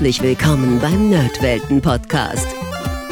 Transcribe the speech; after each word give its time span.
Herzlich 0.00 0.22
willkommen 0.22 0.78
beim 0.78 1.10
Nerdwelten-Podcast. 1.10 2.46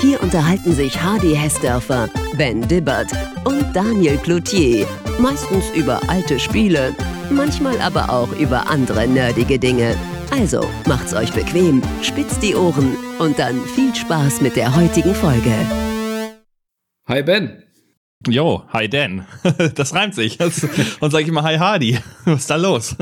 Hier 0.00 0.22
unterhalten 0.22 0.72
sich 0.72 0.99
Hardy 0.99 1.37
Hessdörfer, 1.37 2.09
Ben 2.38 2.66
Dibbert 2.66 3.12
und 3.45 3.77
Daniel 3.77 4.16
Cloutier. 4.16 4.87
Meistens 5.19 5.69
über 5.77 6.01
alte 6.09 6.40
Spiele, 6.40 6.96
manchmal 7.29 7.79
aber 7.82 8.09
auch 8.09 8.32
über 8.32 8.71
andere 8.71 9.06
nerdige 9.06 9.59
Dinge. 9.59 9.98
Also 10.30 10.66
macht's 10.87 11.12
euch 11.12 11.30
bequem, 11.30 11.82
spitzt 12.01 12.43
die 12.43 12.55
Ohren 12.55 12.96
und 13.18 13.39
dann 13.39 13.61
viel 13.66 13.95
Spaß 13.95 14.41
mit 14.41 14.57
der 14.57 14.75
heutigen 14.75 15.14
Folge. 15.14 15.52
Hi 17.07 17.23
Ben. 17.23 17.64
Jo, 18.27 18.62
hi 18.73 18.89
Dan. 18.89 19.27
Das 19.75 19.95
reimt 19.95 20.14
sich. 20.14 20.41
Und 20.41 21.11
sag 21.11 21.20
ich 21.20 21.30
mal 21.32 21.43
Hi 21.43 21.59
Hardy. 21.59 21.98
Was 22.25 22.41
ist 22.41 22.50
da 22.50 22.57
los? 22.57 22.96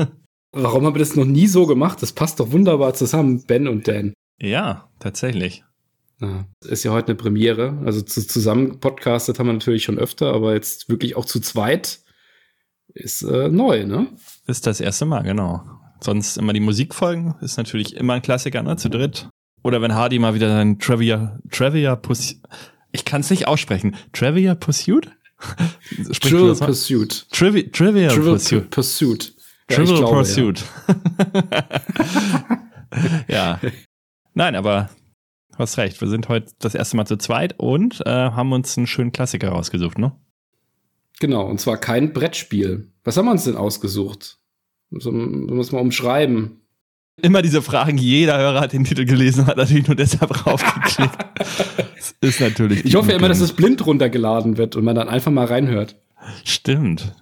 Warum 0.51 0.85
haben 0.85 0.95
wir 0.95 0.99
das 0.99 1.15
noch 1.15 1.25
nie 1.25 1.47
so 1.47 1.65
gemacht? 1.65 2.01
Das 2.01 2.13
passt 2.13 2.39
doch 2.39 2.51
wunderbar 2.51 2.93
zusammen, 2.93 3.43
Ben 3.45 3.67
und 3.67 3.87
Dan. 3.87 4.13
Ja, 4.39 4.89
tatsächlich. 4.99 5.63
Ja, 6.19 6.45
ist 6.65 6.83
ja 6.83 6.91
heute 6.91 7.09
eine 7.09 7.15
Premiere. 7.15 7.81
Also 7.85 8.01
zu, 8.01 8.25
zusammen 8.25 8.79
podcastet 8.79 9.39
haben 9.39 9.47
wir 9.47 9.53
natürlich 9.53 9.83
schon 9.83 9.99
öfter, 9.99 10.33
aber 10.33 10.53
jetzt 10.53 10.89
wirklich 10.89 11.15
auch 11.15 11.25
zu 11.25 11.39
zweit 11.39 11.99
ist 12.93 13.21
äh, 13.21 13.49
neu, 13.49 13.85
ne? 13.85 14.07
Ist 14.47 14.65
das 14.65 14.79
erste 14.79 15.05
Mal, 15.05 15.21
genau. 15.23 15.63
Sonst 15.99 16.37
immer 16.37 16.53
die 16.53 16.59
Musikfolgen, 16.59 17.35
ist 17.41 17.57
natürlich 17.57 17.95
immer 17.95 18.13
ein 18.13 18.21
Klassiker, 18.21 18.63
ne? 18.63 18.77
Zu 18.77 18.89
dritt. 18.89 19.29
Oder 19.63 19.81
wenn 19.81 19.93
Hardy 19.93 20.19
mal 20.19 20.33
wieder 20.33 20.49
sein 20.49 20.79
Trivia, 20.79 21.39
Trivia 21.51 21.95
Pursuit. 21.95 22.41
Ich 22.91 23.05
kann 23.05 23.21
es 23.21 23.29
nicht 23.29 23.47
aussprechen. 23.47 23.95
Trivia 24.13 24.55
Pursuit? 24.55 25.11
Trivial 26.19 26.55
Pursuit. 26.55 27.27
Trivi 27.31 27.69
Trivia 27.69 28.09
Trivial 28.09 28.33
Pursuit. 28.33 28.69
Pursuit. 28.71 29.33
Ja, 29.69 29.77
Trivial 29.77 29.97
glaube, 29.97 30.15
Pursuit. 30.15 30.63
Ja. 33.27 33.59
ja. 33.61 33.71
Nein, 34.33 34.55
aber 34.55 34.89
du 35.51 35.57
hast 35.59 35.77
recht. 35.77 35.99
Wir 35.99 36.07
sind 36.07 36.29
heute 36.29 36.53
das 36.59 36.75
erste 36.75 36.95
Mal 36.95 37.05
zu 37.05 37.17
zweit 37.17 37.55
und 37.57 38.01
äh, 38.05 38.09
haben 38.09 38.53
uns 38.53 38.77
einen 38.77 38.87
schönen 38.87 39.11
Klassiker 39.11 39.49
rausgesucht, 39.49 39.97
ne? 39.97 40.13
Genau, 41.19 41.47
und 41.47 41.59
zwar 41.59 41.77
kein 41.77 42.13
Brettspiel. 42.13 42.91
Was 43.03 43.17
haben 43.17 43.25
wir 43.25 43.31
uns 43.31 43.45
denn 43.45 43.55
ausgesucht? 43.55 44.37
So, 44.91 45.11
muss 45.11 45.71
man 45.71 45.81
umschreiben. 45.81 46.61
Immer 47.19 47.41
diese 47.41 47.63
Fragen, 47.63 47.97
jeder 47.97 48.37
Hörer 48.37 48.61
hat 48.61 48.73
den 48.73 48.83
Titel 48.83 49.05
gelesen, 49.05 49.47
hat 49.47 49.57
natürlich 49.57 49.87
nur 49.87 49.95
deshalb 49.95 50.45
raufgeklickt. 50.45 51.17
das 51.39 52.15
ist 52.21 52.39
natürlich. 52.39 52.85
Ich 52.85 52.95
hoffe 52.95 53.09
ja 53.09 53.17
immer, 53.17 53.27
dass 53.27 53.39
es 53.39 53.53
blind 53.53 53.85
runtergeladen 53.85 54.57
wird 54.57 54.75
und 54.75 54.85
man 54.85 54.95
dann 54.95 55.09
einfach 55.09 55.31
mal 55.31 55.45
reinhört. 55.45 55.95
Stimmt. 56.43 57.15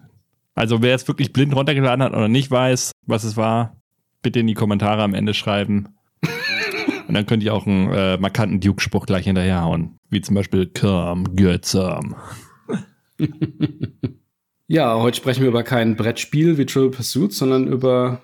Also 0.55 0.81
wer 0.81 0.91
jetzt 0.91 1.07
wirklich 1.09 1.33
blind 1.33 1.53
runtergeladen 1.53 2.03
hat 2.03 2.13
oder 2.13 2.29
nicht 2.29 2.49
weiß, 2.49 2.91
was 3.05 3.25
es 3.25 3.35
war, 3.35 3.75
bitte 4.21 4.39
in 4.39 4.47
die 4.47 4.53
Kommentare 4.53 5.03
am 5.03 5.13
Ende 5.13 5.33
schreiben. 5.33 5.89
Und 7.07 7.13
dann 7.13 7.25
könnt 7.25 7.43
ihr 7.43 7.53
auch 7.53 7.67
einen 7.67 7.91
äh, 7.91 8.17
markanten 8.17 8.61
Duke-Spruch 8.61 9.05
gleich 9.05 9.25
hinterherhauen. 9.25 9.99
Wie 10.09 10.21
zum 10.21 10.33
Beispiel 10.35 10.65
Come, 10.67 11.25
get 11.35 11.65
some. 11.65 12.15
ja, 14.67 14.97
heute 14.97 15.17
sprechen 15.17 15.41
wir 15.41 15.49
über 15.49 15.63
kein 15.63 15.97
Brettspiel 15.97 16.57
wie 16.57 16.65
Triple 16.65 16.89
Pursuit, 16.89 17.33
sondern 17.33 17.67
über 17.67 18.21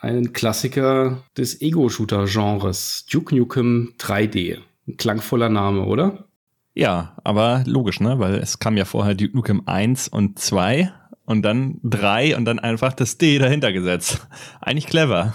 einen 0.00 0.32
Klassiker 0.32 1.24
des 1.36 1.60
Ego-Shooter-Genres. 1.60 3.06
Duke 3.10 3.34
Nukem 3.34 3.94
3D. 3.98 4.58
Ein 4.88 4.96
klangvoller 4.96 5.48
Name, 5.48 5.84
oder? 5.84 6.26
Ja, 6.74 7.16
aber 7.22 7.64
logisch, 7.66 8.00
ne? 8.00 8.18
Weil 8.18 8.36
es 8.36 8.58
kam 8.58 8.76
ja 8.76 8.84
vorher 8.84 9.14
Duke 9.14 9.36
Nukem 9.36 9.62
1 9.66 10.08
und 10.08 10.38
2 10.38 10.92
und 11.24 11.42
dann 11.42 11.78
3 11.84 12.36
und 12.36 12.44
dann 12.44 12.58
einfach 12.58 12.92
das 12.92 13.18
D 13.18 13.38
dahinter 13.38 13.72
gesetzt. 13.72 14.26
Eigentlich 14.60 14.86
clever. 14.86 15.34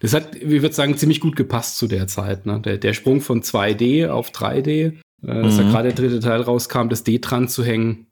Das 0.00 0.12
hat, 0.12 0.34
wie 0.34 0.62
würde 0.62 0.74
sagen, 0.74 0.96
ziemlich 0.96 1.20
gut 1.20 1.36
gepasst 1.36 1.78
zu 1.78 1.88
der 1.88 2.06
Zeit. 2.06 2.46
Ne? 2.46 2.60
Der, 2.60 2.78
der 2.78 2.92
Sprung 2.92 3.20
von 3.20 3.42
2D 3.42 4.08
auf 4.08 4.30
3D, 4.30 4.68
äh, 4.68 4.92
dass 5.22 5.54
mhm. 5.54 5.58
da 5.58 5.62
gerade 5.70 5.92
der 5.92 5.96
dritte 5.96 6.20
Teil 6.20 6.40
rauskam, 6.40 6.88
das 6.88 7.04
D 7.04 7.18
dran 7.18 7.48
zu 7.48 7.64
hängen. 7.64 8.06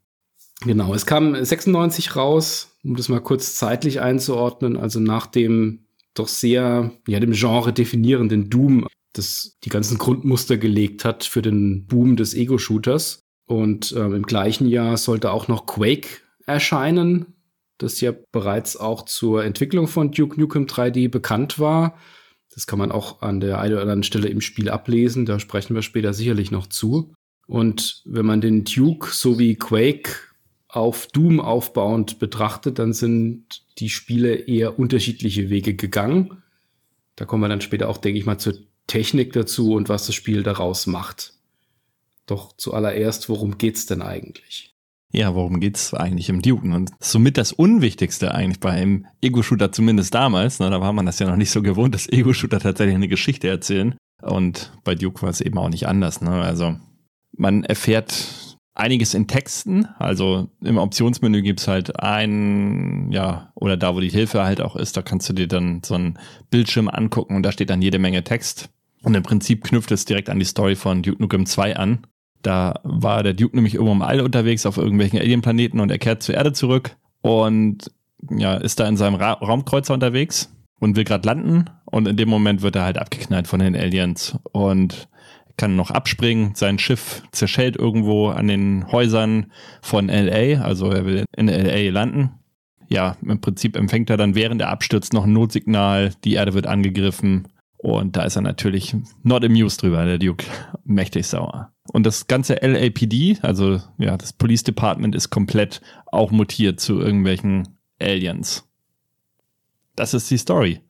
Genau, 0.61 0.93
es 0.93 1.05
kam 1.05 1.35
96 1.35 2.15
raus, 2.15 2.77
um 2.83 2.95
das 2.95 3.09
mal 3.09 3.21
kurz 3.21 3.55
zeitlich 3.55 4.01
einzuordnen, 4.01 4.75
also 4.75 4.99
nach 4.99 5.27
dem 5.27 5.85
doch 6.15 6.27
sehr, 6.27 6.91
ja, 7.07 7.19
dem 7.19 7.33
Genre 7.33 7.71
definierenden 7.71 8.49
Doom, 8.49 8.87
das 9.13 9.57
die 9.63 9.69
ganzen 9.69 9.99
Grundmuster 9.99 10.57
gelegt 10.57 11.05
hat 11.05 11.23
für 11.23 11.43
den 11.43 11.85
Boom 11.85 12.15
des 12.15 12.33
Ego-Shooters. 12.33 13.21
Und 13.45 13.93
ähm, 13.95 14.13
im 14.13 14.23
gleichen 14.23 14.67
Jahr 14.67 14.97
sollte 14.97 15.31
auch 15.31 15.47
noch 15.47 15.67
Quake 15.67 16.21
erscheinen, 16.47 17.35
das 17.77 18.01
ja 18.01 18.13
bereits 18.31 18.75
auch 18.77 19.05
zur 19.05 19.43
Entwicklung 19.43 19.87
von 19.87 20.11
Duke 20.11 20.39
Nukem 20.39 20.65
3D 20.65 21.09
bekannt 21.09 21.59
war. 21.59 21.97
Das 22.53 22.65
kann 22.65 22.79
man 22.79 22.91
auch 22.91 23.21
an 23.21 23.39
der 23.39 23.59
einen 23.59 23.73
oder 23.73 23.83
anderen 23.83 24.03
Stelle 24.03 24.29
im 24.29 24.41
Spiel 24.41 24.69
ablesen, 24.69 25.27
da 25.27 25.39
sprechen 25.39 25.75
wir 25.75 25.83
später 25.83 26.13
sicherlich 26.13 26.49
noch 26.49 26.67
zu. 26.67 27.13
Und 27.45 28.01
wenn 28.05 28.25
man 28.25 28.41
den 28.41 28.63
Duke 28.63 29.11
sowie 29.13 29.55
Quake 29.55 30.15
auf 30.67 31.07
Doom 31.07 31.39
aufbauend 31.39 32.19
betrachtet, 32.19 32.79
dann 32.79 32.93
sind 32.93 33.63
die 33.77 33.89
Spiele 33.89 34.33
eher 34.35 34.79
unterschiedliche 34.79 35.49
Wege 35.49 35.75
gegangen. 35.75 36.43
Da 37.15 37.25
kommen 37.25 37.43
wir 37.43 37.49
dann 37.49 37.61
später 37.61 37.89
auch, 37.89 37.97
denke 37.97 38.19
ich 38.19 38.25
mal, 38.25 38.37
zur 38.37 38.55
Technik 38.87 39.33
dazu 39.33 39.73
und 39.73 39.89
was 39.89 40.07
das 40.07 40.15
Spiel 40.15 40.43
daraus 40.43 40.87
macht. 40.87 41.33
Doch 42.25 42.55
zuallererst, 42.57 43.29
worum 43.29 43.57
geht's 43.57 43.85
denn 43.85 44.01
eigentlich? 44.01 44.76
Ja, 45.13 45.33
worum 45.35 45.59
geht's 45.59 45.93
eigentlich 45.93 46.29
im 46.29 46.41
Duke? 46.41 46.67
Und 46.67 46.91
somit 46.99 47.37
das 47.37 47.53
Unwichtigste 47.53 48.33
eigentlich 48.33 48.59
bei 48.59 48.71
einem 48.71 49.05
Ego-Shooter, 49.21 49.71
zumindest 49.71 50.13
damals, 50.13 50.59
ne, 50.59 50.69
da 50.69 50.81
war 50.81 50.93
man 50.93 51.05
das 51.05 51.19
ja 51.19 51.27
noch 51.27 51.37
nicht 51.37 51.51
so 51.51 51.61
gewohnt, 51.61 51.95
dass 51.95 52.11
Ego-Shooter 52.11 52.59
tatsächlich 52.59 52.95
eine 52.95 53.07
Geschichte 53.07 53.47
erzählen. 53.47 53.95
Und 54.21 54.73
bei 54.83 54.95
Duke 54.95 55.21
war 55.21 55.29
es 55.29 55.41
eben 55.41 55.57
auch 55.57 55.69
nicht 55.69 55.87
anders. 55.87 56.21
Ne? 56.21 56.31
Also 56.31 56.75
man 57.37 57.63
erfährt 57.63 58.57
einiges 58.73 59.13
in 59.13 59.27
Texten. 59.27 59.85
Also 59.97 60.49
im 60.61 60.77
Optionsmenü 60.77 61.41
gibt's 61.41 61.67
halt 61.67 61.99
ein, 61.99 63.11
ja, 63.11 63.51
oder 63.55 63.77
da, 63.77 63.95
wo 63.95 63.99
die 63.99 64.09
Hilfe 64.09 64.43
halt 64.43 64.61
auch 64.61 64.75
ist, 64.75 64.97
da 64.97 65.01
kannst 65.01 65.29
du 65.29 65.33
dir 65.33 65.47
dann 65.47 65.81
so 65.83 65.95
einen 65.95 66.19
Bildschirm 66.49 66.87
angucken 66.87 67.35
und 67.35 67.43
da 67.43 67.51
steht 67.51 67.69
dann 67.69 67.81
jede 67.81 67.99
Menge 67.99 68.23
Text. 68.23 68.69
Und 69.03 69.15
im 69.15 69.23
Prinzip 69.23 69.63
knüpft 69.63 69.91
es 69.91 70.05
direkt 70.05 70.29
an 70.29 70.39
die 70.39 70.45
Story 70.45 70.75
von 70.75 71.01
Duke 71.01 71.21
Nukem 71.21 71.45
2 71.45 71.75
an. 71.75 72.05
Da 72.41 72.79
war 72.83 73.23
der 73.23 73.33
Duke 73.33 73.55
nämlich 73.55 73.75
irgendwo 73.75 73.93
im 73.93 74.01
All 74.01 74.21
unterwegs 74.21 74.65
auf 74.65 74.77
irgendwelchen 74.77 75.19
Alienplaneten 75.19 75.79
und 75.79 75.91
er 75.91 75.97
kehrt 75.97 76.23
zur 76.23 76.35
Erde 76.35 76.53
zurück 76.53 76.95
und 77.21 77.91
ja, 78.29 78.55
ist 78.55 78.79
da 78.79 78.87
in 78.87 78.97
seinem 78.97 79.15
Ra 79.15 79.33
Raumkreuzer 79.33 79.93
unterwegs 79.93 80.51
und 80.79 80.95
will 80.95 81.03
gerade 81.03 81.27
landen 81.27 81.65
und 81.85 82.07
in 82.07 82.17
dem 82.17 82.29
Moment 82.29 82.61
wird 82.61 82.75
er 82.75 82.83
halt 82.83 82.97
abgeknallt 82.97 83.47
von 83.47 83.59
den 83.59 83.75
Aliens 83.75 84.37
und 84.51 85.07
kann 85.57 85.75
noch 85.75 85.89
abspringen. 85.89 86.53
Sein 86.53 86.77
Schiff 86.77 87.23
zerschellt 87.31 87.75
irgendwo 87.75 88.29
an 88.29 88.47
den 88.47 88.91
Häusern 88.91 89.51
von 89.81 90.07
LA, 90.07 90.61
also 90.61 90.91
er 90.91 91.05
will 91.05 91.25
in 91.35 91.47
LA 91.47 91.89
landen. 91.89 92.31
Ja, 92.89 93.17
im 93.21 93.41
Prinzip 93.41 93.75
empfängt 93.75 94.09
er 94.09 94.17
dann 94.17 94.35
während 94.35 94.61
er 94.61 94.69
abstürzt 94.69 95.13
noch 95.13 95.25
ein 95.25 95.33
Notsignal, 95.33 96.13
die 96.23 96.33
Erde 96.33 96.53
wird 96.53 96.67
angegriffen 96.67 97.47
und 97.77 98.15
da 98.17 98.23
ist 98.23 98.35
er 98.35 98.41
natürlich 98.41 98.95
not 99.23 99.45
amused 99.45 99.81
drüber, 99.81 100.03
der 100.05 100.17
Duke. 100.17 100.45
Mächtig 100.83 101.27
sauer. 101.27 101.71
Und 101.93 102.05
das 102.05 102.27
ganze 102.27 102.55
LAPD, 102.55 103.37
also 103.41 103.79
ja, 103.97 104.17
das 104.17 104.33
Police 104.33 104.63
Department 104.63 105.15
ist 105.15 105.29
komplett 105.29 105.81
auch 106.07 106.31
mutiert 106.31 106.79
zu 106.79 106.99
irgendwelchen 106.99 107.77
Aliens. 107.99 108.67
Das 109.95 110.13
ist 110.13 110.29
die 110.29 110.37
Story. 110.37 110.81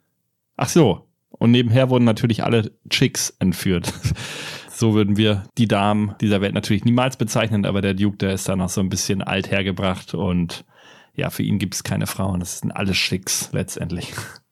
Ach 0.55 0.69
so. 0.69 1.07
Und 1.29 1.51
nebenher 1.51 1.89
wurden 1.89 2.05
natürlich 2.05 2.43
alle 2.43 2.71
Chicks 2.89 3.29
entführt. 3.39 3.93
so 4.71 4.93
würden 4.93 5.17
wir 5.17 5.43
die 5.57 5.67
Damen 5.67 6.15
dieser 6.21 6.41
Welt 6.41 6.53
natürlich 6.53 6.85
niemals 6.85 7.17
bezeichnen, 7.17 7.65
aber 7.65 7.81
der 7.81 7.93
Duke, 7.93 8.17
der 8.17 8.33
ist 8.33 8.49
da 8.49 8.55
noch 8.55 8.69
so 8.69 8.81
ein 8.81 8.89
bisschen 8.89 9.21
alt 9.21 9.51
hergebracht 9.51 10.13
und 10.13 10.65
ja, 11.13 11.29
für 11.29 11.43
ihn 11.43 11.59
gibt 11.59 11.73
es 11.73 11.83
keine 11.83 12.07
Frauen. 12.07 12.39
Das 12.39 12.59
sind 12.59 12.71
alle 12.71 12.93
Chicks 12.93 13.49
letztendlich 13.51 14.13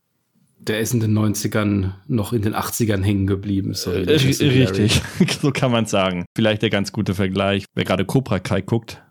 der 0.68 0.80
ist 0.80 0.94
in 0.94 1.00
den 1.00 1.18
90ern 1.18 1.94
noch 2.08 2.34
in 2.34 2.42
den 2.42 2.56
80ern 2.56 3.04
hängen 3.04 3.28
geblieben. 3.28 3.74
So 3.74 3.92
äh, 3.92 4.00
richtig, 4.00 5.02
so 5.42 5.52
kann 5.52 5.72
man 5.72 5.86
sagen. 5.86 6.26
Vielleicht 6.36 6.62
der 6.62 6.70
ganz 6.70 6.92
gute 6.92 7.14
Vergleich. 7.16 7.66
Wer 7.74 7.86
gerade 7.86 8.06
Cobra 8.06 8.40
Kai 8.40 8.62
guckt, 8.62 9.04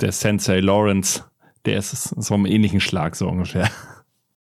der 0.00 0.12
Sensei 0.12 0.60
Lawrence, 0.60 1.24
der 1.64 1.78
ist 1.78 1.90
so 1.92 2.34
einem 2.34 2.46
ähnlichen 2.46 2.80
Schlag 2.80 3.16
so 3.16 3.28
ungefähr. 3.28 3.70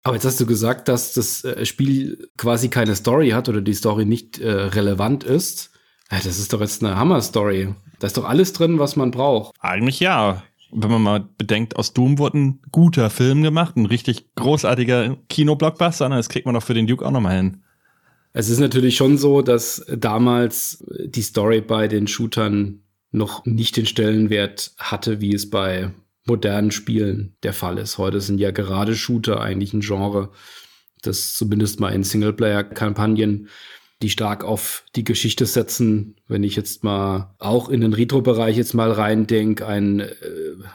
Aber 0.03 0.15
jetzt 0.15 0.25
hast 0.25 0.39
du 0.39 0.45
gesagt, 0.45 0.88
dass 0.88 1.13
das 1.13 1.44
äh, 1.44 1.65
Spiel 1.65 2.30
quasi 2.38 2.69
keine 2.69 2.95
Story 2.95 3.31
hat 3.31 3.50
oder 3.50 3.62
die 3.62 3.74
Story 3.74 4.06
nicht 4.06 4.39
äh, 4.39 4.50
relevant 4.50 5.24
ist. 5.24 5.71
Das 6.09 6.25
ist 6.25 6.53
doch 6.53 6.62
jetzt 6.62 6.83
eine 6.83 6.95
Hammer-Story. 6.95 7.75
Da 8.00 8.07
ist 8.07 8.18
doch 8.18 8.25
alles 8.25 8.53
drin, 8.53 8.80
was 8.80 8.95
man 8.95 9.12
braucht. 9.12 9.53
Eigentlich 9.59 10.00
ja 10.00 10.41
wenn 10.71 10.92
man 10.92 11.01
mal 11.01 11.30
bedenkt, 11.38 11.75
aus 11.75 11.94
Doom 11.94 12.18
wurde 12.18 12.38
ein 12.38 12.60
guter 12.71 13.10
Film 13.10 13.44
gemacht, 13.44 13.75
ein 13.75 13.86
richtig 13.86 14.33
großartiger 14.36 15.18
Kinoblockbuster, 15.30 16.10
ne? 16.10 16.16
das 16.16 16.30
kriegt 16.30 16.45
man 16.45 16.56
doch 16.56 16.63
für 16.63 16.74
den 16.74 16.88
Duke 16.88 17.06
auch 17.06 17.12
nochmal 17.12 17.38
hin. 17.38 17.63
Es 18.33 18.50
ist 18.50 18.60
natürlich 18.60 18.95
schon 18.95 19.18
so, 19.18 19.42
dass 19.42 19.86
damals 19.98 20.86
die 21.06 21.21
Story 21.21 21.62
bei 21.62 21.88
den 21.88 22.07
Shootern 22.07 22.81
noch 23.12 23.45
nicht 23.45 23.75
den 23.75 23.88
Stellenwert 23.88 24.74
hatte, 24.77 25.19
wie 25.19 25.33
es 25.33 25.50
bei 25.50 25.92
modernen 26.25 26.72
Spielen 26.72 27.36
der 27.42 27.54
Fall 27.54 27.80
ist. 27.80 27.98
Heute 27.98 28.22
sind 28.22 28.39
ja 28.39 28.51
gerade 28.51 28.95
Shooter 28.95 29.42
eigentlich 29.42 29.74
ein 29.74 29.81
Genre, 29.81 30.30
Das 31.01 31.36
zumindest 31.36 31.80
mal 31.80 31.89
in 31.89 32.04
Singleplayer-Kampagnen, 32.04 33.48
die 34.01 34.10
stark 34.10 34.44
auf 34.44 34.86
die 34.96 35.04
Geschichte 35.04 35.46
setzen. 35.46 36.16
Wenn 36.28 36.44
ich 36.44 36.56
jetzt 36.56 36.84
mal 36.84 37.36
auch 37.40 37.69
in 37.69 37.81
den 37.81 37.94
Retro-Bereich 37.94 38.56
jetzt 38.56 38.74
mal 38.74 38.92
reindenke, 38.92 39.68
ein 39.68 40.00
äh, 40.00 40.13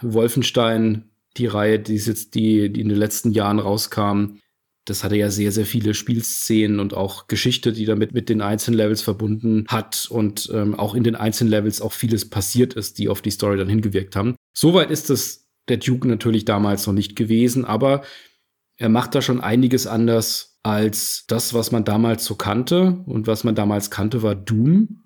Wolfenstein, 0.03 1.11
die 1.37 1.47
Reihe, 1.47 1.79
die 1.79 1.94
ist 1.94 2.06
jetzt 2.06 2.35
die, 2.35 2.71
die 2.71 2.81
in 2.81 2.88
den 2.88 2.99
letzten 2.99 3.32
Jahren 3.32 3.59
rauskam, 3.59 4.38
das 4.85 5.03
hatte 5.03 5.17
ja 5.17 5.31
sehr, 5.31 5.50
sehr 5.50 5.65
viele 5.65 5.94
Spielszenen 5.94 6.79
und 6.79 6.93
auch 6.93 7.26
Geschichte, 7.26 7.73
die 7.73 7.87
damit 7.87 8.12
mit 8.12 8.29
den 8.29 8.43
einzelnen 8.43 8.76
Levels 8.76 9.00
verbunden 9.00 9.65
hat 9.69 10.06
und 10.11 10.50
ähm, 10.53 10.75
auch 10.75 10.94
in 10.94 11.05
den 11.05 11.17
einzelnen 11.17 11.50
Levels 11.50 11.81
auch 11.81 11.93
vieles 11.93 12.29
passiert 12.29 12.75
ist, 12.75 12.99
die 12.99 13.09
auf 13.09 13.23
die 13.23 13.31
Story 13.31 13.56
dann 13.56 13.69
hingewirkt 13.69 14.15
haben. 14.15 14.37
Soweit 14.55 14.91
ist 14.91 15.09
es 15.09 15.49
der 15.69 15.79
Duke 15.79 16.06
natürlich 16.06 16.44
damals 16.44 16.87
noch 16.87 16.93
nicht 16.93 17.17
gewesen, 17.17 17.65
aber 17.65 18.03
er 18.76 18.91
macht 18.91 19.15
da 19.15 19.23
schon 19.23 19.41
einiges 19.41 19.87
anders 19.87 20.53
als 20.64 21.26
das, 21.28 21.55
was 21.55 21.70
man 21.70 21.84
damals 21.84 22.25
so 22.25 22.34
kannte. 22.34 23.02
Und 23.06 23.28
was 23.28 23.44
man 23.44 23.55
damals 23.55 23.90
kannte, 23.90 24.22
war 24.22 24.34
Doom 24.34 25.05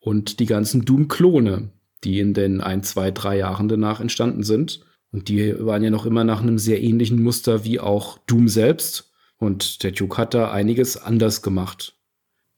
und 0.00 0.40
die 0.40 0.46
ganzen 0.46 0.84
Doom-Klone, 0.84 1.70
die 2.02 2.18
in 2.18 2.34
den 2.34 2.60
ein, 2.60 2.82
zwei, 2.82 3.12
drei 3.12 3.38
Jahren 3.38 3.68
danach 3.68 4.00
entstanden 4.00 4.42
sind. 4.42 4.80
Und 5.12 5.28
die 5.28 5.54
waren 5.64 5.84
ja 5.84 5.90
noch 5.90 6.06
immer 6.06 6.24
nach 6.24 6.40
einem 6.40 6.58
sehr 6.58 6.82
ähnlichen 6.82 7.22
Muster 7.22 7.64
wie 7.64 7.78
auch 7.78 8.18
Doom 8.26 8.48
selbst. 8.48 9.12
Und 9.36 9.82
der 9.82 9.92
Duke 9.92 10.16
hat 10.16 10.34
da 10.34 10.50
einiges 10.50 10.96
anders 10.96 11.42
gemacht. 11.42 11.96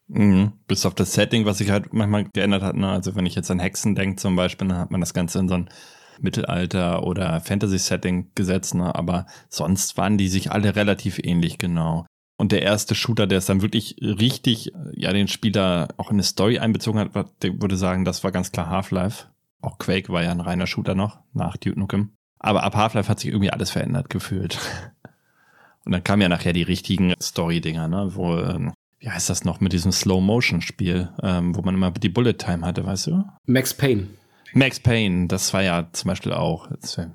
Mhm. 0.09 0.53
Bis 0.69 0.87
auf 0.87 0.95
das 0.95 1.15
Setting, 1.15 1.47
was 1.47 1.59
sich 1.59 1.71
halt 1.71 1.93
manchmal 1.93 2.25
geändert 2.25 2.63
hat. 2.63 2.77
Ne? 2.77 2.89
Also 2.89 3.17
wenn 3.17 3.27
ich 3.27 3.35
jetzt 3.35 3.51
an 3.51 3.59
Hexen 3.59 3.97
denke 3.97 4.17
zum 4.17 4.37
Beispiel, 4.37 4.69
dann 4.69 4.79
hat 4.79 4.93
man 4.93 5.01
das 5.01 5.15
Ganze 5.15 5.41
in 5.41 5.49
so 5.49 5.55
ein 5.55 5.69
Mittelalter- 6.21 7.03
oder 7.03 7.41
Fantasy-Setting 7.41 8.31
gesetzt. 8.37 8.77
Ne? 8.77 8.95
Aber 8.95 9.27
sonst 9.49 9.97
waren 9.97 10.17
die 10.17 10.29
sich 10.29 10.53
alle 10.53 10.77
relativ 10.77 11.19
ähnlich, 11.19 11.59
genau. 11.59 12.07
Und 12.37 12.53
der 12.53 12.63
erste 12.63 12.95
Shooter, 12.95 13.27
der 13.27 13.39
es 13.39 13.47
dann 13.47 13.63
wirklich 13.63 13.97
richtig, 14.01 14.73
ja, 14.93 15.13
den 15.13 15.29
Spieler 15.29 15.89
auch 15.97 16.11
in 16.11 16.17
eine 16.17 16.23
Story 16.23 16.59
einbezogen 16.59 17.01
hat, 17.01 17.43
der 17.43 17.61
würde 17.63 17.77
sagen, 17.77 18.05
das 18.05 18.25
war 18.25 18.33
ganz 18.33 18.53
klar 18.53 18.69
Half-Life. 18.69 19.27
Auch 19.63 19.79
Quake 19.79 20.11
war 20.11 20.23
ja 20.23 20.31
ein 20.31 20.41
reiner 20.41 20.67
Shooter 20.67 20.95
noch, 20.95 21.19
nach 21.33 21.57
Duke 21.57 21.79
Nukem. 21.79 22.11
Aber 22.39 22.63
ab 22.63 22.77
Half-Life 22.77 23.09
hat 23.09 23.21
sich 23.21 23.31
irgendwie 23.31 23.51
alles 23.51 23.71
verändert 23.71 24.11
gefühlt. 24.11 24.59
Und 25.85 25.93
dann 25.93 26.05
kamen 26.05 26.23
ja 26.23 26.29
nachher 26.29 26.53
die 26.53 26.63
richtigen 26.63 27.15
Story-Dinger, 27.21 27.89
ne, 27.89 28.11
wo, 28.15 28.37
ähm, 28.37 28.73
wie 28.99 29.09
heißt 29.09 29.31
das 29.31 29.45
noch 29.45 29.61
mit 29.61 29.73
diesem 29.73 29.93
Slow-Motion-Spiel, 29.93 31.11
ähm, 31.23 31.57
wo 31.57 31.63
man 31.63 31.75
immer 31.75 31.93
die 31.93 32.09
Bullet-Time 32.09 32.67
hatte, 32.67 32.85
weißt 32.85 33.07
du? 33.07 33.25
Max 33.47 33.73
Payne. 33.73 34.09
Max 34.53 34.81
Payne, 34.81 35.29
das 35.29 35.53
war 35.55 35.63
ja 35.63 35.89
zum 35.93 36.09
Beispiel 36.09 36.33
auch 36.33 36.69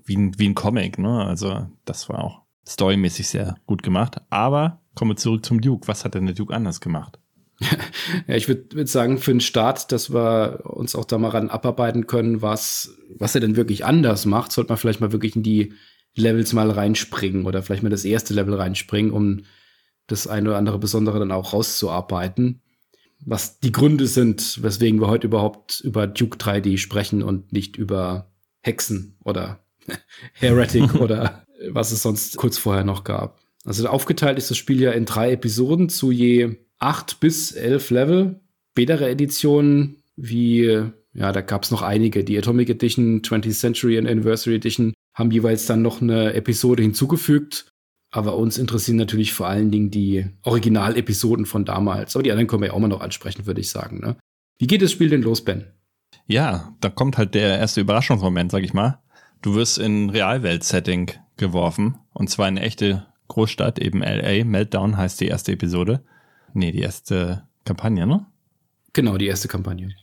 wie 0.06 0.16
ein, 0.16 0.40
wie 0.40 0.48
ein 0.48 0.56
Comic, 0.56 1.00
ne? 1.00 1.26
Also, 1.26 1.68
das 1.86 2.08
war 2.08 2.24
auch 2.24 2.42
storymäßig 2.68 3.28
sehr 3.28 3.56
gut 3.66 3.84
gemacht. 3.84 4.22
Aber 4.30 4.81
kommen 4.96 5.12
wir 5.12 5.18
zurück 5.18 5.46
zum 5.46 5.62
Duke. 5.62 5.88
Was 5.88 6.06
hat 6.06 6.16
denn 6.16 6.26
der 6.26 6.36
Duke 6.36 6.54
anders 6.54 6.82
gemacht? 6.82 7.20
ja, 8.28 8.36
ich 8.36 8.48
würde 8.48 8.76
würd 8.76 8.90
sagen, 8.90 9.18
für 9.18 9.32
den 9.32 9.42
Start, 9.42 9.92
dass 9.92 10.14
wir 10.14 10.62
uns 10.66 10.96
auch 10.96 11.06
da 11.06 11.18
mal 11.18 11.30
ran 11.30 11.50
abarbeiten 11.50 12.08
können, 12.08 12.42
was, 12.42 12.98
was 13.18 13.36
er 13.36 13.42
denn 13.42 13.56
wirklich 13.56 13.86
anders 13.86 14.26
macht, 14.26 14.52
sollte 14.52 14.70
man 14.70 14.78
vielleicht 14.78 15.02
mal 15.02 15.12
wirklich 15.12 15.36
in 15.36 15.44
die 15.44 15.74
Levels 16.16 16.54
mal 16.54 16.70
reinspringen 16.72 17.46
oder 17.46 17.62
vielleicht 17.62 17.84
mal 17.84 17.90
das 17.90 18.06
erste 18.06 18.34
Level 18.34 18.56
reinspringen, 18.56 19.12
um 19.12 19.44
das 20.08 20.28
eine 20.28 20.50
oder 20.50 20.58
andere 20.58 20.80
Besondere 20.80 21.20
dann 21.20 21.32
auch 21.32 21.54
rauszuarbeiten. 21.54 22.62
Was 23.24 23.60
die 23.60 23.72
Gründe 23.72 24.08
sind, 24.08 24.62
weswegen 24.64 25.00
wir 25.00 25.08
heute 25.08 25.28
überhaupt 25.28 25.80
über 25.82 26.08
Duke 26.08 26.38
3D 26.38 26.78
sprechen 26.78 27.22
und 27.22 27.54
nicht 27.54 27.78
über 27.78 28.32
Hexen 28.62 29.16
oder 29.24 29.64
Heretic 30.34 30.96
oder 31.00 31.46
was 31.70 31.92
es 31.92 32.02
sonst 32.02 32.38
kurz 32.38 32.58
vorher 32.58 32.84
noch 32.84 33.04
gab. 33.04 33.41
Also 33.64 33.88
aufgeteilt 33.88 34.38
ist 34.38 34.50
das 34.50 34.58
Spiel 34.58 34.82
ja 34.82 34.92
in 34.92 35.06
drei 35.06 35.32
Episoden 35.32 35.90
zu 35.90 36.12
je 36.12 36.58
acht 36.80 37.20
bis 37.20 37.52
elf 37.52 37.90
Level. 37.92 38.42
Spätere 38.72 39.10
Editionen 39.10 39.98
wie, 40.16 40.64
ja, 41.14 41.32
da 41.32 41.42
gab 41.42 41.64
es 41.64 41.72
noch 41.72 41.82
einige. 41.82 42.24
Die 42.24 42.38
Atomic 42.38 42.70
Edition, 42.70 43.22
20th 43.22 43.60
Century 43.60 43.98
and 43.98 44.08
Anniversary 44.08 44.56
Edition 44.56 44.94
haben 45.14 45.32
jeweils 45.32 45.66
dann 45.66 45.82
noch 45.82 46.02
eine 46.02 46.34
Episode 46.34 46.84
hinzugefügt. 46.84 47.68
Aber 48.14 48.36
uns 48.36 48.58
interessieren 48.58 48.98
natürlich 48.98 49.32
vor 49.32 49.48
allen 49.48 49.72
Dingen 49.72 49.90
die 49.90 50.26
Original-Episoden 50.44 51.46
von 51.46 51.64
damals. 51.64 52.16
Aber 52.16 52.24
die 52.24 52.32
anderen 52.32 52.48
können 52.48 52.62
wir 52.62 52.68
ja 52.68 52.74
auch 52.74 52.80
mal 52.80 52.90
noch 52.90 53.02
ansprechen, 53.02 53.46
würde 53.46 53.62
ich 53.62 53.70
sagen. 53.70 54.00
Ne? 54.00 54.18
Wie 54.58 54.68
geht 54.68 54.82
das 54.82 54.92
Spiel 54.92 55.10
denn 55.10 55.22
los, 55.22 55.44
Ben? 55.44 55.66
Ja, 56.28 56.76
da 56.82 56.90
kommt 56.90 57.18
halt 57.18 57.36
der 57.36 57.58
erste 57.60 57.82
Überraschungsmoment, 57.82 58.52
sag 58.52 58.64
ich 58.64 58.74
mal. 58.74 59.00
Du 59.42 59.56
wirst 59.56 59.78
in 59.78 60.10
Realwelt-Setting 60.10 61.12
geworfen. 61.38 61.98
Und 62.14 62.30
zwar 62.30 62.50
in 62.50 62.58
eine 62.58 62.66
echte 62.66 63.08
Großstadt, 63.32 63.80
eben 63.80 64.02
LA. 64.02 64.44
Meltdown 64.44 64.98
heißt 64.98 65.22
die 65.22 65.28
erste 65.28 65.54
Episode. 65.54 66.04
Nee, 66.54 66.72
die 66.72 66.82
erste 66.82 67.44
Kampagne, 67.64 68.06
ne? 68.06 68.26
Genau, 68.94 69.18
die 69.18 69.28
erste 69.28 69.48
Kampagne. 69.48 69.94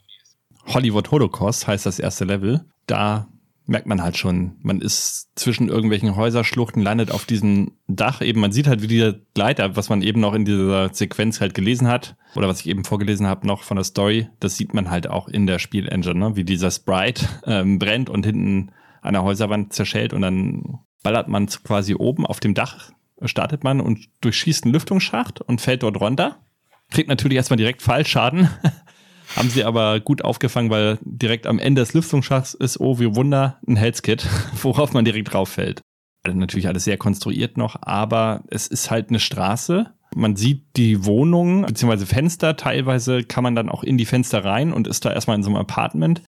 Hollywood 0.66 1.10
Holocaust 1.10 1.66
heißt 1.66 1.84
das 1.84 1.98
erste 1.98 2.24
Level. 2.24 2.64
Da 2.86 3.28
merkt 3.66 3.86
man 3.86 4.02
halt 4.02 4.16
schon, 4.16 4.56
man 4.62 4.80
ist 4.80 5.28
zwischen 5.34 5.68
irgendwelchen 5.68 6.16
Häuserschluchten, 6.16 6.82
landet 6.82 7.10
auf 7.10 7.26
diesem 7.26 7.72
Dach. 7.86 8.22
Eben, 8.22 8.40
man 8.40 8.50
sieht 8.50 8.66
halt, 8.66 8.80
wie 8.80 8.86
dieser 8.86 9.12
Gleiter, 9.34 9.76
was 9.76 9.90
man 9.90 10.00
eben 10.00 10.20
noch 10.20 10.32
in 10.32 10.46
dieser 10.46 10.92
Sequenz 10.94 11.42
halt 11.42 11.52
gelesen 11.52 11.86
hat, 11.86 12.16
oder 12.34 12.48
was 12.48 12.60
ich 12.60 12.68
eben 12.68 12.86
vorgelesen 12.86 13.26
habe, 13.26 13.46
noch 13.46 13.62
von 13.62 13.76
der 13.76 13.84
Story, 13.84 14.28
das 14.40 14.56
sieht 14.56 14.72
man 14.72 14.90
halt 14.90 15.10
auch 15.10 15.28
in 15.28 15.46
der 15.46 15.58
Spielengine, 15.58 16.14
ne? 16.14 16.36
wie 16.36 16.44
dieser 16.44 16.70
Sprite 16.70 17.26
ähm, 17.44 17.78
brennt 17.78 18.08
und 18.08 18.24
hinten 18.24 18.72
an 19.02 19.12
der 19.12 19.22
Häuserwand 19.22 19.74
zerschellt 19.74 20.14
und 20.14 20.22
dann 20.22 20.78
ballert 21.02 21.28
man 21.28 21.46
quasi 21.46 21.94
oben 21.94 22.26
auf 22.26 22.40
dem 22.40 22.54
Dach, 22.54 22.90
startet 23.24 23.64
man 23.64 23.80
und 23.80 24.08
durchschießt 24.20 24.64
einen 24.64 24.72
Lüftungsschacht 24.72 25.40
und 25.40 25.60
fällt 25.60 25.82
dort 25.82 26.00
runter. 26.00 26.44
Kriegt 26.90 27.08
natürlich 27.08 27.36
erstmal 27.36 27.56
direkt 27.56 27.82
Fallschaden. 27.82 28.48
Haben 29.36 29.50
sie 29.50 29.64
aber 29.64 30.00
gut 30.00 30.24
aufgefangen, 30.24 30.70
weil 30.70 30.98
direkt 31.02 31.46
am 31.46 31.58
Ende 31.58 31.82
des 31.82 31.92
Lüftungsschachts 31.92 32.54
ist, 32.54 32.80
oh, 32.80 32.98
wie 32.98 33.14
Wunder, 33.14 33.58
ein 33.66 33.76
Health-Kit, 33.76 34.26
worauf 34.62 34.92
man 34.92 35.04
direkt 35.04 35.32
drauf 35.32 35.50
fällt. 35.50 35.82
Also 36.24 36.38
natürlich 36.38 36.66
alles 36.66 36.84
sehr 36.84 36.96
konstruiert 36.96 37.56
noch, 37.56 37.76
aber 37.82 38.42
es 38.48 38.66
ist 38.66 38.90
halt 38.90 39.10
eine 39.10 39.20
Straße. 39.20 39.92
Man 40.14 40.36
sieht 40.36 40.76
die 40.76 41.04
Wohnungen 41.04 41.62
bzw. 41.62 42.06
Fenster. 42.06 42.56
Teilweise 42.56 43.22
kann 43.22 43.44
man 43.44 43.54
dann 43.54 43.68
auch 43.68 43.84
in 43.84 43.98
die 43.98 44.06
Fenster 44.06 44.44
rein 44.44 44.72
und 44.72 44.86
ist 44.88 45.04
da 45.04 45.12
erstmal 45.12 45.36
in 45.36 45.42
so 45.42 45.50
einem 45.50 45.58
Apartment. 45.58 46.22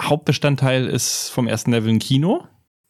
Hauptbestandteil 0.00 0.86
ist 0.86 1.30
vom 1.30 1.46
ersten 1.46 1.70
Level 1.70 1.90
ein 1.90 1.98
Kino, 1.98 2.44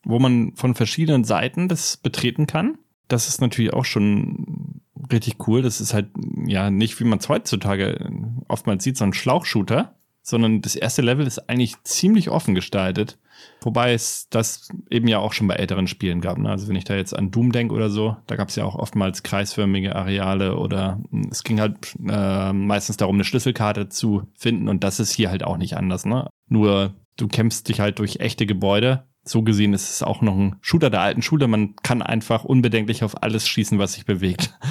wo 0.05 0.19
man 0.19 0.55
von 0.56 0.75
verschiedenen 0.75 1.25
Seiten 1.25 1.69
das 1.69 1.96
betreten 1.96 2.46
kann. 2.46 2.79
Das 3.09 3.29
ist 3.29 3.41
natürlich 3.41 3.73
auch 3.73 3.85
schon 3.85 4.81
richtig 5.12 5.47
cool. 5.47 5.62
Das 5.62 5.81
ist 5.81 5.95
halt 5.95 6.09
ja 6.47 6.70
nicht, 6.70 6.99
wie 7.01 7.05
man 7.05 7.19
es 7.19 7.29
heutzutage 7.29 8.11
oftmals 8.49 8.84
sieht, 8.84 8.96
so 8.96 9.05
ein 9.05 9.13
Schlauchshooter, 9.13 9.94
sondern 10.23 10.63
das 10.63 10.77
erste 10.77 11.03
Level 11.03 11.27
ist 11.27 11.51
eigentlich 11.51 11.75
ziemlich 11.84 12.31
offen 12.31 12.55
gestaltet. 12.55 13.19
Wobei 13.61 13.93
es 13.93 14.29
das 14.31 14.69
eben 14.91 15.08
ja 15.08 15.19
auch 15.19 15.32
schon 15.32 15.49
bei 15.49 15.55
älteren 15.55 15.87
Spielen 15.87 16.20
gab. 16.20 16.39
Ne? 16.39 16.49
Also 16.49 16.69
wenn 16.69 16.77
ich 16.77 16.84
da 16.84 16.94
jetzt 16.94 17.17
an 17.17 17.31
Doom 17.31 17.53
denke 17.53 17.75
oder 17.75 17.91
so, 17.91 18.17
da 18.27 18.37
gab 18.37 18.49
es 18.49 18.56
ja 18.56 18.65
auch 18.65 18.75
oftmals 18.75 19.23
kreisförmige 19.23 19.94
Areale 19.94 20.56
oder 20.56 21.01
es 21.31 21.44
ging 21.44 21.61
halt 21.61 21.94
äh, 22.08 22.53
meistens 22.53 22.96
darum, 22.96 23.17
eine 23.17 23.25
Schlüsselkarte 23.25 23.89
zu 23.89 24.23
finden 24.34 24.69
und 24.69 24.84
das 24.84 25.01
ist 25.01 25.13
hier 25.13 25.31
halt 25.31 25.44
auch 25.44 25.56
nicht 25.56 25.77
anders. 25.77 26.06
Ne? 26.06 26.29
Nur 26.49 26.94
du 27.17 27.29
kämpfst 27.29 27.69
dich 27.69 27.81
halt 27.81 27.99
durch 27.99 28.20
echte 28.20 28.46
Gebäude 28.46 29.05
so 29.25 29.43
gesehen 29.43 29.73
ist 29.73 29.91
es 29.91 30.03
auch 30.03 30.23
noch 30.23 30.37
ein 30.37 30.57
Shooter 30.61 30.91
der 30.91 31.01
alten 31.01 31.23
Schule. 31.23 31.49
Man 31.49 31.77
kann 31.83 32.03
einfach 32.03 32.45
unbedenklich 32.45 33.03
auf 33.03 33.23
alles 33.23 33.49
schießen, 33.49 33.79
was 33.79 33.95
sich 33.95 34.05
bewegt. 34.05 34.55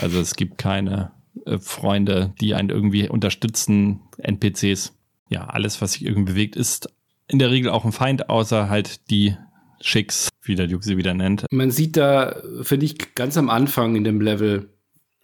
Also 0.00 0.18
es 0.18 0.34
gibt 0.34 0.58
keine 0.58 1.12
äh, 1.46 1.58
Freunde, 1.58 2.34
die 2.40 2.56
einen 2.56 2.68
irgendwie 2.68 3.08
unterstützen, 3.08 4.00
NPCs. 4.18 4.92
Ja, 5.28 5.44
alles, 5.44 5.80
was 5.80 5.92
sich 5.92 6.04
irgendwie 6.04 6.32
bewegt, 6.32 6.56
ist 6.56 6.88
in 7.28 7.38
der 7.38 7.52
Regel 7.52 7.70
auch 7.70 7.84
ein 7.84 7.92
Feind, 7.92 8.28
außer 8.28 8.68
halt 8.68 9.08
die 9.10 9.36
Schicks, 9.80 10.30
wie 10.42 10.56
der 10.56 10.66
Duke 10.66 10.84
sie 10.84 10.96
wieder 10.96 11.14
nennt. 11.14 11.46
Man 11.52 11.70
sieht 11.70 11.96
da, 11.96 12.42
finde 12.62 12.86
ich, 12.86 13.14
ganz 13.14 13.36
am 13.36 13.48
Anfang 13.48 13.94
in 13.94 14.02
dem 14.02 14.20
Level 14.20 14.70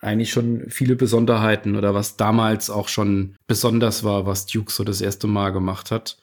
eigentlich 0.00 0.31
schon 0.31 0.67
viele 0.69 0.95
Besonderheiten 0.95 1.75
oder 1.75 1.93
was 1.93 2.17
damals 2.17 2.71
auch 2.71 2.87
schon 2.87 3.35
besonders 3.49 4.05
war, 4.05 4.25
was 4.25 4.47
Duke 4.47 4.71
so 4.71 4.85
das 4.85 5.00
erste 5.00 5.27
Mal 5.27 5.50
gemacht 5.50 5.91
hat 5.91 6.17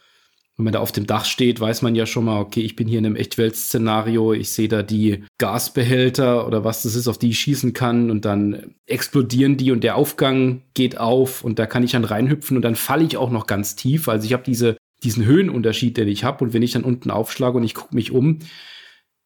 wenn 0.57 0.63
man 0.63 0.73
da 0.73 0.79
auf 0.79 0.91
dem 0.91 1.05
Dach 1.05 1.25
steht, 1.25 1.59
weiß 1.59 1.83
man 1.83 1.93
ja 1.93 2.07
schon 2.07 2.25
mal, 2.25 2.39
okay, 2.39 2.61
ich 2.61 2.75
bin 2.75 2.87
hier 2.87 2.97
in 2.97 3.05
einem 3.05 3.15
Echtwelt-Szenario, 3.15 4.33
ich 4.33 4.51
sehe 4.51 4.67
da 4.67 4.81
die 4.81 5.23
Gasbehälter 5.37 6.47
oder 6.47 6.63
was 6.63 6.81
das 6.81 6.95
ist, 6.95 7.07
auf 7.07 7.19
die 7.19 7.29
ich 7.29 7.39
schießen 7.39 7.73
kann 7.73 8.09
und 8.09 8.25
dann 8.25 8.75
explodieren 8.87 9.57
die 9.57 9.71
und 9.71 9.83
der 9.83 9.95
Aufgang 9.95 10.63
geht 10.73 10.97
auf 10.97 11.43
und 11.43 11.59
da 11.59 11.67
kann 11.67 11.83
ich 11.83 11.91
dann 11.91 12.05
reinhüpfen 12.05 12.57
und 12.57 12.63
dann 12.63 12.75
falle 12.75 13.03
ich 13.03 13.17
auch 13.17 13.29
noch 13.29 13.45
ganz 13.45 13.75
tief. 13.75 14.09
Also 14.09 14.25
ich 14.25 14.33
habe 14.33 14.43
diese, 14.43 14.77
diesen 15.03 15.25
Höhenunterschied, 15.25 15.95
den 15.95 16.07
ich 16.07 16.23
habe 16.23 16.43
und 16.43 16.53
wenn 16.53 16.63
ich 16.63 16.71
dann 16.71 16.83
unten 16.83 17.11
aufschlage 17.11 17.57
und 17.57 17.63
ich 17.63 17.75
gucke 17.75 17.93
mich 17.93 18.11
um, 18.11 18.39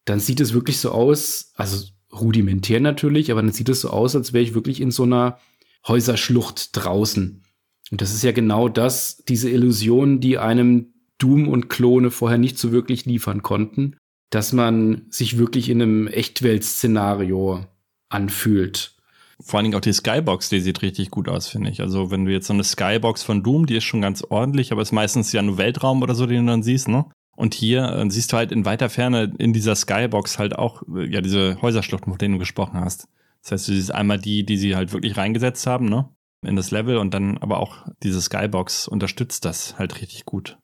dann 0.04 0.20
sieht 0.20 0.42
es 0.42 0.54
wirklich 0.54 0.80
so 0.80 0.92
aus, 0.92 1.54
also 1.56 1.88
rudimentär 2.12 2.82
natürlich, 2.82 3.32
aber 3.32 3.42
dann 3.42 3.54
sieht 3.54 3.70
es 3.70 3.80
so 3.80 3.90
aus, 3.90 4.18
als 4.18 4.34
wäre 4.34 4.44
ich 4.44 4.54
wirklich 4.54 4.82
in 4.82 4.92
so 4.92 5.04
einer 5.04 5.40
Häuserschlucht 5.88 6.76
draußen. 6.76 7.42
Und 7.90 8.02
das 8.02 8.14
ist 8.14 8.24
ja 8.24 8.34
genau 8.34 8.68
das, 8.68 9.24
diese 9.28 9.50
Illusion, 9.50 10.20
die 10.20 10.38
einem 10.38 10.91
Doom 11.22 11.48
und 11.48 11.70
Klone 11.70 12.12
vorher 12.12 12.38
nicht 12.38 12.58
so 12.58 12.72
wirklich 12.72 13.06
liefern 13.06 13.44
konnten, 13.44 13.96
dass 14.30 14.54
man 14.54 15.06
sich 15.10 15.38
wirklich 15.38 15.70
in 15.70 15.82
einem 15.82 16.08
Echtwelt-Szenario 16.08 17.66
anfühlt. 18.10 18.96
vor 19.44 19.58
allen 19.58 19.66
Dingen 19.66 19.76
auch 19.76 19.82
die 19.82 19.94
Skybox, 19.94 20.50
die 20.50 20.60
sieht 20.60 20.82
richtig 20.82 21.10
gut 21.10 21.28
aus, 21.28 21.48
finde 21.48 21.70
ich. 21.70 21.82
Also 21.82 22.12
wenn 22.12 22.26
du 22.26 22.32
jetzt 22.32 22.48
so 22.48 22.54
eine 22.54 22.64
Skybox 22.64 23.24
von 23.24 23.44
Doom, 23.44 23.66
die 23.66 23.76
ist 23.76 23.84
schon 23.84 24.02
ganz 24.02 24.24
ordentlich, 24.24 24.72
aber 24.72 24.82
ist 24.82 24.92
meistens 24.92 25.32
ja 25.32 25.42
nur 25.42 25.58
Weltraum 25.58 26.02
oder 26.02 26.16
so, 26.16 26.26
den 26.26 26.46
du 26.46 26.52
dann 26.52 26.64
siehst, 26.64 26.88
ne? 26.88 27.06
Und 27.36 27.54
hier 27.54 27.84
äh, 27.86 28.10
siehst 28.10 28.32
du 28.32 28.38
halt 28.38 28.52
in 28.52 28.66
weiter 28.66 28.90
Ferne 28.90 29.34
in 29.40 29.54
dieser 29.54 29.76
Skybox 29.76 30.38
halt 30.38 30.58
auch, 30.58 30.84
äh, 30.96 31.06
ja, 31.12 31.22
diese 31.22 31.60
Häuserschluchten, 31.62 32.12
von 32.12 32.20
denen 32.20 32.34
du 32.36 32.40
gesprochen 32.40 32.80
hast. 32.80 33.08
Das 33.42 33.54
heißt, 33.54 33.68
du 33.70 33.74
siehst 33.74 33.92
einmal 33.94 34.20
die, 34.20 34.46
die 34.46 34.58
sie 34.58 34.76
halt 34.76 34.94
wirklich 34.94 35.18
reingesetzt 35.18 35.66
haben, 35.66 35.90
ne? 35.90 36.10
In 36.46 36.56
das 36.56 36.72
Level 36.72 36.98
und 36.98 37.14
dann 37.14 37.38
aber 37.38 37.60
auch 37.60 37.88
diese 38.04 38.22
Skybox 38.22 38.88
unterstützt 38.88 39.46
das 39.46 39.78
halt 39.80 40.02
richtig 40.02 40.26
gut. 40.26 40.58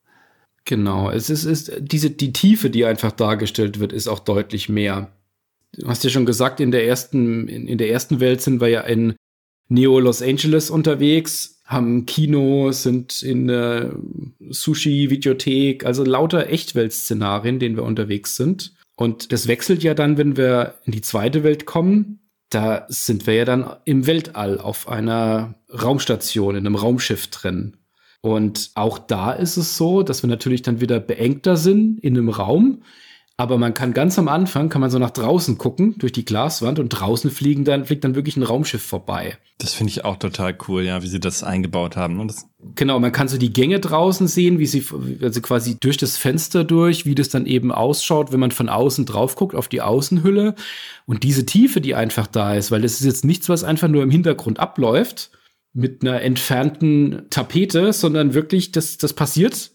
Genau, 0.68 1.10
es 1.10 1.30
ist, 1.30 1.46
ist 1.46 1.72
diese, 1.80 2.10
die 2.10 2.34
Tiefe, 2.34 2.70
die 2.70 2.84
einfach 2.84 3.14
dargestellt 3.14 3.80
wird, 3.80 3.94
ist 3.94 4.10
auch 4.10 4.20
deutlich 4.20 4.68
mehr. 4.68 5.14
Du 5.72 5.88
hast 5.88 6.04
ja 6.04 6.10
schon 6.10 6.26
gesagt, 6.26 6.60
in 6.60 6.72
der 6.72 6.86
ersten, 6.86 7.48
in, 7.48 7.70
in 7.70 7.78
der 7.78 7.90
ersten 7.90 8.20
Welt 8.20 8.42
sind 8.42 8.60
wir 8.60 8.68
ja 8.68 8.82
in 8.82 9.16
Neo 9.70 9.98
Los 9.98 10.22
Angeles 10.22 10.70
unterwegs, 10.70 11.62
haben 11.64 12.06
Kino, 12.06 12.74
sind 12.74 13.24
in 13.24 13.48
der 13.48 13.96
Sushi-Videothek, 14.50 15.86
also 15.86 16.04
lauter 16.04 16.50
Echtwelt-Szenarien, 16.50 17.60
denen 17.60 17.78
wir 17.78 17.84
unterwegs 17.84 18.36
sind. 18.36 18.74
Und 18.98 19.32
das 19.32 19.48
wechselt 19.48 19.84
ja 19.84 19.94
dann, 19.94 20.18
wenn 20.18 20.36
wir 20.36 20.76
in 20.84 20.92
die 20.92 21.02
zweite 21.02 21.44
Welt 21.44 21.66
kommen. 21.66 22.20
Da 22.50 22.86
sind 22.90 23.26
wir 23.26 23.36
ja 23.36 23.46
dann 23.46 23.74
im 23.86 24.06
Weltall 24.06 24.60
auf 24.60 24.90
einer 24.90 25.56
Raumstation, 25.70 26.58
in 26.58 26.66
einem 26.66 26.76
Raumschiff 26.76 27.28
drin. 27.28 27.78
Und 28.22 28.72
auch 28.76 28.98
da 28.98 29.32
ist 29.32 29.58
es 29.58 29.78
so, 29.78 30.04
dass 30.04 30.24
wir 30.24 30.30
natürlich 30.30 30.62
dann 30.62 30.82
wieder 30.82 31.00
beengter 31.00 31.56
sind 31.56 32.00
in 32.00 32.18
einem 32.18 32.30
Raum. 32.30 32.82
Aber 33.40 33.60
man 33.60 33.76
kann 33.76 33.94
ganz 33.94 34.18
am 34.18 34.28
Anfang, 34.28 34.68
kann 34.70 34.82
man 34.82 34.90
so 34.90 34.98
nach 34.98 35.12
draußen 35.12 35.60
gucken, 35.60 35.94
durch 36.00 36.12
die 36.12 36.26
Glaswand 36.26 36.80
und 36.80 36.90
draußen 36.90 37.30
fliegen 37.30 37.66
dann, 37.66 37.86
fliegt 37.86 38.04
dann 38.04 38.16
wirklich 38.16 38.36
ein 38.36 38.42
Raumschiff 38.42 38.82
vorbei. 38.82 39.38
Das 39.60 39.76
finde 39.76 39.92
ich 39.92 40.04
auch 40.04 40.18
total 40.18 40.58
cool, 40.68 40.82
ja, 40.82 41.04
wie 41.04 41.08
sie 41.08 41.20
das 41.20 41.44
eingebaut 41.44 41.96
haben. 41.96 42.20
Und 42.20 42.30
das 42.30 42.48
genau, 42.74 43.00
man 43.00 43.12
kann 43.12 43.28
so 43.28 43.38
die 43.38 43.54
Gänge 43.54 43.80
draußen 43.80 44.28
sehen, 44.28 44.58
wie 44.58 44.66
sie, 44.66 44.84
also 45.22 45.40
quasi 45.42 45.78
durch 45.80 45.98
das 45.98 46.18
Fenster 46.18 46.64
durch, 46.64 47.06
wie 47.06 47.14
das 47.14 47.30
dann 47.30 47.46
eben 47.46 47.72
ausschaut, 47.72 48.32
wenn 48.32 48.40
man 48.40 48.50
von 48.50 48.70
außen 48.70 49.06
drauf 49.06 49.36
guckt, 49.36 49.54
auf 49.54 49.68
die 49.68 49.82
Außenhülle. 49.82 50.56
Und 51.06 51.22
diese 51.22 51.46
Tiefe, 51.46 51.80
die 51.80 51.94
einfach 51.94 52.26
da 52.26 52.56
ist, 52.56 52.72
weil 52.72 52.82
das 52.82 52.94
ist 52.94 53.06
jetzt 53.06 53.24
nichts, 53.24 53.50
was 53.50 53.64
einfach 53.64 53.88
nur 53.88 54.02
im 54.02 54.10
Hintergrund 54.10 54.60
abläuft, 54.60 55.30
mit 55.78 56.02
einer 56.02 56.22
entfernten 56.22 57.28
Tapete, 57.30 57.94
sondern 57.94 58.34
wirklich, 58.34 58.72
das, 58.72 58.98
das 58.98 59.14
passiert, 59.14 59.70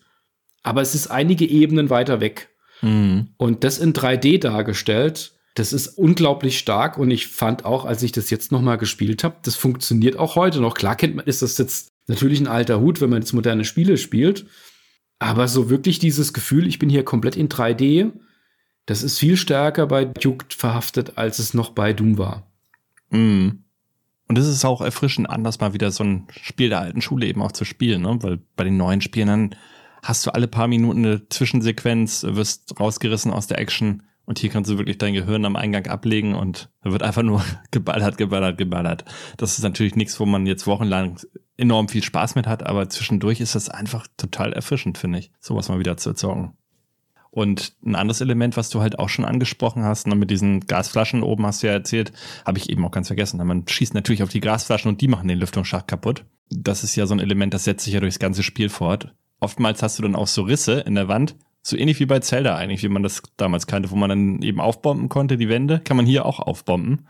aber 0.64 0.82
es 0.82 0.96
ist 0.96 1.06
einige 1.06 1.46
Ebenen 1.48 1.90
weiter 1.90 2.20
weg. 2.20 2.48
Mhm. 2.80 3.28
Und 3.36 3.62
das 3.62 3.78
in 3.78 3.92
3D 3.92 4.40
dargestellt, 4.40 5.32
das 5.54 5.72
ist 5.72 5.86
unglaublich 5.86 6.58
stark 6.58 6.98
und 6.98 7.12
ich 7.12 7.28
fand 7.28 7.64
auch, 7.64 7.84
als 7.84 8.02
ich 8.02 8.10
das 8.10 8.30
jetzt 8.30 8.50
noch 8.50 8.62
mal 8.62 8.76
gespielt 8.76 9.22
habe, 9.22 9.36
das 9.44 9.54
funktioniert 9.54 10.18
auch 10.18 10.34
heute 10.34 10.60
noch. 10.60 10.74
Klar 10.74 10.96
kennt 10.96 11.14
man, 11.14 11.24
ist 11.24 11.40
das 11.40 11.56
jetzt 11.58 11.92
natürlich 12.08 12.40
ein 12.40 12.48
alter 12.48 12.80
Hut, 12.80 13.00
wenn 13.00 13.10
man 13.10 13.22
jetzt 13.22 13.32
moderne 13.32 13.64
Spiele 13.64 13.96
spielt, 13.96 14.46
aber 15.20 15.46
so 15.46 15.70
wirklich 15.70 16.00
dieses 16.00 16.32
Gefühl, 16.32 16.66
ich 16.66 16.80
bin 16.80 16.88
hier 16.88 17.04
komplett 17.04 17.36
in 17.36 17.48
3D, 17.48 18.10
das 18.86 19.04
ist 19.04 19.20
viel 19.20 19.36
stärker 19.36 19.86
bei 19.86 20.04
Duke 20.04 20.46
verhaftet, 20.48 21.16
als 21.16 21.38
es 21.38 21.54
noch 21.54 21.70
bei 21.70 21.92
Doom 21.92 22.18
war. 22.18 22.50
Mhm. 23.10 23.61
Und 24.28 24.38
es 24.38 24.46
ist 24.46 24.64
auch 24.64 24.80
erfrischend 24.80 25.28
anders, 25.28 25.60
mal 25.60 25.74
wieder 25.74 25.90
so 25.90 26.04
ein 26.04 26.26
Spiel 26.30 26.68
der 26.68 26.80
alten 26.80 27.02
Schule 27.02 27.26
eben 27.26 27.42
auch 27.42 27.52
zu 27.52 27.64
spielen, 27.64 28.02
ne? 28.02 28.18
weil 28.22 28.38
bei 28.56 28.64
den 28.64 28.76
neuen 28.76 29.00
Spielen 29.00 29.28
dann 29.28 29.54
hast 30.02 30.26
du 30.26 30.30
alle 30.30 30.48
paar 30.48 30.68
Minuten 30.68 31.04
eine 31.04 31.28
Zwischensequenz, 31.28 32.24
wirst 32.26 32.78
rausgerissen 32.80 33.32
aus 33.32 33.46
der 33.46 33.58
Action 33.58 34.02
und 34.24 34.38
hier 34.38 34.50
kannst 34.50 34.70
du 34.70 34.78
wirklich 34.78 34.98
dein 34.98 35.14
Gehirn 35.14 35.44
am 35.44 35.56
Eingang 35.56 35.86
ablegen 35.86 36.34
und 36.34 36.70
da 36.82 36.92
wird 36.92 37.02
einfach 37.02 37.22
nur 37.22 37.44
geballert, 37.70 38.18
geballert, 38.18 38.58
geballert. 38.58 39.04
Das 39.36 39.58
ist 39.58 39.64
natürlich 39.64 39.96
nichts, 39.96 40.18
wo 40.20 40.26
man 40.26 40.46
jetzt 40.46 40.66
wochenlang 40.66 41.18
enorm 41.56 41.88
viel 41.88 42.02
Spaß 42.02 42.34
mit 42.34 42.46
hat, 42.46 42.64
aber 42.64 42.88
zwischendurch 42.88 43.40
ist 43.40 43.54
das 43.54 43.68
einfach 43.68 44.06
total 44.16 44.52
erfrischend, 44.52 44.98
finde 44.98 45.18
ich, 45.18 45.32
sowas 45.40 45.68
mal 45.68 45.78
wieder 45.78 45.96
zu 45.96 46.10
erzeugen. 46.10 46.56
Und 47.32 47.72
ein 47.84 47.96
anderes 47.96 48.20
Element, 48.20 48.56
was 48.56 48.70
du 48.70 48.80
halt 48.80 49.00
auch 49.00 49.08
schon 49.08 49.24
angesprochen 49.24 49.82
hast, 49.82 50.06
ne, 50.06 50.14
mit 50.14 50.30
diesen 50.30 50.60
Gasflaschen 50.60 51.24
oben 51.24 51.46
hast 51.46 51.62
du 51.62 51.66
ja 51.66 51.72
erzählt, 51.72 52.12
habe 52.46 52.58
ich 52.58 52.70
eben 52.70 52.84
auch 52.84 52.90
ganz 52.90 53.08
vergessen. 53.08 53.44
Man 53.44 53.66
schießt 53.66 53.94
natürlich 53.94 54.22
auf 54.22 54.28
die 54.28 54.40
Gasflaschen 54.40 54.90
und 54.90 55.00
die 55.00 55.08
machen 55.08 55.28
den 55.28 55.38
Lüftungsschacht 55.38 55.88
kaputt. 55.88 56.24
Das 56.50 56.84
ist 56.84 56.94
ja 56.94 57.06
so 57.06 57.14
ein 57.14 57.20
Element, 57.20 57.54
das 57.54 57.64
setzt 57.64 57.84
sich 57.84 57.94
ja 57.94 58.00
durchs 58.00 58.18
ganze 58.18 58.42
Spiel 58.42 58.68
fort 58.68 59.14
oftmals 59.42 59.82
hast 59.82 59.98
du 59.98 60.02
dann 60.02 60.14
auch 60.14 60.28
so 60.28 60.42
Risse 60.42 60.80
in 60.80 60.94
der 60.94 61.08
Wand, 61.08 61.34
so 61.62 61.76
ähnlich 61.76 62.00
wie 62.00 62.06
bei 62.06 62.20
Zelda 62.20 62.56
eigentlich, 62.56 62.82
wie 62.82 62.88
man 62.88 63.02
das 63.02 63.22
damals 63.36 63.66
kannte, 63.66 63.90
wo 63.90 63.96
man 63.96 64.08
dann 64.08 64.42
eben 64.42 64.60
aufbomben 64.60 65.08
konnte, 65.08 65.36
die 65.36 65.48
Wände, 65.48 65.80
kann 65.80 65.96
man 65.96 66.06
hier 66.06 66.24
auch 66.24 66.40
aufbomben. 66.40 67.06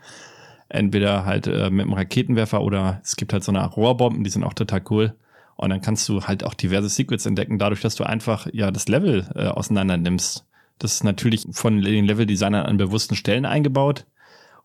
Entweder 0.69 1.25
halt 1.25 1.47
äh, 1.47 1.69
mit 1.69 1.85
einem 1.85 1.93
Raketenwerfer 1.93 2.61
oder 2.61 2.99
es 3.03 3.15
gibt 3.15 3.33
halt 3.33 3.43
so 3.43 3.51
eine 3.51 3.63
Rohrbomben, 3.65 4.23
die 4.23 4.29
sind 4.29 4.43
auch 4.43 4.53
total 4.53 4.81
cool. 4.89 5.15
Und 5.55 5.69
dann 5.69 5.81
kannst 5.81 6.07
du 6.09 6.23
halt 6.23 6.43
auch 6.43 6.53
diverse 6.53 6.89
Secrets 6.89 7.25
entdecken, 7.25 7.59
dadurch, 7.59 7.81
dass 7.81 7.95
du 7.95 8.03
einfach 8.03 8.47
ja 8.51 8.71
das 8.71 8.87
Level 8.87 9.27
äh, 9.35 9.47
auseinander 9.47 9.97
nimmst. 9.97 10.45
Das 10.79 10.95
ist 10.95 11.03
natürlich 11.03 11.45
von 11.51 11.81
den 11.81 12.05
Level-Designern 12.05 12.65
an 12.65 12.77
bewussten 12.77 13.15
Stellen 13.15 13.45
eingebaut 13.45 14.05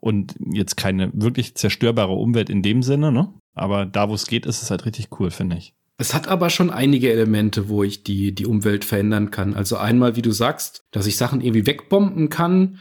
und 0.01 0.35
jetzt 0.53 0.77
keine 0.77 1.11
wirklich 1.13 1.55
zerstörbare 1.55 2.13
Umwelt 2.13 2.51
in 2.51 2.63
dem 2.63 2.83
Sinne, 2.83 3.13
ne? 3.13 3.33
Aber 3.55 3.87
da, 3.87 4.09
wo 4.09 4.15
es 4.15 4.27
geht, 4.27 4.47
ist 4.47 4.63
es 4.63 4.71
halt 4.71 4.87
richtig 4.87 5.09
cool, 5.19 5.31
finde 5.31 5.57
ich. 5.57 5.75
Es 6.01 6.15
hat 6.15 6.29
aber 6.29 6.49
schon 6.49 6.71
einige 6.71 7.11
Elemente, 7.11 7.69
wo 7.69 7.83
ich 7.83 8.05
die, 8.05 8.33
die 8.33 8.47
Umwelt 8.47 8.85
verändern 8.85 9.33
kann. 9.33 9.55
Also 9.55 9.77
einmal, 9.77 10.15
wie 10.15 10.23
du 10.23 10.31
sagst, 10.31 10.85
dass 10.93 11.07
ich 11.07 11.17
Sachen 11.17 11.41
irgendwie 11.41 11.67
wegbomben 11.67 12.31
kann. 12.31 12.79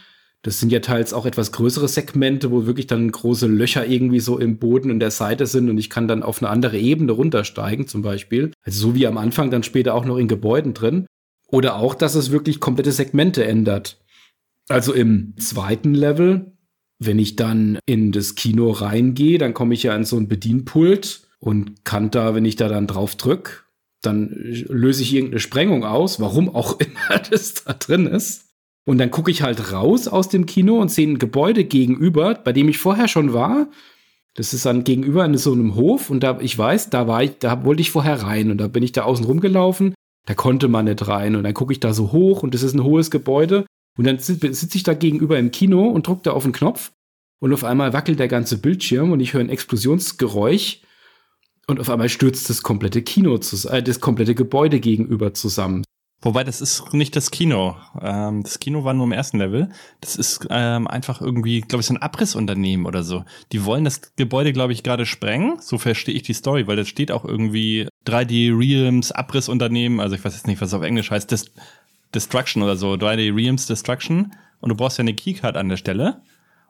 Das 0.47 0.61
sind 0.61 0.71
ja 0.71 0.79
teils 0.79 1.11
auch 1.11 1.25
etwas 1.25 1.51
größere 1.51 1.89
Segmente, 1.89 2.51
wo 2.51 2.65
wirklich 2.65 2.87
dann 2.87 3.11
große 3.11 3.47
Löcher 3.47 3.85
irgendwie 3.85 4.21
so 4.21 4.39
im 4.39 4.59
Boden 4.59 4.91
und 4.91 5.01
der 5.01 5.11
Seite 5.11 5.45
sind 5.45 5.69
und 5.69 5.77
ich 5.77 5.89
kann 5.89 6.07
dann 6.07 6.23
auf 6.23 6.41
eine 6.41 6.49
andere 6.49 6.79
Ebene 6.79 7.11
runtersteigen, 7.11 7.85
zum 7.85 8.01
Beispiel. 8.01 8.53
Also 8.63 8.79
so 8.79 8.95
wie 8.95 9.07
am 9.07 9.17
Anfang, 9.17 9.51
dann 9.51 9.63
später 9.63 9.93
auch 9.93 10.05
noch 10.05 10.15
in 10.15 10.29
Gebäuden 10.29 10.73
drin. 10.73 11.05
Oder 11.49 11.75
auch, 11.75 11.95
dass 11.95 12.15
es 12.15 12.31
wirklich 12.31 12.61
komplette 12.61 12.93
Segmente 12.93 13.43
ändert. 13.43 13.99
Also 14.69 14.93
im 14.93 15.33
zweiten 15.37 15.93
Level, 15.93 16.53
wenn 16.97 17.19
ich 17.19 17.35
dann 17.35 17.79
in 17.85 18.13
das 18.13 18.35
Kino 18.35 18.71
reingehe, 18.71 19.39
dann 19.39 19.53
komme 19.53 19.73
ich 19.73 19.83
ja 19.83 19.93
an 19.95 20.05
so 20.05 20.15
ein 20.15 20.29
Bedienpult 20.29 21.27
und 21.39 21.83
kann 21.83 22.09
da, 22.09 22.35
wenn 22.35 22.45
ich 22.45 22.55
da 22.55 22.69
dann 22.69 22.87
drauf 22.87 23.17
drück, 23.17 23.67
dann 24.01 24.29
löse 24.29 25.01
ich 25.01 25.13
irgendeine 25.13 25.41
Sprengung 25.41 25.83
aus, 25.83 26.21
warum 26.21 26.47
auch 26.55 26.79
immer 26.79 27.19
das 27.29 27.53
da 27.55 27.73
drin 27.73 28.07
ist. 28.07 28.46
Und 28.87 28.99
dann 28.99 29.11
gucke 29.11 29.29
ich 29.29 29.41
halt 29.41 29.73
raus 29.73 30.07
aus 30.07 30.29
dem 30.29 30.45
Kino 30.45 30.79
und 30.79 30.89
sehe 30.89 31.05
ein 31.05 31.19
Gebäude 31.19 31.65
gegenüber, 31.65 32.35
bei 32.35 32.53
dem 32.53 32.69
ich 32.69 32.77
vorher 32.77 33.09
schon 33.09 33.33
war. 33.33 33.67
Das 34.33 34.53
ist 34.53 34.65
dann 34.65 34.85
gegenüber 34.85 35.25
in 35.25 35.37
so 35.37 35.51
einem 35.51 35.75
Hof 35.75 36.09
und 36.09 36.21
da, 36.21 36.39
ich 36.39 36.57
weiß, 36.57 36.89
da 36.89 37.05
war 37.05 37.21
ich, 37.21 37.37
da 37.39 37.65
wollte 37.65 37.81
ich 37.81 37.91
vorher 37.91 38.23
rein 38.23 38.49
und 38.49 38.59
da 38.59 38.69
bin 38.69 38.83
ich 38.83 38.93
da 38.93 39.03
außen 39.03 39.25
rumgelaufen. 39.25 39.93
Da 40.25 40.35
konnte 40.35 40.69
man 40.69 40.85
nicht 40.85 41.05
rein 41.05 41.35
und 41.35 41.43
dann 41.43 41.53
gucke 41.53 41.73
ich 41.73 41.81
da 41.81 41.93
so 41.93 42.13
hoch 42.13 42.43
und 42.43 42.53
das 42.53 42.63
ist 42.63 42.75
ein 42.75 42.83
hohes 42.83 43.11
Gebäude 43.11 43.65
und 43.97 44.07
dann 44.07 44.19
sitze 44.19 44.77
ich 44.77 44.83
da 44.83 44.93
gegenüber 44.93 45.37
im 45.37 45.51
Kino 45.51 45.89
und 45.89 46.07
drücke 46.07 46.21
da 46.23 46.31
auf 46.31 46.43
den 46.43 46.53
Knopf 46.53 46.93
und 47.39 47.51
auf 47.51 47.65
einmal 47.65 47.91
wackelt 47.91 48.19
der 48.19 48.29
ganze 48.29 48.57
Bildschirm 48.57 49.11
und 49.11 49.19
ich 49.19 49.33
höre 49.33 49.41
ein 49.41 49.49
Explosionsgeräusch 49.49 50.79
und 51.67 51.81
auf 51.81 51.89
einmal 51.89 52.07
stürzt 52.07 52.49
das 52.49 52.63
komplette 52.63 53.01
Kino, 53.01 53.35
äh, 53.35 53.83
das 53.83 53.99
komplette 53.99 54.33
Gebäude 54.33 54.79
gegenüber 54.79 55.33
zusammen. 55.33 55.83
Wobei, 56.21 56.43
das 56.43 56.61
ist 56.61 56.93
nicht 56.93 57.15
das 57.15 57.29
Kino. 57.29 57.75
Ähm, 58.01 58.41
das 58.41 58.59
Kino 58.59 58.83
war 58.83 58.93
nur 58.93 59.05
im 59.05 59.11
ersten 59.11 59.37
Level. 59.37 59.69
Das 60.01 60.15
ist 60.15 60.47
ähm, 60.49 60.87
einfach 60.87 61.21
irgendwie, 61.21 61.61
glaube 61.61 61.81
ich, 61.81 61.87
so 61.87 61.93
ein 61.93 62.01
Abrissunternehmen 62.01 62.87
oder 62.87 63.03
so. 63.03 63.23
Die 63.51 63.65
wollen 63.65 63.83
das 63.83 64.15
Gebäude, 64.15 64.51
glaube 64.51 64.73
ich, 64.73 64.81
gerade 64.81 65.05
sprengen. 65.05 65.59
So 65.61 65.77
verstehe 65.77 66.15
ich 66.15 66.23
die 66.23 66.33
Story, 66.33 66.65
weil 66.65 66.75
das 66.75 66.87
steht 66.87 67.11
auch 67.11 67.23
irgendwie 67.23 67.87
3D 68.07 68.57
Realms 68.57 69.11
Abrissunternehmen. 69.11 69.99
Also 69.99 70.15
ich 70.15 70.25
weiß 70.25 70.33
jetzt 70.33 70.47
nicht, 70.47 70.59
was 70.59 70.69
es 70.69 70.73
auf 70.73 70.83
Englisch 70.83 71.11
heißt. 71.11 71.29
Dis 71.29 71.51
Destruction 72.15 72.63
oder 72.63 72.77
so. 72.77 72.93
3D 72.93 73.35
Realms 73.35 73.67
Destruction. 73.67 74.33
Und 74.59 74.69
du 74.69 74.75
brauchst 74.75 74.97
ja 74.97 75.03
eine 75.03 75.13
Keycard 75.13 75.55
an 75.55 75.69
der 75.69 75.77
Stelle. 75.77 76.23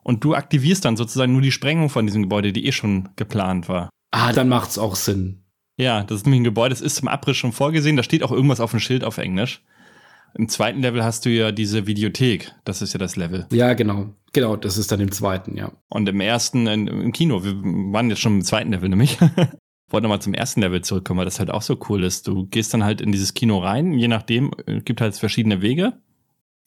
Und 0.03 0.25
du 0.25 0.35
aktivierst 0.35 0.83
dann 0.83 0.97
sozusagen 0.97 1.31
nur 1.31 1.41
die 1.41 1.51
Sprengung 1.51 1.89
von 1.89 2.05
diesem 2.05 2.23
Gebäude, 2.23 2.51
die 2.51 2.65
eh 2.65 2.71
schon 2.73 3.09
geplant 3.15 3.69
war. 3.69 3.89
Ah, 4.11 4.33
dann 4.33 4.49
macht's 4.49 4.77
auch 4.77 4.95
Sinn. 4.95 5.43
Ja, 5.77 6.03
das 6.03 6.17
ist 6.17 6.25
nämlich 6.25 6.41
ein 6.41 6.45
Gebäude, 6.45 6.73
das 6.73 6.81
ist 6.81 6.95
zum 6.95 7.07
Abriss 7.07 7.37
schon 7.37 7.51
vorgesehen. 7.51 7.95
Da 7.95 8.03
steht 8.03 8.23
auch 8.23 8.31
irgendwas 8.31 8.59
auf 8.59 8.71
dem 8.71 8.79
Schild 8.79 9.03
auf 9.03 9.19
Englisch. 9.19 9.63
Im 10.33 10.49
zweiten 10.49 10.81
Level 10.81 11.03
hast 11.03 11.25
du 11.25 11.29
ja 11.29 11.51
diese 11.51 11.87
Videothek. 11.87 12.51
Das 12.65 12.81
ist 12.81 12.93
ja 12.93 12.99
das 12.99 13.15
Level. 13.15 13.47
Ja, 13.51 13.73
genau. 13.73 14.13
Genau, 14.33 14.55
das 14.55 14.77
ist 14.77 14.91
dann 14.91 14.99
im 14.99 15.11
zweiten, 15.11 15.55
ja. 15.55 15.71
Und 15.89 16.09
im 16.09 16.19
ersten, 16.19 16.67
im 16.67 17.11
Kino, 17.11 17.43
wir 17.43 17.55
waren 17.93 18.09
jetzt 18.09 18.21
schon 18.21 18.35
im 18.35 18.43
zweiten 18.43 18.71
Level 18.71 18.89
nämlich. 18.89 19.17
Wollte 19.89 20.03
nochmal 20.03 20.21
zum 20.21 20.33
ersten 20.33 20.61
Level 20.61 20.81
zurückkommen, 20.81 21.19
weil 21.19 21.25
das 21.25 21.39
halt 21.39 21.49
auch 21.49 21.61
so 21.61 21.79
cool 21.89 22.03
ist. 22.03 22.27
Du 22.27 22.45
gehst 22.47 22.73
dann 22.73 22.83
halt 22.83 22.99
in 22.99 23.11
dieses 23.11 23.33
Kino 23.35 23.59
rein, 23.59 23.93
je 23.93 24.09
nachdem, 24.09 24.51
äh, 24.65 24.81
gibt 24.81 24.99
halt 24.99 25.15
verschiedene 25.15 25.61
Wege. 25.61 25.93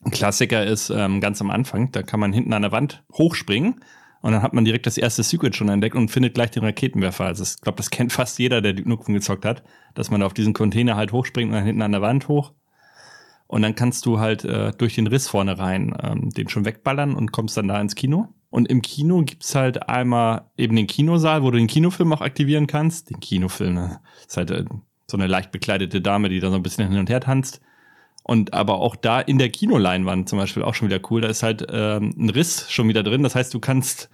Ein 0.03 0.11
Klassiker 0.11 0.65
ist 0.65 0.89
ähm, 0.89 1.21
ganz 1.21 1.43
am 1.43 1.51
Anfang, 1.51 1.93
da 1.93 2.03
kann 2.03 2.19
man 2.19 2.33
hinten 2.33 2.55
an 2.55 2.63
der 2.63 2.73
Wand 2.73 3.05
hochspringen 3.13 3.81
und 4.23 4.33
dann 4.33 4.43
hat 4.43 4.53
man 4.53 4.65
direkt 4.65 4.87
das 4.87 4.99
erste 4.99 5.23
Secret 5.23 5.57
schon 5.57 5.69
entdeckt 5.69 5.97
und 5.97 6.11
findet 6.11 6.35
gleich 6.35 6.51
den 6.51 6.65
Raketenwerfer. 6.65 7.25
Also 7.25 7.43
ich 7.43 7.61
glaube, 7.61 7.77
das 7.77 7.91
kennt 7.91 8.13
fast 8.13 8.39
jeder, 8.39 8.61
der 8.61 8.75
Duke 8.75 8.89
Nukem 8.89 9.15
gezockt 9.15 9.45
hat, 9.45 9.63
dass 9.95 10.11
man 10.11 10.23
auf 10.23 10.35
diesen 10.35 10.53
Container 10.53 10.97
halt 10.97 11.13
hochspringt 11.13 11.51
und 11.51 11.57
dann 11.57 11.65
hinten 11.65 11.83
an 11.83 11.93
der 11.93 12.03
Wand 12.03 12.29
hoch. 12.29 12.53
Und 13.47 13.63
dann 13.63 13.75
kannst 13.75 14.07
du 14.07 14.21
halt 14.21 14.45
äh, 14.45 14.73
durch 14.77 14.95
den 14.95 15.09
Riss 15.09 15.27
vorne 15.27 15.59
rein 15.59 15.95
ähm, 16.03 16.31
den 16.31 16.49
schon 16.49 16.65
wegballern 16.65 17.15
und 17.15 17.33
kommst 17.33 17.57
dann 17.57 17.69
da 17.69 17.81
ins 17.81 17.97
Kino. 17.97 18.29
Und 18.51 18.69
im 18.69 18.83
Kino 18.83 19.23
gibt's 19.23 19.55
halt 19.55 19.89
einmal 19.89 20.51
eben 20.57 20.77
den 20.77 20.87
Kinosaal, 20.87 21.43
wo 21.43 21.51
du 21.51 21.59
den 21.59 21.67
Kinofilm 21.67 22.13
auch 22.13 22.21
aktivieren 22.21 22.67
kannst. 22.67 23.11
Den 23.11 23.21
Kinofilm, 23.21 23.75
ne? 23.75 24.01
ist 24.27 24.37
halt 24.37 24.51
äh, 24.51 24.65
so 25.09 25.17
eine 25.17 25.27
leicht 25.27 25.51
bekleidete 25.51 26.01
Dame, 26.01 26.29
die 26.29 26.41
da 26.41 26.51
so 26.51 26.57
ein 26.57 26.63
bisschen 26.63 26.89
hin 26.89 26.99
und 26.99 27.11
her 27.11 27.21
tanzt. 27.21 27.61
Und 28.31 28.55
aber 28.55 28.79
auch 28.79 28.95
da 28.95 29.21
in 29.21 29.39
der 29.39 29.49
Kinoleinwand 29.49 30.29
zum 30.29 30.39
Beispiel 30.39 30.63
auch 30.63 30.75
schon 30.75 30.87
wieder 30.89 31.01
cool. 31.11 31.21
Da 31.21 31.27
ist 31.27 31.43
halt 31.43 31.67
ähm, 31.69 32.15
ein 32.17 32.31
Riss 32.31 32.71
schon 32.71 32.87
wieder 32.87 33.03
drin. 33.03 33.25
Das 33.25 33.35
heißt, 33.35 33.53
du 33.53 33.59
kannst 33.59 34.09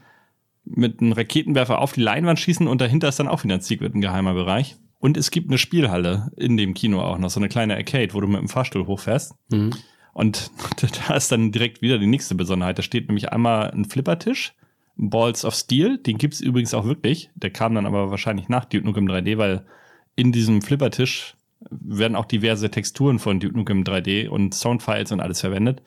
mit 0.64 1.02
einem 1.02 1.12
Raketenwerfer 1.12 1.82
auf 1.82 1.92
die 1.92 2.00
Leinwand 2.00 2.40
schießen 2.40 2.66
und 2.66 2.80
dahinter 2.80 3.11
ist 3.11 3.20
dann 3.20 3.28
auch 3.28 3.44
wieder 3.44 3.56
ein 3.56 3.61
Secret, 3.61 3.94
ein 3.94 4.00
geheimer 4.00 4.32
Bereich. 4.32 4.76
Und 5.00 5.18
es 5.18 5.30
gibt 5.30 5.50
eine 5.50 5.58
Spielhalle 5.58 6.32
in 6.38 6.56
dem 6.56 6.73
Kino 6.73 7.02
auch 7.02 7.18
noch, 7.18 7.28
so 7.28 7.38
eine 7.40 7.50
kleine 7.50 7.76
Arcade, 7.76 8.14
wo 8.14 8.23
du 8.23 8.26
mit 8.26 8.40
dem 8.40 8.49
Fahrstuhl 8.49 8.87
hochfährst. 8.87 9.35
Mhm. 9.50 9.75
Und 10.14 10.50
da 11.08 11.14
ist 11.14 11.30
dann 11.30 11.52
direkt 11.52 11.82
wieder 11.82 11.99
die 11.99 12.06
nächste 12.06 12.35
Besonderheit. 12.35 12.78
Da 12.78 12.82
steht 12.82 13.08
nämlich 13.08 13.32
einmal 13.32 13.70
ein 13.70 13.85
Flippertisch, 13.85 14.54
Balls 14.96 15.44
of 15.44 15.54
Steel, 15.54 15.99
den 15.99 16.16
gibt's 16.16 16.40
übrigens 16.40 16.73
auch 16.73 16.87
wirklich. 16.87 17.28
Der 17.35 17.50
kam 17.50 17.75
dann 17.75 17.85
aber 17.85 18.11
wahrscheinlich 18.11 18.49
nach 18.49 18.64
Duke 18.64 18.87
Nukem 18.87 19.06
3D, 19.08 19.37
weil 19.37 19.66
in 20.14 20.32
diesem 20.32 20.62
Flippertisch 20.62 21.37
werden 21.70 22.16
auch 22.16 22.25
diverse 22.25 22.70
Texturen 22.70 23.18
von 23.18 23.40
Duke 23.40 23.56
Nukem 23.56 23.82
3D 23.82 24.28
und 24.28 24.54
Soundfiles 24.54 25.12
und 25.12 25.20
alles 25.20 25.40
verwendet. 25.40 25.82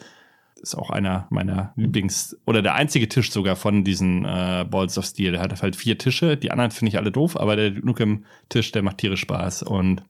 Ist 0.61 0.75
auch 0.75 0.89
einer 0.89 1.27
meiner 1.29 1.73
Lieblings- 1.77 2.35
oder 2.45 2.61
der 2.61 2.75
einzige 2.75 3.07
Tisch 3.07 3.31
sogar 3.31 3.55
von 3.55 3.83
diesen 3.83 4.25
äh, 4.25 4.65
Balls 4.69 4.97
of 4.97 5.05
Steel. 5.05 5.31
Der 5.31 5.41
hat 5.41 5.61
halt 5.61 5.75
vier 5.75 5.97
Tische. 5.97 6.35
Die 6.35 6.51
anderen 6.51 6.71
finde 6.71 6.89
ich 6.89 6.97
alle 6.97 7.11
doof, 7.11 7.37
aber 7.37 7.55
der 7.55 7.71
Duke 7.71 7.85
Nukem-Tisch, 7.85 8.71
der 8.71 8.81
macht 8.81 8.97
tierisch 8.97 9.21
Spaß. 9.21 9.63
Und 9.63 10.03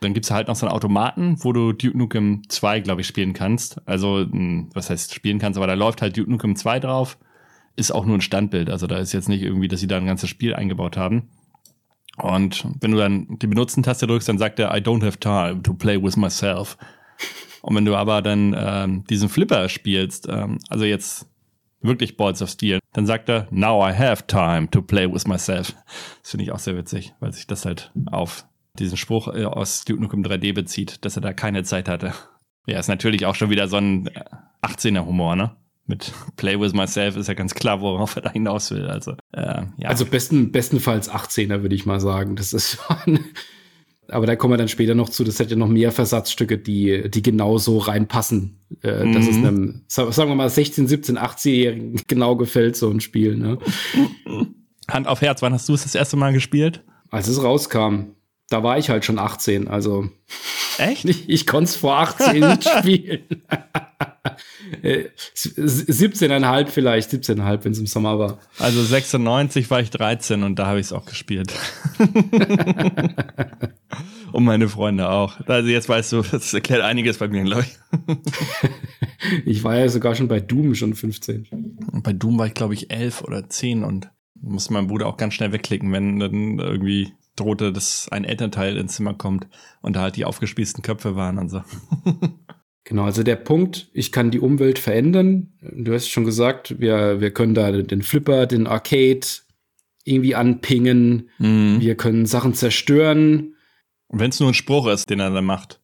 dann 0.00 0.14
gibt's 0.14 0.30
halt 0.30 0.48
noch 0.48 0.56
so 0.56 0.66
einen 0.66 0.74
Automaten, 0.74 1.36
wo 1.40 1.52
du 1.52 1.72
Duke 1.72 1.96
Nukem 1.96 2.42
2, 2.48 2.80
glaube 2.80 3.02
ich, 3.02 3.06
spielen 3.06 3.34
kannst. 3.34 3.86
Also, 3.86 4.20
hm, 4.20 4.70
was 4.72 4.88
heißt 4.88 5.14
spielen 5.14 5.38
kannst, 5.38 5.58
aber 5.58 5.66
da 5.66 5.74
läuft 5.74 6.02
halt 6.02 6.16
Duke 6.16 6.30
Nukem 6.30 6.56
2 6.56 6.80
drauf. 6.80 7.18
Ist 7.76 7.90
auch 7.90 8.04
nur 8.04 8.16
ein 8.16 8.22
Standbild. 8.22 8.70
Also 8.70 8.86
da 8.86 8.98
ist 8.98 9.12
jetzt 9.12 9.28
nicht 9.28 9.42
irgendwie, 9.42 9.68
dass 9.68 9.80
sie 9.80 9.86
da 9.86 9.96
ein 9.96 10.06
ganzes 10.06 10.28
Spiel 10.28 10.54
eingebaut 10.54 10.96
haben. 10.96 11.28
Und 12.18 12.66
wenn 12.80 12.92
du 12.92 12.98
dann 12.98 13.38
die 13.38 13.46
Benutzen-Taste 13.46 14.06
drückst, 14.06 14.28
dann 14.28 14.38
sagt 14.38 14.58
er, 14.58 14.74
I 14.76 14.80
don't 14.80 15.04
have 15.04 15.18
time 15.18 15.62
to 15.62 15.74
play 15.74 16.02
with 16.02 16.16
myself. 16.16 16.76
Und 17.62 17.76
wenn 17.76 17.84
du 17.84 17.94
aber 17.96 18.22
dann 18.22 18.54
ähm, 18.58 19.04
diesen 19.08 19.28
Flipper 19.28 19.68
spielst, 19.68 20.28
ähm, 20.28 20.58
also 20.68 20.84
jetzt 20.84 21.26
wirklich 21.80 22.16
Balls 22.16 22.42
of 22.42 22.50
Steel, 22.50 22.80
dann 22.92 23.06
sagt 23.06 23.28
er, 23.28 23.46
now 23.50 23.88
I 23.88 23.92
have 23.92 24.26
time 24.26 24.68
to 24.70 24.82
play 24.82 25.10
with 25.10 25.26
myself. 25.26 25.74
Das 26.22 26.30
finde 26.30 26.44
ich 26.44 26.52
auch 26.52 26.58
sehr 26.58 26.76
witzig, 26.76 27.14
weil 27.20 27.32
sich 27.32 27.46
das 27.46 27.64
halt 27.64 27.92
auf 28.10 28.46
diesen 28.78 28.96
Spruch 28.96 29.28
äh, 29.28 29.44
aus 29.44 29.84
Duke 29.84 30.00
Nukem 30.00 30.22
3D 30.22 30.54
bezieht, 30.54 31.04
dass 31.04 31.16
er 31.16 31.22
da 31.22 31.32
keine 31.32 31.62
Zeit 31.62 31.88
hatte. 31.88 32.14
Ja, 32.66 32.78
ist 32.78 32.88
natürlich 32.88 33.26
auch 33.26 33.34
schon 33.34 33.50
wieder 33.50 33.68
so 33.68 33.76
ein 33.76 34.08
18er 34.62 35.04
Humor, 35.04 35.36
ne? 35.36 35.56
Mit 35.86 36.12
Play 36.36 36.58
with 36.58 36.72
Myself 36.72 37.16
ist 37.16 37.28
ja 37.28 37.34
ganz 37.34 37.54
klar, 37.54 37.80
worauf 37.80 38.16
er 38.16 38.22
da 38.22 38.30
hinaus 38.30 38.70
will. 38.70 38.86
Also, 38.86 39.12
äh, 39.32 39.62
ja. 39.76 39.88
also 39.88 40.06
besten, 40.06 40.52
bestenfalls 40.52 41.10
18er, 41.10 41.62
würde 41.62 41.74
ich 41.74 41.86
mal 41.86 42.00
sagen. 42.00 42.36
Das 42.36 42.52
ist 42.52 42.78
schon. 42.78 43.20
Aber 44.08 44.26
da 44.26 44.36
kommen 44.36 44.52
wir 44.52 44.58
dann 44.58 44.68
später 44.68 44.94
noch 44.94 45.08
zu. 45.08 45.24
Das 45.24 45.40
hat 45.40 45.50
ja 45.50 45.56
noch 45.56 45.68
mehr 45.68 45.90
Versatzstücke, 45.90 46.58
die, 46.58 47.08
die 47.08 47.22
genau 47.22 47.56
so 47.56 47.78
reinpassen. 47.78 48.58
Äh, 48.82 49.04
mhm. 49.04 49.12
Dass 49.14 49.26
es 49.26 49.36
einem, 49.36 49.84
sagen 49.88 50.28
wir 50.28 50.34
mal, 50.34 50.50
16, 50.50 50.86
17, 50.86 51.18
18-Jährigen 51.18 52.00
genau 52.08 52.36
gefällt, 52.36 52.76
so 52.76 52.90
ein 52.90 53.00
Spiel. 53.00 53.36
Ne? 53.36 53.58
Hand 54.88 55.06
auf 55.06 55.22
Herz, 55.22 55.40
wann 55.40 55.54
hast 55.54 55.68
du 55.68 55.74
es 55.74 55.84
das 55.84 55.94
erste 55.94 56.16
Mal 56.16 56.32
gespielt? 56.32 56.84
Als 57.10 57.28
es 57.28 57.42
rauskam. 57.42 58.16
Da 58.50 58.62
war 58.62 58.76
ich 58.76 58.90
halt 58.90 59.04
schon 59.04 59.18
18, 59.18 59.68
also. 59.68 60.10
Echt? 60.78 61.04
Ich, 61.04 61.28
ich 61.28 61.46
konnte 61.46 61.64
es 61.64 61.76
vor 61.76 61.98
18 61.98 62.40
nicht 62.40 62.68
spielen. 62.78 63.22
17,5 64.82 66.66
vielleicht, 66.68 67.10
17,5, 67.10 67.64
wenn 67.64 67.72
es 67.72 67.78
im 67.78 67.86
Sommer 67.86 68.18
war. 68.18 68.38
Also 68.58 68.82
96 68.82 69.70
war 69.70 69.80
ich 69.80 69.90
13 69.90 70.42
und 70.42 70.58
da 70.58 70.66
habe 70.66 70.80
ich 70.80 70.86
es 70.86 70.92
auch 70.92 71.04
gespielt. 71.04 71.52
und 74.32 74.44
meine 74.44 74.68
Freunde 74.68 75.10
auch. 75.10 75.40
Also 75.46 75.68
jetzt 75.68 75.88
weißt 75.88 76.12
du, 76.12 76.22
das 76.22 76.52
erklärt 76.54 76.82
einiges 76.82 77.18
bei 77.18 77.28
mir, 77.28 77.44
glaube 77.44 77.64
ich. 77.64 77.78
ich 79.46 79.64
war 79.64 79.76
ja 79.76 79.88
sogar 79.88 80.14
schon 80.14 80.28
bei 80.28 80.40
Doom 80.40 80.74
schon 80.74 80.94
15. 80.94 81.48
Und 81.92 82.02
bei 82.02 82.12
Doom 82.12 82.38
war 82.38 82.46
ich, 82.46 82.54
glaube 82.54 82.74
ich, 82.74 82.90
11 82.90 83.22
oder 83.22 83.48
10 83.48 83.84
und 83.84 84.10
musste 84.40 84.72
mein 84.72 84.86
Bruder 84.88 85.06
auch 85.06 85.16
ganz 85.16 85.34
schnell 85.34 85.52
wegklicken, 85.52 85.92
wenn 85.92 86.18
dann 86.18 86.58
irgendwie 86.58 87.12
drohte, 87.42 87.72
dass 87.72 88.08
ein 88.10 88.24
Elternteil 88.24 88.76
ins 88.76 88.94
Zimmer 88.94 89.14
kommt 89.14 89.46
und 89.80 89.96
da 89.96 90.00
halt 90.02 90.16
die 90.16 90.24
aufgespießten 90.24 90.82
Köpfe 90.82 91.16
waren 91.16 91.38
und 91.38 91.48
so. 91.48 91.62
Genau, 92.84 93.04
also 93.04 93.22
der 93.22 93.36
Punkt, 93.36 93.88
ich 93.92 94.10
kann 94.10 94.32
die 94.32 94.40
Umwelt 94.40 94.78
verändern. 94.78 95.52
Du 95.60 95.94
hast 95.94 96.08
schon 96.08 96.24
gesagt, 96.24 96.80
wir, 96.80 97.20
wir 97.20 97.30
können 97.30 97.54
da 97.54 97.70
den 97.70 98.02
Flipper, 98.02 98.46
den 98.46 98.66
Arcade 98.66 99.24
irgendwie 100.04 100.34
anpingen. 100.34 101.30
Mhm. 101.38 101.76
Wir 101.80 101.96
können 101.96 102.26
Sachen 102.26 102.54
zerstören. 102.54 103.54
Und 104.08 104.18
wenn 104.18 104.30
es 104.30 104.40
nur 104.40 104.50
ein 104.50 104.54
Spruch 104.54 104.88
ist, 104.88 105.08
den 105.08 105.20
er 105.20 105.30
dann 105.30 105.44
macht. 105.44 105.80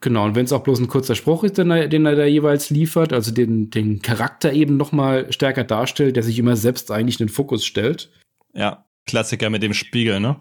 Genau, 0.00 0.24
und 0.24 0.34
wenn 0.34 0.44
es 0.44 0.52
auch 0.52 0.64
bloß 0.64 0.80
ein 0.80 0.88
kurzer 0.88 1.14
Spruch 1.14 1.44
ist, 1.44 1.56
den 1.56 1.70
er, 1.70 1.86
den 1.88 2.04
er 2.04 2.16
da 2.16 2.24
jeweils 2.24 2.68
liefert, 2.68 3.12
also 3.12 3.32
den, 3.32 3.70
den 3.70 4.02
Charakter 4.02 4.52
eben 4.52 4.76
noch 4.76 4.90
mal 4.90 5.32
stärker 5.32 5.62
darstellt, 5.64 6.16
der 6.16 6.24
sich 6.24 6.38
immer 6.38 6.56
selbst 6.56 6.90
eigentlich 6.90 7.20
in 7.20 7.28
den 7.28 7.32
Fokus 7.32 7.64
stellt. 7.64 8.10
Ja, 8.52 8.84
Klassiker 9.06 9.50
mit 9.50 9.62
dem 9.62 9.72
Spiegel, 9.72 10.18
ne? 10.18 10.36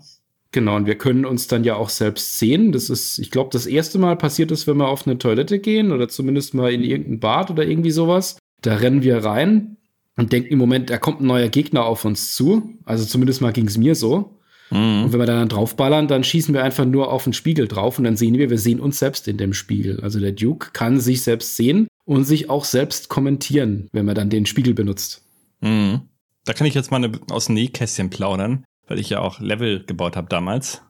Genau, 0.54 0.76
und 0.76 0.86
wir 0.86 0.96
können 0.96 1.26
uns 1.26 1.48
dann 1.48 1.64
ja 1.64 1.76
auch 1.76 1.90
selbst 1.90 2.38
sehen. 2.38 2.72
Das 2.72 2.92
ist, 2.92 3.18
ich 3.18 3.32
glaube, 3.32 3.50
das 3.52 3.66
erste 3.66 3.98
Mal 3.98 4.16
passiert 4.16 4.52
es, 4.52 4.68
wenn 4.68 4.78
wir 4.78 4.88
auf 4.88 5.08
eine 5.08 5.18
Toilette 5.18 5.58
gehen 5.58 5.92
oder 5.92 6.08
zumindest 6.08 6.54
mal 6.54 6.72
in 6.72 6.84
irgendein 6.84 7.20
Bad 7.20 7.50
oder 7.50 7.66
irgendwie 7.66 7.90
sowas. 7.90 8.38
Da 8.62 8.76
rennen 8.76 9.02
wir 9.02 9.18
rein 9.18 9.78
und 10.16 10.32
denken 10.32 10.54
im 10.54 10.60
Moment, 10.60 10.92
da 10.92 11.00
kommt 11.00 11.22
ein 11.22 11.26
neuer 11.26 11.50
Gegner 11.50 11.86
auf 11.86 12.06
uns 12.06 12.36
zu. 12.36 12.70
Also 12.86 13.04
zumindest 13.04 13.42
mal 13.42 13.52
ging 13.52 13.66
es 13.66 13.80
mir 13.80 13.96
so. 13.96 14.38
Mhm. 14.70 15.06
Und 15.06 15.14
wenn 15.14 15.20
wir 15.20 15.26
dann 15.26 15.50
draufballern, 15.50 16.08
dann 16.08 16.24
schießen 16.24 16.54
wir 16.54 16.64
einfach 16.64 16.86
nur 16.86 17.12
auf 17.12 17.24
den 17.24 17.34
Spiegel 17.34 17.68
drauf 17.68 17.98
und 17.98 18.04
dann 18.04 18.16
sehen 18.16 18.38
wir, 18.38 18.52
wir 18.52 18.60
sehen 18.60 18.80
uns 18.80 19.00
selbst 19.00 19.28
in 19.28 19.38
dem 19.38 19.56
Spiegel. 19.56 20.02
Also 20.02 20.20
der 20.20 20.34
Duke 20.34 20.70
kann 20.74 21.00
sich 21.00 21.24
selbst 21.24 21.56
sehen 21.56 21.88
und 22.06 22.26
sich 22.26 22.52
auch 22.52 22.66
selbst 22.66 23.10
kommentieren, 23.10 23.88
wenn 23.92 24.06
man 24.06 24.14
dann 24.14 24.30
den 24.30 24.46
Spiegel 24.46 24.76
benutzt. 24.76 25.24
Mhm. 25.62 26.02
Da 26.46 26.54
kann 26.54 26.68
ich 26.68 26.76
jetzt 26.76 26.92
mal 26.92 27.04
eine, 27.04 27.12
aus 27.32 27.48
dem 27.48 27.56
Nähkästchen 27.56 28.12
plaudern 28.12 28.66
weil 28.88 29.00
ich 29.00 29.10
ja 29.10 29.20
auch 29.20 29.40
Level 29.40 29.84
gebaut 29.86 30.16
habe 30.16 30.30
damals. 30.30 30.82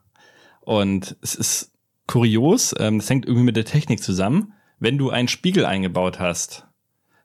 Und 0.62 1.18
es 1.22 1.36
ist 1.36 1.72
kurios, 2.08 2.74
ähm, 2.80 3.00
das 3.00 3.10
hängt 3.10 3.26
irgendwie 3.26 3.46
mit 3.46 3.56
der 3.56 3.66
Technik 3.66 4.02
zusammen. 4.02 4.54
Wenn 4.80 4.98
du 4.98 5.10
einen 5.10 5.28
Spiegel 5.28 5.66
eingebaut 5.66 6.20
hast, 6.20 6.68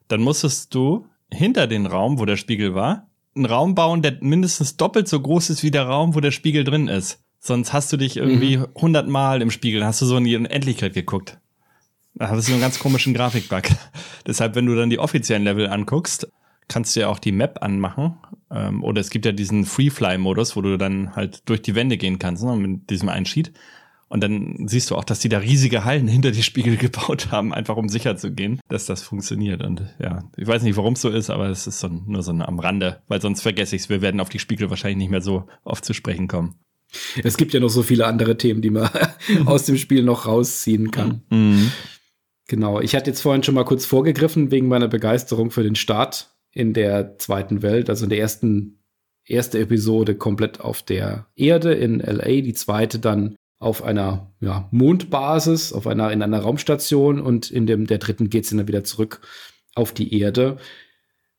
dann 0.07 0.21
musstest 0.21 0.73
du 0.73 1.07
hinter 1.31 1.67
den 1.67 1.85
Raum, 1.85 2.19
wo 2.19 2.25
der 2.25 2.37
Spiegel 2.37 2.73
war, 2.75 3.07
einen 3.35 3.45
Raum 3.45 3.75
bauen, 3.75 4.01
der 4.01 4.17
mindestens 4.21 4.77
doppelt 4.77 5.07
so 5.07 5.19
groß 5.19 5.49
ist 5.49 5.63
wie 5.63 5.71
der 5.71 5.83
Raum, 5.83 6.15
wo 6.15 6.19
der 6.19 6.31
Spiegel 6.31 6.63
drin 6.63 6.87
ist. 6.87 7.23
Sonst 7.39 7.71
hast 7.71 7.91
du 7.93 7.97
dich 7.97 8.17
irgendwie 8.17 8.57
mhm. 8.57 8.67
hundertmal 8.75 9.41
im 9.41 9.51
Spiegel, 9.51 9.85
hast 9.85 10.01
du 10.01 10.05
so 10.05 10.17
in 10.17 10.25
die 10.25 10.35
Unendlichkeit 10.35 10.93
geguckt. 10.93 11.39
Da 12.15 12.29
hast 12.29 12.47
du 12.47 12.51
einen 12.51 12.61
ganz 12.61 12.79
komischen 12.79 13.13
Grafikbug. 13.13 13.63
Deshalb, 14.27 14.55
wenn 14.55 14.65
du 14.65 14.75
dann 14.75 14.89
die 14.89 14.99
offiziellen 14.99 15.43
Level 15.43 15.69
anguckst, 15.69 16.27
kannst 16.67 16.95
du 16.95 17.01
ja 17.01 17.07
auch 17.07 17.19
die 17.19 17.31
Map 17.31 17.59
anmachen. 17.61 18.17
Ähm, 18.51 18.83
oder 18.83 19.01
es 19.01 19.09
gibt 19.09 19.25
ja 19.25 19.31
diesen 19.31 19.65
Free-Fly-Modus, 19.65 20.55
wo 20.55 20.61
du 20.61 20.77
dann 20.77 21.15
halt 21.15 21.47
durch 21.49 21.61
die 21.61 21.75
Wände 21.75 21.97
gehen 21.97 22.19
kannst, 22.19 22.43
ne, 22.43 22.55
mit 22.55 22.89
diesem 22.89 23.09
einen 23.09 23.25
Sheet. 23.25 23.51
Und 24.07 24.21
dann 24.21 24.67
siehst 24.67 24.89
du 24.89 24.95
auch, 24.95 25.03
dass 25.03 25.19
die 25.19 25.29
da 25.29 25.37
riesige 25.37 25.85
Hallen 25.85 26.07
hinter 26.09 26.31
die 26.31 26.43
Spiegel 26.43 26.77
gebaut 26.77 27.31
haben, 27.31 27.53
einfach 27.53 27.77
um 27.77 27.89
sicher 27.89 28.17
zu 28.17 28.31
gehen, 28.31 28.59
dass 28.67 28.85
das 28.85 29.03
funktioniert. 29.03 29.63
Und 29.63 29.83
ja, 29.99 30.23
ich 30.35 30.47
weiß 30.47 30.63
nicht, 30.63 30.77
warum 30.77 30.93
es 30.93 31.01
so 31.01 31.09
ist, 31.09 31.29
aber 31.29 31.47
es 31.49 31.67
ist 31.67 31.79
so, 31.79 31.87
nur 31.87 32.23
so 32.23 32.31
am 32.31 32.59
Rande, 32.59 33.01
weil 33.07 33.21
sonst 33.21 33.41
vergesse 33.41 33.75
ich 33.75 33.83
es. 33.83 33.89
Wir 33.89 34.01
werden 34.01 34.19
auf 34.19 34.29
die 34.29 34.39
Spiegel 34.39 34.69
wahrscheinlich 34.69 34.97
nicht 34.97 35.11
mehr 35.11 35.21
so 35.21 35.47
oft 35.63 35.85
zu 35.85 35.93
sprechen 35.93 36.27
kommen. 36.27 36.55
Es 37.23 37.37
gibt 37.37 37.53
ja 37.53 37.59
noch 37.59 37.69
so 37.69 37.83
viele 37.83 38.07
andere 38.07 38.35
Themen, 38.35 38.63
die 38.63 38.71
man 38.71 38.89
aus 39.45 39.65
dem 39.65 39.77
Spiel 39.77 40.03
noch 40.03 40.25
rausziehen 40.25 40.89
kann. 40.89 41.21
Mhm. 41.29 41.71
Genau, 42.47 42.81
ich 42.81 42.95
hatte 42.95 43.11
jetzt 43.11 43.21
vorhin 43.21 43.43
schon 43.43 43.53
mal 43.53 43.63
kurz 43.63 43.85
vorgegriffen 43.85 44.49
wegen 44.49 44.67
meiner 44.67 44.87
Begeisterung 44.87 45.51
für 45.51 45.61
den 45.61 45.75
Start 45.75 46.31
in 46.51 46.73
der 46.73 47.17
zweiten 47.17 47.61
Welt, 47.61 47.89
also 47.89 48.05
in 48.05 48.09
der 48.09 48.19
ersten 48.19 48.79
erste 49.25 49.59
Episode 49.59 50.15
komplett 50.15 50.59
auf 50.59 50.81
der 50.81 51.27
Erde 51.35 51.73
in 51.73 51.99
LA, 51.99 52.41
die 52.41 52.53
zweite 52.53 52.99
dann 52.99 53.35
auf 53.59 53.83
einer 53.83 54.31
ja, 54.39 54.67
Mondbasis, 54.71 55.73
auf 55.73 55.85
einer 55.85 56.11
in 56.11 56.21
einer 56.21 56.39
Raumstation 56.39 57.19
und 57.19 57.51
in 57.51 57.67
dem 57.67 57.85
der 57.87 57.97
dritten 57.97 58.29
geht 58.29 58.45
es 58.45 58.49
dann 58.49 58.67
wieder 58.67 58.83
zurück 58.83 59.21
auf 59.75 59.93
die 59.93 60.19
Erde. 60.19 60.57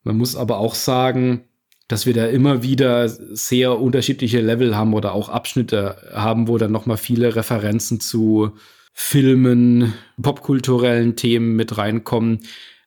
Man 0.03 0.17
muss 0.17 0.37
aber 0.37 0.59
auch 0.59 0.75
sagen, 0.75 1.45
dass 1.89 2.07
wir 2.07 2.15
da 2.15 2.27
immer 2.27 2.63
wieder 2.63 3.09
sehr 3.09 3.81
unterschiedliche 3.81 4.41
Level 4.41 4.77
haben 4.77 4.95
oder 4.95 5.13
auch 5.13 5.29
Abschnitte 5.29 5.97
haben, 6.13 6.47
wo 6.47 6.57
dann 6.57 6.71
noch 6.71 6.87
mal 6.87 6.97
viele 6.97 7.35
Referenzen 7.35 7.99
zu 8.01 8.53
Filmen, 8.93 9.95
popkulturellen 10.21 11.17
Themen 11.17 11.57
mit 11.57 11.79
reinkommen. 11.79 12.41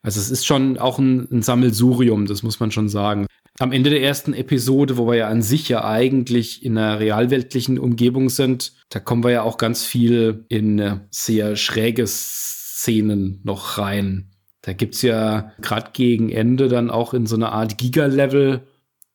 Also 0.04 0.20
es 0.20 0.30
ist 0.30 0.46
schon 0.46 0.78
auch 0.78 1.00
ein, 1.00 1.28
ein 1.32 1.42
Sammelsurium, 1.42 2.26
das 2.26 2.44
muss 2.44 2.60
man 2.60 2.72
schon 2.72 2.90
sagen. 2.90 3.26
Am 3.60 3.72
Ende 3.72 3.90
der 3.90 4.02
ersten 4.02 4.34
Episode, 4.34 4.98
wo 4.98 5.08
wir 5.08 5.16
ja 5.16 5.28
an 5.30 5.42
sich 5.42 5.70
ja 5.70 5.86
eigentlich 5.86 6.66
in 6.66 6.78
einer 6.78 7.00
realweltlichen 7.00 7.80
Umgebung 7.80 8.30
sind, 8.30 8.74
da 8.90 9.00
kommen 9.00 9.24
wir 9.24 9.32
ja 9.32 9.44
auch 9.44 9.58
ganz 9.58 9.86
viel 9.86 10.46
in 10.50 11.02
sehr 11.10 11.56
schräge 11.56 12.06
Szenen 12.06 13.40
noch 13.44 13.78
rein. 13.78 14.32
Da 14.62 14.74
gibt's 14.74 15.02
ja 15.02 15.54
gerade 15.62 15.92
gegen 15.94 16.30
Ende 16.30 16.68
dann 16.68 16.90
auch 16.90 17.14
in 17.14 17.26
so 17.26 17.36
einer 17.36 17.52
Art 17.52 17.78
Giga-Level 17.78 18.64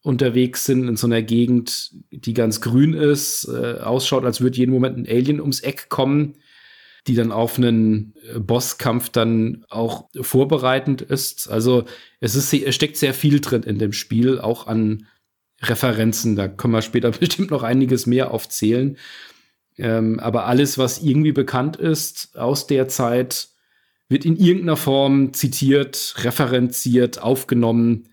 unterwegs 0.02 0.64
sind, 0.64 0.88
in 0.88 0.96
so 0.96 1.06
einer 1.06 1.22
Gegend, 1.22 1.90
die 2.10 2.32
ganz 2.32 2.60
grün 2.60 2.94
ist, 2.94 3.48
äh, 3.48 3.80
ausschaut, 3.80 4.24
als 4.24 4.40
würde 4.40 4.56
jeden 4.56 4.72
Moment 4.72 4.96
ein 4.96 5.06
Alien 5.06 5.40
ums 5.40 5.60
Eck 5.60 5.88
kommen, 5.88 6.36
die 7.08 7.14
dann 7.14 7.32
auf 7.32 7.58
einen 7.58 8.14
äh, 8.34 8.38
Bosskampf 8.38 9.08
dann 9.08 9.64
auch 9.70 10.08
vorbereitend 10.20 11.02
ist. 11.02 11.48
Also 11.48 11.84
es, 12.20 12.34
ist, 12.34 12.52
es 12.52 12.74
steckt 12.74 12.96
sehr 12.96 13.14
viel 13.14 13.40
drin 13.40 13.62
in 13.62 13.78
dem 13.78 13.92
Spiel, 13.92 14.38
auch 14.38 14.66
an 14.66 15.06
Referenzen. 15.60 16.36
Da 16.36 16.46
können 16.46 16.74
wir 16.74 16.82
später 16.82 17.10
bestimmt 17.18 17.50
noch 17.50 17.62
einiges 17.62 18.06
mehr 18.06 18.30
aufzählen. 18.30 18.96
Ähm, 19.78 20.20
aber 20.20 20.46
alles, 20.46 20.78
was 20.78 21.02
irgendwie 21.02 21.32
bekannt 21.32 21.76
ist 21.76 22.36
aus 22.36 22.66
der 22.66 22.88
Zeit, 22.88 23.48
wird 24.08 24.24
in 24.24 24.36
irgendeiner 24.36 24.76
Form 24.76 25.32
zitiert, 25.34 26.14
referenziert, 26.18 27.20
aufgenommen 27.20 28.08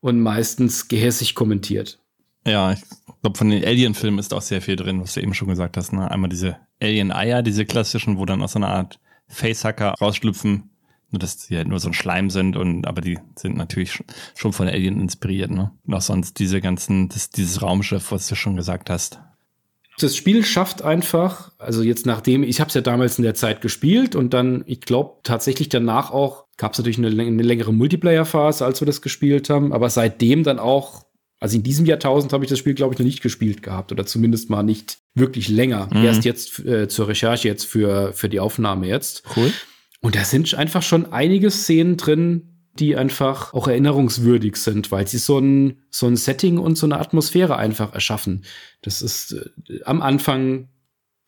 und 0.00 0.20
meistens 0.20 0.88
gehässig 0.88 1.34
kommentiert. 1.34 1.98
Ja, 2.46 2.72
ich 2.72 2.80
glaube, 3.22 3.38
von 3.38 3.50
den 3.50 3.64
Alien-Filmen 3.64 4.18
ist 4.18 4.34
auch 4.34 4.42
sehr 4.42 4.60
viel 4.60 4.76
drin, 4.76 5.00
was 5.00 5.14
du 5.14 5.20
eben 5.20 5.34
schon 5.34 5.48
gesagt 5.48 5.76
hast. 5.76 5.92
Ne? 5.92 6.10
Einmal 6.10 6.28
diese 6.28 6.58
Alien-Eier, 6.80 7.42
diese 7.42 7.64
klassischen, 7.64 8.18
wo 8.18 8.26
dann 8.26 8.42
aus 8.42 8.52
so 8.52 8.58
einer 8.58 8.68
Art 8.68 9.00
Facehacker 9.28 9.94
rausschlüpfen. 10.00 10.70
Nur, 11.10 11.18
dass 11.20 11.36
die 11.36 11.56
halt 11.56 11.68
nur 11.68 11.78
so 11.78 11.88
ein 11.88 11.94
Schleim 11.94 12.28
sind 12.28 12.56
und, 12.56 12.86
aber 12.86 13.00
die 13.00 13.18
sind 13.36 13.56
natürlich 13.56 14.02
schon 14.34 14.52
von 14.52 14.68
Alien 14.68 15.00
inspiriert, 15.00 15.50
ne? 15.50 15.70
Und 15.86 15.94
auch 15.94 16.00
sonst 16.00 16.38
diese 16.40 16.60
ganzen, 16.60 17.08
das, 17.08 17.30
dieses 17.30 17.62
Raumschiff, 17.62 18.10
was 18.10 18.26
du 18.26 18.34
schon 18.34 18.56
gesagt 18.56 18.90
hast. 18.90 19.20
Das 19.98 20.16
Spiel 20.16 20.44
schafft 20.44 20.82
einfach, 20.82 21.52
also 21.58 21.82
jetzt 21.82 22.04
nachdem, 22.04 22.42
ich 22.42 22.58
habe 22.58 22.68
es 22.68 22.74
ja 22.74 22.80
damals 22.80 23.16
in 23.16 23.22
der 23.22 23.34
Zeit 23.34 23.60
gespielt 23.60 24.16
und 24.16 24.34
dann, 24.34 24.64
ich 24.66 24.80
glaube, 24.80 25.20
tatsächlich 25.22 25.68
danach 25.68 26.10
auch, 26.10 26.46
gab 26.56 26.72
es 26.72 26.78
natürlich 26.78 26.98
eine, 26.98 27.08
eine 27.08 27.42
längere 27.42 27.72
Multiplayer-Phase, 27.72 28.64
als 28.64 28.80
wir 28.80 28.86
das 28.86 29.02
gespielt 29.02 29.50
haben, 29.50 29.72
aber 29.72 29.90
seitdem 29.90 30.42
dann 30.42 30.58
auch, 30.58 31.04
also 31.44 31.58
in 31.58 31.62
diesem 31.62 31.84
Jahrtausend 31.84 32.32
habe 32.32 32.42
ich 32.42 32.48
das 32.48 32.58
Spiel, 32.58 32.72
glaube 32.72 32.94
ich, 32.94 32.98
noch 32.98 33.04
nicht 33.04 33.20
gespielt 33.20 33.62
gehabt 33.62 33.92
oder 33.92 34.06
zumindest 34.06 34.48
mal 34.48 34.62
nicht 34.62 34.96
wirklich 35.14 35.50
länger. 35.50 35.90
Mhm. 35.92 36.02
Erst 36.02 36.24
jetzt 36.24 36.58
äh, 36.60 36.88
zur 36.88 37.08
Recherche, 37.08 37.48
jetzt 37.48 37.64
für, 37.66 38.14
für 38.14 38.30
die 38.30 38.40
Aufnahme 38.40 38.86
jetzt. 38.86 39.24
Cool. 39.36 39.52
Und 40.00 40.16
da 40.16 40.24
sind 40.24 40.54
einfach 40.54 40.82
schon 40.82 41.12
einige 41.12 41.50
Szenen 41.50 41.98
drin, 41.98 42.48
die 42.78 42.96
einfach 42.96 43.52
auch 43.52 43.68
erinnerungswürdig 43.68 44.56
sind, 44.56 44.90
weil 44.90 45.06
sie 45.06 45.18
so 45.18 45.38
ein, 45.38 45.82
so 45.90 46.06
ein 46.06 46.16
Setting 46.16 46.56
und 46.56 46.78
so 46.78 46.86
eine 46.86 46.98
Atmosphäre 46.98 47.58
einfach 47.58 47.92
erschaffen. 47.92 48.46
Das 48.80 49.02
ist 49.02 49.32
äh, 49.68 49.82
am 49.84 50.00
Anfang 50.00 50.70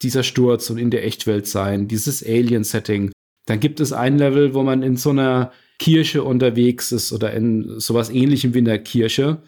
dieser 0.01 0.23
Sturz 0.23 0.71
und 0.71 0.79
in 0.79 0.91
der 0.91 1.05
Echtwelt 1.05 1.47
sein, 1.47 1.89
dieses 1.89 2.25
Alien-Setting. 2.25 3.13
Dann 3.45 3.61
gibt 3.61 3.81
es 3.81 3.93
ein 3.93 4.17
Level, 4.17 4.55
wo 4.55 4.63
man 4.63 4.83
in 4.83 4.97
so 4.97 5.11
einer 5.11 5.53
Kirche 5.79 6.23
unterwegs 6.23 6.91
ist 6.91 7.13
oder 7.13 7.35
in 7.35 7.79
sowas 7.81 8.09
ähnlichem 8.09 8.55
wie 8.55 8.61
in 8.61 8.65
der 8.65 8.79
Kirche. 8.79 9.43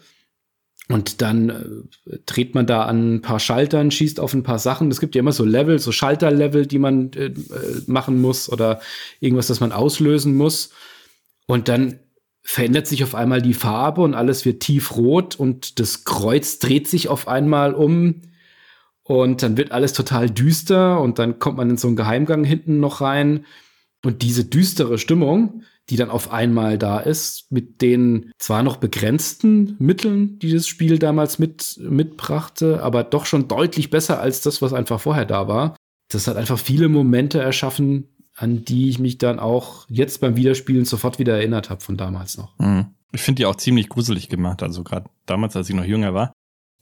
Und 0.91 1.21
dann 1.21 1.49
äh, 1.49 2.17
dreht 2.25 2.55
man 2.55 2.65
da 2.65 2.83
an 2.83 3.15
ein 3.15 3.21
paar 3.21 3.39
Schaltern, 3.39 3.91
schießt 3.91 4.19
auf 4.19 4.33
ein 4.33 4.43
paar 4.43 4.59
Sachen. 4.59 4.89
Es 4.89 4.99
gibt 4.99 5.13
ja 5.15 5.19
immer 5.19 5.31
so 5.31 5.45
Level, 5.45 5.77
so 5.77 5.91
Schalterlevel, 5.91 6.65
die 6.65 6.79
man 6.79 7.13
äh, 7.13 7.25
äh 7.25 7.33
machen 7.85 8.19
muss 8.19 8.51
oder 8.51 8.81
irgendwas, 9.19 9.47
das 9.47 9.59
man 9.59 9.71
auslösen 9.71 10.35
muss. 10.35 10.71
Und 11.45 11.67
dann 11.67 11.99
verändert 12.41 12.87
sich 12.87 13.03
auf 13.03 13.13
einmal 13.13 13.41
die 13.41 13.53
Farbe 13.53 14.01
und 14.01 14.15
alles 14.15 14.45
wird 14.45 14.61
tiefrot 14.61 15.35
und 15.35 15.79
das 15.79 16.03
Kreuz 16.05 16.57
dreht 16.57 16.87
sich 16.87 17.07
auf 17.07 17.27
einmal 17.27 17.75
um 17.75 18.21
und 19.03 19.43
dann 19.43 19.57
wird 19.57 19.71
alles 19.71 19.93
total 19.93 20.29
düster 20.29 20.99
und 20.99 21.19
dann 21.19 21.37
kommt 21.37 21.57
man 21.57 21.69
in 21.69 21.77
so 21.77 21.87
einen 21.87 21.97
Geheimgang 21.97 22.43
hinten 22.43 22.79
noch 22.79 23.01
rein 23.01 23.45
und 24.03 24.23
diese 24.23 24.45
düstere 24.45 24.97
Stimmung, 24.97 25.63
die 25.89 25.95
dann 25.95 26.09
auf 26.09 26.31
einmal 26.31 26.77
da 26.77 26.99
ist, 26.99 27.51
mit 27.51 27.81
den 27.81 28.31
zwar 28.37 28.63
noch 28.63 28.77
begrenzten 28.77 29.75
Mitteln, 29.79 30.37
die 30.39 30.53
das 30.53 30.67
Spiel 30.67 30.99
damals 30.99 31.39
mit, 31.39 31.79
mitbrachte, 31.81 32.83
aber 32.83 33.03
doch 33.03 33.25
schon 33.25 33.47
deutlich 33.47 33.89
besser 33.89 34.19
als 34.19 34.41
das, 34.41 34.61
was 34.61 34.73
einfach 34.73 34.99
vorher 34.99 35.25
da 35.25 35.47
war. 35.47 35.75
Das 36.11 36.27
hat 36.27 36.37
einfach 36.37 36.59
viele 36.59 36.89
Momente 36.89 37.39
erschaffen, 37.39 38.07
an 38.35 38.63
die 38.63 38.89
ich 38.89 38.99
mich 38.99 39.17
dann 39.17 39.39
auch 39.39 39.85
jetzt 39.89 40.21
beim 40.21 40.35
Wiederspielen 40.35 40.85
sofort 40.85 41.19
wieder 41.19 41.35
erinnert 41.37 41.69
habe 41.69 41.81
von 41.81 41.97
damals 41.97 42.37
noch. 42.37 42.57
Mhm. 42.59 42.87
Ich 43.11 43.21
finde 43.21 43.39
die 43.39 43.45
auch 43.47 43.55
ziemlich 43.55 43.89
gruselig 43.89 44.29
gemacht. 44.29 44.61
Also 44.61 44.83
gerade 44.83 45.09
damals, 45.25 45.55
als 45.55 45.69
ich 45.69 45.75
noch 45.75 45.83
jünger 45.83 46.13
war, 46.13 46.31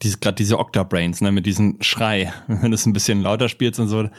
diese, 0.01 0.17
gerade 0.17 0.35
diese 0.35 0.59
Octa-Brains, 0.59 1.21
ne, 1.21 1.31
mit 1.31 1.45
diesem 1.45 1.77
Schrei, 1.81 2.33
wenn 2.47 2.71
du 2.71 2.75
es 2.75 2.85
ein 2.85 2.93
bisschen 2.93 3.21
lauter 3.21 3.49
spielst 3.49 3.79
und 3.79 3.87
so, 3.87 4.09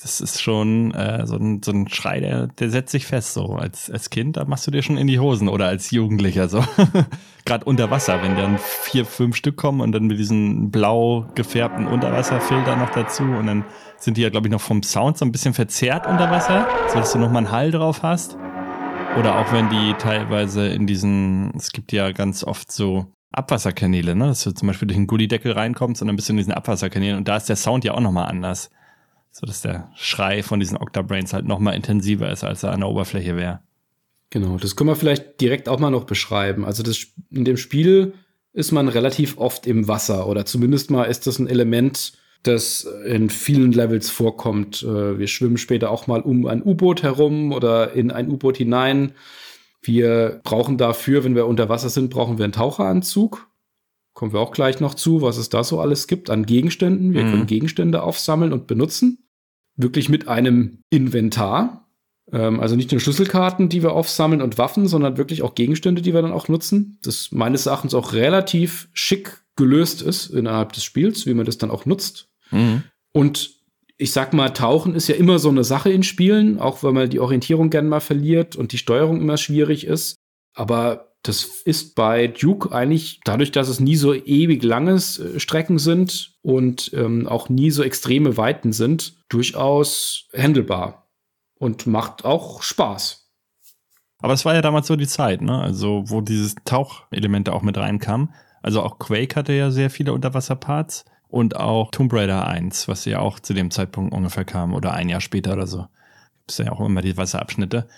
das 0.00 0.20
ist 0.20 0.40
schon 0.40 0.92
äh, 0.94 1.26
so, 1.26 1.36
ein, 1.36 1.62
so 1.62 1.70
ein 1.70 1.88
Schrei, 1.88 2.20
der, 2.20 2.46
der 2.46 2.70
setzt 2.70 2.92
sich 2.92 3.06
fest. 3.06 3.34
So 3.34 3.54
als, 3.54 3.90
als 3.90 4.10
Kind, 4.10 4.36
da 4.36 4.44
machst 4.44 4.66
du 4.66 4.70
dir 4.70 4.82
schon 4.82 4.96
in 4.96 5.06
die 5.06 5.18
Hosen 5.18 5.48
oder 5.48 5.66
als 5.66 5.90
Jugendlicher 5.90 6.48
so. 6.48 6.64
Gerade 7.44 7.64
unter 7.64 7.90
Wasser, 7.90 8.22
wenn 8.22 8.36
dann 8.36 8.58
vier, 8.58 9.04
fünf 9.04 9.36
Stück 9.36 9.56
kommen 9.56 9.80
und 9.80 9.92
dann 9.92 10.04
mit 10.04 10.18
diesen 10.18 10.70
blau 10.70 11.26
gefärbten 11.34 11.86
Unterwasserfilter 11.86 12.76
noch 12.76 12.90
dazu 12.90 13.24
und 13.24 13.46
dann 13.46 13.64
sind 13.98 14.16
die 14.16 14.22
ja, 14.22 14.30
glaube 14.30 14.48
ich, 14.48 14.52
noch 14.52 14.60
vom 14.60 14.82
Sound 14.82 15.18
so 15.18 15.24
ein 15.24 15.32
bisschen 15.32 15.54
verzerrt 15.54 16.06
unter 16.06 16.30
Wasser, 16.30 16.66
sodass 16.88 17.12
du 17.12 17.18
nochmal 17.18 17.44
einen 17.44 17.52
Hall 17.52 17.70
drauf 17.70 18.02
hast. 18.02 18.36
Oder 19.18 19.38
auch 19.38 19.52
wenn 19.52 19.68
die 19.68 19.94
teilweise 19.98 20.68
in 20.68 20.86
diesen, 20.86 21.52
es 21.54 21.70
gibt 21.70 21.92
ja 21.92 22.12
ganz 22.12 22.44
oft 22.44 22.72
so 22.72 23.12
Abwasserkanäle, 23.32 24.14
ne? 24.16 24.28
dass 24.28 24.42
du 24.42 24.52
zum 24.52 24.68
Beispiel 24.68 24.88
durch 24.88 24.96
den 24.96 25.06
Gullideckel 25.06 25.52
reinkommst 25.52 26.00
und 26.00 26.08
dann 26.08 26.16
bist 26.16 26.28
du 26.28 26.32
in 26.32 26.38
diesen 26.38 26.52
Abwasserkanälen 26.52 27.18
und 27.18 27.28
da 27.28 27.36
ist 27.36 27.48
der 27.48 27.56
Sound 27.56 27.84
ja 27.84 27.92
auch 27.92 28.00
nochmal 28.00 28.28
anders 28.28 28.70
so 29.32 29.46
dass 29.46 29.62
der 29.62 29.90
Schrei 29.96 30.42
von 30.42 30.60
diesen 30.60 30.76
Octabrains 30.76 31.32
halt 31.32 31.46
noch 31.46 31.58
mal 31.58 31.72
intensiver 31.72 32.30
ist, 32.30 32.44
als 32.44 32.62
er 32.62 32.72
an 32.72 32.80
der 32.80 32.88
Oberfläche 32.90 33.34
wäre. 33.36 33.60
Genau, 34.30 34.56
das 34.58 34.76
können 34.76 34.90
wir 34.90 34.96
vielleicht 34.96 35.40
direkt 35.40 35.68
auch 35.68 35.78
mal 35.78 35.90
noch 35.90 36.04
beschreiben. 36.04 36.64
Also 36.64 36.82
das, 36.82 37.06
in 37.30 37.44
dem 37.44 37.56
Spiel 37.56 38.14
ist 38.52 38.72
man 38.72 38.88
relativ 38.88 39.38
oft 39.38 39.66
im 39.66 39.88
Wasser 39.88 40.28
oder 40.28 40.44
zumindest 40.44 40.90
mal 40.90 41.04
ist 41.04 41.26
das 41.26 41.38
ein 41.38 41.48
Element, 41.48 42.12
das 42.42 42.86
in 43.06 43.30
vielen 43.30 43.72
Levels 43.72 44.10
vorkommt. 44.10 44.82
Äh, 44.82 45.18
wir 45.18 45.26
schwimmen 45.26 45.56
später 45.56 45.90
auch 45.90 46.06
mal 46.06 46.20
um 46.20 46.46
ein 46.46 46.62
U-Boot 46.62 47.02
herum 47.02 47.52
oder 47.52 47.92
in 47.92 48.10
ein 48.10 48.30
U-Boot 48.30 48.58
hinein. 48.58 49.12
Wir 49.80 50.40
brauchen 50.44 50.76
dafür, 50.76 51.24
wenn 51.24 51.34
wir 51.34 51.46
unter 51.46 51.68
Wasser 51.68 51.88
sind, 51.88 52.10
brauchen 52.10 52.38
wir 52.38 52.44
einen 52.44 52.52
Taucheranzug. 52.52 53.48
Kommen 54.12 54.32
wir 54.32 54.40
auch 54.40 54.52
gleich 54.52 54.80
noch 54.80 54.94
zu, 54.94 55.22
was 55.22 55.38
es 55.38 55.48
da 55.48 55.64
so 55.64 55.80
alles 55.80 56.06
gibt 56.06 56.28
an 56.28 56.44
Gegenständen. 56.44 57.14
Wir 57.14 57.24
mhm. 57.24 57.30
können 57.30 57.46
Gegenstände 57.46 58.02
aufsammeln 58.02 58.52
und 58.52 58.66
benutzen 58.66 59.21
wirklich 59.76 60.08
mit 60.08 60.28
einem 60.28 60.78
Inventar. 60.90 61.88
Ähm, 62.30 62.60
also 62.60 62.76
nicht 62.76 62.90
nur 62.90 63.00
Schlüsselkarten, 63.00 63.68
die 63.68 63.82
wir 63.82 63.92
aufsammeln 63.92 64.42
und 64.42 64.58
Waffen, 64.58 64.86
sondern 64.86 65.16
wirklich 65.16 65.42
auch 65.42 65.54
Gegenstände, 65.54 66.02
die 66.02 66.14
wir 66.14 66.22
dann 66.22 66.32
auch 66.32 66.48
nutzen. 66.48 66.98
Das 67.02 67.30
meines 67.32 67.66
Erachtens 67.66 67.94
auch 67.94 68.12
relativ 68.12 68.88
schick 68.92 69.42
gelöst 69.56 70.02
ist 70.02 70.28
innerhalb 70.28 70.72
des 70.72 70.84
Spiels, 70.84 71.26
wie 71.26 71.34
man 71.34 71.46
das 71.46 71.58
dann 71.58 71.70
auch 71.70 71.84
nutzt. 71.84 72.28
Mhm. 72.50 72.84
Und 73.12 73.62
ich 73.98 74.12
sag 74.12 74.32
mal, 74.32 74.50
Tauchen 74.50 74.94
ist 74.94 75.08
ja 75.08 75.14
immer 75.14 75.38
so 75.38 75.48
eine 75.48 75.64
Sache 75.64 75.90
in 75.90 76.02
Spielen, 76.02 76.58
auch 76.58 76.82
wenn 76.82 76.94
man 76.94 77.10
die 77.10 77.20
Orientierung 77.20 77.70
gern 77.70 77.88
mal 77.88 78.00
verliert 78.00 78.56
und 78.56 78.72
die 78.72 78.78
Steuerung 78.78 79.20
immer 79.20 79.36
schwierig 79.36 79.86
ist. 79.86 80.16
Aber 80.54 81.12
das 81.22 81.62
ist 81.64 81.94
bei 81.94 82.26
Duke 82.26 82.72
eigentlich 82.72 83.20
dadurch, 83.24 83.52
dass 83.52 83.68
es 83.68 83.78
nie 83.78 83.94
so 83.94 84.12
ewig 84.12 84.62
langes 84.64 85.18
äh, 85.18 85.38
Strecken 85.38 85.78
sind 85.78 86.34
und 86.42 86.90
ähm, 86.94 87.28
auch 87.28 87.48
nie 87.48 87.70
so 87.70 87.82
extreme 87.82 88.36
Weiten 88.36 88.72
sind, 88.72 89.14
durchaus 89.32 90.28
handelbar 90.36 91.08
und 91.54 91.86
macht 91.86 92.24
auch 92.24 92.62
Spaß. 92.62 93.30
Aber 94.18 94.34
es 94.34 94.44
war 94.44 94.54
ja 94.54 94.62
damals 94.62 94.86
so 94.86 94.96
die 94.96 95.08
Zeit, 95.08 95.40
ne? 95.40 95.60
Also, 95.60 96.04
wo 96.06 96.20
dieses 96.20 96.54
Tauchelemente 96.64 97.52
auch 97.52 97.62
mit 97.62 97.76
reinkam. 97.76 98.32
Also 98.62 98.82
auch 98.82 98.98
Quake 98.98 99.34
hatte 99.34 99.52
ja 99.52 99.70
sehr 99.70 99.90
viele 99.90 100.12
Unterwasserparts 100.12 101.04
und 101.28 101.56
auch 101.56 101.90
Tomb 101.90 102.12
Raider 102.12 102.46
1, 102.46 102.86
was 102.86 103.04
ja 103.04 103.18
auch 103.18 103.40
zu 103.40 103.54
dem 103.54 103.70
Zeitpunkt 103.72 104.14
ungefähr 104.14 104.44
kam 104.44 104.74
oder 104.74 104.92
ein 104.92 105.08
Jahr 105.08 105.20
später 105.20 105.54
oder 105.54 105.66
so. 105.66 105.86
Gibt 106.46 106.58
ja 106.58 106.72
auch 106.72 106.80
immer 106.80 107.02
die 107.02 107.16
Wasserabschnitte. 107.16 107.88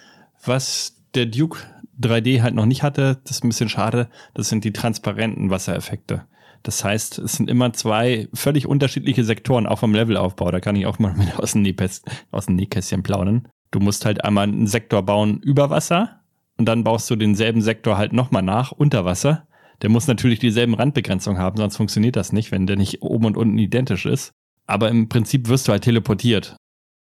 Was 0.45 0.97
der 1.15 1.27
Duke 1.27 1.59
3D 2.01 2.43
halt 2.43 2.55
noch 2.55 2.67
nicht 2.67 2.83
hatte, 2.83 3.21
das 3.25 3.39
ist 3.39 3.45
ein 3.45 3.49
bisschen 3.49 3.69
schade, 3.69 4.09
das 4.33 4.49
sind 4.49 4.65
die 4.65 4.73
transparenten 4.73 5.51
Wassereffekte. 5.51 6.27
Das 6.65 6.83
heißt, 6.83 7.19
es 7.19 7.35
sind 7.35 7.51
immer 7.51 7.75
zwei 7.75 8.29
völlig 8.33 8.67
unterschiedliche 8.67 9.23
Sektoren, 9.23 9.67
auch 9.67 9.79
vom 9.79 9.95
Levelaufbau. 9.95 10.51
Da 10.51 10.61
kann 10.61 10.77
ich 10.77 10.87
auch 10.87 10.99
mal 10.99 11.15
mit 11.15 11.39
aus 11.39 11.53
dem, 11.53 11.65
aus 12.31 12.47
dem 12.47 12.57
Nähkästchen 12.57 13.03
plaudern. 13.03 13.47
Du 13.71 13.81
musst 13.81 14.05
halt 14.07 14.25
einmal 14.25 14.49
einen 14.49 14.67
Sektor 14.67 15.03
bauen 15.03 15.41
über 15.41 15.69
Wasser 15.69 16.21
und 16.57 16.67
dann 16.67 16.83
baust 16.83 17.11
du 17.11 17.17
denselben 17.17 17.61
Sektor 17.61 17.99
halt 17.99 18.13
nochmal 18.13 18.43
nach 18.43 18.73
unter 18.73 19.05
Wasser. 19.05 19.47
Der 19.83 19.91
muss 19.91 20.07
natürlich 20.07 20.39
dieselben 20.39 20.75
Randbegrenzungen 20.75 21.41
haben, 21.41 21.59
sonst 21.59 21.77
funktioniert 21.77 22.17
das 22.17 22.33
nicht, 22.33 22.51
wenn 22.51 22.67
der 22.67 22.77
nicht 22.77 23.03
oben 23.03 23.27
und 23.27 23.37
unten 23.37 23.59
identisch 23.59 24.07
ist. 24.07 24.33
Aber 24.67 24.89
im 24.89 25.11
Prinzip 25.11 25.49
wirst 25.49 25.69
du 25.69 25.73
halt 25.73 25.85
teleportiert, 25.85 26.57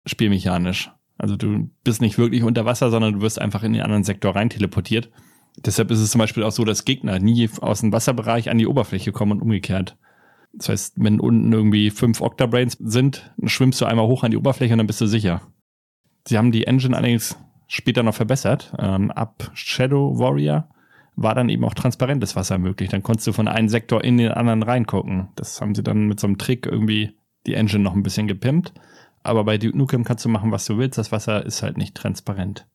spielmechanisch. 0.06 0.90
Also 1.18 1.36
du 1.36 1.68
bist 1.84 2.00
nicht 2.00 2.16
wirklich 2.16 2.44
unter 2.44 2.64
Wasser, 2.64 2.90
sondern 2.90 3.14
du 3.14 3.20
wirst 3.20 3.38
einfach 3.38 3.62
in 3.62 3.74
den 3.74 3.82
anderen 3.82 4.04
Sektor 4.04 4.34
rein 4.34 4.48
teleportiert. 4.48 5.10
Deshalb 5.56 5.90
ist 5.90 6.00
es 6.00 6.10
zum 6.10 6.20
Beispiel 6.20 6.42
auch 6.42 6.52
so, 6.52 6.64
dass 6.64 6.84
Gegner 6.84 7.18
nie 7.18 7.48
aus 7.60 7.80
dem 7.80 7.92
Wasserbereich 7.92 8.50
an 8.50 8.58
die 8.58 8.66
Oberfläche 8.66 9.12
kommen 9.12 9.32
und 9.32 9.42
umgekehrt. 9.42 9.96
Das 10.52 10.68
heißt, 10.68 10.94
wenn 10.96 11.20
unten 11.20 11.52
irgendwie 11.52 11.90
fünf 11.90 12.20
Octabrains 12.20 12.76
sind, 12.80 13.32
schwimmst 13.44 13.80
du 13.80 13.84
einmal 13.84 14.06
hoch 14.06 14.24
an 14.24 14.30
die 14.30 14.36
Oberfläche 14.36 14.74
und 14.74 14.78
dann 14.78 14.86
bist 14.86 15.00
du 15.00 15.06
sicher. 15.06 15.42
Sie 16.26 16.38
haben 16.38 16.52
die 16.52 16.66
Engine 16.66 16.96
allerdings 16.96 17.36
später 17.66 18.02
noch 18.02 18.14
verbessert. 18.14 18.72
Ähm, 18.78 19.10
ab 19.10 19.50
Shadow 19.54 20.18
Warrior 20.18 20.68
war 21.16 21.34
dann 21.34 21.48
eben 21.48 21.64
auch 21.64 21.74
transparentes 21.74 22.34
Wasser 22.36 22.58
möglich. 22.58 22.90
Dann 22.90 23.02
konntest 23.02 23.26
du 23.26 23.32
von 23.32 23.48
einem 23.48 23.68
Sektor 23.68 24.02
in 24.02 24.16
den 24.16 24.32
anderen 24.32 24.62
reingucken. 24.62 25.28
Das 25.36 25.60
haben 25.60 25.74
sie 25.74 25.82
dann 25.82 26.06
mit 26.06 26.18
so 26.18 26.26
einem 26.26 26.38
Trick 26.38 26.66
irgendwie 26.66 27.16
die 27.46 27.54
Engine 27.54 27.82
noch 27.82 27.94
ein 27.94 28.02
bisschen 28.02 28.26
gepimpt. 28.26 28.72
Aber 29.22 29.44
bei 29.44 29.58
Duke 29.58 29.76
Nukem 29.76 30.04
kannst 30.04 30.24
du 30.24 30.28
machen, 30.28 30.50
was 30.50 30.64
du 30.64 30.78
willst. 30.78 30.98
Das 30.98 31.12
Wasser 31.12 31.44
ist 31.44 31.62
halt 31.62 31.76
nicht 31.76 31.94
transparent. 31.94 32.66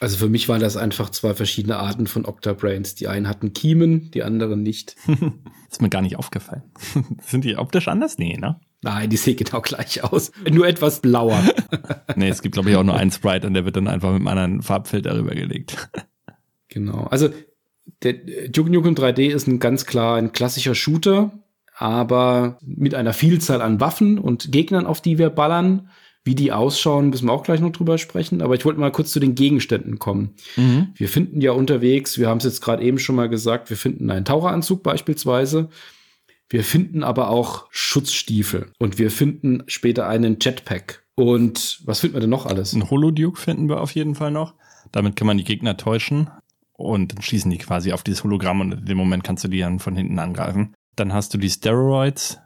Also 0.00 0.16
für 0.16 0.28
mich 0.28 0.48
waren 0.48 0.60
das 0.60 0.76
einfach 0.76 1.10
zwei 1.10 1.34
verschiedene 1.34 1.76
Arten 1.76 2.06
von 2.06 2.24
Octabrains. 2.24 2.94
Die 2.94 3.08
einen 3.08 3.28
hatten 3.28 3.52
Kiemen, 3.52 4.10
die 4.12 4.22
anderen 4.22 4.62
nicht. 4.62 4.96
ist 5.70 5.82
mir 5.82 5.88
gar 5.88 6.02
nicht 6.02 6.16
aufgefallen. 6.16 6.62
Sind 7.22 7.44
die 7.44 7.56
optisch 7.56 7.88
anders? 7.88 8.18
Nee, 8.18 8.36
ne? 8.36 8.60
Nein, 8.80 9.10
die 9.10 9.16
sehen 9.16 9.36
genau 9.36 9.60
gleich 9.60 10.04
aus. 10.04 10.30
Nur 10.48 10.68
etwas 10.68 11.00
blauer. 11.00 11.42
nee, 12.16 12.28
es 12.28 12.42
gibt, 12.42 12.54
glaube 12.54 12.70
ich, 12.70 12.76
auch 12.76 12.84
nur 12.84 12.96
einen 12.96 13.10
Sprite 13.10 13.46
und 13.46 13.54
der 13.54 13.64
wird 13.64 13.74
dann 13.74 13.88
einfach 13.88 14.10
mit 14.12 14.20
einem 14.20 14.28
anderen 14.28 14.62
Farbfilter 14.62 15.16
rübergelegt. 15.18 15.90
genau. 16.68 17.04
Also 17.04 17.30
der 18.02 18.14
Duke 18.48 18.70
Nukem 18.70 18.94
3D 18.94 19.30
ist 19.30 19.48
ein 19.48 19.58
ganz 19.58 19.84
klar 19.84 20.16
ein 20.16 20.30
klassischer 20.30 20.76
Shooter, 20.76 21.32
aber 21.76 22.58
mit 22.62 22.94
einer 22.94 23.12
Vielzahl 23.12 23.62
an 23.62 23.80
Waffen 23.80 24.18
und 24.18 24.52
Gegnern, 24.52 24.86
auf 24.86 25.00
die 25.00 25.18
wir 25.18 25.30
ballern. 25.30 25.90
Wie 26.28 26.34
die 26.34 26.52
ausschauen, 26.52 27.08
müssen 27.08 27.26
wir 27.26 27.32
auch 27.32 27.42
gleich 27.42 27.60
noch 27.60 27.72
drüber 27.72 27.96
sprechen. 27.96 28.42
Aber 28.42 28.54
ich 28.54 28.66
wollte 28.66 28.78
mal 28.78 28.92
kurz 28.92 29.12
zu 29.12 29.18
den 29.18 29.34
Gegenständen 29.34 29.98
kommen. 29.98 30.34
Mhm. 30.56 30.88
Wir 30.94 31.08
finden 31.08 31.40
ja 31.40 31.52
unterwegs, 31.52 32.18
wir 32.18 32.28
haben 32.28 32.36
es 32.36 32.44
jetzt 32.44 32.60
gerade 32.60 32.82
eben 32.82 32.98
schon 32.98 33.16
mal 33.16 33.30
gesagt, 33.30 33.70
wir 33.70 33.78
finden 33.78 34.10
einen 34.10 34.26
Taucheranzug 34.26 34.82
beispielsweise. 34.82 35.70
Wir 36.50 36.64
finden 36.64 37.02
aber 37.02 37.30
auch 37.30 37.64
Schutzstiefel 37.70 38.72
und 38.78 38.98
wir 38.98 39.10
finden 39.10 39.62
später 39.68 40.06
einen 40.06 40.36
Jetpack. 40.38 41.02
Und 41.14 41.80
was 41.86 42.00
finden 42.00 42.16
wir 42.16 42.20
denn 42.20 42.28
noch 42.28 42.44
alles? 42.44 42.74
Ein 42.74 42.90
Holoduke 42.90 43.40
finden 43.40 43.70
wir 43.70 43.80
auf 43.80 43.92
jeden 43.92 44.14
Fall 44.14 44.30
noch. 44.30 44.52
Damit 44.92 45.16
kann 45.16 45.26
man 45.26 45.38
die 45.38 45.44
Gegner 45.44 45.78
täuschen 45.78 46.28
und 46.74 47.14
dann 47.14 47.22
schießen 47.22 47.50
die 47.50 47.56
quasi 47.56 47.94
auf 47.94 48.02
dieses 48.02 48.22
Hologramm 48.22 48.60
und 48.60 48.72
in 48.72 48.84
dem 48.84 48.98
Moment 48.98 49.24
kannst 49.24 49.44
du 49.44 49.48
die 49.48 49.60
dann 49.60 49.78
von 49.78 49.96
hinten 49.96 50.18
angreifen. 50.18 50.74
Dann 50.94 51.14
hast 51.14 51.32
du 51.32 51.38
die 51.38 51.48
Steroids. 51.48 52.38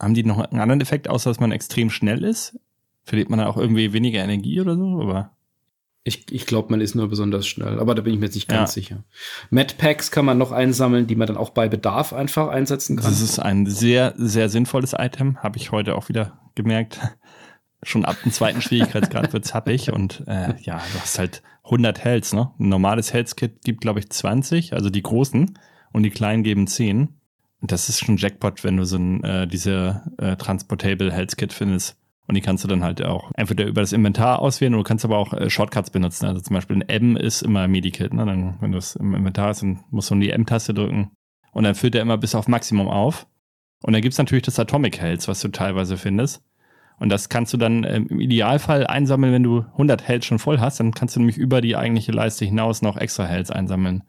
Haben 0.00 0.14
die 0.14 0.24
noch 0.24 0.40
einen 0.40 0.60
anderen 0.60 0.80
Effekt, 0.80 1.08
außer 1.08 1.30
dass 1.30 1.38
man 1.38 1.52
extrem 1.52 1.88
schnell 1.88 2.24
ist? 2.24 2.58
Verliert 3.04 3.30
man 3.30 3.38
dann 3.38 3.48
auch 3.48 3.56
irgendwie 3.56 3.92
weniger 3.92 4.22
Energie 4.22 4.60
oder 4.60 4.76
so? 4.76 5.00
Aber 5.00 5.32
ich, 6.04 6.32
ich 6.32 6.46
glaube, 6.46 6.68
man 6.70 6.80
ist 6.80 6.96
nur 6.96 7.08
besonders 7.08 7.46
schnell, 7.46 7.78
aber 7.78 7.94
da 7.94 8.02
bin 8.02 8.12
ich 8.12 8.18
mir 8.18 8.26
jetzt 8.26 8.34
nicht 8.34 8.48
ganz 8.48 8.70
ja. 8.70 8.82
sicher. 8.82 9.04
Medpacks 9.50 10.10
kann 10.10 10.24
man 10.24 10.36
noch 10.36 10.50
einsammeln, 10.50 11.06
die 11.06 11.14
man 11.14 11.28
dann 11.28 11.36
auch 11.36 11.50
bei 11.50 11.68
Bedarf 11.68 12.12
einfach 12.12 12.48
einsetzen 12.48 12.96
kann. 12.96 13.06
Das 13.06 13.20
ist 13.20 13.38
ein 13.38 13.66
sehr, 13.66 14.14
sehr 14.16 14.48
sinnvolles 14.48 14.94
Item, 14.98 15.38
habe 15.42 15.58
ich 15.58 15.70
heute 15.70 15.94
auch 15.94 16.08
wieder 16.08 16.40
gemerkt. 16.56 16.98
Schon 17.84 18.04
ab 18.04 18.16
dem 18.22 18.32
zweiten 18.32 18.62
Schwierigkeitsgrad 18.62 19.32
wird's 19.32 19.54
happig 19.54 19.92
und 19.92 20.22
äh, 20.26 20.54
ja, 20.62 20.80
du 20.92 21.00
hast 21.00 21.18
halt 21.18 21.42
100 21.64 21.98
Hells, 22.04 22.32
ne? 22.32 22.50
Ein 22.58 22.68
normales 22.68 23.12
Health-Kit 23.12 23.62
gibt, 23.64 23.80
glaube 23.80 23.98
ich, 23.98 24.08
20, 24.08 24.72
also 24.72 24.88
die 24.88 25.02
großen 25.02 25.58
und 25.92 26.02
die 26.02 26.10
kleinen 26.10 26.42
geben 26.42 26.66
10. 26.66 27.08
Und 27.60 27.72
das 27.72 27.88
ist 27.88 28.00
schon 28.00 28.16
Jackpot, 28.16 28.64
wenn 28.64 28.76
du 28.76 28.84
so 28.84 28.96
ein, 28.96 29.22
äh, 29.24 29.46
diese 29.46 30.02
äh, 30.18 30.36
Transportable 30.36 31.12
Health 31.12 31.36
Kit 31.36 31.52
findest. 31.52 31.96
Und 32.28 32.36
die 32.36 32.40
kannst 32.40 32.62
du 32.62 32.68
dann 32.68 32.84
halt 32.84 33.04
auch 33.04 33.30
entweder 33.34 33.66
über 33.66 33.80
das 33.80 33.92
Inventar 33.92 34.38
auswählen 34.38 34.74
oder 34.74 34.84
du 34.84 34.88
kannst 34.88 35.04
aber 35.04 35.18
auch 35.18 35.32
äh, 35.32 35.50
Shortcuts 35.50 35.90
benutzen. 35.90 36.26
Also 36.26 36.40
zum 36.40 36.54
Beispiel 36.54 36.76
ein 36.76 36.88
M 36.88 37.16
ist 37.16 37.42
immer 37.42 37.66
Medikit. 37.68 38.14
Ne? 38.14 38.54
Wenn 38.60 38.72
du 38.72 38.78
es 38.78 38.96
im 38.96 39.14
Inventar 39.14 39.48
hast, 39.48 39.62
dann 39.62 39.80
musst 39.90 40.10
du 40.10 40.14
nur 40.14 40.24
die 40.24 40.30
M-Taste 40.30 40.72
drücken. 40.72 41.10
Und 41.52 41.64
dann 41.64 41.74
füllt 41.74 41.94
er 41.94 42.02
immer 42.02 42.18
bis 42.18 42.34
auf 42.34 42.48
Maximum 42.48 42.88
auf. 42.88 43.26
Und 43.82 43.92
dann 43.92 44.02
gibt's 44.02 44.18
natürlich 44.18 44.44
das 44.44 44.58
Atomic 44.58 45.00
Health, 45.00 45.26
was 45.28 45.40
du 45.40 45.48
teilweise 45.48 45.96
findest. 45.96 46.42
Und 46.98 47.08
das 47.08 47.28
kannst 47.28 47.52
du 47.52 47.56
dann 47.56 47.84
ähm, 47.84 48.06
im 48.08 48.20
Idealfall 48.20 48.86
einsammeln, 48.86 49.32
wenn 49.32 49.42
du 49.42 49.64
100 49.72 50.06
Health 50.06 50.24
schon 50.24 50.38
voll 50.38 50.60
hast. 50.60 50.78
Dann 50.78 50.92
kannst 50.92 51.16
du 51.16 51.20
nämlich 51.20 51.36
über 51.36 51.60
die 51.60 51.76
eigentliche 51.76 52.12
Leiste 52.12 52.44
hinaus 52.44 52.80
noch 52.80 52.96
extra 52.96 53.24
Health 53.26 53.50
einsammeln. 53.50 54.04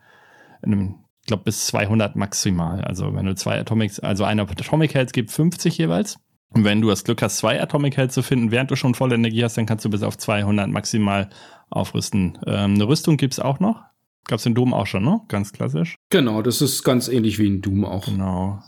In 0.62 0.73
einem, 0.73 0.95
ich 1.21 1.28
glaube, 1.28 1.43
bis 1.43 1.65
200 1.65 2.15
maximal. 2.15 2.82
Also 2.82 3.15
wenn 3.15 3.26
du 3.26 3.34
zwei 3.34 3.60
Atomics, 3.60 3.99
also 3.99 4.26
eine 4.26 4.43
Atomic 4.43 4.93
Health 4.93 5.12
gibt 5.12 5.32
50 5.32 5.78
jeweils. 5.78 6.19
Wenn 6.55 6.81
du 6.81 6.89
das 6.89 7.03
Glück 7.03 7.21
hast, 7.21 7.37
zwei 7.37 7.61
Atomic 7.61 7.97
Health 7.97 8.11
zu 8.11 8.21
finden, 8.21 8.51
während 8.51 8.69
du 8.69 8.75
schon 8.75 8.93
volle 8.93 9.15
Energie 9.15 9.43
hast, 9.43 9.57
dann 9.57 9.65
kannst 9.65 9.85
du 9.85 9.89
bis 9.89 10.03
auf 10.03 10.17
200 10.17 10.69
maximal 10.69 11.29
aufrüsten. 11.69 12.37
Ähm, 12.45 12.75
eine 12.75 12.87
Rüstung 12.87 13.17
gibt's 13.17 13.39
auch 13.39 13.59
noch. 13.59 13.81
Gab's 14.25 14.43
den 14.43 14.55
Doom 14.55 14.73
auch 14.73 14.87
schon, 14.87 15.03
ne? 15.03 15.21
Ganz 15.27 15.51
klassisch. 15.51 15.95
Genau, 16.09 16.41
das 16.41 16.61
ist 16.61 16.83
ganz 16.83 17.07
ähnlich 17.07 17.39
wie 17.39 17.47
in 17.47 17.61
Doom 17.61 17.83
auch. 17.85 18.05
Genau. 18.05 18.59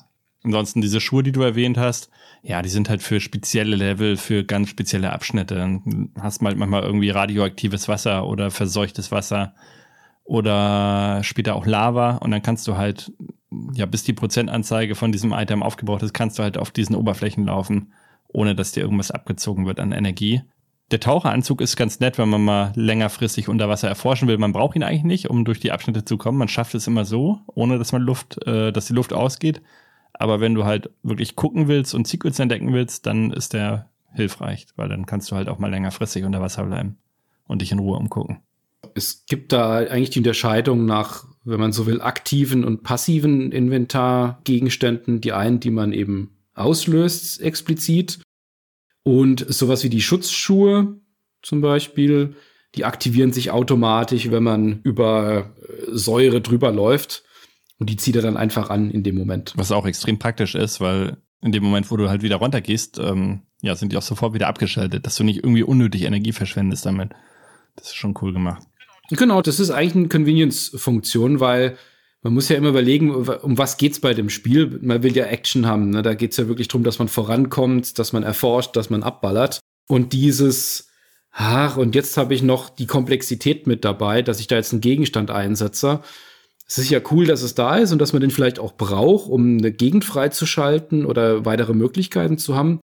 Ansonsten 0.44 0.82
diese 0.82 1.00
Schuhe, 1.00 1.24
die 1.24 1.32
du 1.32 1.42
erwähnt 1.42 1.78
hast, 1.78 2.10
ja, 2.44 2.62
die 2.62 2.70
sind 2.70 2.90
halt 2.90 3.02
für 3.02 3.20
spezielle 3.20 3.76
Level, 3.76 4.18
für 4.18 4.44
ganz 4.44 4.70
spezielle 4.70 5.12
Abschnitte. 5.12 5.56
Dann 5.56 6.12
hast 6.20 6.42
halt 6.44 6.58
manchmal 6.58 6.84
irgendwie 6.84 7.10
radioaktives 7.10 7.88
Wasser 7.88 8.28
oder 8.28 8.52
verseuchtes 8.52 9.12
Wasser 9.12 9.56
oder 10.24 11.24
später 11.24 11.56
auch 11.56 11.66
Lava 11.66 12.18
und 12.18 12.32
dann 12.32 12.42
kannst 12.42 12.68
du 12.68 12.78
halt 12.78 13.12
ja, 13.74 13.86
bis 13.86 14.04
die 14.04 14.14
Prozentanzeige 14.14 14.96
von 14.96 15.12
diesem 15.12 15.34
Item 15.34 15.64
aufgebraucht 15.64 16.04
ist, 16.04 16.14
kannst 16.14 16.40
du 16.40 16.44
halt 16.44 16.58
auf 16.58 16.72
diesen 16.72 16.96
Oberflächen 16.96 17.46
laufen, 17.46 17.94
ohne 18.28 18.56
dass 18.56 18.72
dir 18.72 18.82
irgendwas 18.82 19.12
abgezogen 19.12 19.66
wird 19.66 19.80
an 19.80 19.92
Energie. 19.92 20.42
Der 20.92 21.00
Taucheranzug 21.00 21.62
ist 21.62 21.78
ganz 21.78 22.00
nett, 22.00 22.18
wenn 22.18 22.30
man 22.30 22.46
mal 22.46 22.72
längerfristig 22.76 23.50
unter 23.50 23.68
Wasser 23.70 23.88
erforschen 23.88 24.28
will. 24.28 24.38
Man 24.38 24.54
braucht 24.54 24.76
ihn 24.76 24.84
eigentlich 24.84 25.04
nicht, 25.04 25.30
um 25.30 25.44
durch 25.44 25.60
die 25.60 25.72
Abschnitte 25.72 26.06
zu 26.06 26.18
kommen. 26.18 26.38
Man 26.38 26.48
schafft 26.48 26.76
es 26.76 26.86
immer 26.86 27.06
so, 27.06 27.40
ohne 27.48 27.80
dass 27.80 27.92
man 27.92 28.04
Luft, 28.04 28.46
äh, 28.46 28.72
dass 28.72 28.86
die 28.86 28.94
Luft 28.94 29.12
ausgeht. 29.12 29.62
Aber 30.14 30.40
wenn 30.40 30.54
du 30.54 30.64
halt 30.64 30.92
wirklich 31.02 31.36
gucken 31.36 31.68
willst 31.68 31.96
und 31.96 32.08
Secrets 32.08 32.40
entdecken 32.40 32.72
willst, 32.72 33.08
dann 33.08 33.32
ist 33.32 33.54
der 33.54 33.90
hilfreich, 34.14 34.68
weil 34.76 34.88
dann 34.88 35.06
kannst 35.06 35.32
du 35.32 35.36
halt 35.36 35.50
auch 35.50 35.60
mal 35.60 35.72
längerfristig 35.72 36.24
unter 36.24 36.42
Wasser 36.42 36.64
bleiben 36.64 36.98
und 37.48 37.62
dich 37.62 37.72
in 37.72 37.80
Ruhe 37.80 37.98
umgucken. 37.98 38.40
Es 38.94 39.26
gibt 39.26 39.52
da 39.52 39.78
eigentlich 39.78 40.12
die 40.12 40.20
Unterscheidung 40.20 40.86
nach 40.86 41.26
wenn 41.46 41.60
man 41.60 41.72
so 41.72 41.86
will, 41.86 42.02
aktiven 42.02 42.66
und 42.66 42.84
passiven 42.84 43.52
Inventargegenständen. 43.52 45.22
Die 45.22 45.32
einen, 45.32 45.60
die 45.60 45.72
man 45.72 45.94
eben 45.94 46.38
auslöst, 46.54 47.42
explizit. 47.42 48.20
Und 49.04 49.46
sowas 49.48 49.84
wie 49.84 49.90
die 49.90 50.02
Schutzschuhe 50.02 51.00
zum 51.42 51.62
Beispiel, 51.62 52.36
die 52.74 52.86
aktivieren 52.86 53.32
sich 53.32 53.52
automatisch, 53.52 54.32
wenn 54.32 54.44
man 54.44 54.82
über 54.82 55.52
äh, 55.62 55.92
Säure 55.92 56.42
drüber 56.42 56.72
läuft. 56.72 57.24
Und 57.78 57.90
die 57.90 57.98
zieht 57.98 58.16
er 58.16 58.22
dann 58.22 58.38
einfach 58.38 58.70
an 58.70 58.90
in 58.90 59.04
dem 59.04 59.16
Moment. 59.16 59.54
Was 59.56 59.72
auch 59.72 59.86
extrem 59.86 60.18
praktisch 60.18 60.56
ist, 60.56 60.82
weil 60.82 61.18
in 61.42 61.52
dem 61.52 61.64
Moment, 61.64 61.92
wo 61.92 61.98
du 61.98 62.10
halt 62.10 62.24
wieder 62.24 62.38
runtergehst, 62.38 62.98
ähm, 63.00 63.42
ja, 63.62 63.76
sind 63.76 63.92
die 63.92 63.98
auch 63.98 64.02
sofort 64.02 64.34
wieder 64.34 64.48
abgeschaltet, 64.48 65.06
dass 65.06 65.16
du 65.16 65.24
nicht 65.24 65.38
irgendwie 65.38 65.64
unnötig 65.64 66.04
Energie 66.04 66.32
verschwendest 66.32 66.86
damit. 66.86 67.12
Das 67.76 67.88
ist 67.88 67.96
schon 67.96 68.16
cool 68.22 68.34
gemacht. 68.34 68.64
Genau, 69.10 69.42
das 69.42 69.60
ist 69.60 69.70
eigentlich 69.70 69.96
eine 69.96 70.08
Convenience-Funktion, 70.08 71.40
weil 71.40 71.78
man 72.26 72.34
muss 72.34 72.50
ja 72.50 72.58
immer 72.58 72.70
überlegen, 72.70 73.14
um 73.14 73.58
was 73.58 73.78
geht's 73.78 74.00
bei 74.00 74.16
dem 74.16 74.30
Spiel. 74.30 74.80
Man 74.82 75.04
will 75.04 75.16
ja 75.16 75.26
Action 75.26 75.68
haben. 75.68 75.92
Ne? 75.92 76.02
Da 76.02 76.16
geht's 76.16 76.38
ja 76.38 76.48
wirklich 76.48 76.68
darum, 76.68 76.84
dass 76.84 76.98
man 76.98 77.08
vorankommt, 77.08 78.00
dass 78.00 78.14
man 78.14 78.24
erforscht, 78.24 78.76
dass 78.76 78.90
man 78.90 79.04
abballert. 79.04 79.60
Und 79.88 80.12
dieses, 80.12 80.88
ach, 81.32 81.78
und 81.78 81.94
jetzt 81.94 82.18
habe 82.18 82.34
ich 82.34 82.42
noch 82.42 82.70
die 82.70 82.88
Komplexität 82.88 83.68
mit 83.68 83.86
dabei, 83.86 84.24
dass 84.24 84.40
ich 84.40 84.48
da 84.48 84.56
jetzt 84.56 84.72
einen 84.72 84.82
Gegenstand 84.82 85.30
einsetze. 85.30 86.02
Es 86.68 86.80
ist 86.80 86.90
ja 86.90 87.00
cool, 87.12 87.28
dass 87.28 87.44
es 87.44 87.54
da 87.54 87.78
ist 87.78 87.92
und 87.92 88.00
dass 88.00 88.12
man 88.12 88.22
den 88.22 88.32
vielleicht 88.32 88.58
auch 88.58 88.74
braucht, 88.74 89.30
um 89.30 89.60
eine 89.60 89.72
Gegend 89.72 90.04
freizuschalten 90.04 91.06
oder 91.06 91.46
weitere 91.46 91.76
Möglichkeiten 91.76 92.40
zu 92.40 92.56
haben. 92.56 92.80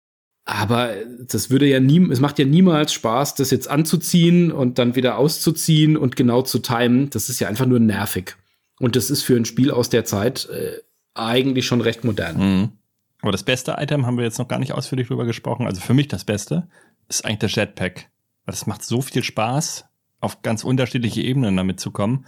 Aber 0.52 0.96
das 1.28 1.48
würde 1.50 1.66
ja 1.66 1.78
nie, 1.78 2.10
es 2.10 2.18
macht 2.18 2.40
ja 2.40 2.44
niemals 2.44 2.92
Spaß, 2.92 3.36
das 3.36 3.52
jetzt 3.52 3.70
anzuziehen 3.70 4.50
und 4.50 4.80
dann 4.80 4.96
wieder 4.96 5.16
auszuziehen 5.16 5.96
und 5.96 6.16
genau 6.16 6.42
zu 6.42 6.58
timen. 6.58 7.08
Das 7.10 7.28
ist 7.28 7.38
ja 7.38 7.46
einfach 7.46 7.66
nur 7.66 7.78
nervig. 7.78 8.34
Und 8.80 8.96
das 8.96 9.10
ist 9.10 9.22
für 9.22 9.36
ein 9.36 9.44
Spiel 9.44 9.70
aus 9.70 9.90
der 9.90 10.04
Zeit 10.04 10.48
äh, 10.48 10.78
eigentlich 11.14 11.66
schon 11.66 11.80
recht 11.80 12.02
modern. 12.02 12.36
Mhm. 12.38 12.68
Aber 13.22 13.30
das 13.30 13.44
beste 13.44 13.76
Item 13.78 14.06
haben 14.06 14.16
wir 14.16 14.24
jetzt 14.24 14.40
noch 14.40 14.48
gar 14.48 14.58
nicht 14.58 14.72
ausführlich 14.72 15.06
drüber 15.06 15.24
gesprochen. 15.24 15.66
Also 15.68 15.80
für 15.80 15.94
mich 15.94 16.08
das 16.08 16.24
Beste 16.24 16.66
ist 17.06 17.24
eigentlich 17.24 17.54
der 17.54 17.66
Jetpack. 17.66 18.08
Weil 18.44 18.54
es 18.54 18.66
macht 18.66 18.82
so 18.82 19.02
viel 19.02 19.22
Spaß, 19.22 19.84
auf 20.20 20.42
ganz 20.42 20.64
unterschiedliche 20.64 21.22
Ebenen 21.22 21.56
damit 21.56 21.78
zu 21.78 21.92
kommen, 21.92 22.26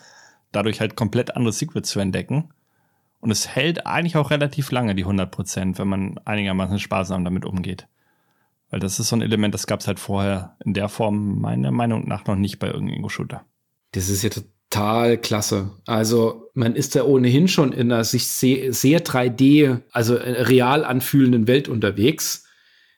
dadurch 0.53 0.81
halt 0.81 0.95
komplett 0.95 1.35
andere 1.35 1.53
Secrets 1.53 1.91
zu 1.91 1.99
entdecken. 1.99 2.51
Und 3.19 3.33
es 3.33 3.49
hält 3.49 3.85
eigentlich 3.85 4.17
auch 4.17 4.31
relativ 4.31 4.71
lange, 4.71 4.95
die 4.95 5.03
100 5.03 5.29
Prozent, 5.29 5.81
wenn 5.81 5.89
man 5.89 6.19
einigermaßen 6.25 6.79
sparsam 6.79 7.25
damit 7.25 7.45
umgeht. 7.45 7.89
Weil 8.73 8.81
das 8.81 8.99
ist 8.99 9.09
so 9.09 9.17
ein 9.17 9.23
Element, 9.23 9.53
das 9.53 9.67
gab 9.67 9.81
es 9.81 9.87
halt 9.87 10.01
vorher 10.01 10.57
in 10.65 10.73
der 10.73 10.89
Form 10.89 11.41
meiner 11.41 11.71
Meinung 11.71 12.09
nach 12.09 12.27
noch 12.27 12.37
nicht 12.37 12.59
bei 12.59 12.69
irgendeinem 12.69 13.01
Ego-Shooter. 13.01 13.45
Das 13.93 14.09
ist 14.09 14.23
ja 14.23 14.31
total 14.31 15.19
klasse. 15.19 15.73
Also 15.87 16.51
man 16.55 16.75
ist 16.75 16.97
da 16.97 17.05
ohnehin 17.05 17.49
schon 17.49 17.73
in 17.73 17.93
einer 17.93 18.03
sich 18.03 18.29
sehr, 18.29 18.73
sehr 18.73 19.05
3D, 19.05 19.83
also 19.93 20.15
real 20.15 20.87
anfühlenden 20.87 21.47
Welt 21.47 21.69
unterwegs. 21.69 22.47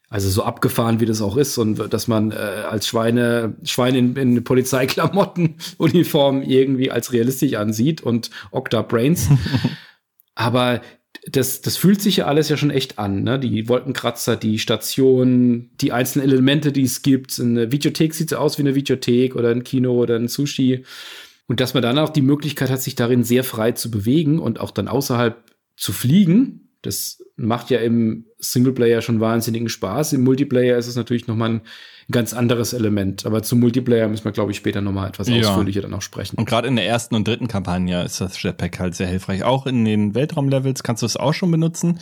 Also 0.08 0.30
so 0.30 0.44
abgefahren, 0.44 1.00
wie 1.00 1.06
das 1.06 1.20
auch 1.20 1.36
ist 1.36 1.58
und 1.58 1.92
dass 1.92 2.06
man 2.06 2.30
äh, 2.30 2.34
als 2.36 2.86
Schweine, 2.86 3.56
Schweine 3.64 3.98
in, 3.98 4.14
in 4.14 4.44
Polizeiklamotten, 4.44 5.56
Uniform 5.78 6.42
irgendwie 6.42 6.92
als 6.92 7.12
realistisch 7.12 7.54
ansieht 7.54 8.00
und 8.00 8.30
Octa 8.52 8.82
Brains. 8.82 9.28
Aber 10.36 10.82
das, 11.30 11.62
das 11.62 11.76
fühlt 11.76 12.02
sich 12.02 12.18
ja 12.18 12.26
alles 12.26 12.48
ja 12.48 12.56
schon 12.56 12.70
echt 12.70 12.98
an, 12.98 13.22
ne? 13.22 13.38
Die 13.38 13.68
Wolkenkratzer, 13.68 14.36
die 14.36 14.58
Station, 14.58 15.70
die 15.80 15.92
einzelnen 15.92 16.28
Elemente, 16.28 16.72
die 16.72 16.82
es 16.82 17.02
gibt. 17.02 17.38
Eine 17.40 17.72
Videothek 17.72 18.14
sieht 18.14 18.30
so 18.30 18.36
aus 18.36 18.58
wie 18.58 18.62
eine 18.62 18.74
Videothek 18.74 19.34
oder 19.36 19.50
ein 19.50 19.64
Kino 19.64 19.94
oder 19.94 20.16
ein 20.16 20.28
Sushi. 20.28 20.84
Und 21.46 21.60
dass 21.60 21.74
man 21.74 21.82
dann 21.82 21.98
auch 21.98 22.10
die 22.10 22.22
Möglichkeit 22.22 22.70
hat, 22.70 22.82
sich 22.82 22.94
darin 22.94 23.24
sehr 23.24 23.44
frei 23.44 23.72
zu 23.72 23.90
bewegen 23.90 24.38
und 24.38 24.60
auch 24.60 24.70
dann 24.70 24.88
außerhalb 24.88 25.36
zu 25.76 25.92
fliegen. 25.92 26.68
Das 26.82 27.22
macht 27.36 27.70
ja 27.70 27.78
im 27.78 28.26
Singleplayer 28.38 29.00
schon 29.00 29.20
wahnsinnigen 29.20 29.68
Spaß. 29.68 30.12
Im 30.12 30.24
Multiplayer 30.24 30.78
ist 30.78 30.86
es 30.86 30.96
natürlich 30.96 31.26
nochmal 31.26 31.50
ein 31.50 31.60
ganz 32.10 32.34
anderes 32.34 32.72
Element. 32.72 33.26
Aber 33.26 33.42
zum 33.42 33.60
Multiplayer 33.60 34.08
müssen 34.08 34.24
wir, 34.24 34.32
glaube 34.32 34.50
ich, 34.50 34.56
später 34.56 34.80
nochmal 34.80 35.08
etwas 35.08 35.28
ja. 35.28 35.38
ausführlicher 35.38 35.82
dann 35.82 35.94
auch 35.94 36.02
sprechen. 36.02 36.36
Und 36.36 36.46
gerade 36.46 36.68
in 36.68 36.76
der 36.76 36.86
ersten 36.86 37.14
und 37.14 37.26
dritten 37.26 37.48
Kampagne 37.48 38.02
ist 38.02 38.20
das 38.20 38.42
Jetpack 38.42 38.78
halt 38.78 38.94
sehr 38.94 39.06
hilfreich. 39.06 39.44
Auch 39.44 39.66
in 39.66 39.84
den 39.84 40.14
Weltraumlevels 40.14 40.82
kannst 40.82 41.02
du 41.02 41.06
es 41.06 41.16
auch 41.16 41.34
schon 41.34 41.50
benutzen. 41.50 42.00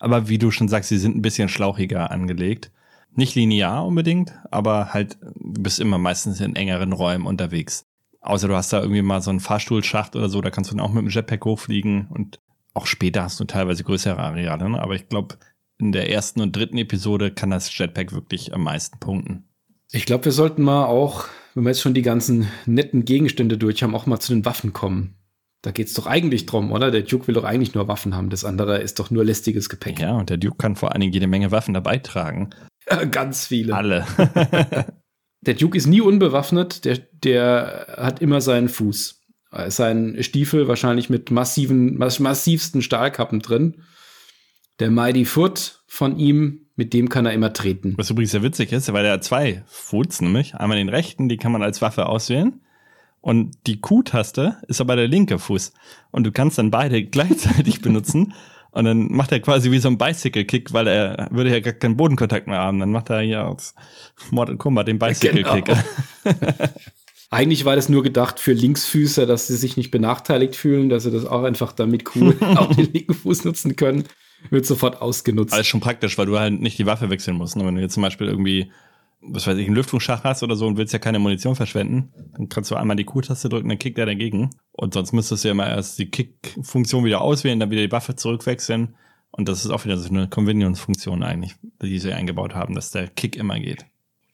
Aber 0.00 0.28
wie 0.28 0.38
du 0.38 0.50
schon 0.50 0.68
sagst, 0.68 0.88
sie 0.88 0.98
sind 0.98 1.16
ein 1.16 1.22
bisschen 1.22 1.48
schlauchiger 1.48 2.10
angelegt. 2.10 2.72
Nicht 3.14 3.34
linear 3.34 3.86
unbedingt, 3.86 4.32
aber 4.50 4.94
halt, 4.94 5.18
du 5.20 5.62
bist 5.62 5.78
immer 5.78 5.98
meistens 5.98 6.40
in 6.40 6.56
engeren 6.56 6.92
Räumen 6.92 7.26
unterwegs. 7.26 7.84
Außer 8.22 8.48
du 8.48 8.56
hast 8.56 8.72
da 8.72 8.80
irgendwie 8.80 9.02
mal 9.02 9.20
so 9.20 9.30
einen 9.30 9.40
Fahrstuhlschacht 9.40 10.16
oder 10.16 10.28
so, 10.28 10.40
da 10.40 10.50
kannst 10.50 10.70
du 10.70 10.76
dann 10.76 10.84
auch 10.84 10.92
mit 10.92 11.02
dem 11.02 11.10
Jetpack 11.10 11.44
hochfliegen 11.44 12.08
und 12.08 12.40
auch 12.72 12.86
später 12.86 13.22
hast 13.22 13.38
du 13.38 13.44
teilweise 13.44 13.84
größere 13.84 14.18
Areale, 14.18 14.70
ne? 14.70 14.80
aber 14.80 14.94
ich 14.94 15.08
glaube, 15.08 15.36
in 15.82 15.92
der 15.92 16.10
ersten 16.10 16.40
und 16.40 16.54
dritten 16.54 16.78
Episode 16.78 17.32
kann 17.32 17.50
das 17.50 17.76
Jetpack 17.76 18.12
wirklich 18.12 18.54
am 18.54 18.62
meisten 18.62 18.98
punkten. 19.00 19.44
Ich 19.90 20.06
glaube, 20.06 20.26
wir 20.26 20.32
sollten 20.32 20.62
mal 20.62 20.86
auch, 20.86 21.26
wenn 21.54 21.64
wir 21.64 21.70
jetzt 21.70 21.80
schon 21.80 21.92
die 21.92 22.02
ganzen 22.02 22.48
netten 22.66 23.04
Gegenstände 23.04 23.58
durch 23.58 23.82
haben, 23.82 23.94
auch 23.94 24.06
mal 24.06 24.20
zu 24.20 24.32
den 24.32 24.44
Waffen 24.44 24.72
kommen. 24.72 25.16
Da 25.60 25.72
geht 25.72 25.88
es 25.88 25.94
doch 25.94 26.06
eigentlich 26.06 26.46
drum, 26.46 26.72
oder? 26.72 26.90
Der 26.90 27.02
Duke 27.02 27.26
will 27.26 27.34
doch 27.34 27.44
eigentlich 27.44 27.74
nur 27.74 27.88
Waffen 27.88 28.14
haben. 28.14 28.30
Das 28.30 28.44
andere 28.44 28.78
ist 28.78 29.00
doch 29.00 29.10
nur 29.10 29.24
lästiges 29.24 29.68
Gepäck. 29.68 30.00
Ja, 30.00 30.12
und 30.12 30.30
der 30.30 30.36
Duke 30.36 30.56
kann 30.56 30.76
vor 30.76 30.92
allen 30.92 31.00
Dingen 31.00 31.12
jede 31.12 31.26
Menge 31.26 31.50
Waffen 31.50 31.74
dabei 31.74 31.98
tragen. 31.98 32.50
Ja, 32.88 33.04
ganz 33.04 33.46
viele. 33.46 33.74
Alle. 33.74 34.06
der 35.40 35.54
Duke 35.54 35.76
ist 35.76 35.86
nie 35.86 36.00
unbewaffnet. 36.00 36.84
Der, 36.84 36.98
der 37.12 37.94
hat 37.96 38.22
immer 38.22 38.40
seinen 38.40 38.68
Fuß. 38.68 39.20
Sein 39.68 40.16
Stiefel 40.20 40.66
wahrscheinlich 40.66 41.10
mit 41.10 41.30
massiven, 41.30 41.98
massivsten 41.98 42.80
Stahlkappen 42.80 43.40
drin. 43.40 43.82
Der 44.82 44.90
Mighty 44.90 45.24
Foot 45.24 45.80
von 45.86 46.18
ihm, 46.18 46.66
mit 46.74 46.92
dem 46.92 47.08
kann 47.08 47.24
er 47.24 47.32
immer 47.32 47.52
treten. 47.52 47.94
Was 47.98 48.10
übrigens 48.10 48.32
sehr 48.32 48.42
witzig 48.42 48.72
ist, 48.72 48.92
weil 48.92 49.04
er 49.04 49.12
hat 49.12 49.22
zwei 49.22 49.62
Foots, 49.68 50.20
nämlich 50.20 50.56
einmal 50.56 50.76
den 50.76 50.88
rechten, 50.88 51.28
die 51.28 51.36
kann 51.36 51.52
man 51.52 51.62
als 51.62 51.80
Waffe 51.82 52.06
auswählen. 52.06 52.60
Und 53.20 53.56
die 53.68 53.80
Q-Taste 53.80 54.56
ist 54.66 54.80
aber 54.80 54.96
der 54.96 55.06
linke 55.06 55.38
Fuß. 55.38 55.72
Und 56.10 56.24
du 56.24 56.32
kannst 56.32 56.58
dann 56.58 56.72
beide 56.72 57.04
gleichzeitig 57.04 57.80
benutzen. 57.80 58.34
Und 58.72 58.86
dann 58.86 59.12
macht 59.12 59.30
er 59.30 59.38
quasi 59.38 59.70
wie 59.70 59.78
so 59.78 59.86
ein 59.86 59.98
Bicycle-Kick, 59.98 60.72
weil 60.72 60.88
er 60.88 61.28
würde 61.30 61.50
ja 61.50 61.60
gar 61.60 61.74
keinen 61.74 61.96
Bodenkontakt 61.96 62.48
mehr 62.48 62.58
haben. 62.58 62.80
Dann 62.80 62.90
macht 62.90 63.08
er 63.10 63.20
hier 63.20 63.46
aus 63.46 63.76
Mortal 64.32 64.56
Kombat 64.56 64.88
den 64.88 64.98
Bicycle-Kick. 64.98 65.64
Genau. 65.64 65.78
Eigentlich 67.30 67.64
war 67.64 67.76
das 67.76 67.88
nur 67.88 68.02
gedacht 68.02 68.40
für 68.40 68.52
Linksfüßer, 68.52 69.26
dass 69.26 69.46
sie 69.46 69.56
sich 69.56 69.76
nicht 69.76 69.92
benachteiligt 69.92 70.56
fühlen, 70.56 70.88
dass 70.88 71.04
sie 71.04 71.12
das 71.12 71.24
auch 71.24 71.44
einfach 71.44 71.70
damit 71.70 72.16
cool 72.16 72.36
auf 72.56 72.74
den 72.74 72.92
linken 72.92 73.14
Fuß 73.14 73.44
nutzen 73.44 73.76
können. 73.76 74.08
Wird 74.50 74.66
sofort 74.66 75.00
ausgenutzt. 75.00 75.54
Alles 75.54 75.66
schon 75.66 75.80
praktisch, 75.80 76.18
weil 76.18 76.26
du 76.26 76.38
halt 76.38 76.60
nicht 76.60 76.78
die 76.78 76.86
Waffe 76.86 77.10
wechseln 77.10 77.36
musst. 77.36 77.56
Wenn 77.56 77.74
du 77.74 77.80
jetzt 77.80 77.94
zum 77.94 78.02
Beispiel 78.02 78.26
irgendwie, 78.26 78.70
was 79.20 79.46
weiß 79.46 79.56
ich, 79.58 79.66
einen 79.66 79.76
Lüftungsschach 79.76 80.24
hast 80.24 80.42
oder 80.42 80.56
so 80.56 80.66
und 80.66 80.76
willst 80.76 80.92
ja 80.92 80.98
keine 80.98 81.18
Munition 81.18 81.54
verschwenden, 81.54 82.12
dann 82.36 82.48
kannst 82.48 82.70
du 82.70 82.76
einmal 82.76 82.96
die 82.96 83.04
Q-Taste 83.04 83.48
drücken, 83.48 83.68
dann 83.68 83.78
kickt 83.78 83.98
er 83.98 84.06
dagegen. 84.06 84.50
Und 84.72 84.94
sonst 84.94 85.12
müsstest 85.12 85.44
du 85.44 85.48
ja 85.48 85.54
mal 85.54 85.68
erst 85.68 85.98
die 85.98 86.10
Kick-Funktion 86.10 87.04
wieder 87.04 87.20
auswählen, 87.20 87.60
dann 87.60 87.70
wieder 87.70 87.82
die 87.82 87.92
Waffe 87.92 88.16
zurückwechseln. 88.16 88.94
Und 89.30 89.48
das 89.48 89.64
ist 89.64 89.70
auch 89.70 89.84
wieder 89.84 89.96
so 89.96 90.10
eine 90.10 90.28
Convenience-Funktion 90.28 91.22
eigentlich, 91.22 91.54
die 91.80 91.98
sie 91.98 92.12
eingebaut 92.12 92.54
haben, 92.54 92.74
dass 92.74 92.90
der 92.90 93.08
Kick 93.08 93.36
immer 93.36 93.58
geht. 93.58 93.86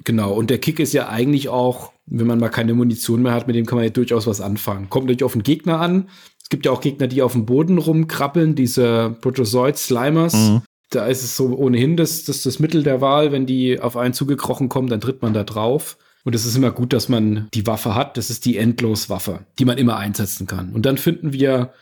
Genau, 0.05 0.33
und 0.33 0.51
der 0.51 0.59
Kick 0.59 0.81
ist 0.81 0.93
ja 0.93 1.09
eigentlich 1.09 1.49
auch, 1.49 1.93
wenn 2.07 2.27
man 2.27 2.39
mal 2.39 2.49
keine 2.49 2.75
Munition 2.75 3.23
mehr 3.23 3.33
hat, 3.33 3.47
mit 3.47 3.57
dem 3.57 3.67
kann 3.67 3.77
man 3.77 3.85
ja 3.85 3.91
durchaus 3.91 4.27
was 4.27 4.41
anfangen. 4.41 4.89
Kommt 4.89 5.07
natürlich 5.07 5.25
auf 5.25 5.33
den 5.33 5.43
Gegner 5.43 5.81
an. 5.81 6.09
Es 6.49 6.51
gibt 6.51 6.65
ja 6.65 6.73
auch 6.73 6.81
Gegner, 6.81 7.09
die 7.09 7.21
auf 7.21 7.33
dem 7.33 7.45
Boden 7.45 7.77
rumkrabbeln, 7.77 8.55
diese 8.55 9.15
Protozoid-Slimers. 9.21 10.33
Mhm. 10.33 10.63
Da 10.89 11.05
ist 11.05 11.23
es 11.23 11.37
so 11.37 11.55
ohnehin 11.55 11.99
das, 11.99 12.25
das, 12.25 12.43
das 12.43 12.59
Mittel 12.59 12.83
der 12.83 13.03
Wahl. 13.03 13.33
Wenn 13.33 13.45
die 13.45 13.79
auf 13.79 13.99
einen 13.99 14.15
zugekrochen 14.15 14.71
kommen, 14.71 14.89
dann 14.89 15.03
tritt 15.03 15.21
man 15.21 15.35
da 15.35 15.45
drauf. 15.45 15.99
Und 16.25 16.35
es 16.35 16.47
ist 16.47 16.57
immer 16.57 16.71
gut, 16.71 16.95
dass 16.95 17.11
man 17.11 17.49
die 17.53 17.67
Waffe 17.67 17.95
hat. 17.95 18.17
Das 18.17 18.31
ist 18.31 18.47
die 18.47 18.57
Endloswaffe, 18.57 19.41
die 19.59 19.67
man 19.67 19.77
immer 19.77 19.99
einsetzen 19.99 20.47
kann. 20.47 20.73
Und 20.73 20.87
dann 20.87 20.97
finden 20.97 21.35
wir 21.35 21.75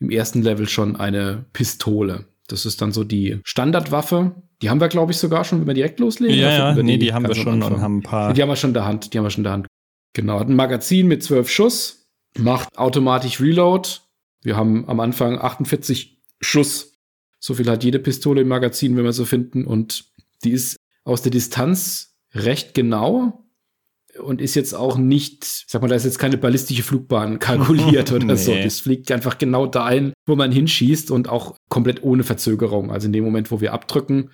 im 0.00 0.10
ersten 0.10 0.42
Level 0.42 0.68
schon 0.68 0.96
eine 0.96 1.44
Pistole. 1.52 2.24
Das 2.48 2.66
ist 2.66 2.82
dann 2.82 2.90
so 2.90 3.04
die 3.04 3.38
Standardwaffe. 3.44 4.32
Die 4.60 4.70
haben 4.70 4.80
wir, 4.80 4.88
glaube 4.88 5.12
ich, 5.12 5.18
sogar 5.18 5.44
schon, 5.44 5.60
wenn 5.60 5.68
wir 5.68 5.74
direkt 5.74 6.00
loslegen. 6.00 6.36
Ja, 6.36 6.50
ja, 6.50 6.74
nee, 6.74 6.98
die, 6.98 7.06
die 7.06 7.12
haben 7.12 7.28
wir 7.28 7.36
schon 7.36 7.62
und 7.62 7.80
haben 7.80 7.98
ein 7.98 8.02
paar. 8.02 8.32
Die 8.32 8.42
haben 8.42 8.48
wir 8.48 8.56
schon 8.56 8.70
in 8.70 8.74
der 8.74 8.86
Hand. 8.86 9.14
Die 9.14 9.18
haben 9.18 9.24
wir 9.24 9.30
schon 9.30 9.42
in 9.42 9.44
der 9.44 9.52
Hand. 9.52 9.66
Genau, 10.14 10.40
hat 10.40 10.48
ein 10.48 10.56
Magazin 10.56 11.06
mit 11.06 11.22
zwölf 11.22 11.48
Schuss, 11.48 11.99
macht 12.38 12.78
automatisch 12.78 13.40
Reload. 13.40 13.88
Wir 14.42 14.56
haben 14.56 14.88
am 14.88 15.00
Anfang 15.00 15.38
48 15.38 16.18
Schuss. 16.40 16.98
So 17.38 17.54
viel 17.54 17.68
hat 17.70 17.84
jede 17.84 17.98
Pistole 17.98 18.42
im 18.42 18.48
Magazin, 18.48 18.96
wenn 18.96 19.04
wir 19.04 19.12
so 19.12 19.24
finden. 19.24 19.64
Und 19.64 20.04
die 20.44 20.52
ist 20.52 20.76
aus 21.04 21.22
der 21.22 21.30
Distanz 21.30 22.16
recht 22.34 22.74
genau 22.74 23.44
und 24.18 24.40
ist 24.40 24.54
jetzt 24.54 24.74
auch 24.74 24.98
nicht, 24.98 25.44
sag 25.44 25.82
mal, 25.82 25.88
da 25.88 25.94
ist 25.94 26.04
jetzt 26.04 26.18
keine 26.18 26.36
ballistische 26.36 26.82
Flugbahn 26.82 27.38
kalkuliert 27.40 28.12
oder 28.12 28.26
nee. 28.26 28.36
so. 28.36 28.54
Das 28.54 28.80
fliegt 28.80 29.10
einfach 29.12 29.38
genau 29.38 29.66
dahin, 29.66 30.12
wo 30.26 30.36
man 30.36 30.52
hinschießt 30.52 31.10
und 31.10 31.28
auch 31.28 31.56
komplett 31.68 32.02
ohne 32.02 32.24
Verzögerung. 32.24 32.90
Also 32.90 33.06
in 33.06 33.12
dem 33.12 33.24
Moment, 33.24 33.50
wo 33.50 33.60
wir 33.60 33.72
abdrücken, 33.72 34.30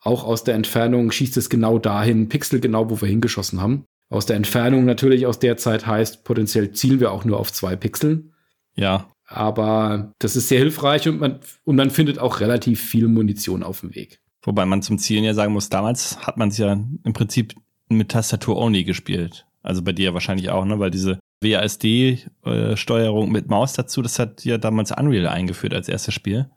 auch 0.00 0.24
aus 0.24 0.44
der 0.44 0.54
Entfernung 0.54 1.10
schießt 1.10 1.36
es 1.38 1.48
genau 1.48 1.78
dahin, 1.78 2.28
Pixel 2.28 2.60
genau, 2.60 2.90
wo 2.90 3.00
wir 3.00 3.08
hingeschossen 3.08 3.60
haben. 3.60 3.86
Aus 4.14 4.26
der 4.26 4.36
Entfernung 4.36 4.84
natürlich 4.84 5.26
aus 5.26 5.40
der 5.40 5.56
Zeit 5.56 5.88
heißt, 5.88 6.22
potenziell 6.22 6.70
zielen 6.70 7.00
wir 7.00 7.10
auch 7.10 7.24
nur 7.24 7.40
auf 7.40 7.52
zwei 7.52 7.74
Pixel. 7.74 8.30
Ja. 8.76 9.08
Aber 9.26 10.12
das 10.20 10.36
ist 10.36 10.46
sehr 10.46 10.60
hilfreich 10.60 11.08
und 11.08 11.18
man, 11.18 11.40
und 11.64 11.74
man 11.74 11.90
findet 11.90 12.20
auch 12.20 12.38
relativ 12.38 12.80
viel 12.80 13.08
Munition 13.08 13.64
auf 13.64 13.80
dem 13.80 13.92
Weg. 13.96 14.20
Wobei 14.42 14.66
man 14.66 14.82
zum 14.82 14.98
Zielen 14.98 15.24
ja 15.24 15.34
sagen 15.34 15.52
muss, 15.52 15.68
damals 15.68 16.24
hat 16.24 16.36
man 16.36 16.50
es 16.50 16.58
ja 16.58 16.74
im 16.74 17.12
Prinzip 17.12 17.54
mit 17.88 18.10
Tastatur 18.10 18.56
only 18.56 18.84
gespielt. 18.84 19.46
Also 19.64 19.82
bei 19.82 19.90
dir 19.90 20.14
wahrscheinlich 20.14 20.48
auch, 20.50 20.64
ne? 20.64 20.78
Weil 20.78 20.92
diese 20.92 21.18
WASD-Steuerung 21.40 23.32
mit 23.32 23.48
Maus 23.48 23.72
dazu, 23.72 24.00
das 24.00 24.20
hat 24.20 24.44
ja 24.44 24.58
damals 24.58 24.92
Unreal 24.92 25.26
eingeführt 25.26 25.74
als 25.74 25.88
erstes 25.88 26.14
Spiel. 26.14 26.48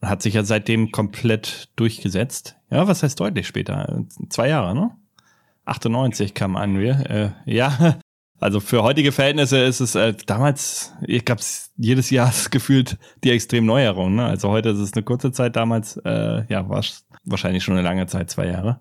Und 0.00 0.08
hat 0.08 0.22
sich 0.22 0.34
ja 0.34 0.42
seitdem 0.42 0.90
komplett 0.90 1.68
durchgesetzt. 1.76 2.56
Ja, 2.68 2.88
was 2.88 3.04
heißt 3.04 3.20
deutlich 3.20 3.46
später? 3.46 4.02
Zwei 4.28 4.48
Jahre, 4.48 4.74
ne? 4.74 4.90
98 5.70 6.34
kam 6.34 6.56
Unreal. 6.56 7.34
Äh, 7.46 7.50
ja, 7.50 7.98
also 8.40 8.60
für 8.60 8.82
heutige 8.82 9.12
Verhältnisse 9.12 9.58
ist 9.58 9.80
es 9.80 9.94
äh, 9.94 10.14
damals, 10.26 10.92
ich 11.06 11.24
gab 11.24 11.38
es 11.38 11.72
jedes 11.76 12.10
Jahr 12.10 12.32
gefühlt 12.50 12.98
die 13.24 13.30
extrem 13.30 13.66
Neuerung. 13.66 14.16
Ne? 14.16 14.26
Also 14.26 14.50
heute 14.50 14.70
ist 14.70 14.78
es 14.78 14.92
eine 14.94 15.02
kurze 15.02 15.32
Zeit, 15.32 15.56
damals 15.56 15.96
äh, 16.04 16.44
ja 16.48 16.68
war 16.68 16.80
es 16.80 17.06
wahrscheinlich 17.24 17.64
schon 17.64 17.74
eine 17.74 17.86
lange 17.86 18.06
Zeit, 18.06 18.30
zwei 18.30 18.46
Jahre. 18.46 18.80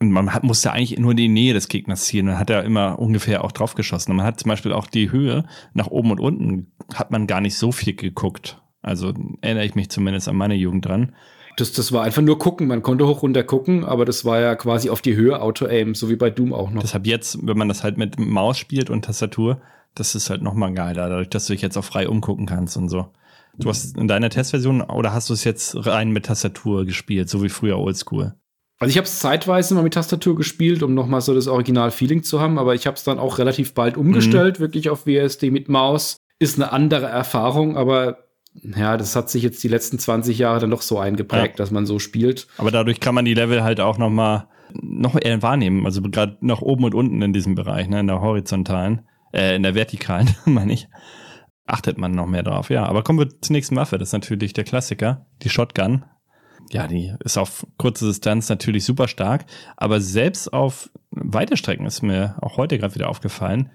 Und 0.00 0.10
man 0.10 0.34
hat, 0.34 0.44
musste 0.44 0.72
eigentlich 0.72 0.98
nur 0.98 1.12
in 1.12 1.16
die 1.16 1.28
Nähe 1.28 1.54
des 1.54 1.68
Gegners 1.68 2.04
zielen. 2.04 2.26
Man 2.26 2.38
hat 2.38 2.50
ja 2.50 2.60
immer 2.60 2.98
ungefähr 2.98 3.44
auch 3.44 3.52
drauf 3.52 3.74
geschossen. 3.74 4.10
Und 4.10 4.18
man 4.18 4.26
hat 4.26 4.40
zum 4.40 4.48
Beispiel 4.48 4.72
auch 4.72 4.86
die 4.86 5.10
Höhe 5.12 5.44
nach 5.72 5.86
oben 5.86 6.10
und 6.10 6.20
unten 6.20 6.72
hat 6.92 7.10
man 7.10 7.26
gar 7.26 7.40
nicht 7.40 7.56
so 7.56 7.72
viel 7.72 7.94
geguckt. 7.94 8.60
Also 8.82 9.14
erinnere 9.40 9.64
ich 9.64 9.76
mich 9.76 9.88
zumindest 9.90 10.28
an 10.28 10.36
meine 10.36 10.56
Jugend 10.56 10.86
dran. 10.86 11.14
Das, 11.56 11.72
das 11.72 11.92
war 11.92 12.02
einfach 12.02 12.22
nur 12.22 12.38
gucken. 12.38 12.66
Man 12.66 12.82
konnte 12.82 13.06
hoch 13.06 13.22
runter 13.22 13.44
gucken, 13.44 13.84
aber 13.84 14.04
das 14.04 14.24
war 14.24 14.40
ja 14.40 14.54
quasi 14.56 14.90
auf 14.90 15.02
die 15.02 15.14
Höhe 15.14 15.40
Auto-Aim, 15.40 15.94
so 15.94 16.10
wie 16.10 16.16
bei 16.16 16.30
Doom 16.30 16.52
auch 16.52 16.70
noch. 16.70 16.82
Deshalb 16.82 17.06
jetzt, 17.06 17.38
wenn 17.46 17.56
man 17.56 17.68
das 17.68 17.84
halt 17.84 17.96
mit 17.96 18.18
Maus 18.18 18.58
spielt 18.58 18.90
und 18.90 19.04
Tastatur, 19.04 19.60
das 19.94 20.14
ist 20.14 20.30
halt 20.30 20.42
nochmal 20.42 20.74
geiler, 20.74 21.08
dadurch, 21.08 21.28
dass 21.28 21.46
du 21.46 21.52
dich 21.52 21.62
jetzt 21.62 21.76
auch 21.76 21.84
frei 21.84 22.08
umgucken 22.08 22.46
kannst 22.46 22.76
und 22.76 22.88
so. 22.88 23.06
Du 23.56 23.68
hast 23.68 23.96
in 23.96 24.08
deiner 24.08 24.30
Testversion 24.30 24.80
oder 24.80 25.12
hast 25.12 25.30
du 25.30 25.34
es 25.34 25.44
jetzt 25.44 25.86
rein 25.86 26.10
mit 26.10 26.26
Tastatur 26.26 26.84
gespielt, 26.84 27.28
so 27.28 27.42
wie 27.42 27.48
früher 27.48 27.78
Oldschool? 27.78 28.34
Also 28.80 28.90
ich 28.90 28.96
habe 28.96 29.06
es 29.06 29.20
zeitweise 29.20 29.74
mal 29.74 29.84
mit 29.84 29.94
Tastatur 29.94 30.34
gespielt, 30.34 30.82
um 30.82 30.94
nochmal 30.94 31.20
so 31.20 31.34
das 31.34 31.46
Original-Feeling 31.46 32.24
zu 32.24 32.40
haben, 32.40 32.58
aber 32.58 32.74
ich 32.74 32.86
habe 32.86 32.96
es 32.96 33.04
dann 33.04 33.20
auch 33.20 33.38
relativ 33.38 33.74
bald 33.74 33.96
umgestellt, 33.96 34.58
mhm. 34.58 34.64
wirklich 34.64 34.90
auf 34.90 35.06
WSD 35.06 35.50
mit 35.50 35.68
Maus. 35.68 36.16
Ist 36.40 36.56
eine 36.56 36.72
andere 36.72 37.06
Erfahrung, 37.06 37.76
aber 37.76 38.18
ja, 38.62 38.96
das 38.96 39.16
hat 39.16 39.30
sich 39.30 39.42
jetzt 39.42 39.62
die 39.62 39.68
letzten 39.68 39.98
20 39.98 40.38
Jahre 40.38 40.60
dann 40.60 40.70
doch 40.70 40.82
so 40.82 40.98
eingeprägt, 40.98 41.54
ja. 41.54 41.56
dass 41.56 41.70
man 41.70 41.86
so 41.86 41.98
spielt. 41.98 42.46
Aber 42.56 42.70
dadurch 42.70 43.00
kann 43.00 43.14
man 43.14 43.24
die 43.24 43.34
Level 43.34 43.62
halt 43.62 43.80
auch 43.80 43.98
noch 43.98 44.10
mal 44.10 44.48
noch 44.72 45.20
eher 45.20 45.42
wahrnehmen, 45.42 45.84
also 45.84 46.02
gerade 46.02 46.36
nach 46.40 46.60
oben 46.60 46.84
und 46.84 46.94
unten 46.94 47.22
in 47.22 47.32
diesem 47.32 47.54
Bereich, 47.54 47.88
ne, 47.88 48.00
in 48.00 48.06
der 48.06 48.20
horizontalen, 48.20 49.02
äh, 49.32 49.54
in 49.54 49.62
der 49.62 49.74
vertikalen, 49.74 50.34
meine 50.46 50.72
ich, 50.72 50.88
achtet 51.66 51.98
man 51.98 52.12
noch 52.12 52.26
mehr 52.26 52.42
drauf. 52.42 52.70
Ja, 52.70 52.86
aber 52.86 53.02
kommen 53.02 53.18
wir 53.18 53.40
zur 53.40 53.52
nächsten 53.52 53.76
Waffe, 53.76 53.98
das 53.98 54.08
ist 54.08 54.14
natürlich 54.14 54.52
der 54.52 54.64
Klassiker, 54.64 55.26
die 55.42 55.50
Shotgun 55.50 56.04
ja, 56.70 56.86
die 56.86 57.14
ist 57.24 57.36
auf 57.36 57.66
kurze 57.76 58.06
Distanz 58.06 58.48
natürlich 58.48 58.84
super 58.84 59.08
stark, 59.08 59.44
aber 59.76 60.00
selbst 60.00 60.52
auf 60.52 60.90
weite 61.10 61.56
Strecken 61.56 61.86
ist 61.86 62.02
mir 62.02 62.36
auch 62.40 62.56
heute 62.56 62.78
gerade 62.78 62.94
wieder 62.94 63.08
aufgefallen, 63.08 63.70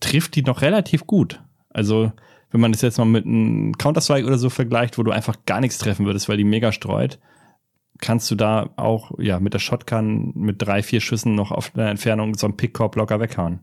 trifft 0.00 0.34
die 0.34 0.42
noch 0.42 0.62
relativ 0.62 1.06
gut. 1.06 1.42
Also 1.70 2.12
wenn 2.50 2.60
man 2.60 2.72
das 2.72 2.82
jetzt 2.82 2.98
mal 2.98 3.04
mit 3.04 3.26
einem 3.26 3.76
Counter-Strike 3.76 4.26
oder 4.26 4.38
so 4.38 4.50
vergleicht, 4.50 4.98
wo 4.98 5.02
du 5.02 5.10
einfach 5.10 5.36
gar 5.46 5.60
nichts 5.60 5.78
treffen 5.78 6.06
würdest, 6.06 6.28
weil 6.28 6.36
die 6.36 6.44
mega 6.44 6.72
streut, 6.72 7.18
kannst 8.00 8.30
du 8.30 8.34
da 8.34 8.70
auch 8.76 9.12
ja 9.18 9.40
mit 9.40 9.54
der 9.54 9.58
Shotgun 9.58 10.32
mit 10.34 10.62
drei, 10.62 10.82
vier 10.82 11.00
Schüssen 11.00 11.34
noch 11.34 11.50
auf 11.50 11.70
der 11.70 11.88
Entfernung 11.88 12.34
so 12.36 12.46
einen 12.46 12.56
Pickkorb 12.56 12.96
locker 12.96 13.20
weghauen. 13.20 13.60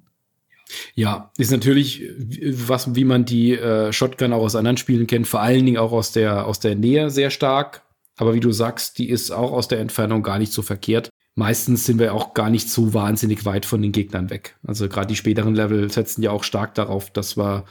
Ja, 0.96 1.32
ist 1.38 1.52
natürlich 1.52 2.04
was, 2.52 2.96
wie 2.96 3.06
man 3.06 3.26
die 3.26 3.54
äh, 3.54 3.94
Shotgun 3.94 4.34
auch 4.34 4.42
aus 4.42 4.56
anderen 4.56 4.78
Spielen 4.78 5.08
kennt, 5.08 5.28
vor 5.28 5.42
allen 5.42 5.66
Dingen 5.66 5.78
auch 5.78 5.92
aus 5.92 6.12
der, 6.12 6.48
aus 6.48 6.60
der 6.60 6.76
Nähe 6.76 7.10
sehr 7.10 7.30
stark. 7.30 7.84
Aber 8.18 8.34
wie 8.34 8.40
du 8.40 8.52
sagst, 8.52 8.98
die 8.98 9.10
ist 9.10 9.32
auch 9.32 9.52
aus 9.52 9.68
der 9.68 9.80
Entfernung 9.80 10.24
gar 10.24 10.40
nicht 10.40 10.54
so 10.54 10.62
verkehrt. 10.62 11.10
Meistens 11.36 11.86
sind 11.86 12.00
wir 12.00 12.14
auch 12.14 12.34
gar 12.34 12.50
nicht 12.50 12.70
so 12.70 12.94
wahnsinnig 12.94 13.46
weit 13.46 13.66
von 13.66 13.82
den 13.82 13.92
Gegnern 13.92 14.30
weg. 14.30 14.58
Also 14.66 14.88
gerade 14.88 15.08
die 15.08 15.18
späteren 15.18 15.54
Level 15.54 15.92
setzen 15.92 16.24
ja 16.24 16.32
auch 16.32 16.46
stark 16.46 16.74
darauf, 16.76 17.12
dass 17.12 17.38
wir, 17.38 17.66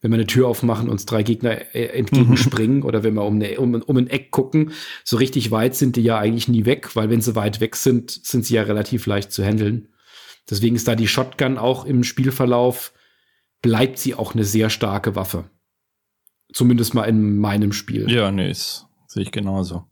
wenn 0.00 0.10
wir 0.10 0.16
eine 0.16 0.26
Tür 0.26 0.48
aufmachen, 0.48 0.88
uns 0.88 1.06
drei 1.06 1.22
Gegner 1.22 1.74
äh, 1.74 1.86
entgegenspringen 1.86 2.78
mhm. 2.78 2.84
oder 2.84 3.02
wenn 3.02 3.14
wir 3.14 3.24
um, 3.24 3.34
eine, 3.34 3.58
um, 3.58 3.74
um 3.74 3.96
ein 3.96 4.06
Eck 4.08 4.30
gucken, 4.30 4.72
so 5.04 5.16
richtig 5.16 5.50
weit 5.50 5.74
sind 5.74 5.96
die 5.96 6.02
ja 6.02 6.18
eigentlich 6.18 6.48
nie 6.48 6.64
weg, 6.64 6.94
weil 6.94 7.10
wenn 7.10 7.20
sie 7.20 7.34
weit 7.34 7.60
weg 7.60 7.76
sind, 7.76 8.10
sind 8.10 8.44
sie 8.44 8.54
ja 8.54 8.62
relativ 8.62 9.06
leicht 9.06 9.32
zu 9.32 9.44
handeln. 9.44 9.88
Deswegen 10.48 10.76
ist 10.76 10.88
da 10.88 10.94
die 10.94 11.08
Shotgun 11.08 11.58
auch 11.58 11.84
im 11.84 12.04
Spielverlauf, 12.04 12.92
bleibt 13.60 13.98
sie 13.98 14.14
auch 14.14 14.34
eine 14.34 14.44
sehr 14.44 14.70
starke 14.70 15.14
Waffe. 15.16 15.50
Zumindest 16.52 16.94
mal 16.94 17.04
in 17.04 17.36
meinem 17.38 17.72
Spiel. 17.72 18.10
Ja, 18.10 18.30
nee, 18.30 18.52
sehe 18.52 19.22
ich 19.22 19.32
genauso. 19.32 19.84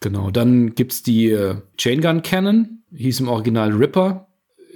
Genau, 0.00 0.32
dann 0.32 0.74
gibt's 0.74 1.02
die 1.02 1.30
äh, 1.30 1.56
Chain 1.76 2.00
Gun 2.00 2.22
Cannon, 2.22 2.82
hieß 2.92 3.20
im 3.20 3.28
Original 3.28 3.70
Ripper. 3.70 4.28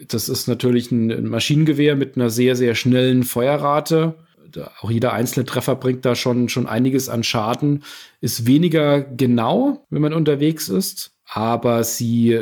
Das 0.06 0.28
ist 0.28 0.46
natürlich 0.46 0.92
ein 0.92 1.28
Maschinengewehr 1.28 1.96
mit 1.96 2.16
einer 2.16 2.30
sehr, 2.30 2.54
sehr 2.54 2.76
schnellen 2.76 3.24
Feuerrate. 3.24 4.25
Auch 4.80 4.90
jeder 4.90 5.12
einzelne 5.12 5.46
Treffer 5.46 5.76
bringt 5.76 6.04
da 6.04 6.14
schon, 6.14 6.48
schon 6.48 6.66
einiges 6.66 7.08
an 7.08 7.22
Schaden. 7.22 7.84
Ist 8.20 8.46
weniger 8.46 9.00
genau, 9.00 9.86
wenn 9.90 10.02
man 10.02 10.12
unterwegs 10.12 10.68
ist, 10.68 11.12
aber 11.24 11.84
sie 11.84 12.40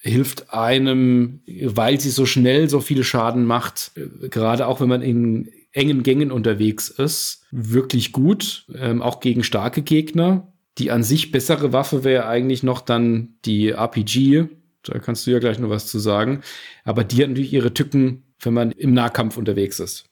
hilft 0.00 0.52
einem, 0.52 1.40
weil 1.46 2.00
sie 2.00 2.10
so 2.10 2.26
schnell 2.26 2.68
so 2.68 2.80
viel 2.80 3.04
Schaden 3.04 3.44
macht, 3.44 3.92
gerade 4.30 4.66
auch 4.66 4.80
wenn 4.80 4.88
man 4.88 5.02
in 5.02 5.48
engen 5.72 6.02
Gängen 6.02 6.32
unterwegs 6.32 6.88
ist, 6.88 7.46
wirklich 7.50 8.12
gut, 8.12 8.66
ähm, 8.74 9.00
auch 9.00 9.20
gegen 9.20 9.44
starke 9.44 9.82
Gegner. 9.82 10.52
Die 10.78 10.90
an 10.90 11.02
sich 11.02 11.32
bessere 11.32 11.72
Waffe 11.72 12.02
wäre 12.02 12.26
eigentlich 12.26 12.62
noch 12.62 12.80
dann 12.80 13.36
die 13.44 13.70
RPG. 13.70 14.46
Da 14.82 14.98
kannst 14.98 15.26
du 15.26 15.30
ja 15.30 15.38
gleich 15.38 15.58
noch 15.58 15.70
was 15.70 15.86
zu 15.86 15.98
sagen. 15.98 16.42
Aber 16.84 17.04
die 17.04 17.22
hat 17.22 17.28
natürlich 17.28 17.52
ihre 17.52 17.74
Tücken, 17.74 18.24
wenn 18.40 18.54
man 18.54 18.72
im 18.72 18.92
Nahkampf 18.94 19.36
unterwegs 19.36 19.80
ist. 19.80 20.06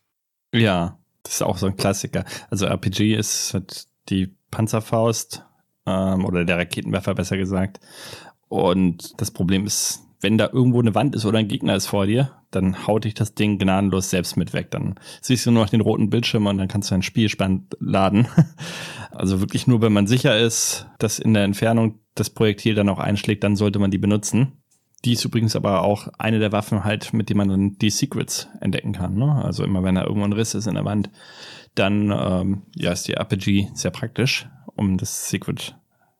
Ja, 0.54 0.99
das 1.22 1.34
ist 1.34 1.42
auch 1.42 1.58
so 1.58 1.66
ein 1.66 1.76
Klassiker. 1.76 2.24
Also 2.50 2.66
RPG 2.66 3.14
ist 3.14 3.54
halt 3.54 3.86
die 4.08 4.34
Panzerfaust 4.50 5.44
ähm, 5.86 6.24
oder 6.24 6.44
der 6.44 6.58
Raketenwerfer 6.58 7.14
besser 7.14 7.36
gesagt. 7.36 7.80
Und 8.48 9.20
das 9.20 9.30
Problem 9.30 9.64
ist, 9.66 10.02
wenn 10.20 10.38
da 10.38 10.50
irgendwo 10.52 10.80
eine 10.80 10.94
Wand 10.94 11.14
ist 11.14 11.24
oder 11.24 11.38
ein 11.38 11.48
Gegner 11.48 11.76
ist 11.76 11.86
vor 11.86 12.06
dir, 12.06 12.32
dann 12.50 12.86
haut 12.86 13.04
dich 13.04 13.14
das 13.14 13.34
Ding 13.34 13.58
gnadenlos 13.58 14.10
selbst 14.10 14.36
mit 14.36 14.52
weg. 14.52 14.70
Dann 14.70 14.96
siehst 15.22 15.46
du 15.46 15.50
nur 15.50 15.62
noch 15.64 15.70
den 15.70 15.80
roten 15.80 16.10
Bildschirm 16.10 16.46
und 16.46 16.58
dann 16.58 16.68
kannst 16.68 16.90
du 16.90 16.94
ein 16.94 17.02
Spielspann 17.02 17.66
laden. 17.78 18.26
Also 19.12 19.40
wirklich 19.40 19.66
nur, 19.66 19.82
wenn 19.82 19.92
man 19.92 20.06
sicher 20.06 20.38
ist, 20.38 20.86
dass 20.98 21.18
in 21.18 21.34
der 21.34 21.42
Entfernung 21.42 21.98
das 22.14 22.30
Projektil 22.30 22.76
dann 22.76 22.88
auch 22.88 23.00
einschlägt, 23.00 23.42
dann 23.42 23.56
sollte 23.56 23.80
man 23.80 23.90
die 23.90 23.98
benutzen. 23.98 24.59
Die 25.04 25.12
ist 25.14 25.24
übrigens 25.24 25.56
aber 25.56 25.82
auch 25.82 26.08
eine 26.18 26.38
der 26.38 26.52
Waffen 26.52 26.84
halt, 26.84 27.12
mit 27.12 27.30
denen 27.30 27.38
man 27.38 27.48
dann 27.48 27.78
die 27.78 27.90
Secrets 27.90 28.48
entdecken 28.60 28.92
kann. 28.92 29.14
Ne? 29.14 29.42
Also 29.42 29.64
immer 29.64 29.82
wenn 29.82 29.94
da 29.94 30.04
irgendwo 30.04 30.24
ein 30.24 30.32
Riss 30.32 30.54
ist 30.54 30.66
in 30.66 30.74
der 30.74 30.84
Wand, 30.84 31.10
dann 31.74 32.10
ähm, 32.10 32.62
ja, 32.74 32.92
ist 32.92 33.08
die 33.08 33.14
RPG 33.14 33.68
sehr 33.74 33.90
praktisch, 33.90 34.48
um 34.76 34.98
das 34.98 35.30
Secret 35.30 35.76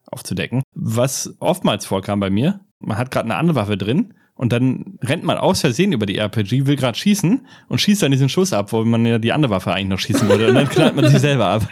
aufzudecken. 0.07 0.63
Was 0.75 1.35
oftmals 1.41 1.87
vorkam 1.87 2.21
bei 2.21 2.31
mir, 2.31 2.61
man 2.79 2.97
hat 2.97 3.11
gerade 3.11 3.27
eine 3.27 3.37
andere 3.37 3.57
Waffe 3.57 3.77
drin 3.77 4.15
und 4.35 4.53
dann 4.55 4.99
rennt 5.03 5.23
man 5.23 5.37
aus 5.37 5.61
Versehen 5.61 5.93
über 5.93 6.07
die 6.07 6.17
RPG, 6.17 6.65
will 6.65 6.77
gerade 6.77 6.97
schießen 6.97 7.47
und 7.69 7.81
schießt 7.81 8.03
dann 8.03 8.11
diesen 8.11 8.31
Schuss 8.31 8.55
ab, 8.55 8.73
wo 8.73 8.83
man 8.85 9.05
ja 9.05 9.19
die 9.19 9.33
andere 9.33 9.53
Waffe 9.53 9.75
eigentlich 9.75 9.89
noch 9.89 9.99
schießen 9.99 10.29
wollte 10.29 10.49
und 10.49 10.55
dann 10.55 10.69
knallt 10.69 10.97
man 10.97 11.07
sich 11.09 11.19
selber 11.19 11.47
ab. 11.47 11.69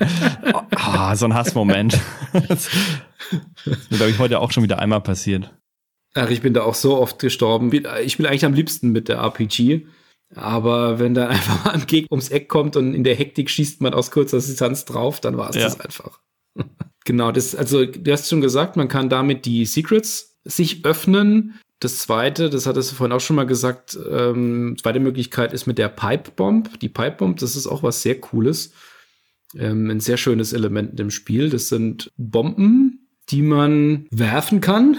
Oh, 0.76 1.14
so 1.14 1.24
ein 1.24 1.34
Hassmoment. 1.34 1.98
Das 2.48 2.68
ist 3.64 3.90
mir, 3.90 3.96
glaube 3.96 4.10
ich, 4.10 4.18
heute 4.18 4.40
auch 4.40 4.52
schon 4.52 4.62
wieder 4.62 4.78
einmal 4.78 5.00
passiert. 5.00 5.50
Ach, 6.18 6.30
ich 6.30 6.42
bin 6.42 6.54
da 6.54 6.62
auch 6.62 6.74
so 6.74 6.98
oft 6.98 7.18
gestorben. 7.18 7.70
Ich 8.02 8.16
bin 8.16 8.26
eigentlich 8.26 8.44
am 8.44 8.54
liebsten 8.54 8.90
mit 8.90 9.08
der 9.08 9.18
RPG. 9.18 9.86
Aber 10.34 10.98
wenn 10.98 11.14
dann 11.14 11.28
einfach 11.28 11.64
mal 11.64 11.74
ein 11.74 11.86
Gegner 11.86 12.12
ums 12.12 12.28
Eck 12.28 12.48
kommt 12.48 12.76
und 12.76 12.94
in 12.94 13.04
der 13.04 13.14
Hektik 13.14 13.50
schießt 13.50 13.80
man 13.80 13.94
aus 13.94 14.10
kurzer 14.10 14.38
Distanz 14.38 14.84
drauf, 14.84 15.20
dann 15.20 15.36
war 15.36 15.50
es 15.50 15.56
ja. 15.56 15.62
das 15.62 15.80
einfach. 15.80 16.20
Genau, 17.04 17.32
das, 17.32 17.54
also 17.54 17.86
du 17.86 18.12
hast 18.12 18.28
schon 18.28 18.42
gesagt, 18.42 18.76
man 18.76 18.88
kann 18.88 19.08
damit 19.08 19.46
die 19.46 19.64
Secrets 19.64 20.36
sich 20.44 20.84
öffnen. 20.84 21.54
Das 21.80 22.00
zweite, 22.00 22.50
das 22.50 22.66
hattest 22.66 22.90
du 22.90 22.96
vorhin 22.96 23.16
auch 23.16 23.20
schon 23.20 23.36
mal 23.36 23.46
gesagt, 23.46 23.98
ähm, 24.10 24.76
zweite 24.78 25.00
Möglichkeit 25.00 25.54
ist 25.54 25.66
mit 25.66 25.78
der 25.78 25.88
Pipe 25.88 26.32
Bomb. 26.36 26.78
Die 26.80 26.90
Pipe 26.90 27.16
Bomb, 27.16 27.38
das 27.38 27.56
ist 27.56 27.66
auch 27.66 27.82
was 27.82 28.02
sehr 28.02 28.20
Cooles. 28.20 28.74
Ähm, 29.56 29.88
ein 29.88 30.00
sehr 30.00 30.18
schönes 30.18 30.52
Element 30.52 31.00
im 31.00 31.10
Spiel. 31.10 31.48
Das 31.48 31.70
sind 31.70 32.12
Bomben, 32.18 33.08
die 33.30 33.40
man 33.40 34.06
werfen 34.10 34.60
kann 34.60 34.98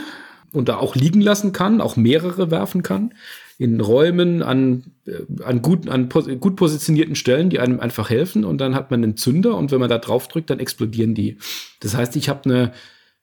und 0.52 0.70
da 0.70 0.78
auch 0.78 0.96
liegen 0.96 1.22
lassen 1.22 1.54
kann, 1.54 1.82
auch 1.82 1.96
mehrere 1.96 2.52
werfen 2.52 2.84
kann 2.84 3.14
in 3.60 3.82
Räumen 3.82 4.42
an, 4.42 4.86
äh, 5.06 5.44
an, 5.44 5.62
gut, 5.62 5.90
an 5.90 6.08
gut 6.08 6.56
positionierten 6.56 7.16
Stellen, 7.16 7.50
die 7.50 7.60
einem 7.60 7.82
einfach 7.82 8.10
helfen. 8.10 8.46
Und 8.46 8.60
dann 8.60 8.74
hat 8.74 8.90
man 8.90 9.04
einen 9.04 9.18
Zünder 9.18 9.58
und 9.58 9.72
wenn 9.72 9.82
man 9.82 9.90
da 9.90 9.98
drauf 9.98 10.30
drückt, 10.30 10.50
dann 10.50 10.60
explodieren 10.60 11.14
die. 11.14 11.38
Das 11.82 11.96
heißt, 11.96 12.16
ich 12.16 12.30
habe 12.30 12.46
eine 12.46 12.72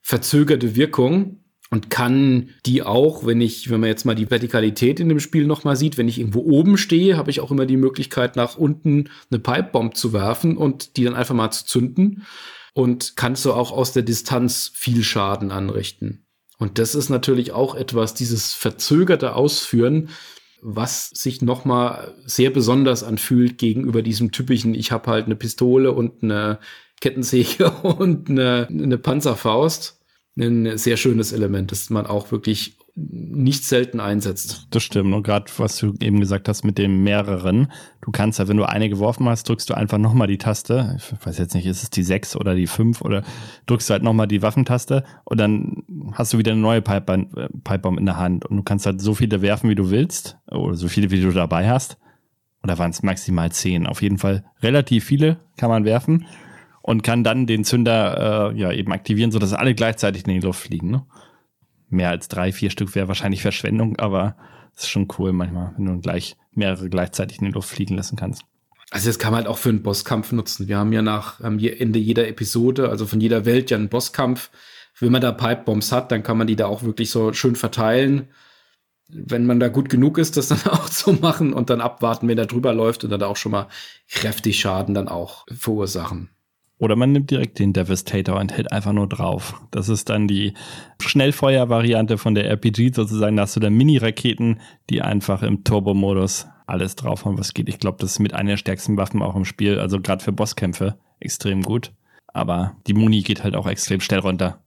verzögerte 0.02 0.76
Wirkung 0.76 1.40
und 1.70 1.88
kann 1.88 2.50
die 2.66 2.82
auch, 2.82 3.26
wenn 3.26 3.40
ich, 3.40 3.70
wenn 3.70 3.80
man 3.80 3.88
jetzt 3.88 4.04
mal 4.04 4.14
die 4.14 4.30
Vertikalität 4.30 5.00
in 5.00 5.08
dem 5.08 5.20
Spiel 5.20 5.46
nochmal 5.46 5.74
sieht, 5.74 5.96
wenn 5.96 6.06
ich 6.06 6.18
irgendwo 6.18 6.40
oben 6.40 6.76
stehe, 6.76 7.16
habe 7.16 7.30
ich 7.30 7.40
auch 7.40 7.50
immer 7.50 7.64
die 7.64 7.78
Möglichkeit, 7.78 8.36
nach 8.36 8.58
unten 8.58 9.08
eine 9.30 9.40
Pipebomb 9.40 9.96
zu 9.96 10.12
werfen 10.12 10.58
und 10.58 10.98
die 10.98 11.04
dann 11.04 11.14
einfach 11.14 11.34
mal 11.34 11.50
zu 11.50 11.64
zünden 11.64 12.26
und 12.74 13.16
kannst 13.16 13.42
so 13.42 13.54
auch 13.54 13.72
aus 13.72 13.92
der 13.92 14.02
Distanz 14.02 14.70
viel 14.74 15.02
Schaden 15.02 15.50
anrichten. 15.50 16.25
Und 16.59 16.78
das 16.78 16.94
ist 16.94 17.11
natürlich 17.11 17.52
auch 17.52 17.74
etwas, 17.74 18.14
dieses 18.14 18.54
verzögerte 18.54 19.34
Ausführen, 19.34 20.09
was 20.62 21.11
sich 21.11 21.42
nochmal 21.42 22.14
sehr 22.24 22.50
besonders 22.50 23.04
anfühlt 23.04 23.59
gegenüber 23.59 24.02
diesem 24.02 24.32
typischen, 24.32 24.74
ich 24.74 24.90
habe 24.90 25.11
halt 25.11 25.26
eine 25.26 25.36
Pistole 25.36 25.92
und 25.92 26.22
eine 26.22 26.59
Kettensäge 27.00 27.70
und 27.82 28.30
eine, 28.30 28.66
eine 28.70 28.98
Panzerfaust. 28.98 30.00
Ein 30.38 30.76
sehr 30.76 30.98
schönes 30.98 31.32
Element, 31.32 31.72
das 31.72 31.88
man 31.88 32.07
auch 32.07 32.30
wirklich 32.30 32.76
nicht 32.99 33.64
selten 33.64 34.01
einsetzt. 34.01 34.68
Das 34.70 34.82
stimmt. 34.82 35.14
Und 35.14 35.22
gerade 35.22 35.53
was 35.59 35.76
du 35.76 35.92
eben 36.01 36.18
gesagt 36.18 36.49
hast 36.49 36.64
mit 36.64 36.78
dem 36.78 37.05
mehreren, 37.05 37.70
du 38.01 38.11
kannst 38.11 38.38
ja, 38.38 38.49
wenn 38.49 38.57
du 38.57 38.64
eine 38.64 38.88
geworfen 38.88 39.28
hast, 39.28 39.47
drückst 39.49 39.68
du 39.68 39.74
einfach 39.74 39.99
nochmal 39.99 40.28
die 40.28 40.38
Taste. 40.38 40.97
Ich 40.97 41.26
weiß 41.26 41.36
jetzt 41.36 41.55
nicht, 41.55 41.66
ist 41.66 41.82
es 41.82 41.90
die 41.90 42.03
6 42.03 42.36
oder 42.36 42.55
die 42.55 42.66
5 42.66 43.03
oder 43.03 43.22
drückst 43.66 43.90
du 43.90 43.92
halt 43.92 44.03
nochmal 44.03 44.26
die 44.26 44.40
Waffentaste 44.40 45.05
und 45.24 45.38
dann 45.38 45.82
hast 46.12 46.32
du 46.32 46.38
wieder 46.38 46.53
eine 46.53 46.61
neue 46.62 46.80
Pipebomb 46.80 47.99
in 47.99 48.07
der 48.07 48.16
Hand 48.16 48.47
und 48.47 48.57
du 48.57 48.62
kannst 48.62 48.86
halt 48.86 49.03
so 49.03 49.14
viele 49.14 49.42
werfen, 49.42 49.68
wie 49.68 49.74
du 49.74 49.90
willst 49.90 50.38
oder 50.51 50.74
so 50.74 50.88
viele, 50.88 51.11
wie 51.11 51.20
du 51.20 51.30
dabei 51.32 51.68
hast. 51.68 51.99
Oder 52.62 52.78
waren 52.78 52.90
es 52.90 53.03
maximal 53.03 53.53
10? 53.53 53.86
Auf 53.86 54.01
jeden 54.01 54.16
Fall 54.16 54.44
relativ 54.62 55.05
viele 55.05 55.36
kann 55.59 55.68
man 55.68 55.84
werfen 55.84 56.24
und 56.80 57.03
kann 57.03 57.24
dann 57.24 57.47
den 57.47 57.62
Zünder 57.64 58.53
äh, 58.53 58.59
ja 58.59 58.72
eben 58.72 58.90
aktivieren, 58.92 59.30
sodass 59.30 59.53
alle 59.53 59.74
gleichzeitig 59.74 60.26
in 60.26 60.32
die 60.32 60.40
Luft 60.40 60.61
fliegen. 60.61 60.90
Ne? 60.90 61.05
Mehr 61.89 62.11
als 62.11 62.28
drei, 62.28 62.53
vier 62.53 62.70
Stück 62.70 62.95
wäre 62.95 63.09
wahrscheinlich 63.09 63.43
Verschwendung, 63.43 63.99
aber 63.99 64.37
es 64.74 64.84
ist 64.84 64.91
schon 64.91 65.09
cool 65.18 65.32
manchmal, 65.32 65.72
wenn 65.76 65.87
du 65.87 66.01
gleich 66.01 66.37
mehrere 66.53 66.89
gleichzeitig 66.89 67.39
in 67.39 67.47
die 67.47 67.53
Luft 67.53 67.70
fliegen 67.70 67.97
lassen 67.97 68.16
kannst. 68.16 68.45
Also 68.91 69.09
das 69.09 69.18
kann 69.18 69.32
man 69.32 69.39
halt 69.39 69.49
auch 69.49 69.59
für 69.59 69.70
einen 69.70 69.82
Bosskampf 69.82 70.32
nutzen. 70.32 70.68
Wir 70.68 70.78
haben 70.78 70.93
ja 70.93 71.03
nach 71.03 71.41
am 71.41 71.59
Ende 71.59 71.99
jeder 71.99 72.28
Episode, 72.28 72.89
also 72.89 73.07
von 73.07 73.20
jeder 73.20 73.45
Welt 73.45 73.70
ja 73.70 73.76
einen 73.76 73.89
Bosskampf. 73.89 74.51
Wenn 74.99 75.12
man 75.12 75.20
da 75.20 75.32
Pipebombs 75.32 75.93
hat, 75.93 76.12
dann 76.12 76.22
kann 76.22 76.39
man 76.39 76.47
die 76.47 76.57
da 76.57 76.66
auch 76.66 76.82
wirklich 76.82 77.11
so 77.11 77.32
schön 77.32 77.57
verteilen. 77.57 78.28
Wenn 79.09 79.45
man 79.45 79.61
da 79.61 79.68
gut 79.68 79.89
genug 79.89 80.18
ist, 80.18 80.37
das 80.37 80.49
dann 80.49 80.62
auch 80.70 80.89
zu 80.89 81.12
machen 81.12 81.53
und 81.53 81.68
dann 81.68 81.80
abwarten, 81.80 82.28
wenn 82.28 82.37
der 82.37 82.47
drüber 82.47 82.72
läuft 82.72 83.05
und 83.05 83.11
dann 83.11 83.22
auch 83.22 83.37
schon 83.37 83.53
mal 83.53 83.68
kräftig 84.09 84.61
Schaden 84.61 84.95
dann 84.95 85.09
auch 85.09 85.47
verursachen. 85.55 86.30
Oder 86.78 86.94
man 86.94 87.12
nimmt 87.12 87.30
direkt 87.30 87.58
den 87.58 87.72
Devastator 87.72 88.38
und 88.38 88.52
hält 88.52 88.70
einfach 88.70 88.92
nur 88.92 89.08
drauf. 89.08 89.62
Das 89.70 89.88
ist 89.88 90.10
dann 90.10 90.28
die 90.28 90.52
Schnellfeuer-Variante 91.00 92.18
von 92.18 92.34
der 92.34 92.50
RPG 92.50 92.92
sozusagen. 92.92 93.36
Da 93.36 93.42
hast 93.42 93.56
du 93.56 93.60
dann 93.60 93.74
Mini-Raketen, 93.74 94.60
die 94.90 95.00
einfach 95.00 95.42
im 95.42 95.64
Turbo-Modus 95.64 96.46
alles 96.66 96.96
drauf 96.96 97.24
haben, 97.24 97.38
was 97.38 97.54
geht. 97.54 97.68
Ich 97.68 97.78
glaube, 97.78 97.98
das 98.00 98.12
ist 98.12 98.18
mit 98.18 98.34
einer 98.34 98.50
der 98.50 98.56
stärksten 98.58 98.96
Waffen 98.98 99.22
auch 99.22 99.36
im 99.36 99.46
Spiel. 99.46 99.78
Also 99.78 100.00
gerade 100.00 100.22
für 100.22 100.32
Bosskämpfe 100.32 100.98
extrem 101.18 101.62
gut. 101.62 101.92
Aber 102.26 102.76
die 102.86 102.92
Muni 102.92 103.22
geht 103.22 103.42
halt 103.42 103.56
auch 103.56 103.66
extrem 103.66 104.00
schnell 104.00 104.20
runter. 104.20 104.62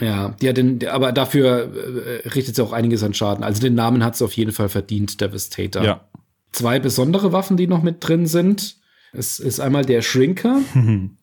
Ja, 0.00 0.36
ja, 0.40 0.52
denn, 0.52 0.86
aber 0.86 1.12
dafür 1.12 1.74
äh, 1.74 2.28
richtet 2.28 2.56
sie 2.56 2.62
auch 2.62 2.72
einiges 2.72 3.02
an 3.02 3.14
Schaden. 3.14 3.42
Also 3.42 3.60
den 3.62 3.74
Namen 3.74 4.04
hat 4.04 4.16
sie 4.16 4.24
auf 4.24 4.34
jeden 4.34 4.52
Fall 4.52 4.68
verdient, 4.68 5.20
Devastator. 5.20 5.82
Ja. 5.82 6.08
Zwei 6.52 6.78
besondere 6.78 7.32
Waffen, 7.32 7.56
die 7.56 7.66
noch 7.66 7.82
mit 7.82 7.96
drin 8.06 8.26
sind 8.26 8.76
Es 9.12 9.38
ist 9.38 9.60
einmal 9.60 9.84
der 9.84 10.02
Shrinker. 10.02 10.60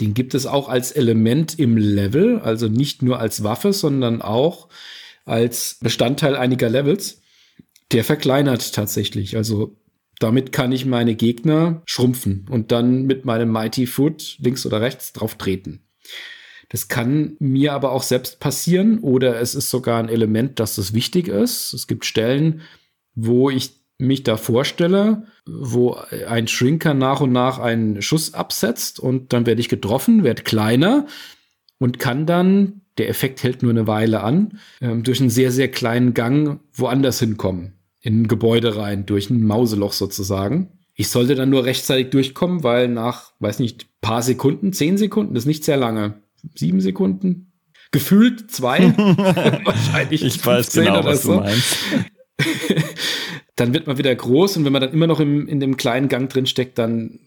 Den 0.00 0.14
gibt 0.14 0.34
es 0.34 0.46
auch 0.46 0.68
als 0.68 0.92
Element 0.92 1.58
im 1.58 1.76
Level, 1.76 2.40
also 2.40 2.68
nicht 2.68 3.02
nur 3.02 3.18
als 3.18 3.42
Waffe, 3.42 3.72
sondern 3.72 4.22
auch 4.22 4.68
als 5.24 5.78
Bestandteil 5.80 6.36
einiger 6.36 6.68
Levels. 6.68 7.20
Der 7.92 8.04
verkleinert 8.04 8.74
tatsächlich. 8.74 9.36
Also 9.36 9.76
damit 10.18 10.52
kann 10.52 10.72
ich 10.72 10.86
meine 10.86 11.14
Gegner 11.14 11.82
schrumpfen 11.86 12.46
und 12.50 12.72
dann 12.72 13.04
mit 13.04 13.24
meinem 13.24 13.50
Mighty 13.50 13.86
Foot 13.86 14.36
links 14.40 14.66
oder 14.66 14.80
rechts 14.80 15.12
drauf 15.12 15.36
treten. 15.36 15.82
Das 16.68 16.88
kann 16.88 17.36
mir 17.38 17.74
aber 17.74 17.92
auch 17.92 18.02
selbst 18.02 18.40
passieren 18.40 18.98
oder 18.98 19.40
es 19.40 19.54
ist 19.54 19.70
sogar 19.70 20.00
ein 20.00 20.08
Element, 20.08 20.58
dass 20.58 20.76
das 20.76 20.94
wichtig 20.94 21.28
ist. 21.28 21.72
Es 21.72 21.86
gibt 21.86 22.04
Stellen, 22.04 22.62
wo 23.14 23.50
ich 23.50 23.85
mich 23.98 24.22
da 24.22 24.36
vorstelle, 24.36 25.24
wo 25.46 25.96
ein 26.28 26.48
Shrinker 26.48 26.94
nach 26.94 27.20
und 27.20 27.32
nach 27.32 27.58
einen 27.58 28.02
Schuss 28.02 28.34
absetzt 28.34 29.00
und 29.00 29.32
dann 29.32 29.46
werde 29.46 29.60
ich 29.60 29.68
getroffen, 29.68 30.24
werde 30.24 30.42
kleiner 30.42 31.06
und 31.78 31.98
kann 31.98 32.26
dann, 32.26 32.82
der 32.98 33.08
Effekt 33.08 33.42
hält 33.42 33.62
nur 33.62 33.70
eine 33.70 33.86
Weile 33.86 34.22
an, 34.22 34.58
ähm, 34.80 35.02
durch 35.02 35.20
einen 35.20 35.30
sehr, 35.30 35.50
sehr 35.50 35.70
kleinen 35.70 36.14
Gang 36.14 36.60
woanders 36.72 37.20
hinkommen. 37.20 37.72
In 38.00 38.22
ein 38.22 38.28
Gebäude 38.28 38.76
rein, 38.76 39.06
durch 39.06 39.30
ein 39.30 39.44
Mauseloch 39.44 39.92
sozusagen. 39.92 40.70
Ich 40.94 41.08
sollte 41.08 41.34
dann 41.34 41.50
nur 41.50 41.64
rechtzeitig 41.64 42.10
durchkommen, 42.10 42.62
weil 42.62 42.88
nach, 42.88 43.32
weiß 43.40 43.58
nicht, 43.58 43.86
paar 44.00 44.22
Sekunden, 44.22 44.72
zehn 44.72 44.96
Sekunden, 44.96 45.34
das 45.34 45.42
ist 45.42 45.48
nicht 45.48 45.64
sehr 45.64 45.76
lange, 45.76 46.22
sieben 46.54 46.80
Sekunden, 46.80 47.52
gefühlt 47.90 48.50
zwei, 48.50 48.96
wahrscheinlich. 49.64 50.22
Ich 50.24 50.44
weiß 50.44 50.72
genau, 50.72 51.04
was 51.04 51.22
so. 51.22 51.34
du 51.34 51.40
meinst. 51.40 51.76
dann 53.56 53.74
wird 53.74 53.86
man 53.86 53.98
wieder 53.98 54.14
groß 54.14 54.58
und 54.58 54.64
wenn 54.64 54.72
man 54.72 54.82
dann 54.82 54.92
immer 54.92 55.06
noch 55.06 55.20
im, 55.20 55.48
in 55.48 55.60
dem 55.60 55.76
kleinen 55.76 56.08
Gang 56.08 56.30
drin 56.30 56.46
steckt, 56.46 56.78
dann 56.78 57.18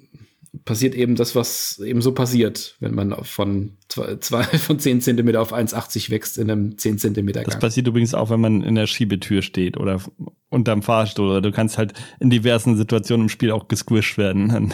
passiert 0.65 0.95
eben 0.95 1.15
das, 1.15 1.35
was 1.35 1.79
eben 1.79 2.01
so 2.01 2.13
passiert, 2.13 2.75
wenn 2.79 2.93
man 2.93 3.15
von 3.23 3.77
zwei, 3.87 4.15
zwei 4.19 4.43
von 4.43 4.79
10 4.79 5.01
Zentimeter 5.01 5.41
auf 5.41 5.53
1,80 5.53 6.09
wächst 6.09 6.37
in 6.37 6.49
einem 6.49 6.77
10 6.77 6.99
Zentimeter 6.99 7.41
Gang. 7.41 7.51
Das 7.51 7.59
passiert 7.59 7.87
übrigens 7.87 8.13
auch, 8.13 8.29
wenn 8.29 8.39
man 8.39 8.61
in 8.61 8.75
der 8.75 8.87
Schiebetür 8.87 9.41
steht 9.41 9.77
oder 9.77 10.01
unterm 10.49 10.81
Fahrstuhl 10.81 11.29
oder 11.29 11.41
du 11.41 11.51
kannst 11.51 11.77
halt 11.77 11.93
in 12.19 12.29
diversen 12.29 12.77
Situationen 12.77 13.25
im 13.25 13.29
Spiel 13.29 13.51
auch 13.51 13.67
gesquished 13.67 14.17
werden. 14.17 14.49
Dann 14.49 14.73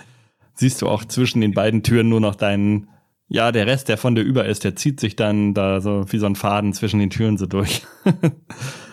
siehst 0.54 0.82
du 0.82 0.88
auch 0.88 1.04
zwischen 1.04 1.40
den 1.40 1.54
beiden 1.54 1.82
Türen 1.82 2.08
nur 2.08 2.20
noch 2.20 2.34
deinen 2.34 2.88
ja, 3.28 3.50
der 3.50 3.66
Rest, 3.66 3.88
der 3.88 3.98
von 3.98 4.14
dir 4.14 4.22
über 4.22 4.46
ist, 4.46 4.62
der 4.62 4.76
zieht 4.76 5.00
sich 5.00 5.16
dann 5.16 5.52
da 5.52 5.80
so 5.80 6.04
wie 6.10 6.18
so 6.18 6.26
ein 6.26 6.36
Faden 6.36 6.72
zwischen 6.72 7.00
den 7.00 7.10
Türen 7.10 7.36
so 7.36 7.46
durch. 7.46 7.82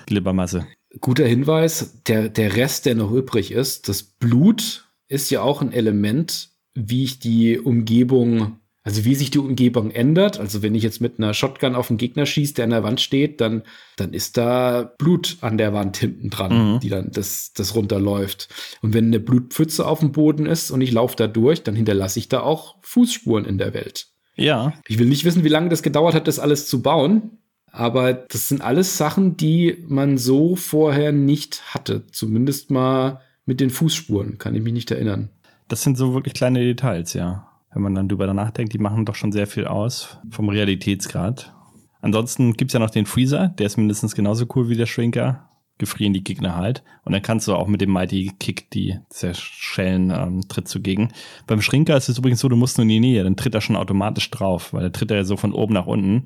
Glibbermasse. 0.07 0.65
Guter 1.01 1.25
Hinweis, 1.25 2.01
der, 2.07 2.29
der 2.29 2.55
Rest, 2.55 2.85
der 2.85 2.95
noch 2.95 3.11
übrig 3.11 3.51
ist, 3.51 3.89
das 3.89 4.03
Blut 4.03 4.87
ist 5.07 5.31
ja 5.31 5.41
auch 5.41 5.61
ein 5.61 5.71
Element, 5.71 6.49
wie 6.75 7.03
ich 7.03 7.19
die 7.19 7.59
Umgebung, 7.59 8.59
also 8.83 9.05
wie 9.05 9.15
sich 9.15 9.31
die 9.31 9.39
Umgebung 9.39 9.91
ändert. 9.91 10.39
Also 10.39 10.61
wenn 10.61 10.75
ich 10.75 10.83
jetzt 10.83 11.01
mit 11.01 11.17
einer 11.17 11.33
Shotgun 11.33 11.75
auf 11.75 11.89
einen 11.89 11.97
Gegner 11.97 12.25
schieße, 12.25 12.55
der 12.55 12.65
an 12.65 12.71
der 12.71 12.83
Wand 12.83 13.01
steht, 13.01 13.41
dann, 13.41 13.63
dann 13.95 14.13
ist 14.13 14.37
da 14.37 14.93
Blut 14.97 15.37
an 15.41 15.57
der 15.57 15.73
Wand 15.73 15.97
hinten 15.97 16.29
dran, 16.29 16.73
mhm. 16.73 16.79
die 16.79 16.89
dann 16.89 17.11
das, 17.11 17.53
das 17.53 17.75
runterläuft. 17.75 18.49
Und 18.81 18.93
wenn 18.93 19.05
eine 19.05 19.19
Blutpfütze 19.19 19.85
auf 19.85 19.99
dem 19.99 20.11
Boden 20.11 20.45
ist 20.45 20.71
und 20.71 20.81
ich 20.81 20.91
laufe 20.91 21.15
da 21.15 21.27
durch, 21.27 21.63
dann 21.63 21.75
hinterlasse 21.75 22.19
ich 22.19 22.29
da 22.29 22.41
auch 22.41 22.75
Fußspuren 22.81 23.45
in 23.45 23.57
der 23.57 23.73
Welt. 23.73 24.07
Ja. 24.35 24.73
Ich 24.87 24.99
will 24.99 25.07
nicht 25.07 25.25
wissen, 25.25 25.43
wie 25.43 25.49
lange 25.49 25.69
das 25.69 25.83
gedauert 25.83 26.15
hat, 26.15 26.27
das 26.27 26.39
alles 26.39 26.67
zu 26.67 26.81
bauen. 26.81 27.37
Aber 27.75 28.13
das 28.13 28.47
sind 28.47 28.61
alles 28.61 28.97
Sachen, 28.97 29.35
die 29.35 29.83
man 29.87 30.19
so 30.19 30.55
vorher 30.55 31.11
nicht 31.11 31.73
hatte. 31.73 32.05
Zumindest 32.11 32.69
mal 32.69 33.19
mit 33.45 33.59
den 33.59 33.71
Fußspuren, 33.71 34.37
kann 34.37 34.53
ich 34.53 34.61
mich 34.61 34.73
nicht 34.73 34.91
erinnern. 34.91 35.29
Das 35.67 35.81
sind 35.81 35.97
so 35.97 36.13
wirklich 36.13 36.35
kleine 36.35 36.59
Details, 36.59 37.13
ja. 37.13 37.47
Wenn 37.73 37.81
man 37.81 37.95
dann 37.95 38.07
drüber 38.07 38.31
nachdenkt, 38.31 38.73
die 38.73 38.77
machen 38.77 39.05
doch 39.05 39.15
schon 39.15 39.31
sehr 39.31 39.47
viel 39.47 39.65
aus 39.65 40.19
vom 40.29 40.49
Realitätsgrad. 40.49 41.51
Ansonsten 41.99 42.53
gibt's 42.53 42.75
ja 42.75 42.79
noch 42.79 42.91
den 42.91 43.07
Freezer, 43.07 43.47
der 43.47 43.65
ist 43.65 43.77
mindestens 43.77 44.13
genauso 44.13 44.45
cool 44.55 44.69
wie 44.69 44.77
der 44.77 44.85
Shrinker. 44.85 45.49
Gefrieren 45.79 46.13
die 46.13 46.23
Gegner 46.23 46.55
halt. 46.55 46.83
Und 47.03 47.13
dann 47.13 47.23
kannst 47.23 47.47
du 47.47 47.55
auch 47.55 47.67
mit 47.67 47.81
dem 47.81 47.91
Mighty 47.91 48.33
Kick 48.39 48.69
die 48.69 48.99
zerschellen, 49.09 50.11
ähm, 50.11 50.47
tritt 50.47 50.67
zugegen. 50.67 51.11
Beim 51.47 51.63
Shrinker 51.63 51.97
ist 51.97 52.07
es 52.07 52.19
übrigens 52.19 52.41
so, 52.41 52.49
du 52.49 52.55
musst 52.55 52.77
nur 52.77 52.83
in 52.83 52.89
die 52.89 52.99
Nähe, 52.99 53.23
dann 53.23 53.35
tritt 53.35 53.55
er 53.55 53.61
schon 53.61 53.75
automatisch 53.75 54.29
drauf, 54.29 54.73
weil 54.73 54.81
der 54.81 54.91
tritt 54.91 55.09
er 55.09 55.17
ja 55.17 55.23
so 55.23 55.37
von 55.37 55.53
oben 55.53 55.73
nach 55.73 55.87
unten. 55.87 56.25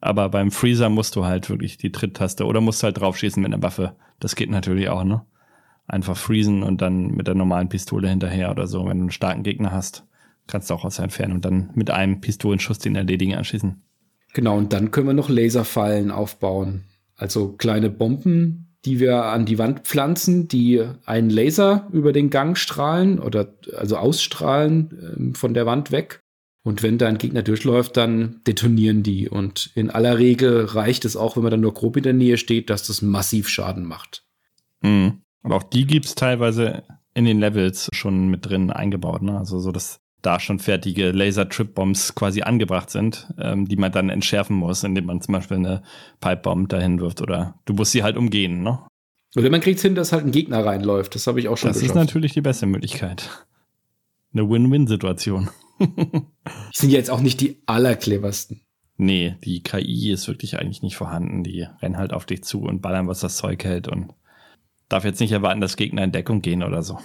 Aber 0.00 0.28
beim 0.28 0.50
Freezer 0.50 0.88
musst 0.88 1.16
du 1.16 1.24
halt 1.24 1.48
wirklich 1.48 1.78
die 1.78 1.92
Tritttaste 1.92 2.44
oder 2.44 2.60
musst 2.60 2.82
halt 2.82 3.00
draufschießen 3.00 3.42
mit 3.42 3.52
einer 3.52 3.62
Waffe. 3.62 3.96
Das 4.20 4.36
geht 4.36 4.50
natürlich 4.50 4.88
auch, 4.88 5.04
ne? 5.04 5.22
Einfach 5.88 6.16
freezen 6.16 6.62
und 6.62 6.82
dann 6.82 7.12
mit 7.12 7.28
der 7.28 7.34
normalen 7.34 7.68
Pistole 7.68 8.08
hinterher 8.08 8.50
oder 8.50 8.66
so. 8.66 8.80
Wenn 8.80 8.98
du 8.98 9.04
einen 9.04 9.10
starken 9.10 9.42
Gegner 9.42 9.72
hast, 9.72 10.04
kannst 10.46 10.70
du 10.70 10.74
auch 10.74 10.84
aus 10.84 10.96
der 10.96 11.04
Entfernung 11.04 11.40
dann 11.40 11.70
mit 11.74 11.90
einem 11.90 12.20
Pistolenschuss 12.20 12.78
den 12.78 12.96
erledigen 12.96 13.34
anschießen. 13.34 13.82
Genau, 14.34 14.58
und 14.58 14.72
dann 14.72 14.90
können 14.90 15.06
wir 15.06 15.14
noch 15.14 15.28
Laserfallen 15.28 16.10
aufbauen. 16.10 16.84
Also 17.16 17.52
kleine 17.52 17.88
Bomben, 17.88 18.76
die 18.84 19.00
wir 19.00 19.24
an 19.24 19.46
die 19.46 19.58
Wand 19.58 19.80
pflanzen, 19.80 20.48
die 20.48 20.84
einen 21.04 21.30
Laser 21.30 21.88
über 21.92 22.12
den 22.12 22.30
Gang 22.30 22.56
strahlen 22.58 23.18
oder 23.18 23.54
also 23.76 23.96
ausstrahlen 23.96 25.32
äh, 25.32 25.38
von 25.38 25.54
der 25.54 25.66
Wand 25.66 25.90
weg. 25.90 26.20
Und 26.66 26.82
wenn 26.82 26.98
da 26.98 27.06
ein 27.06 27.18
Gegner 27.18 27.42
durchläuft, 27.44 27.96
dann 27.96 28.40
detonieren 28.44 29.04
die. 29.04 29.28
Und 29.28 29.70
in 29.76 29.88
aller 29.88 30.18
Regel 30.18 30.64
reicht 30.64 31.04
es 31.04 31.16
auch, 31.16 31.36
wenn 31.36 31.44
man 31.44 31.52
dann 31.52 31.60
nur 31.60 31.72
grob 31.72 31.96
in 31.96 32.02
der 32.02 32.12
Nähe 32.12 32.38
steht, 32.38 32.70
dass 32.70 32.84
das 32.84 33.02
massiv 33.02 33.48
Schaden 33.48 33.84
macht. 33.84 34.24
Mhm. 34.80 35.20
Aber 35.44 35.54
auch 35.54 35.62
die 35.62 35.86
gibt 35.86 36.06
es 36.06 36.16
teilweise 36.16 36.82
in 37.14 37.24
den 37.24 37.38
Levels 37.38 37.88
schon 37.92 38.26
mit 38.30 38.46
drin 38.46 38.72
eingebaut. 38.72 39.22
Ne? 39.22 39.38
Also 39.38 39.60
so, 39.60 39.70
dass 39.70 40.00
da 40.22 40.40
schon 40.40 40.58
fertige 40.58 41.12
Laser-Trip-Bombs 41.12 42.16
quasi 42.16 42.42
angebracht 42.42 42.90
sind, 42.90 43.32
ähm, 43.38 43.68
die 43.68 43.76
man 43.76 43.92
dann 43.92 44.10
entschärfen 44.10 44.56
muss, 44.56 44.82
indem 44.82 45.06
man 45.06 45.20
zum 45.20 45.34
Beispiel 45.34 45.58
eine 45.58 45.82
Pipe-Bomb 46.18 46.68
dahin 46.68 46.98
wirft 46.98 47.22
oder 47.22 47.54
du 47.66 47.74
musst 47.74 47.92
sie 47.92 48.02
halt 48.02 48.16
umgehen, 48.16 48.64
ne? 48.64 48.80
Oder 49.36 49.50
man 49.50 49.60
kriegt 49.60 49.78
hin, 49.78 49.94
dass 49.94 50.10
halt 50.10 50.24
ein 50.24 50.32
Gegner 50.32 50.66
reinläuft. 50.66 51.14
Das 51.14 51.28
habe 51.28 51.38
ich 51.38 51.46
auch 51.46 51.58
schon 51.58 51.68
Das 51.68 51.78
geschafft. 51.78 51.96
ist 51.96 52.02
natürlich 52.02 52.32
die 52.32 52.40
beste 52.40 52.66
Möglichkeit. 52.66 53.46
Eine 54.32 54.50
Win-Win-Situation. 54.50 55.48
sind 56.72 56.90
ja 56.90 56.98
jetzt 56.98 57.10
auch 57.10 57.20
nicht 57.20 57.40
die 57.40 57.62
allercleversten. 57.66 58.62
Nee, 58.98 59.36
die 59.44 59.62
KI 59.62 60.10
ist 60.10 60.26
wirklich 60.26 60.58
eigentlich 60.58 60.82
nicht 60.82 60.96
vorhanden. 60.96 61.44
Die 61.44 61.66
rennen 61.82 61.98
halt 61.98 62.12
auf 62.12 62.24
dich 62.24 62.44
zu 62.44 62.62
und 62.62 62.80
ballern, 62.80 63.08
was 63.08 63.20
das 63.20 63.36
Zeug 63.36 63.62
hält 63.64 63.88
und 63.88 64.14
darf 64.88 65.04
jetzt 65.04 65.20
nicht 65.20 65.32
erwarten, 65.32 65.60
dass 65.60 65.76
Gegner 65.76 66.04
in 66.04 66.12
Deckung 66.12 66.40
gehen 66.40 66.62
oder 66.62 66.82
so. 66.82 66.98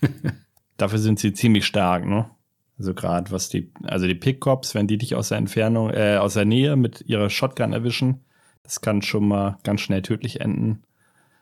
dafür 0.76 0.98
sind 0.98 1.18
sie 1.18 1.34
ziemlich 1.34 1.66
stark, 1.66 2.06
ne? 2.06 2.30
Also 2.78 2.94
gerade 2.94 3.30
was 3.32 3.48
die, 3.48 3.72
also 3.82 4.06
die 4.06 4.14
Pickcops, 4.14 4.74
wenn 4.74 4.86
die 4.86 4.98
dich 4.98 5.16
aus 5.16 5.30
der 5.30 5.38
Entfernung, 5.38 5.90
äh, 5.90 6.16
aus 6.16 6.34
der 6.34 6.44
Nähe 6.44 6.76
mit 6.76 7.02
ihrer 7.06 7.28
Shotgun 7.28 7.72
erwischen, 7.72 8.24
das 8.62 8.80
kann 8.80 9.02
schon 9.02 9.26
mal 9.26 9.58
ganz 9.64 9.80
schnell 9.80 10.02
tödlich 10.02 10.40
enden. 10.40 10.84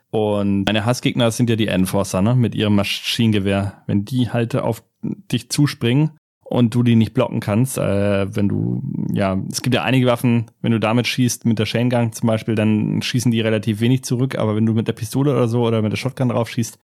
Und 0.09 0.65
meine 0.65 0.85
Hassgegner 0.85 1.31
sind 1.31 1.49
ja 1.49 1.55
die 1.55 1.67
Enforcer, 1.67 2.21
ne? 2.21 2.35
Mit 2.35 2.55
ihrem 2.55 2.75
Maschinengewehr. 2.75 3.83
Wenn 3.87 4.05
die 4.05 4.29
halt 4.29 4.55
auf 4.55 4.83
dich 5.01 5.49
zuspringen 5.49 6.11
und 6.43 6.73
du 6.73 6.81
die 6.81 6.95
nicht 6.95 7.13
blocken 7.13 7.41
kannst, 7.41 7.77
äh, 7.77 8.33
wenn 8.33 8.47
du, 8.47 8.81
ja, 9.13 9.37
es 9.51 9.61
gibt 9.61 9.75
ja 9.75 9.83
einige 9.83 10.05
Waffen, 10.05 10.45
wenn 10.61 10.71
du 10.71 10.79
damit 10.79 11.07
schießt, 11.07 11.45
mit 11.45 11.59
der 11.59 11.65
Chaingang 11.65 12.13
zum 12.13 12.27
Beispiel, 12.27 12.55
dann 12.55 13.01
schießen 13.01 13.31
die 13.31 13.41
relativ 13.41 13.81
wenig 13.81 14.03
zurück, 14.03 14.37
aber 14.37 14.55
wenn 14.55 14.65
du 14.65 14.73
mit 14.73 14.87
der 14.87 14.93
Pistole 14.93 15.31
oder 15.31 15.49
so 15.49 15.67
oder 15.67 15.81
mit 15.81 15.91
der 15.91 15.97
Shotgun 15.97 16.29
drauf 16.29 16.49
schießt, 16.49 16.79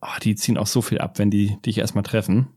oh, 0.00 0.18
die 0.22 0.34
ziehen 0.34 0.58
auch 0.58 0.66
so 0.66 0.82
viel 0.82 0.98
ab, 0.98 1.18
wenn 1.18 1.30
die 1.30 1.56
dich 1.64 1.78
erstmal 1.78 2.04
treffen. 2.04 2.48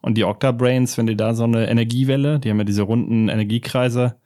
Und 0.00 0.16
die 0.16 0.24
Octa-Brains, 0.24 0.98
wenn 0.98 1.06
die 1.06 1.16
da 1.16 1.34
so 1.34 1.44
eine 1.44 1.68
Energiewelle, 1.68 2.40
die 2.40 2.50
haben 2.50 2.58
ja 2.58 2.64
diese 2.64 2.82
runden 2.82 3.28
Energiekreise, 3.28 4.16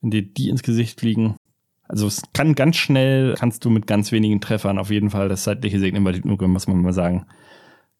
wenn 0.00 0.10
die 0.10 0.32
die 0.32 0.48
ins 0.48 0.62
Gesicht 0.62 0.98
fliegen. 0.98 1.36
Also 1.86 2.06
es 2.06 2.22
kann 2.32 2.54
ganz 2.54 2.76
schnell, 2.76 3.34
kannst 3.38 3.64
du 3.64 3.70
mit 3.70 3.86
ganz 3.86 4.10
wenigen 4.10 4.40
Treffern 4.40 4.78
auf 4.78 4.90
jeden 4.90 5.10
Fall 5.10 5.28
das 5.28 5.44
seitliche 5.44 5.78
Segnen 5.78 6.04
bei 6.04 6.12
muss 6.48 6.66
man 6.66 6.82
mal 6.82 6.92
sagen. 6.92 7.26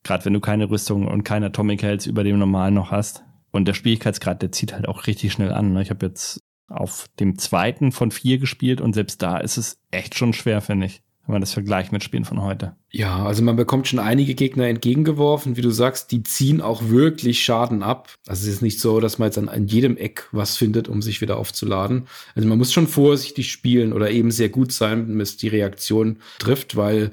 Gerade 0.02 0.24
wenn 0.24 0.32
du 0.32 0.40
keine 0.40 0.70
Rüstung 0.70 1.06
und 1.06 1.24
keine 1.24 1.46
Atomic 1.46 1.82
Hells 1.82 2.06
über 2.06 2.24
dem 2.24 2.38
normalen 2.38 2.74
noch 2.74 2.90
hast. 2.90 3.24
Und 3.50 3.68
der 3.68 3.74
Schwierigkeitsgrad, 3.74 4.42
der 4.42 4.52
zieht 4.52 4.72
halt 4.72 4.88
auch 4.88 5.06
richtig 5.06 5.32
schnell 5.32 5.52
an. 5.52 5.72
Ne? 5.72 5.82
Ich 5.82 5.90
habe 5.90 6.06
jetzt 6.06 6.40
auf 6.68 7.06
dem 7.20 7.38
zweiten 7.38 7.92
von 7.92 8.10
vier 8.10 8.38
gespielt 8.38 8.80
und 8.80 8.94
selbst 8.94 9.22
da 9.22 9.38
ist 9.38 9.58
es 9.58 9.78
echt 9.90 10.16
schon 10.16 10.32
schwer, 10.32 10.60
finde 10.60 10.86
ich 10.86 11.03
wenn 11.26 11.34
man 11.34 11.40
das 11.40 11.52
vergleicht 11.52 11.90
mit 11.90 12.04
Spielen 12.04 12.24
von 12.24 12.42
heute. 12.42 12.76
Ja, 12.90 13.24
also 13.24 13.42
man 13.42 13.56
bekommt 13.56 13.88
schon 13.88 13.98
einige 13.98 14.34
Gegner 14.34 14.66
entgegengeworfen, 14.66 15.56
wie 15.56 15.62
du 15.62 15.70
sagst, 15.70 16.12
die 16.12 16.22
ziehen 16.22 16.60
auch 16.60 16.88
wirklich 16.88 17.42
Schaden 17.42 17.82
ab. 17.82 18.14
Also 18.26 18.46
es 18.46 18.54
ist 18.54 18.62
nicht 18.62 18.78
so, 18.78 19.00
dass 19.00 19.18
man 19.18 19.26
jetzt 19.26 19.38
an, 19.38 19.48
an 19.48 19.66
jedem 19.66 19.96
Eck 19.96 20.28
was 20.32 20.56
findet, 20.56 20.88
um 20.88 21.00
sich 21.00 21.20
wieder 21.20 21.38
aufzuladen. 21.38 22.06
Also 22.34 22.48
man 22.48 22.58
muss 22.58 22.72
schon 22.72 22.86
vorsichtig 22.86 23.50
spielen 23.50 23.92
oder 23.92 24.10
eben 24.10 24.30
sehr 24.30 24.50
gut 24.50 24.72
sein, 24.72 25.08
wenn 25.08 25.20
es 25.20 25.36
die 25.36 25.48
Reaktion 25.48 26.18
trifft, 26.38 26.76
weil 26.76 27.10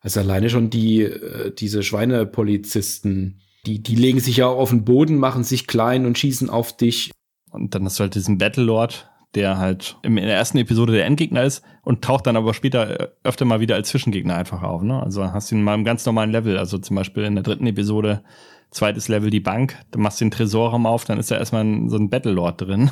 also 0.00 0.20
alleine 0.20 0.50
schon 0.50 0.70
die, 0.70 1.02
äh, 1.02 1.52
diese 1.54 1.82
Schweinepolizisten, 1.82 3.40
die, 3.66 3.82
die 3.82 3.94
legen 3.94 4.20
sich 4.20 4.38
ja 4.38 4.46
auch 4.46 4.58
auf 4.58 4.70
den 4.70 4.84
Boden, 4.84 5.18
machen 5.18 5.44
sich 5.44 5.66
klein 5.66 6.06
und 6.06 6.18
schießen 6.18 6.50
auf 6.50 6.76
dich. 6.76 7.12
Und 7.50 7.74
dann 7.74 7.84
hast 7.84 7.98
du 7.98 8.02
halt 8.02 8.14
diesen 8.14 8.38
Battlelord, 8.38 9.10
der 9.34 9.58
halt 9.58 9.96
in 10.02 10.16
der 10.16 10.34
ersten 10.34 10.58
Episode 10.58 10.92
der 10.92 11.06
Endgegner 11.06 11.42
ist 11.42 11.62
und 11.82 12.02
taucht 12.02 12.26
dann 12.26 12.36
aber 12.36 12.52
später 12.54 13.00
äh, 13.00 13.08
öfter 13.24 13.44
mal 13.44 13.60
wieder 13.60 13.74
als 13.74 13.88
Zwischengegner 13.88 14.36
einfach 14.36 14.62
auf. 14.62 14.82
Ne? 14.82 15.02
Also 15.02 15.32
hast 15.32 15.50
du 15.50 15.54
ihn 15.54 15.62
mal 15.62 15.74
im 15.74 15.84
ganz 15.84 16.04
normalen 16.04 16.30
Level. 16.30 16.58
Also 16.58 16.78
zum 16.78 16.96
Beispiel 16.96 17.24
in 17.24 17.34
der 17.34 17.44
dritten 17.44 17.66
Episode, 17.66 18.22
zweites 18.70 19.08
Level 19.08 19.30
die 19.30 19.40
Bank, 19.40 19.76
dann 19.90 20.02
machst 20.02 20.20
du 20.20 20.26
den 20.26 20.30
Tresorraum 20.30 20.86
auf, 20.86 21.04
dann 21.04 21.18
ist 21.18 21.30
da 21.30 21.36
erstmal 21.36 21.64
so 21.88 21.96
ein 21.96 22.10
Battlelord 22.10 22.60
drin. 22.60 22.90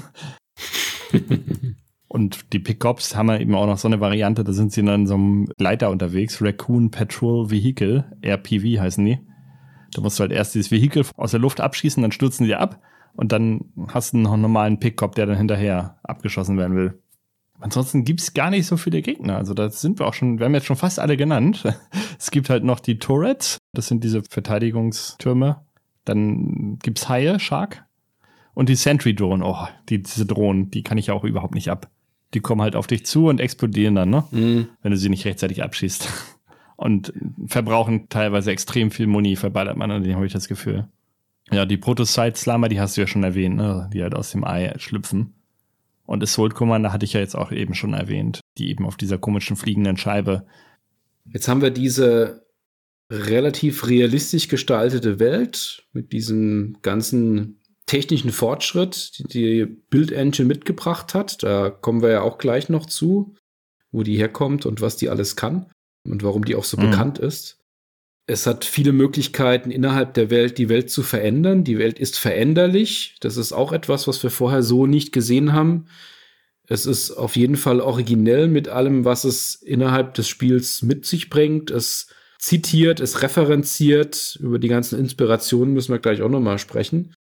und 2.08 2.52
die 2.52 2.58
Pickups 2.58 3.16
haben 3.16 3.28
ja 3.28 3.38
eben 3.38 3.54
auch 3.54 3.66
noch 3.66 3.78
so 3.78 3.88
eine 3.88 4.00
Variante, 4.00 4.44
da 4.44 4.52
sind 4.52 4.72
sie 4.72 4.84
dann 4.84 5.02
in 5.02 5.06
so 5.06 5.14
einem 5.14 5.48
Leiter 5.58 5.90
unterwegs, 5.90 6.42
Raccoon 6.42 6.90
Patrol 6.90 7.50
Vehicle, 7.50 8.04
RPV 8.22 8.80
heißen 8.80 9.04
die. 9.04 9.18
Da 9.92 10.02
musst 10.02 10.18
du 10.18 10.22
halt 10.22 10.32
erst 10.32 10.54
dieses 10.54 10.70
Vehikel 10.70 11.04
aus 11.16 11.32
der 11.32 11.40
Luft 11.40 11.60
abschießen, 11.60 12.02
dann 12.02 12.12
stürzen 12.12 12.46
die 12.46 12.54
ab 12.54 12.80
und 13.14 13.32
dann 13.32 13.72
hast 13.88 14.12
du 14.12 14.18
noch 14.18 14.32
einen 14.32 14.42
normalen 14.42 14.80
Pickup, 14.80 15.14
der 15.14 15.26
dann 15.26 15.36
hinterher 15.36 15.98
abgeschossen 16.02 16.58
werden 16.58 16.76
will. 16.76 17.00
Ansonsten 17.60 18.04
gibt's 18.04 18.32
gar 18.32 18.50
nicht 18.50 18.66
so 18.66 18.78
viele 18.78 19.02
Gegner. 19.02 19.36
Also 19.36 19.52
da 19.52 19.68
sind 19.68 19.98
wir 19.98 20.06
auch 20.06 20.14
schon, 20.14 20.38
wir 20.38 20.46
haben 20.46 20.54
jetzt 20.54 20.66
schon 20.66 20.76
fast 20.76 20.98
alle 20.98 21.16
genannt. 21.16 21.64
Es 22.18 22.30
gibt 22.30 22.50
halt 22.50 22.64
noch 22.64 22.80
die 22.80 22.98
Turrets, 22.98 23.56
das 23.72 23.88
sind 23.88 24.04
diese 24.04 24.22
Verteidigungstürme. 24.22 25.64
Dann 26.04 26.78
gibt's 26.82 27.08
Haie, 27.08 27.40
Shark. 27.40 27.86
Und 28.52 28.68
die 28.68 28.74
Sentry 28.74 29.14
Drone, 29.14 29.42
oh, 29.42 29.68
die, 29.88 30.02
diese 30.02 30.26
Drohnen, 30.26 30.70
die 30.70 30.82
kann 30.82 30.98
ich 30.98 31.06
ja 31.06 31.14
auch 31.14 31.24
überhaupt 31.24 31.54
nicht 31.54 31.70
ab. 31.70 31.88
Die 32.34 32.40
kommen 32.40 32.60
halt 32.60 32.76
auf 32.76 32.86
dich 32.86 33.06
zu 33.06 33.28
und 33.28 33.40
explodieren 33.40 33.94
dann, 33.94 34.10
ne? 34.10 34.24
Mhm. 34.32 34.68
Wenn 34.82 34.90
du 34.90 34.98
sie 34.98 35.08
nicht 35.08 35.24
rechtzeitig 35.24 35.62
abschießt. 35.62 36.08
Und 36.76 37.12
verbrauchen 37.46 38.08
teilweise 38.08 38.52
extrem 38.52 38.90
viel 38.90 39.06
Muni, 39.06 39.36
verballert 39.36 39.76
man, 39.76 39.90
an 39.90 40.02
denen 40.02 40.16
habe 40.16 40.24
ich 40.24 40.32
das 40.32 40.48
Gefühl. 40.48 40.88
Ja, 41.52 41.66
die 41.66 41.76
Protocyte-Slammer, 41.76 42.68
die 42.68 42.80
hast 42.80 42.96
du 42.96 43.00
ja 43.00 43.06
schon 43.06 43.24
erwähnt, 43.24 43.56
ne? 43.56 43.90
die 43.92 44.02
halt 44.02 44.14
aus 44.14 44.30
dem 44.30 44.44
Ei 44.44 44.72
schlüpfen. 44.78 45.34
Und 46.06 46.22
Assault 46.22 46.54
Commander 46.54 46.92
hatte 46.92 47.04
ich 47.04 47.12
ja 47.12 47.20
jetzt 47.20 47.36
auch 47.36 47.52
eben 47.52 47.74
schon 47.74 47.94
erwähnt, 47.94 48.40
die 48.58 48.70
eben 48.70 48.86
auf 48.86 48.96
dieser 48.96 49.18
komischen 49.18 49.56
fliegenden 49.56 49.96
Scheibe. 49.96 50.44
Jetzt 51.32 51.46
haben 51.46 51.62
wir 51.62 51.70
diese 51.70 52.46
relativ 53.10 53.86
realistisch 53.88 54.48
gestaltete 54.48 55.18
Welt 55.18 55.84
mit 55.92 56.12
diesem 56.12 56.78
ganzen 56.82 57.60
technischen 57.86 58.30
Fortschritt, 58.30 59.18
die 59.18 59.24
die 59.24 59.64
Build 59.64 60.12
Engine 60.12 60.46
mitgebracht 60.46 61.14
hat. 61.14 61.42
Da 61.42 61.70
kommen 61.70 62.02
wir 62.02 62.10
ja 62.10 62.22
auch 62.22 62.38
gleich 62.38 62.68
noch 62.68 62.86
zu, 62.86 63.34
wo 63.90 64.04
die 64.04 64.16
herkommt 64.16 64.66
und 64.66 64.80
was 64.80 64.96
die 64.96 65.08
alles 65.08 65.34
kann 65.34 65.66
und 66.04 66.22
warum 66.22 66.44
die 66.44 66.54
auch 66.54 66.64
so 66.64 66.76
mhm. 66.76 66.90
bekannt 66.90 67.18
ist. 67.18 67.59
Es 68.30 68.46
hat 68.46 68.64
viele 68.64 68.92
Möglichkeiten 68.92 69.72
innerhalb 69.72 70.14
der 70.14 70.30
Welt, 70.30 70.56
die 70.56 70.68
Welt 70.68 70.88
zu 70.88 71.02
verändern. 71.02 71.64
Die 71.64 71.78
Welt 71.78 71.98
ist 71.98 72.16
veränderlich. 72.16 73.16
Das 73.18 73.36
ist 73.36 73.52
auch 73.52 73.72
etwas, 73.72 74.06
was 74.06 74.22
wir 74.22 74.30
vorher 74.30 74.62
so 74.62 74.86
nicht 74.86 75.12
gesehen 75.12 75.52
haben. 75.52 75.86
Es 76.68 76.86
ist 76.86 77.10
auf 77.10 77.34
jeden 77.34 77.56
Fall 77.56 77.80
originell 77.80 78.46
mit 78.46 78.68
allem, 78.68 79.04
was 79.04 79.24
es 79.24 79.56
innerhalb 79.56 80.14
des 80.14 80.28
Spiels 80.28 80.82
mit 80.82 81.06
sich 81.06 81.28
bringt. 81.28 81.72
Es 81.72 82.06
zitiert, 82.38 83.00
es 83.00 83.20
referenziert. 83.20 84.38
Über 84.40 84.60
die 84.60 84.68
ganzen 84.68 85.00
Inspirationen 85.00 85.74
müssen 85.74 85.92
wir 85.92 85.98
gleich 85.98 86.22
auch 86.22 86.28
nochmal 86.28 86.60
sprechen. 86.60 87.12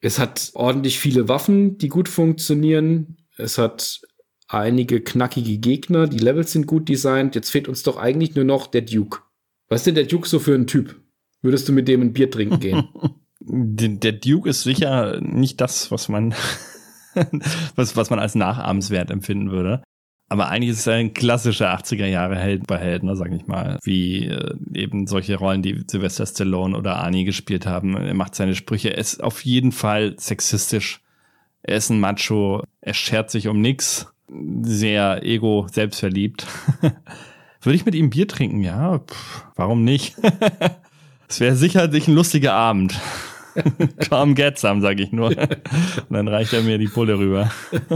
Es 0.00 0.18
hat 0.18 0.50
ordentlich 0.54 0.98
viele 0.98 1.28
Waffen, 1.28 1.78
die 1.78 1.88
gut 1.88 2.08
funktionieren. 2.08 3.18
Es 3.36 3.56
hat 3.56 4.00
einige 4.48 5.00
knackige 5.00 5.58
Gegner. 5.58 6.08
Die 6.08 6.18
Levels 6.18 6.50
sind 6.50 6.66
gut 6.66 6.88
designt. 6.88 7.36
Jetzt 7.36 7.50
fehlt 7.50 7.68
uns 7.68 7.84
doch 7.84 7.98
eigentlich 7.98 8.34
nur 8.34 8.44
noch 8.44 8.66
der 8.66 8.82
Duke. 8.82 9.20
Was 9.68 9.80
ist 9.80 9.86
denn 9.86 9.94
der 9.94 10.06
Duke 10.06 10.28
so 10.28 10.38
für 10.38 10.54
ein 10.54 10.66
Typ? 10.66 11.00
Würdest 11.42 11.68
du 11.68 11.72
mit 11.72 11.88
dem 11.88 12.00
ein 12.00 12.12
Bier 12.12 12.30
trinken 12.30 12.60
gehen? 12.60 12.88
der 13.40 14.12
Duke 14.12 14.48
ist 14.48 14.62
sicher 14.62 15.20
nicht 15.20 15.60
das, 15.60 15.90
was 15.90 16.08
man, 16.08 16.34
was, 17.76 17.96
was 17.96 18.10
man 18.10 18.18
als 18.18 18.34
nachahmenswert 18.34 19.10
empfinden 19.10 19.50
würde. 19.50 19.82
Aber 20.28 20.48
eigentlich 20.48 20.70
ist 20.70 20.86
er 20.86 20.94
ein 20.94 21.12
klassischer 21.12 21.74
80er 21.76 22.06
Jahre 22.06 22.36
Held 22.36 22.66
bei 22.66 22.78
Helden, 22.78 23.14
sag 23.14 23.30
ich 23.32 23.46
mal. 23.46 23.78
Wie 23.84 24.26
äh, 24.26 24.54
eben 24.72 25.06
solche 25.06 25.36
Rollen, 25.36 25.62
die 25.62 25.84
Sylvester 25.86 26.26
Stallone 26.26 26.76
oder 26.76 26.96
Arnie 26.96 27.24
gespielt 27.24 27.66
haben. 27.66 27.94
Er 27.94 28.14
macht 28.14 28.34
seine 28.34 28.54
Sprüche. 28.54 28.90
Er 28.90 28.98
ist 28.98 29.22
auf 29.22 29.44
jeden 29.44 29.70
Fall 29.70 30.14
sexistisch. 30.18 31.02
Er 31.62 31.76
ist 31.76 31.90
ein 31.90 32.00
Macho. 32.00 32.64
Er 32.80 32.94
schert 32.94 33.30
sich 33.30 33.48
um 33.48 33.60
nix. 33.60 34.06
Sehr 34.62 35.22
ego, 35.24 35.66
selbstverliebt. 35.70 36.46
Würde 37.64 37.76
ich 37.76 37.86
mit 37.86 37.94
ihm 37.94 38.10
Bier 38.10 38.28
trinken? 38.28 38.62
Ja, 38.62 38.98
pff, 38.98 39.44
warum 39.56 39.84
nicht? 39.84 40.16
Es 41.26 41.40
wäre 41.40 41.56
sicherlich 41.56 42.06
ein 42.06 42.14
lustiger 42.14 42.52
Abend. 42.52 42.94
Calm 43.98 44.34
get 44.34 44.58
some, 44.58 44.82
sag 44.82 45.00
ich 45.00 45.10
nur. 45.10 45.28
Und 45.30 46.10
dann 46.10 46.28
reicht 46.28 46.52
er 46.52 46.62
mir 46.62 46.78
die 46.78 46.86
Pulle 46.86 47.18
rüber. 47.18 47.50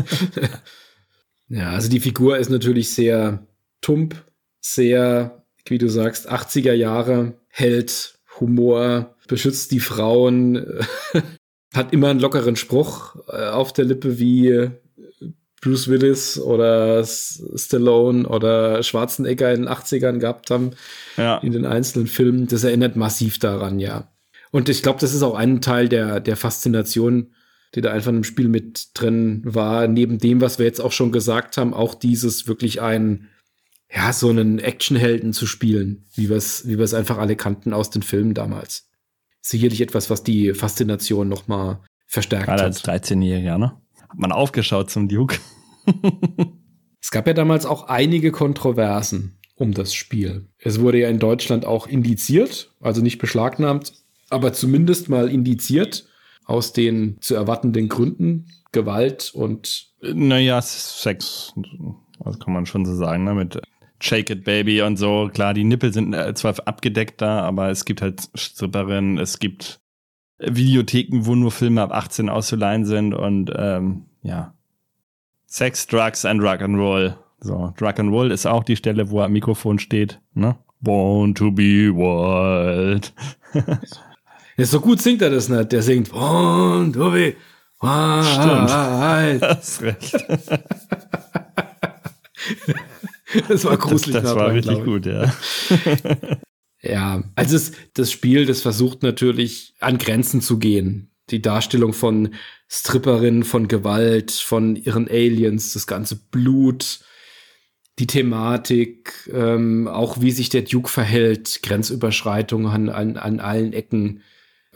Ja, 1.50 1.70
also 1.70 1.88
die 1.88 2.00
Figur 2.00 2.36
ist 2.36 2.50
natürlich 2.50 2.92
sehr 2.92 3.46
tump, 3.80 4.22
sehr, 4.60 5.46
wie 5.64 5.78
du 5.78 5.88
sagst, 5.88 6.30
80er 6.30 6.74
Jahre, 6.74 7.38
Held, 7.48 8.18
Humor, 8.38 9.14
beschützt 9.28 9.70
die 9.72 9.80
Frauen, 9.80 10.66
hat 11.72 11.94
immer 11.94 12.08
einen 12.08 12.20
lockeren 12.20 12.56
Spruch 12.56 13.16
äh, 13.28 13.46
auf 13.46 13.72
der 13.72 13.86
Lippe 13.86 14.18
wie 14.18 14.68
Bruce 15.60 15.88
Willis 15.88 16.38
oder 16.38 17.04
Stallone 17.04 18.28
oder 18.28 18.82
Schwarzenegger 18.82 19.52
in 19.52 19.62
den 19.62 19.68
80ern 19.68 20.18
gehabt 20.18 20.50
haben 20.50 20.70
ja. 21.16 21.38
in 21.38 21.52
den 21.52 21.66
einzelnen 21.66 22.06
Filmen. 22.06 22.46
Das 22.46 22.64
erinnert 22.64 22.96
massiv 22.96 23.38
daran, 23.38 23.80
ja. 23.80 24.12
Und 24.50 24.68
ich 24.68 24.82
glaube, 24.82 25.00
das 25.00 25.14
ist 25.14 25.22
auch 25.22 25.34
ein 25.34 25.60
Teil 25.60 25.88
der, 25.88 26.20
der 26.20 26.36
Faszination, 26.36 27.32
die 27.74 27.80
da 27.80 27.92
einfach 27.92 28.10
im 28.10 28.24
Spiel 28.24 28.48
mit 28.48 28.88
drin 28.94 29.42
war. 29.44 29.88
Neben 29.88 30.18
dem, 30.18 30.40
was 30.40 30.58
wir 30.58 30.66
jetzt 30.66 30.80
auch 30.80 30.92
schon 30.92 31.12
gesagt 31.12 31.56
haben, 31.56 31.74
auch 31.74 31.94
dieses 31.94 32.46
wirklich 32.46 32.80
ein, 32.80 33.28
ja, 33.94 34.12
so 34.12 34.30
einen 34.30 34.58
Actionhelden 34.58 35.32
zu 35.32 35.46
spielen, 35.46 36.06
wie 36.14 36.28
wir 36.28 36.36
es, 36.36 36.66
wie 36.66 36.80
einfach 36.96 37.18
alle 37.18 37.36
kannten 37.36 37.72
aus 37.72 37.90
den 37.90 38.02
Filmen 38.02 38.34
damals. 38.34 38.88
Sicherlich 39.40 39.80
etwas, 39.80 40.08
was 40.08 40.22
die 40.22 40.54
Faszination 40.54 41.28
noch 41.28 41.48
mal 41.48 41.80
verstärkt 42.06 42.46
Gerade 42.46 42.62
hat. 42.62 42.66
als 42.68 42.84
13-Jähriger, 42.84 43.58
ne? 43.58 43.72
Hat 44.08 44.18
man 44.18 44.32
aufgeschaut 44.32 44.90
zum 44.90 45.08
Duke. 45.08 45.38
es 47.00 47.10
gab 47.10 47.26
ja 47.26 47.34
damals 47.34 47.66
auch 47.66 47.88
einige 47.88 48.32
Kontroversen 48.32 49.38
um 49.54 49.72
das 49.72 49.92
Spiel. 49.92 50.46
Es 50.58 50.80
wurde 50.80 51.00
ja 51.00 51.08
in 51.08 51.18
Deutschland 51.18 51.64
auch 51.64 51.86
indiziert, 51.86 52.72
also 52.80 53.02
nicht 53.02 53.18
beschlagnahmt, 53.18 53.92
aber 54.30 54.52
zumindest 54.52 55.08
mal 55.08 55.28
indiziert 55.28 56.06
aus 56.44 56.72
den 56.72 57.18
zu 57.20 57.34
erwartenden 57.34 57.88
Gründen, 57.88 58.46
Gewalt 58.72 59.32
und. 59.34 59.88
Naja, 60.00 60.62
Sex, 60.62 61.52
das 62.24 62.38
kann 62.38 62.52
man 62.52 62.66
schon 62.66 62.86
so 62.86 62.94
sagen, 62.94 63.24
ne? 63.24 63.34
Mit 63.34 63.60
Shake 64.00 64.30
It 64.30 64.44
Baby 64.44 64.82
und 64.82 64.96
so. 64.96 65.28
Klar, 65.32 65.54
die 65.54 65.64
Nippel 65.64 65.92
sind 65.92 66.14
äh, 66.14 66.34
zwar 66.34 66.54
abgedeckt 66.64 67.20
da, 67.20 67.40
aber 67.40 67.70
es 67.70 67.84
gibt 67.84 68.00
halt 68.00 68.28
Stripperinnen, 68.34 69.18
es 69.18 69.38
gibt 69.38 69.80
Videotheken, 70.38 71.26
wo 71.26 71.34
nur 71.34 71.50
Filme 71.50 71.82
ab 71.82 71.92
18 71.92 72.28
auszuleihen 72.28 72.84
sind 72.84 73.14
und 73.14 73.52
ähm, 73.56 74.04
ja. 74.22 74.54
Sex, 75.46 75.86
Drugs 75.86 76.24
and 76.24 76.42
Rock 76.42 76.62
and 76.62 76.76
Roll. 76.76 77.16
So, 77.40 77.72
Drug 77.76 77.98
and 77.98 78.10
Roll 78.12 78.30
ist 78.30 78.46
auch 78.46 78.64
die 78.64 78.76
Stelle, 78.76 79.10
wo 79.10 79.20
er 79.20 79.26
am 79.26 79.32
Mikrofon 79.32 79.78
steht, 79.78 80.20
ne? 80.34 80.56
Born 80.80 81.34
to 81.34 81.50
be 81.50 81.92
wild. 81.94 83.12
ja, 84.56 84.64
so 84.64 84.80
gut 84.80 85.00
singt 85.00 85.22
er 85.22 85.30
das 85.30 85.48
nicht. 85.48 85.72
Der 85.72 85.82
singt 85.82 86.10
Born 86.10 86.92
to 86.92 87.10
be 87.10 87.34
wild. 87.80 88.24
Stimmt. 88.24 88.70
Das 89.40 89.82
recht. 89.82 90.14
das 93.48 93.64
war 93.64 93.76
gruselig. 93.76 94.14
Das, 94.14 94.24
das 94.24 94.36
war 94.36 94.52
richtig 94.52 94.84
gut, 94.84 95.06
ja. 95.06 95.32
Ja, 96.82 97.24
also 97.34 97.56
es, 97.56 97.72
das 97.94 98.12
Spiel, 98.12 98.46
das 98.46 98.62
versucht 98.62 99.02
natürlich 99.02 99.74
an 99.80 99.98
Grenzen 99.98 100.40
zu 100.40 100.58
gehen. 100.58 101.10
Die 101.30 101.42
Darstellung 101.42 101.92
von 101.92 102.34
Stripperinnen, 102.68 103.44
von 103.44 103.68
Gewalt, 103.68 104.30
von 104.30 104.76
ihren 104.76 105.08
Aliens, 105.08 105.72
das 105.72 105.86
ganze 105.86 106.16
Blut, 106.16 107.00
die 107.98 108.06
Thematik, 108.06 109.28
ähm, 109.32 109.88
auch 109.88 110.20
wie 110.20 110.30
sich 110.30 110.48
der 110.50 110.62
Duke 110.62 110.88
verhält, 110.88 111.60
Grenzüberschreitungen 111.62 112.70
an, 112.70 112.88
an, 112.88 113.16
an 113.16 113.40
allen 113.40 113.72
Ecken. 113.72 114.22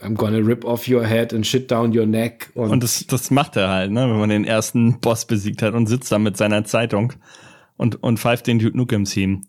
I'm 0.01 0.15
gonna 0.15 0.39
rip 0.39 0.65
off 0.65 0.89
your 0.89 1.05
head 1.05 1.33
and 1.33 1.47
shit 1.47 1.71
down 1.71 1.97
your 1.97 2.05
neck. 2.05 2.51
Und, 2.55 2.71
und 2.71 2.83
das, 2.83 3.05
das 3.07 3.31
macht 3.31 3.55
er 3.55 3.69
halt, 3.69 3.91
ne, 3.91 4.01
wenn 4.09 4.19
man 4.19 4.29
den 4.29 4.43
ersten 4.43 4.99
Boss 4.99 5.25
besiegt 5.25 5.61
hat 5.61 5.73
und 5.73 5.87
sitzt 5.87 6.11
da 6.11 6.19
mit 6.19 6.35
seiner 6.35 6.65
Zeitung 6.65 7.13
und, 7.77 8.03
und 8.03 8.19
pfeift 8.19 8.47
den 8.47 8.59
Duke 8.59 8.75
Nukem 8.75 9.05
Theme. 9.05 9.41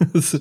das 0.12 0.40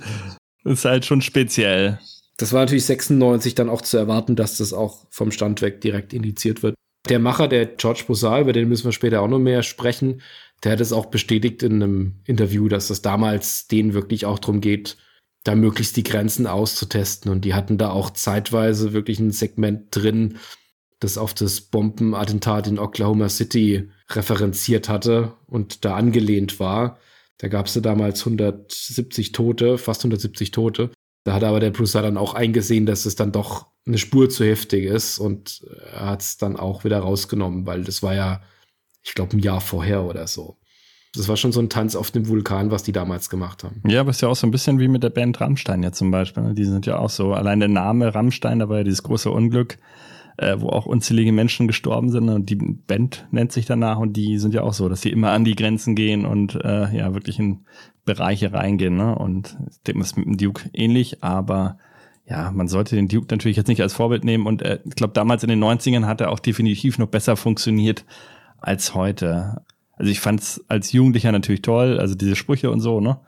ist 0.64 0.86
halt 0.86 1.06
schon 1.06 1.22
speziell. 1.22 2.00
Das 2.38 2.54
war 2.54 2.62
natürlich 2.62 2.86
96 2.86 3.56
dann 3.56 3.70
auch 3.70 3.82
zu 3.82 3.98
erwarten, 3.98 4.36
dass 4.36 4.58
das 4.58 4.72
auch 4.74 5.06
vom 5.10 5.32
Stand 5.32 5.62
weg 5.62 5.82
direkt 5.82 6.14
indiziert 6.14 6.64
wird. 6.64 6.76
Der 7.10 7.20
Macher, 7.20 7.48
der 7.48 7.66
George 7.66 8.04
Bosal, 8.08 8.42
über 8.42 8.54
den 8.54 8.70
müssen 8.70 8.86
wir 8.86 8.92
später 8.92 9.22
auch 9.22 9.28
noch 9.28 9.40
mehr 9.40 9.64
sprechen, 9.64 10.22
der 10.64 10.74
hat 10.74 10.82
es 10.82 10.94
auch 10.94 11.08
bestätigt 11.08 11.64
in 11.64 11.82
einem 11.82 12.16
Interview, 12.26 12.68
dass 12.68 12.90
es 12.90 13.02
damals 13.02 13.68
denen 13.68 13.94
wirklich 13.94 14.26
auch 14.26 14.40
darum 14.40 14.62
geht, 14.62 14.98
da 15.44 15.56
möglichst 15.56 15.96
die 15.96 16.04
Grenzen 16.04 16.48
auszutesten. 16.48 17.32
Und 17.32 17.46
die 17.46 17.54
hatten 17.54 17.78
da 17.78 17.92
auch 17.92 18.10
zeitweise 18.10 18.94
wirklich 18.94 19.20
ein 19.20 19.32
Segment 19.32 19.88
drin, 19.92 20.38
das 21.00 21.18
auf 21.18 21.34
das 21.34 21.62
Bombenattentat 21.62 22.68
in 22.68 22.80
Oklahoma 22.80 23.30
City 23.30 23.90
referenziert 24.10 24.90
hatte 24.90 25.34
und 25.48 25.86
da 25.86 25.96
angelehnt 25.96 26.60
war. 26.60 27.00
Da 27.40 27.48
gab 27.48 27.66
es 27.66 27.74
damals 27.82 28.20
170 28.22 29.32
Tote, 29.32 29.78
fast 29.78 30.02
170 30.02 30.52
Tote. 30.52 30.92
Da 31.24 31.34
hat 31.34 31.44
aber 31.44 31.60
der 31.60 31.72
Bruce 31.72 31.94
dann 31.94 32.18
auch 32.18 32.34
eingesehen, 32.34 32.86
dass 32.86 33.06
es 33.06 33.16
dann 33.16 33.32
doch 33.32 33.68
eine 33.86 33.98
Spur 33.98 34.30
zu 34.30 34.46
heftig 34.46 34.86
ist 34.86 35.20
und 35.20 35.66
hat 35.94 36.22
es 36.22 36.38
dann 36.38 36.56
auch 36.56 36.84
wieder 36.84 37.00
rausgenommen, 37.00 37.66
weil 37.66 37.84
das 37.84 38.04
war 38.04 38.14
ja, 38.14 38.42
ich 39.04 39.16
glaube, 39.16 39.36
ein 39.36 39.40
Jahr 39.40 39.62
vorher 39.62 40.04
oder 40.04 40.28
so. 40.28 40.58
Das 41.16 41.28
war 41.28 41.38
schon 41.38 41.52
so 41.52 41.60
ein 41.60 41.70
Tanz 41.70 41.96
auf 41.96 42.12
dem 42.12 42.28
Vulkan, 42.28 42.70
was 42.70 42.84
die 42.84 42.92
damals 42.92 43.30
gemacht 43.30 43.64
haben. 43.64 43.82
Ja, 43.88 44.02
aber 44.02 44.12
ist 44.12 44.22
ja 44.22 44.28
auch 44.28 44.36
so 44.36 44.46
ein 44.46 44.52
bisschen 44.52 44.80
wie 44.80 44.88
mit 44.88 45.02
der 45.02 45.10
Band 45.10 45.42
Rammstein 45.42 45.82
ja 45.82 45.92
zum 45.92 46.12
Beispiel. 46.12 46.44
Ne? 46.44 46.54
Die 46.54 46.66
sind 46.66 46.86
ja 46.86 47.00
auch 47.00 47.10
so, 47.10 47.34
allein 47.34 47.60
der 47.60 47.70
Name 47.70 48.14
Rammstein, 48.14 48.60
da 48.60 48.70
war 48.70 48.80
ja 48.80 48.84
dieses 48.84 49.02
große 49.02 49.32
Unglück, 49.32 49.80
äh, 50.40 50.60
wo 50.60 50.70
auch 50.70 50.86
unzählige 50.86 51.34
Menschen 51.34 51.68
gestorben 51.68 52.10
sind 52.10 52.30
und 52.30 52.50
die 52.50 52.56
Band 52.56 53.28
nennt 53.32 53.52
sich 53.52 53.66
danach 53.66 54.00
und 54.00 54.14
die 54.14 54.38
sind 54.38 54.54
ja 54.54 54.64
auch 54.64 54.74
so, 54.74 54.88
dass 54.88 55.02
sie 55.02 55.10
immer 55.10 55.32
an 55.32 55.44
die 55.44 55.56
Grenzen 55.56 55.96
gehen 55.96 56.26
und 56.26 56.56
äh, 56.56 56.96
ja 56.96 57.14
wirklich 57.14 57.40
in 57.40 57.66
Bereiche 58.06 58.54
reingehen. 58.54 58.96
Ne? 58.96 59.16
Und 59.16 59.58
das 59.84 59.96
ist 59.96 60.18
mit 60.18 60.26
dem 60.26 60.38
Duke 60.38 60.70
ähnlich, 60.74 61.24
aber 61.24 61.78
ja, 62.26 62.52
man 62.52 62.68
sollte 62.68 62.96
den 62.96 63.08
Duke 63.08 63.28
natürlich 63.32 63.58
jetzt 63.58 63.68
nicht 63.68 63.82
als 63.82 63.94
Vorbild 63.94 64.24
nehmen 64.24 64.46
und 64.46 64.62
äh, 64.62 64.80
ich 64.86 64.96
glaube, 64.96 65.14
damals 65.14 65.44
in 65.44 65.50
den 65.50 65.64
90ern 65.64 66.06
hat 66.06 66.22
er 66.22 66.32
auch 66.32 66.40
definitiv 66.40 66.98
noch 67.00 67.08
besser 67.08 67.36
funktioniert 67.36 68.06
als 68.60 68.96
heute. 68.96 69.62
Also 69.94 70.12
ich 70.12 70.22
fand 70.22 70.40
es 70.40 70.64
als 70.70 70.94
Jugendlicher 70.94 71.34
natürlich 71.34 71.64
toll, 71.64 72.00
also 72.00 72.16
diese 72.16 72.38
Sprüche 72.38 72.72
und 72.72 72.80
so, 72.80 73.02
ne? 73.02 73.20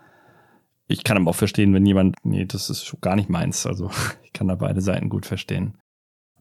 Ich 0.88 1.05
kann 1.05 1.18
aber 1.18 1.32
auch 1.32 1.36
verstehen, 1.36 1.74
wenn 1.74 1.86
jemand, 1.86 2.18
nee, 2.24 2.45
das 2.45 2.70
ist 2.70 2.97
gar 2.99 3.16
nicht 3.16 3.30
meins. 3.30 3.66
Also 3.66 3.89
ich 4.24 4.34
kann 4.34 4.47
da 4.47 4.55
beide 4.55 4.82
Seiten 4.82 5.09
gut 5.09 5.26
verstehen. 5.26 5.76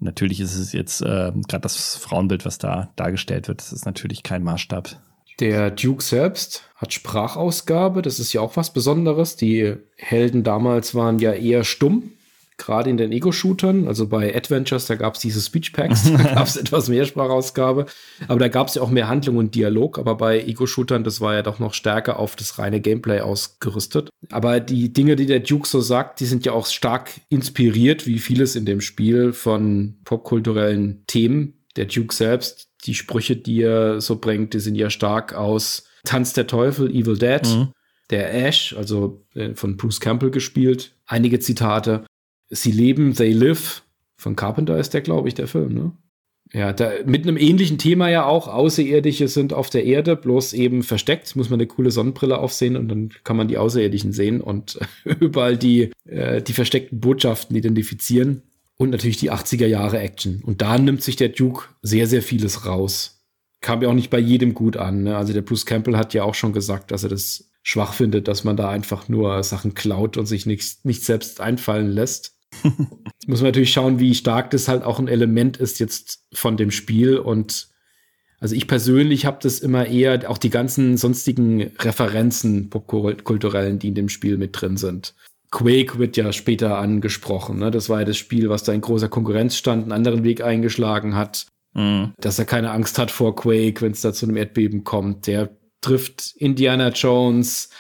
Natürlich 0.00 0.40
ist 0.40 0.56
es 0.56 0.72
jetzt 0.72 1.02
äh, 1.02 1.32
gerade 1.48 1.60
das 1.60 1.96
Frauenbild, 1.96 2.44
was 2.46 2.58
da 2.58 2.90
dargestellt 2.96 3.48
wird, 3.48 3.60
das 3.60 3.72
ist 3.72 3.86
natürlich 3.86 4.22
kein 4.22 4.42
Maßstab. 4.42 4.98
Der 5.40 5.70
Duke 5.70 6.02
selbst 6.02 6.64
hat 6.76 6.92
Sprachausgabe, 6.92 8.02
das 8.02 8.18
ist 8.18 8.32
ja 8.32 8.40
auch 8.40 8.56
was 8.56 8.72
Besonderes. 8.72 9.36
Die 9.36 9.76
Helden 9.96 10.42
damals 10.42 10.94
waren 10.94 11.18
ja 11.18 11.32
eher 11.32 11.64
stumm 11.64 12.12
gerade 12.60 12.90
in 12.90 12.96
den 12.96 13.10
Ego-Shootern, 13.10 13.88
also 13.88 14.06
bei 14.06 14.34
Adventures, 14.34 14.86
da 14.86 14.94
gab 14.94 15.14
es 15.14 15.20
diese 15.20 15.40
Speech-Packs, 15.40 16.12
da 16.16 16.34
gab 16.34 16.46
es 16.46 16.56
etwas 16.56 16.88
mehr 16.88 17.04
Sprachausgabe, 17.04 17.86
aber 18.28 18.38
da 18.38 18.48
gab 18.48 18.68
es 18.68 18.76
ja 18.76 18.82
auch 18.82 18.90
mehr 18.90 19.08
Handlung 19.08 19.38
und 19.38 19.54
Dialog, 19.54 19.98
aber 19.98 20.14
bei 20.16 20.42
Ego-Shootern, 20.42 21.02
das 21.02 21.20
war 21.20 21.34
ja 21.34 21.42
doch 21.42 21.58
noch 21.58 21.74
stärker 21.74 22.18
auf 22.18 22.36
das 22.36 22.58
reine 22.58 22.80
Gameplay 22.80 23.20
ausgerüstet. 23.20 24.10
Aber 24.30 24.60
die 24.60 24.92
Dinge, 24.92 25.16
die 25.16 25.26
der 25.26 25.40
Duke 25.40 25.66
so 25.66 25.80
sagt, 25.80 26.20
die 26.20 26.26
sind 26.26 26.44
ja 26.44 26.52
auch 26.52 26.66
stark 26.66 27.10
inspiriert, 27.28 28.06
wie 28.06 28.18
vieles 28.18 28.54
in 28.54 28.66
dem 28.66 28.80
Spiel, 28.80 29.32
von 29.32 29.96
popkulturellen 30.04 31.04
Themen. 31.06 31.54
Der 31.76 31.86
Duke 31.86 32.14
selbst, 32.14 32.68
die 32.84 32.94
Sprüche, 32.94 33.36
die 33.36 33.62
er 33.62 34.00
so 34.00 34.16
bringt, 34.16 34.54
die 34.54 34.60
sind 34.60 34.74
ja 34.74 34.90
stark 34.90 35.34
aus 35.34 35.84
Tanz 36.04 36.32
der 36.32 36.46
Teufel, 36.46 36.90
Evil 36.90 37.18
Dead, 37.18 37.42
mhm. 37.44 37.68
der 38.10 38.46
Ash, 38.46 38.74
also 38.76 39.24
äh, 39.34 39.54
von 39.54 39.76
Bruce 39.76 40.00
Campbell 40.00 40.30
gespielt, 40.30 40.92
einige 41.06 41.40
Zitate 41.40 42.04
Sie 42.50 42.72
leben, 42.72 43.14
They 43.14 43.32
Live. 43.32 43.82
Von 44.16 44.36
Carpenter 44.36 44.76
ist 44.76 44.92
der, 44.92 45.00
glaube 45.00 45.28
ich, 45.28 45.34
der 45.34 45.46
Film, 45.48 45.72
ne? 45.72 45.92
Ja, 46.52 46.72
da, 46.72 46.90
mit 47.06 47.22
einem 47.22 47.36
ähnlichen 47.36 47.78
Thema 47.78 48.08
ja 48.08 48.26
auch. 48.26 48.48
Außerirdische 48.48 49.28
sind 49.28 49.52
auf 49.52 49.70
der 49.70 49.84
Erde, 49.84 50.16
bloß 50.16 50.52
eben 50.52 50.82
versteckt. 50.82 51.36
Muss 51.36 51.48
man 51.48 51.60
eine 51.60 51.68
coole 51.68 51.92
Sonnenbrille 51.92 52.38
aufsehen 52.38 52.76
und 52.76 52.88
dann 52.88 53.10
kann 53.22 53.36
man 53.36 53.46
die 53.46 53.56
Außerirdischen 53.56 54.12
sehen 54.12 54.40
und 54.40 54.78
überall 55.20 55.56
die, 55.56 55.92
äh, 56.06 56.42
die 56.42 56.52
versteckten 56.52 57.00
Botschaften 57.00 57.56
identifizieren. 57.56 58.42
Und 58.76 58.90
natürlich 58.90 59.18
die 59.18 59.30
80er 59.30 59.66
Jahre 59.66 59.98
Action. 59.98 60.42
Und 60.42 60.62
da 60.62 60.78
nimmt 60.78 61.02
sich 61.02 61.16
der 61.16 61.28
Duke 61.28 61.66
sehr, 61.82 62.06
sehr 62.06 62.22
vieles 62.22 62.64
raus. 62.64 63.26
Kam 63.60 63.82
ja 63.82 63.90
auch 63.90 63.94
nicht 63.94 64.08
bei 64.08 64.18
jedem 64.18 64.54
gut 64.54 64.78
an. 64.78 65.02
Ne? 65.02 65.18
Also 65.18 65.34
der 65.34 65.42
Bruce 65.42 65.66
Campbell 65.66 65.98
hat 65.98 66.14
ja 66.14 66.24
auch 66.24 66.34
schon 66.34 66.54
gesagt, 66.54 66.90
dass 66.90 67.02
er 67.02 67.10
das 67.10 67.50
schwach 67.62 67.92
findet, 67.92 68.26
dass 68.26 68.42
man 68.42 68.56
da 68.56 68.70
einfach 68.70 69.06
nur 69.06 69.42
Sachen 69.42 69.74
klaut 69.74 70.16
und 70.16 70.24
sich 70.24 70.46
nichts 70.46 70.82
nicht 70.84 71.04
selbst 71.04 71.42
einfallen 71.42 71.90
lässt. 71.90 72.39
Jetzt 72.62 73.28
muss 73.28 73.40
man 73.40 73.48
natürlich 73.48 73.72
schauen, 73.72 73.98
wie 73.98 74.14
stark 74.14 74.50
das 74.50 74.68
halt 74.68 74.82
auch 74.82 74.98
ein 74.98 75.08
Element 75.08 75.56
ist 75.56 75.78
jetzt 75.78 76.24
von 76.32 76.56
dem 76.56 76.70
Spiel. 76.70 77.18
Und 77.18 77.68
also 78.40 78.54
ich 78.54 78.66
persönlich 78.66 79.26
habe 79.26 79.38
das 79.42 79.60
immer 79.60 79.86
eher, 79.86 80.28
auch 80.30 80.38
die 80.38 80.50
ganzen 80.50 80.96
sonstigen 80.96 81.72
Referenzen 81.78 82.70
popkulturellen, 82.70 83.78
die 83.78 83.88
in 83.88 83.94
dem 83.94 84.08
Spiel 84.08 84.36
mit 84.36 84.60
drin 84.60 84.76
sind. 84.76 85.14
Quake 85.50 85.98
wird 85.98 86.16
ja 86.16 86.32
später 86.32 86.78
angesprochen. 86.78 87.58
Ne? 87.58 87.70
Das 87.70 87.88
war 87.88 88.00
ja 88.00 88.06
das 88.06 88.16
Spiel, 88.16 88.48
was 88.48 88.62
da 88.62 88.72
in 88.72 88.80
großer 88.80 89.08
Konkurrenz 89.08 89.56
stand, 89.56 89.82
einen 89.82 89.92
anderen 89.92 90.22
Weg 90.22 90.42
eingeschlagen 90.42 91.16
hat. 91.16 91.46
Mhm. 91.74 92.14
Dass 92.18 92.38
er 92.38 92.44
keine 92.44 92.70
Angst 92.70 92.98
hat 92.98 93.10
vor 93.10 93.34
Quake, 93.36 93.80
wenn 93.82 93.92
es 93.92 94.00
da 94.00 94.12
zu 94.12 94.26
einem 94.26 94.36
Erdbeben 94.36 94.84
kommt. 94.84 95.26
Der 95.26 95.50
trifft 95.80 96.34
Indiana 96.36 96.88
Jones, 96.90 97.70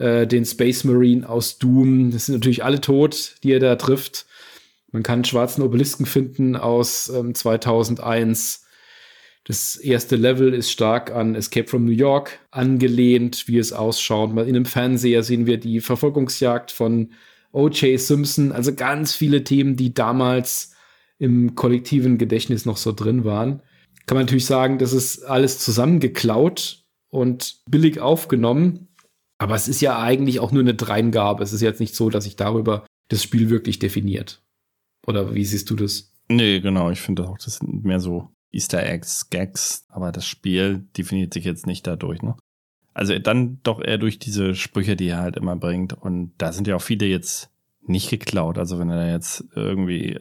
äh, 0.00 0.26
den 0.26 0.44
Space 0.44 0.84
Marine 0.84 1.28
aus 1.28 1.58
Doom. 1.58 2.10
Das 2.10 2.26
sind 2.26 2.36
natürlich 2.36 2.64
alle 2.64 2.80
tot, 2.80 3.36
die 3.44 3.52
er 3.52 3.60
da 3.60 3.76
trifft. 3.76 4.26
Man 4.92 5.02
kann 5.02 5.16
einen 5.16 5.24
schwarzen 5.24 5.62
Obelisken 5.62 6.06
finden 6.06 6.56
aus 6.56 7.10
ähm, 7.10 7.34
2001. 7.34 8.64
Das 9.44 9.76
erste 9.76 10.16
Level 10.16 10.54
ist 10.54 10.70
stark 10.70 11.10
an 11.14 11.34
Escape 11.34 11.68
from 11.68 11.84
New 11.84 11.92
York 11.92 12.40
angelehnt, 12.50 13.46
wie 13.46 13.58
es 13.58 13.72
ausschaut. 13.72 14.32
Mal 14.32 14.48
in 14.48 14.56
einem 14.56 14.64
Fernseher 14.64 15.22
sehen 15.22 15.46
wir 15.46 15.58
die 15.58 15.80
Verfolgungsjagd 15.80 16.70
von 16.70 17.12
O.J. 17.52 18.00
Simpson. 18.00 18.52
Also 18.52 18.74
ganz 18.74 19.14
viele 19.14 19.44
Themen, 19.44 19.76
die 19.76 19.92
damals 19.92 20.72
im 21.18 21.54
kollektiven 21.54 22.16
Gedächtnis 22.16 22.64
noch 22.64 22.78
so 22.78 22.92
drin 22.92 23.24
waren. 23.24 23.62
Kann 24.06 24.16
man 24.16 24.24
natürlich 24.24 24.46
sagen, 24.46 24.78
das 24.78 24.92
ist 24.92 25.24
alles 25.24 25.58
zusammengeklaut 25.58 26.84
und 27.10 27.60
billig 27.66 28.00
aufgenommen. 28.00 28.88
Aber 29.40 29.54
es 29.54 29.68
ist 29.68 29.80
ja 29.80 29.98
eigentlich 29.98 30.38
auch 30.38 30.52
nur 30.52 30.62
eine 30.62 30.74
Dreingabe. 30.74 31.42
Es 31.42 31.54
ist 31.54 31.62
jetzt 31.62 31.80
nicht 31.80 31.94
so, 31.96 32.10
dass 32.10 32.24
sich 32.24 32.36
darüber 32.36 32.84
das 33.08 33.22
Spiel 33.22 33.48
wirklich 33.48 33.78
definiert. 33.78 34.42
Oder 35.06 35.34
wie 35.34 35.44
siehst 35.46 35.70
du 35.70 35.76
das? 35.76 36.12
Nee, 36.28 36.60
genau. 36.60 36.90
Ich 36.90 37.00
finde 37.00 37.26
auch, 37.26 37.38
das 37.38 37.56
sind 37.56 37.82
mehr 37.84 38.00
so 38.00 38.28
Easter 38.52 38.84
Eggs, 38.84 39.30
Gags. 39.30 39.86
Aber 39.88 40.12
das 40.12 40.26
Spiel 40.26 40.86
definiert 40.96 41.32
sich 41.32 41.44
jetzt 41.44 41.66
nicht 41.66 41.86
dadurch, 41.86 42.20
ne? 42.20 42.36
Also 42.92 43.18
dann 43.18 43.60
doch 43.62 43.80
eher 43.80 43.96
durch 43.96 44.18
diese 44.18 44.54
Sprüche, 44.54 44.94
die 44.94 45.08
er 45.08 45.20
halt 45.20 45.36
immer 45.36 45.56
bringt. 45.56 45.94
Und 45.94 46.32
da 46.36 46.52
sind 46.52 46.66
ja 46.66 46.76
auch 46.76 46.82
viele 46.82 47.06
jetzt 47.06 47.48
nicht 47.80 48.10
geklaut. 48.10 48.58
Also 48.58 48.78
wenn 48.78 48.90
er 48.90 49.10
jetzt 49.10 49.44
irgendwie 49.54 50.18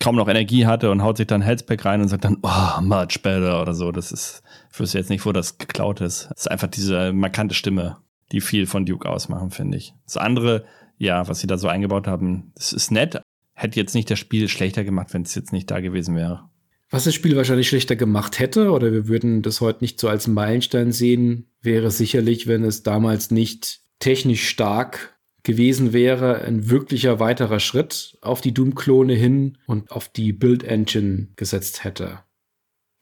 kaum 0.00 0.16
noch 0.16 0.28
Energie 0.28 0.64
hatte 0.64 0.90
und 0.90 1.02
haut 1.02 1.18
sich 1.18 1.26
dann 1.26 1.42
Healthpack 1.42 1.84
rein 1.84 2.00
und 2.00 2.08
sagt 2.08 2.24
dann, 2.24 2.38
oh, 2.42 2.80
much 2.80 3.20
better 3.22 3.60
oder 3.60 3.74
so. 3.74 3.92
Das 3.92 4.10
ist, 4.10 4.42
ich 4.72 4.80
wüsste 4.80 4.98
jetzt 4.98 5.10
nicht, 5.10 5.26
wo 5.26 5.32
das 5.32 5.58
geklaut 5.58 6.00
ist. 6.00 6.28
Das 6.30 6.42
ist 6.42 6.50
einfach 6.50 6.68
diese 6.68 7.12
markante 7.12 7.54
Stimme, 7.54 7.98
die 8.32 8.40
viel 8.40 8.66
von 8.66 8.86
Duke 8.86 9.08
ausmachen, 9.08 9.50
finde 9.50 9.78
ich. 9.78 9.94
Das 10.04 10.16
andere, 10.16 10.64
ja, 10.98 11.28
was 11.28 11.40
sie 11.40 11.46
da 11.46 11.58
so 11.58 11.68
eingebaut 11.68 12.06
haben, 12.06 12.52
das 12.54 12.72
ist 12.72 12.90
nett. 12.90 13.20
Hätte 13.54 13.78
jetzt 13.78 13.94
nicht 13.94 14.10
das 14.10 14.18
Spiel 14.18 14.48
schlechter 14.48 14.84
gemacht, 14.84 15.14
wenn 15.14 15.22
es 15.22 15.34
jetzt 15.34 15.52
nicht 15.52 15.70
da 15.70 15.80
gewesen 15.80 16.16
wäre. 16.16 16.48
Was 16.90 17.04
das 17.04 17.14
Spiel 17.14 17.36
wahrscheinlich 17.36 17.68
schlechter 17.68 17.96
gemacht 17.96 18.38
hätte, 18.38 18.70
oder 18.70 18.92
wir 18.92 19.08
würden 19.08 19.42
das 19.42 19.60
heute 19.60 19.82
nicht 19.82 19.98
so 19.98 20.08
als 20.08 20.26
Meilenstein 20.26 20.92
sehen, 20.92 21.46
wäre 21.60 21.90
sicherlich, 21.90 22.46
wenn 22.46 22.64
es 22.64 22.82
damals 22.82 23.30
nicht 23.30 23.80
technisch 23.98 24.48
stark 24.48 25.18
gewesen 25.42 25.92
wäre, 25.92 26.42
ein 26.42 26.70
wirklicher 26.70 27.20
weiterer 27.20 27.60
Schritt 27.60 28.18
auf 28.22 28.40
die 28.40 28.54
Doom-Klone 28.54 29.14
hin 29.14 29.58
und 29.66 29.90
auf 29.90 30.08
die 30.08 30.32
Build-Engine 30.32 31.28
gesetzt 31.36 31.84
hätte. 31.84 32.20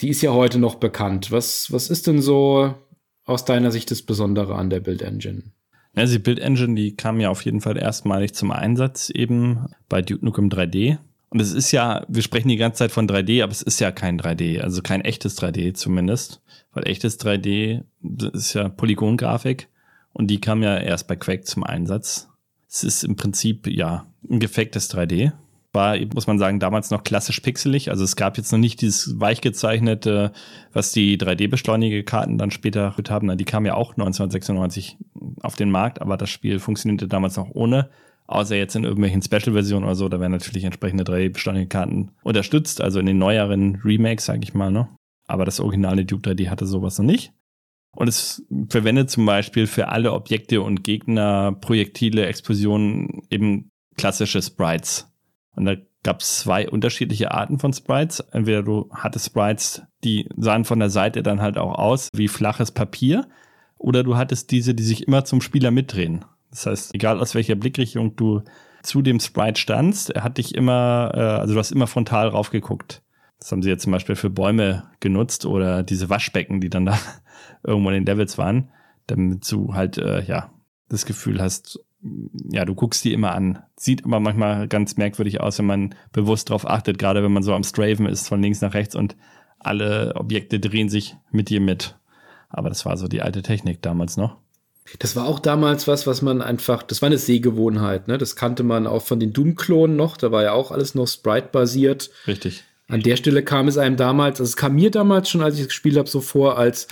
Die 0.00 0.08
ist 0.08 0.22
ja 0.22 0.32
heute 0.32 0.58
noch 0.58 0.76
bekannt. 0.76 1.30
Was, 1.30 1.70
was 1.70 1.88
ist 1.88 2.06
denn 2.06 2.20
so 2.20 2.74
aus 3.24 3.44
deiner 3.44 3.70
Sicht 3.70 3.90
das 3.90 4.02
Besondere 4.02 4.54
an 4.54 4.70
der 4.70 4.80
Build 4.80 5.02
Engine? 5.02 5.44
Also 5.94 6.14
die 6.14 6.22
Build 6.22 6.38
Engine, 6.38 6.74
die 6.74 6.96
kam 6.96 7.20
ja 7.20 7.28
auf 7.30 7.44
jeden 7.44 7.60
Fall 7.60 7.76
erstmalig 7.76 8.34
zum 8.34 8.50
Einsatz 8.50 9.10
eben 9.10 9.66
bei 9.88 10.02
Duke 10.02 10.24
Nukem 10.24 10.48
3D. 10.48 10.98
Und 11.28 11.40
es 11.40 11.52
ist 11.52 11.72
ja, 11.72 12.04
wir 12.08 12.22
sprechen 12.22 12.48
die 12.48 12.56
ganze 12.56 12.78
Zeit 12.78 12.92
von 12.92 13.08
3D, 13.08 13.42
aber 13.42 13.52
es 13.52 13.62
ist 13.62 13.80
ja 13.80 13.90
kein 13.90 14.20
3D, 14.20 14.60
also 14.60 14.82
kein 14.82 15.00
echtes 15.00 15.38
3D 15.40 15.74
zumindest. 15.74 16.42
Weil 16.72 16.86
echtes 16.86 17.18
3D 17.20 17.84
ist 18.32 18.54
ja 18.54 18.68
Polygongrafik 18.68 19.68
und 20.12 20.28
die 20.28 20.40
kam 20.40 20.62
ja 20.62 20.78
erst 20.78 21.08
bei 21.08 21.16
Quake 21.16 21.44
zum 21.44 21.64
Einsatz. 21.64 22.28
Es 22.68 22.84
ist 22.84 23.04
im 23.04 23.16
Prinzip 23.16 23.66
ja 23.66 24.06
ein 24.28 24.40
gefaktes 24.40 24.92
3D 24.92 25.32
war, 25.72 25.96
muss 26.14 26.26
man 26.26 26.38
sagen, 26.38 26.60
damals 26.60 26.90
noch 26.90 27.02
klassisch 27.02 27.40
pixelig. 27.40 27.90
Also 27.90 28.04
es 28.04 28.16
gab 28.16 28.36
jetzt 28.36 28.52
noch 28.52 28.58
nicht 28.58 28.80
dieses 28.82 29.18
weich 29.18 29.40
gezeichnete, 29.40 30.32
was 30.72 30.92
die 30.92 31.16
3D-Beschleunigekarten 31.16 32.36
dann 32.36 32.50
später 32.50 32.94
haben. 33.08 33.36
Die 33.36 33.44
kamen 33.44 33.66
ja 33.66 33.74
auch 33.74 33.92
1996 33.92 34.98
auf 35.40 35.56
den 35.56 35.70
Markt, 35.70 36.02
aber 36.02 36.16
das 36.16 36.30
Spiel 36.30 36.58
funktionierte 36.58 37.08
damals 37.08 37.36
noch 37.36 37.50
ohne. 37.50 37.90
Außer 38.26 38.56
jetzt 38.56 38.76
in 38.76 38.84
irgendwelchen 38.84 39.22
Special-Versionen 39.22 39.84
oder 39.84 39.94
so, 39.94 40.08
da 40.08 40.20
werden 40.20 40.32
natürlich 40.32 40.64
entsprechende 40.64 41.04
3D-Beschleunigekarten 41.04 42.12
unterstützt, 42.22 42.80
also 42.80 43.00
in 43.00 43.06
den 43.06 43.18
neueren 43.18 43.76
Remakes, 43.84 44.26
sage 44.26 44.40
ich 44.42 44.54
mal. 44.54 44.70
Ne? 44.70 44.88
Aber 45.26 45.44
das 45.44 45.60
originale 45.60 46.04
Duke 46.04 46.30
3D 46.30 46.48
hatte 46.48 46.66
sowas 46.66 46.98
noch 46.98 47.06
nicht. 47.06 47.32
Und 47.94 48.08
es 48.08 48.46
verwendet 48.68 49.10
zum 49.10 49.26
Beispiel 49.26 49.66
für 49.66 49.88
alle 49.88 50.12
Objekte 50.12 50.62
und 50.62 50.84
Gegner, 50.84 51.52
Projektile, 51.52 52.26
Explosionen 52.26 53.22
eben 53.30 53.70
klassische 53.96 54.40
Sprites. 54.40 55.11
Und 55.54 55.64
da 55.66 55.74
gab 56.02 56.20
es 56.20 56.40
zwei 56.40 56.68
unterschiedliche 56.68 57.32
Arten 57.32 57.58
von 57.58 57.72
Sprites. 57.72 58.20
Entweder 58.20 58.62
du 58.62 58.90
hattest 58.92 59.26
Sprites, 59.26 59.82
die 60.04 60.28
sahen 60.36 60.64
von 60.64 60.78
der 60.78 60.90
Seite 60.90 61.22
dann 61.22 61.40
halt 61.40 61.58
auch 61.58 61.78
aus 61.78 62.08
wie 62.14 62.28
flaches 62.28 62.70
Papier, 62.70 63.28
oder 63.82 64.04
du 64.04 64.16
hattest 64.16 64.50
diese, 64.52 64.74
die 64.74 64.84
sich 64.84 65.08
immer 65.08 65.24
zum 65.24 65.40
Spieler 65.40 65.72
mitdrehen. 65.72 66.24
Das 66.50 66.66
heißt, 66.66 66.94
egal 66.94 67.18
aus 67.18 67.34
welcher 67.34 67.56
Blickrichtung 67.56 68.14
du 68.14 68.42
zu 68.82 69.02
dem 69.02 69.18
Sprite 69.18 69.60
standst, 69.60 70.10
er 70.10 70.22
hat 70.22 70.38
dich 70.38 70.54
immer, 70.54 71.10
äh, 71.14 71.20
also 71.20 71.54
du 71.54 71.58
hast 71.58 71.72
immer 71.72 71.86
frontal 71.86 72.28
raufgeguckt. 72.28 73.02
Das 73.38 73.50
haben 73.50 73.62
sie 73.62 73.70
jetzt 73.70 73.82
zum 73.82 73.92
Beispiel 73.92 74.14
für 74.14 74.30
Bäume 74.30 74.84
genutzt 75.00 75.46
oder 75.46 75.82
diese 75.82 76.08
Waschbecken, 76.08 76.60
die 76.60 76.70
dann 76.70 76.86
da 76.86 76.98
irgendwo 77.64 77.88
in 77.90 77.94
den 77.94 78.06
Levels 78.06 78.38
waren, 78.38 78.70
damit 79.08 79.50
du 79.50 79.74
halt, 79.74 79.98
äh, 79.98 80.22
ja, 80.22 80.52
das 80.88 81.06
Gefühl 81.06 81.40
hast, 81.40 81.80
ja, 82.50 82.64
du 82.64 82.74
guckst 82.74 83.04
die 83.04 83.12
immer 83.12 83.32
an. 83.32 83.60
Sieht 83.76 84.04
aber 84.04 84.20
manchmal 84.20 84.68
ganz 84.68 84.96
merkwürdig 84.96 85.40
aus, 85.40 85.58
wenn 85.58 85.66
man 85.66 85.94
bewusst 86.12 86.50
darauf 86.50 86.68
achtet, 86.68 86.98
gerade 86.98 87.22
wenn 87.22 87.32
man 87.32 87.42
so 87.42 87.54
am 87.54 87.64
Straven 87.64 88.06
ist, 88.06 88.28
von 88.28 88.42
links 88.42 88.60
nach 88.60 88.74
rechts 88.74 88.94
und 88.94 89.16
alle 89.58 90.14
Objekte 90.16 90.58
drehen 90.58 90.88
sich 90.88 91.16
mit 91.30 91.48
dir 91.48 91.60
mit. 91.60 91.96
Aber 92.48 92.68
das 92.68 92.84
war 92.84 92.96
so 92.96 93.08
die 93.08 93.22
alte 93.22 93.42
Technik 93.42 93.82
damals 93.82 94.16
noch. 94.16 94.36
Das 94.98 95.14
war 95.14 95.26
auch 95.26 95.38
damals 95.38 95.86
was, 95.86 96.06
was 96.08 96.22
man 96.22 96.42
einfach, 96.42 96.82
das 96.82 97.02
war 97.02 97.06
eine 97.06 97.18
Sehgewohnheit, 97.18 98.08
ne? 98.08 98.18
Das 98.18 98.34
kannte 98.34 98.64
man 98.64 98.88
auch 98.88 99.02
von 99.02 99.20
den 99.20 99.32
Doom-Klonen 99.32 99.96
noch, 99.96 100.16
da 100.16 100.32
war 100.32 100.42
ja 100.42 100.52
auch 100.52 100.72
alles 100.72 100.96
noch 100.96 101.06
Sprite-basiert. 101.06 102.10
Richtig. 102.26 102.64
An 102.88 103.00
der 103.00 103.16
Stelle 103.16 103.44
kam 103.44 103.68
es 103.68 103.78
einem 103.78 103.96
damals, 103.96 104.40
also 104.40 104.50
es 104.50 104.56
kam 104.56 104.74
mir 104.74 104.90
damals 104.90 105.30
schon, 105.30 105.40
als 105.40 105.54
ich 105.54 105.62
es 105.62 105.68
gespielt 105.68 105.96
habe, 105.96 106.08
so 106.08 106.20
vor, 106.20 106.58
als 106.58 106.88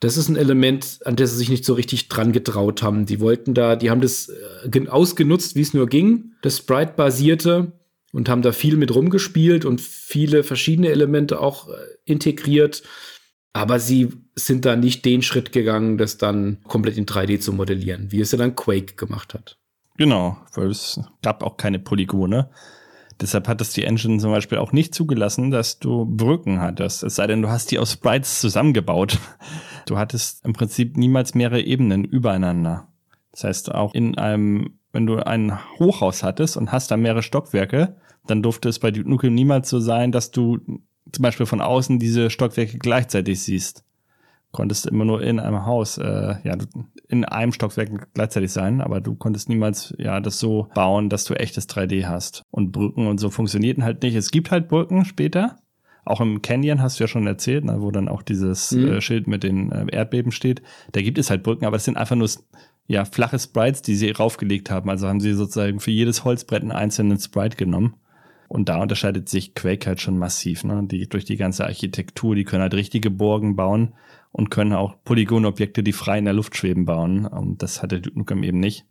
das 0.00 0.16
ist 0.16 0.28
ein 0.28 0.36
Element, 0.36 0.98
an 1.04 1.16
das 1.16 1.30
sie 1.30 1.36
sich 1.38 1.48
nicht 1.48 1.64
so 1.64 1.74
richtig 1.74 2.08
dran 2.08 2.32
getraut 2.32 2.82
haben. 2.82 3.06
Die 3.06 3.20
wollten 3.20 3.54
da, 3.54 3.76
die 3.76 3.90
haben 3.90 4.00
das 4.00 4.28
äh, 4.28 4.88
ausgenutzt, 4.88 5.56
wie 5.56 5.62
es 5.62 5.74
nur 5.74 5.88
ging, 5.88 6.34
das 6.42 6.58
Sprite-basierte 6.58 7.72
und 8.12 8.28
haben 8.28 8.42
da 8.42 8.52
viel 8.52 8.76
mit 8.76 8.94
rumgespielt 8.94 9.64
und 9.64 9.80
viele 9.80 10.44
verschiedene 10.44 10.88
Elemente 10.88 11.40
auch 11.40 11.68
äh, 11.68 11.72
integriert. 12.04 12.82
Aber 13.52 13.80
sie 13.80 14.08
sind 14.34 14.66
da 14.66 14.76
nicht 14.76 15.04
den 15.06 15.22
Schritt 15.22 15.50
gegangen, 15.50 15.96
das 15.96 16.18
dann 16.18 16.58
komplett 16.64 16.98
in 16.98 17.06
3D 17.06 17.40
zu 17.40 17.54
modellieren, 17.54 18.12
wie 18.12 18.20
es 18.20 18.32
ja 18.32 18.38
dann 18.38 18.54
Quake 18.54 18.96
gemacht 18.96 19.32
hat. 19.32 19.58
Genau, 19.96 20.36
weil 20.54 20.68
es 20.68 21.00
gab 21.22 21.42
auch 21.42 21.56
keine 21.56 21.78
Polygone. 21.78 22.50
Deshalb 23.20 23.48
hat 23.48 23.60
es 23.60 23.72
die 23.72 23.84
Engine 23.84 24.18
zum 24.18 24.30
Beispiel 24.30 24.58
auch 24.58 24.72
nicht 24.72 24.94
zugelassen, 24.94 25.50
dass 25.50 25.78
du 25.78 26.04
Brücken 26.04 26.60
hattest. 26.60 27.02
Es 27.02 27.16
sei 27.16 27.26
denn, 27.26 27.42
du 27.42 27.48
hast 27.48 27.70
die 27.70 27.78
aus 27.78 27.92
Sprites 27.92 28.40
zusammengebaut. 28.40 29.18
Du 29.86 29.96
hattest 29.96 30.44
im 30.44 30.52
Prinzip 30.52 30.96
niemals 30.96 31.34
mehrere 31.34 31.62
Ebenen 31.62 32.04
übereinander. 32.04 32.88
Das 33.30 33.44
heißt, 33.44 33.74
auch 33.74 33.94
in 33.94 34.18
einem, 34.18 34.78
wenn 34.92 35.06
du 35.06 35.18
ein 35.18 35.58
Hochhaus 35.78 36.22
hattest 36.22 36.56
und 36.56 36.72
hast 36.72 36.90
da 36.90 36.96
mehrere 36.96 37.22
Stockwerke, 37.22 37.96
dann 38.26 38.42
durfte 38.42 38.68
es 38.68 38.80
bei 38.80 38.90
Duke 38.90 39.08
Nukem 39.08 39.34
niemals 39.34 39.70
so 39.70 39.78
sein, 39.78 40.10
dass 40.12 40.30
du 40.30 40.58
zum 40.58 41.22
Beispiel 41.22 41.46
von 41.46 41.60
außen 41.60 41.98
diese 41.98 42.30
Stockwerke 42.30 42.78
gleichzeitig 42.78 43.42
siehst. 43.42 43.85
Konntest 44.56 44.86
immer 44.86 45.04
nur 45.04 45.22
in 45.22 45.38
einem 45.38 45.66
Haus, 45.66 45.98
äh, 45.98 46.34
ja, 46.42 46.56
in 47.08 47.24
einem 47.26 47.52
Stockwerk 47.52 48.08
gleichzeitig 48.14 48.50
sein, 48.50 48.80
aber 48.80 49.02
du 49.02 49.14
konntest 49.14 49.50
niemals 49.50 49.94
ja 49.98 50.18
das 50.20 50.40
so 50.40 50.68
bauen, 50.74 51.10
dass 51.10 51.24
du 51.24 51.34
echtes 51.34 51.68
3D 51.68 52.06
hast. 52.06 52.42
Und 52.50 52.72
Brücken 52.72 53.06
und 53.06 53.18
so 53.18 53.28
funktionierten 53.28 53.84
halt 53.84 54.02
nicht. 54.02 54.16
Es 54.16 54.30
gibt 54.30 54.50
halt 54.50 54.68
Brücken 54.68 55.04
später. 55.04 55.56
Auch 56.06 56.20
im 56.20 56.40
Canyon 56.40 56.80
hast 56.80 56.98
du 56.98 57.04
ja 57.04 57.08
schon 57.08 57.26
erzählt, 57.26 57.64
ne, 57.64 57.82
wo 57.82 57.90
dann 57.90 58.08
auch 58.08 58.22
dieses 58.22 58.72
mhm. 58.72 58.92
äh, 58.94 59.00
Schild 59.02 59.26
mit 59.26 59.42
den 59.42 59.72
äh, 59.72 59.86
Erdbeben 59.90 60.32
steht. 60.32 60.62
Da 60.92 61.02
gibt 61.02 61.18
es 61.18 61.28
halt 61.28 61.42
Brücken, 61.42 61.66
aber 61.66 61.76
es 61.76 61.84
sind 61.84 61.98
einfach 61.98 62.16
nur 62.16 62.30
ja, 62.86 63.04
flache 63.04 63.38
Sprites, 63.38 63.82
die 63.82 63.94
sie 63.94 64.10
raufgelegt 64.10 64.70
haben. 64.70 64.88
Also 64.88 65.06
haben 65.06 65.20
sie 65.20 65.34
sozusagen 65.34 65.80
für 65.80 65.90
jedes 65.90 66.24
Holzbrett 66.24 66.62
einen 66.62 66.72
einzelnen 66.72 67.18
Sprite 67.18 67.56
genommen. 67.56 67.96
Und 68.48 68.68
da 68.68 68.80
unterscheidet 68.80 69.28
sich 69.28 69.54
Quake 69.54 69.86
halt 69.86 70.00
schon 70.00 70.18
massiv. 70.18 70.64
Ne? 70.64 70.84
Die, 70.84 71.08
durch 71.08 71.24
die 71.24 71.36
ganze 71.36 71.64
Architektur, 71.64 72.34
die 72.34 72.44
können 72.44 72.62
halt 72.62 72.74
richtige 72.74 73.10
Burgen 73.10 73.56
bauen 73.56 73.94
und 74.36 74.50
können 74.50 74.74
auch 74.74 74.96
Polygonobjekte, 75.02 75.82
die 75.82 75.94
frei 75.94 76.18
in 76.18 76.26
der 76.26 76.34
Luft 76.34 76.58
schweben, 76.58 76.84
bauen. 76.84 77.24
Und 77.24 77.62
das 77.62 77.82
hatte 77.82 78.02
Duke 78.02 78.18
Nukem 78.18 78.42
eben 78.42 78.60
nicht. 78.60 78.84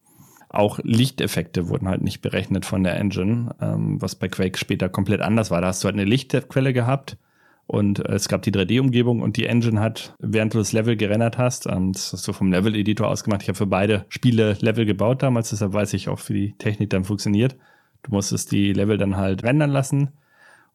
Auch 0.50 0.80
Lichteffekte 0.82 1.70
wurden 1.70 1.88
halt 1.88 2.02
nicht 2.02 2.24
berechnet 2.24 2.66
von 2.66 2.84
der 2.84 2.98
Engine, 2.98 3.54
ähm, 3.62 4.02
was 4.02 4.16
bei 4.16 4.28
Quake 4.28 4.58
später 4.58 4.90
komplett 4.90 5.22
anders 5.22 5.52
war. 5.52 5.62
Da 5.62 5.68
hast 5.68 5.84
du 5.84 5.86
halt 5.86 5.98
eine 5.98 6.06
Lichtquelle 6.06 6.74
gehabt 6.74 7.18
und 7.68 8.00
äh, 8.00 8.14
es 8.14 8.28
gab 8.28 8.42
die 8.42 8.52
3D-Umgebung 8.52 9.22
und 9.22 9.38
die 9.38 9.46
Engine 9.46 9.80
hat, 9.80 10.16
während 10.18 10.56
du 10.56 10.58
das 10.58 10.74
Level 10.74 10.96
gerendert 10.96 11.38
hast, 11.38 11.68
ähm, 11.68 11.92
das 11.92 12.12
hast 12.12 12.28
du 12.28 12.34
vom 12.34 12.52
Level-Editor 12.52 13.08
ausgemacht. 13.08 13.44
Ich 13.44 13.48
habe 13.48 13.58
für 13.58 13.68
beide 13.68 14.06
Spiele 14.10 14.58
Level 14.62 14.88
gebaut 14.88 15.22
damals, 15.22 15.52
deshalb 15.52 15.74
weiß 15.74 15.94
ich 15.94 16.10
auch, 16.10 16.20
wie 16.28 16.34
die 16.34 16.58
Technik 16.58 16.90
dann 16.90 17.04
funktioniert. 17.04 17.56
Du 18.02 18.10
musstest 18.10 18.52
die 18.52 18.74
Level 18.74 18.98
dann 18.98 19.16
halt 19.16 19.44
rendern 19.44 19.70
lassen 19.70 20.10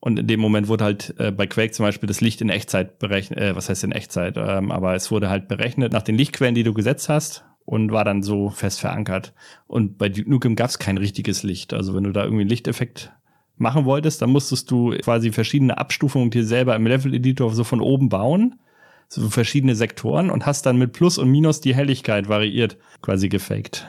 und 0.00 0.18
in 0.18 0.26
dem 0.26 0.40
Moment 0.40 0.68
wurde 0.68 0.84
halt 0.84 1.14
äh, 1.18 1.30
bei 1.30 1.46
Quake 1.46 1.72
zum 1.72 1.84
Beispiel 1.84 2.06
das 2.06 2.22
Licht 2.22 2.40
in 2.40 2.48
Echtzeit 2.48 2.98
berechnet, 2.98 3.38
äh, 3.38 3.54
was 3.54 3.68
heißt 3.68 3.84
in 3.84 3.92
Echtzeit, 3.92 4.36
ähm, 4.38 4.72
aber 4.72 4.94
es 4.94 5.10
wurde 5.10 5.28
halt 5.28 5.46
berechnet 5.46 5.92
nach 5.92 6.02
den 6.02 6.16
Lichtquellen, 6.16 6.54
die 6.54 6.62
du 6.62 6.72
gesetzt 6.72 7.10
hast 7.10 7.44
und 7.66 7.92
war 7.92 8.04
dann 8.04 8.22
so 8.22 8.48
fest 8.48 8.80
verankert. 8.80 9.34
Und 9.66 9.98
bei 9.98 10.08
Duke 10.08 10.28
Nukem 10.28 10.56
gab 10.56 10.70
es 10.70 10.78
kein 10.78 10.96
richtiges 10.96 11.42
Licht. 11.42 11.74
Also 11.74 11.94
wenn 11.94 12.04
du 12.04 12.12
da 12.12 12.24
irgendwie 12.24 12.42
einen 12.42 12.50
Lichteffekt 12.50 13.12
machen 13.58 13.84
wolltest, 13.84 14.22
dann 14.22 14.30
musstest 14.30 14.70
du 14.70 14.96
quasi 15.02 15.32
verschiedene 15.32 15.76
Abstufungen 15.76 16.30
dir 16.30 16.44
selber 16.44 16.74
im 16.74 16.86
Level-Editor 16.86 17.52
so 17.52 17.62
von 17.62 17.82
oben 17.82 18.08
bauen, 18.08 18.58
so 19.06 19.28
verschiedene 19.28 19.74
Sektoren 19.74 20.30
und 20.30 20.46
hast 20.46 20.64
dann 20.64 20.78
mit 20.78 20.94
Plus 20.94 21.18
und 21.18 21.30
Minus 21.30 21.60
die 21.60 21.74
Helligkeit 21.74 22.28
variiert, 22.28 22.78
quasi 23.02 23.28
gefaked. 23.28 23.86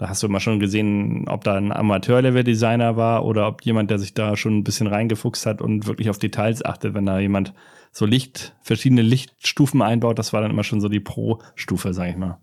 Da 0.00 0.08
hast 0.08 0.22
du 0.22 0.28
immer 0.28 0.40
schon 0.40 0.60
gesehen, 0.60 1.28
ob 1.28 1.44
da 1.44 1.56
ein 1.56 1.72
Amateur-Level-Designer 1.72 2.96
war 2.96 3.22
oder 3.22 3.46
ob 3.46 3.60
jemand, 3.66 3.90
der 3.90 3.98
sich 3.98 4.14
da 4.14 4.34
schon 4.34 4.56
ein 4.56 4.64
bisschen 4.64 4.86
reingefuchst 4.86 5.44
hat 5.44 5.60
und 5.60 5.86
wirklich 5.86 6.08
auf 6.08 6.18
Details 6.18 6.64
achtet, 6.64 6.94
wenn 6.94 7.04
da 7.04 7.18
jemand 7.18 7.52
so 7.92 8.06
Licht, 8.06 8.56
verschiedene 8.62 9.02
Lichtstufen 9.02 9.82
einbaut, 9.82 10.18
das 10.18 10.32
war 10.32 10.40
dann 10.40 10.52
immer 10.52 10.64
schon 10.64 10.80
so 10.80 10.88
die 10.88 11.00
Pro-Stufe, 11.00 11.92
sag 11.92 12.08
ich 12.08 12.16
mal. 12.16 12.38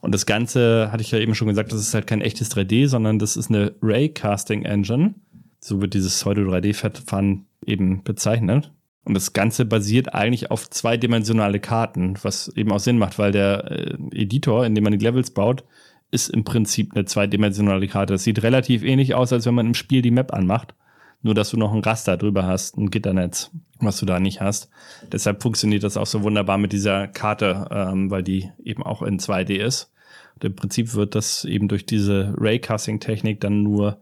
Und 0.00 0.12
das 0.12 0.26
Ganze, 0.26 0.90
hatte 0.90 1.02
ich 1.02 1.12
ja 1.12 1.20
eben 1.20 1.36
schon 1.36 1.46
gesagt, 1.46 1.70
das 1.70 1.78
ist 1.78 1.94
halt 1.94 2.08
kein 2.08 2.20
echtes 2.20 2.50
3D, 2.50 2.88
sondern 2.88 3.20
das 3.20 3.36
ist 3.36 3.48
eine 3.48 3.76
Raycasting-Engine. 3.80 5.14
So 5.60 5.80
wird 5.80 5.94
dieses 5.94 6.14
Pseudo-3D-Verfahren 6.14 7.46
eben 7.64 8.02
bezeichnet. 8.02 8.72
Und 9.04 9.14
das 9.14 9.32
Ganze 9.34 9.66
basiert 9.66 10.14
eigentlich 10.14 10.50
auf 10.50 10.68
zweidimensionale 10.68 11.60
Karten, 11.60 12.16
was 12.22 12.48
eben 12.56 12.72
auch 12.72 12.80
Sinn 12.80 12.98
macht, 12.98 13.20
weil 13.20 13.30
der 13.30 13.70
äh, 13.70 13.94
Editor, 14.10 14.66
in 14.66 14.74
dem 14.74 14.82
man 14.82 14.98
die 14.98 15.04
Levels 15.04 15.30
baut, 15.30 15.62
ist 16.10 16.28
im 16.28 16.44
Prinzip 16.44 16.94
eine 16.94 17.04
zweidimensionale 17.04 17.86
Karte. 17.88 18.14
Das 18.14 18.24
sieht 18.24 18.42
relativ 18.42 18.82
ähnlich 18.82 19.14
aus, 19.14 19.32
als 19.32 19.46
wenn 19.46 19.54
man 19.54 19.66
im 19.66 19.74
Spiel 19.74 20.02
die 20.02 20.10
Map 20.10 20.32
anmacht. 20.32 20.74
Nur, 21.20 21.34
dass 21.34 21.50
du 21.50 21.56
noch 21.56 21.72
ein 21.72 21.82
Raster 21.82 22.16
drüber 22.16 22.46
hast, 22.46 22.76
ein 22.76 22.90
Gitternetz, 22.90 23.50
was 23.80 23.98
du 23.98 24.06
da 24.06 24.20
nicht 24.20 24.40
hast. 24.40 24.70
Deshalb 25.10 25.42
funktioniert 25.42 25.82
das 25.82 25.96
auch 25.96 26.06
so 26.06 26.22
wunderbar 26.22 26.58
mit 26.58 26.72
dieser 26.72 27.08
Karte, 27.08 27.66
ähm, 27.70 28.10
weil 28.10 28.22
die 28.22 28.50
eben 28.62 28.84
auch 28.84 29.02
in 29.02 29.18
2D 29.18 29.56
ist. 29.56 29.92
Und 30.36 30.44
Im 30.44 30.54
Prinzip 30.54 30.94
wird 30.94 31.16
das 31.16 31.44
eben 31.44 31.66
durch 31.66 31.86
diese 31.86 32.34
Raycasting-Technik 32.38 33.40
dann 33.40 33.64
nur 33.64 34.00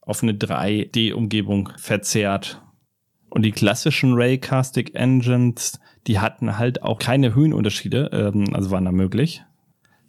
auf 0.00 0.22
eine 0.22 0.34
3D-Umgebung 0.34 1.70
verzerrt. 1.76 2.62
Und 3.28 3.42
die 3.42 3.52
klassischen 3.52 4.14
Raycasting-Engines, 4.14 5.80
die 6.06 6.20
hatten 6.20 6.58
halt 6.58 6.82
auch 6.82 7.00
keine 7.00 7.34
Höhenunterschiede, 7.34 8.10
ähm, 8.12 8.54
also 8.54 8.70
waren 8.70 8.84
da 8.84 8.92
möglich. 8.92 9.42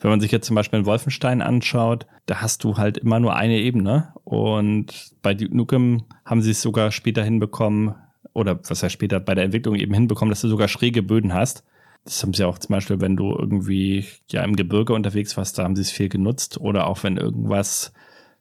Wenn 0.03 0.09
man 0.09 0.19
sich 0.19 0.33
jetzt 0.33 0.47
zum 0.47 0.55
Beispiel 0.55 0.85
Wolfenstein 0.85 1.41
anschaut, 1.41 2.07
da 2.25 2.41
hast 2.41 2.65
du 2.65 2.75
halt 2.75 2.97
immer 2.97 3.21
nur 3.21 3.37
eine 3.37 3.59
Ebene. 3.59 4.11
Und 4.25 5.13
bei 5.21 5.33
Duke 5.33 5.55
Nukem 5.55 6.03
haben 6.25 6.41
sie 6.41 6.51
es 6.51 6.61
sogar 6.61 6.91
später 6.91 7.23
hinbekommen, 7.23 7.95
oder 8.33 8.59
was 8.67 8.83
heißt 8.83 8.91
später, 8.91 9.21
bei 9.21 9.33
der 9.33 9.45
Entwicklung 9.45 9.75
eben 9.75 9.93
hinbekommen, 9.93 10.29
dass 10.29 10.41
du 10.41 10.49
sogar 10.49 10.67
schräge 10.67 11.03
Böden 11.03 11.33
hast. 11.33 11.63
Das 12.03 12.21
haben 12.21 12.33
sie 12.33 12.43
auch 12.43 12.57
zum 12.57 12.73
Beispiel, 12.73 12.99
wenn 12.99 13.15
du 13.15 13.33
irgendwie 13.33 14.05
ja 14.29 14.43
im 14.43 14.57
Gebirge 14.57 14.91
unterwegs 14.91 15.37
warst, 15.37 15.57
da 15.57 15.63
haben 15.63 15.77
sie 15.77 15.83
es 15.83 15.91
viel 15.91 16.09
genutzt. 16.09 16.59
Oder 16.59 16.87
auch 16.87 17.01
wenn 17.03 17.15
irgendwas 17.15 17.93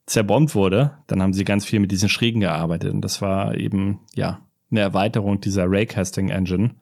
zerbombt 0.07 0.57
wurde, 0.57 0.99
dann 1.07 1.23
haben 1.23 1.33
sie 1.33 1.45
ganz 1.45 1.65
viel 1.65 1.79
mit 1.79 1.93
diesen 1.93 2.09
Schrägen 2.09 2.41
gearbeitet. 2.41 2.93
Und 2.93 3.03
das 3.03 3.23
war 3.23 3.55
eben, 3.57 4.01
ja, 4.17 4.41
eine 4.73 4.81
Erweiterung 4.81 5.41
dieser 5.41 5.71
Raycasting 5.71 6.29
Engine, 6.29 6.75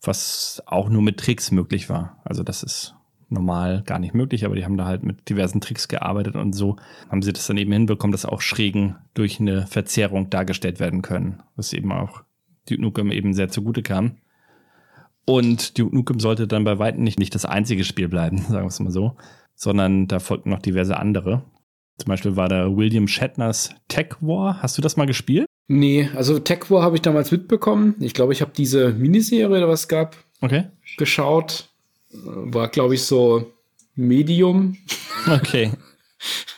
was 0.00 0.62
auch 0.64 0.88
nur 0.88 1.02
mit 1.02 1.18
Tricks 1.18 1.50
möglich 1.50 1.90
war. 1.90 2.18
Also 2.24 2.42
das 2.42 2.62
ist 2.62 2.95
normal 3.28 3.82
gar 3.84 3.98
nicht 3.98 4.14
möglich, 4.14 4.44
aber 4.44 4.54
die 4.54 4.64
haben 4.64 4.76
da 4.76 4.84
halt 4.86 5.02
mit 5.02 5.28
diversen 5.28 5.60
Tricks 5.60 5.88
gearbeitet 5.88 6.36
und 6.36 6.52
so 6.52 6.76
haben 7.10 7.22
sie 7.22 7.32
das 7.32 7.46
dann 7.46 7.56
eben 7.56 7.72
hinbekommen, 7.72 8.12
dass 8.12 8.26
auch 8.26 8.40
Schrägen 8.40 8.96
durch 9.14 9.40
eine 9.40 9.66
Verzerrung 9.66 10.30
dargestellt 10.30 10.78
werden 10.80 11.02
können, 11.02 11.42
was 11.56 11.72
eben 11.72 11.92
auch 11.92 12.22
Duke 12.68 12.80
Nukem 12.80 13.10
eben 13.10 13.34
sehr 13.34 13.48
zugute 13.48 13.82
kam. 13.82 14.16
Und 15.24 15.78
Duke 15.78 15.94
Nukem 15.94 16.20
sollte 16.20 16.46
dann 16.46 16.64
bei 16.64 16.78
weitem 16.78 17.02
nicht, 17.02 17.18
nicht 17.18 17.34
das 17.34 17.44
einzige 17.44 17.84
Spiel 17.84 18.08
bleiben, 18.08 18.38
sagen 18.48 18.64
wir 18.64 18.66
es 18.66 18.80
mal 18.80 18.92
so, 18.92 19.16
sondern 19.54 20.06
da 20.06 20.20
folgten 20.20 20.50
noch 20.50 20.60
diverse 20.60 20.96
andere. 20.96 21.42
Zum 21.98 22.08
Beispiel 22.08 22.36
war 22.36 22.48
da 22.48 22.76
William 22.76 23.08
Shatners 23.08 23.74
Tech 23.88 24.16
War. 24.20 24.62
Hast 24.62 24.76
du 24.76 24.82
das 24.82 24.96
mal 24.96 25.06
gespielt? 25.06 25.46
Nee, 25.66 26.10
also 26.14 26.38
Tech 26.38 26.70
War 26.70 26.82
habe 26.82 26.96
ich 26.96 27.02
damals 27.02 27.32
mitbekommen. 27.32 27.96
Ich 27.98 28.14
glaube, 28.14 28.32
ich 28.32 28.40
habe 28.40 28.52
diese 28.56 28.92
Miniserie 28.92 29.48
oder 29.48 29.68
was 29.68 29.88
gab 29.88 30.16
okay. 30.40 30.64
geschaut 30.96 31.70
war, 32.24 32.68
glaube 32.68 32.94
ich, 32.94 33.02
so 33.02 33.52
Medium. 33.94 34.76
Okay. 35.28 35.72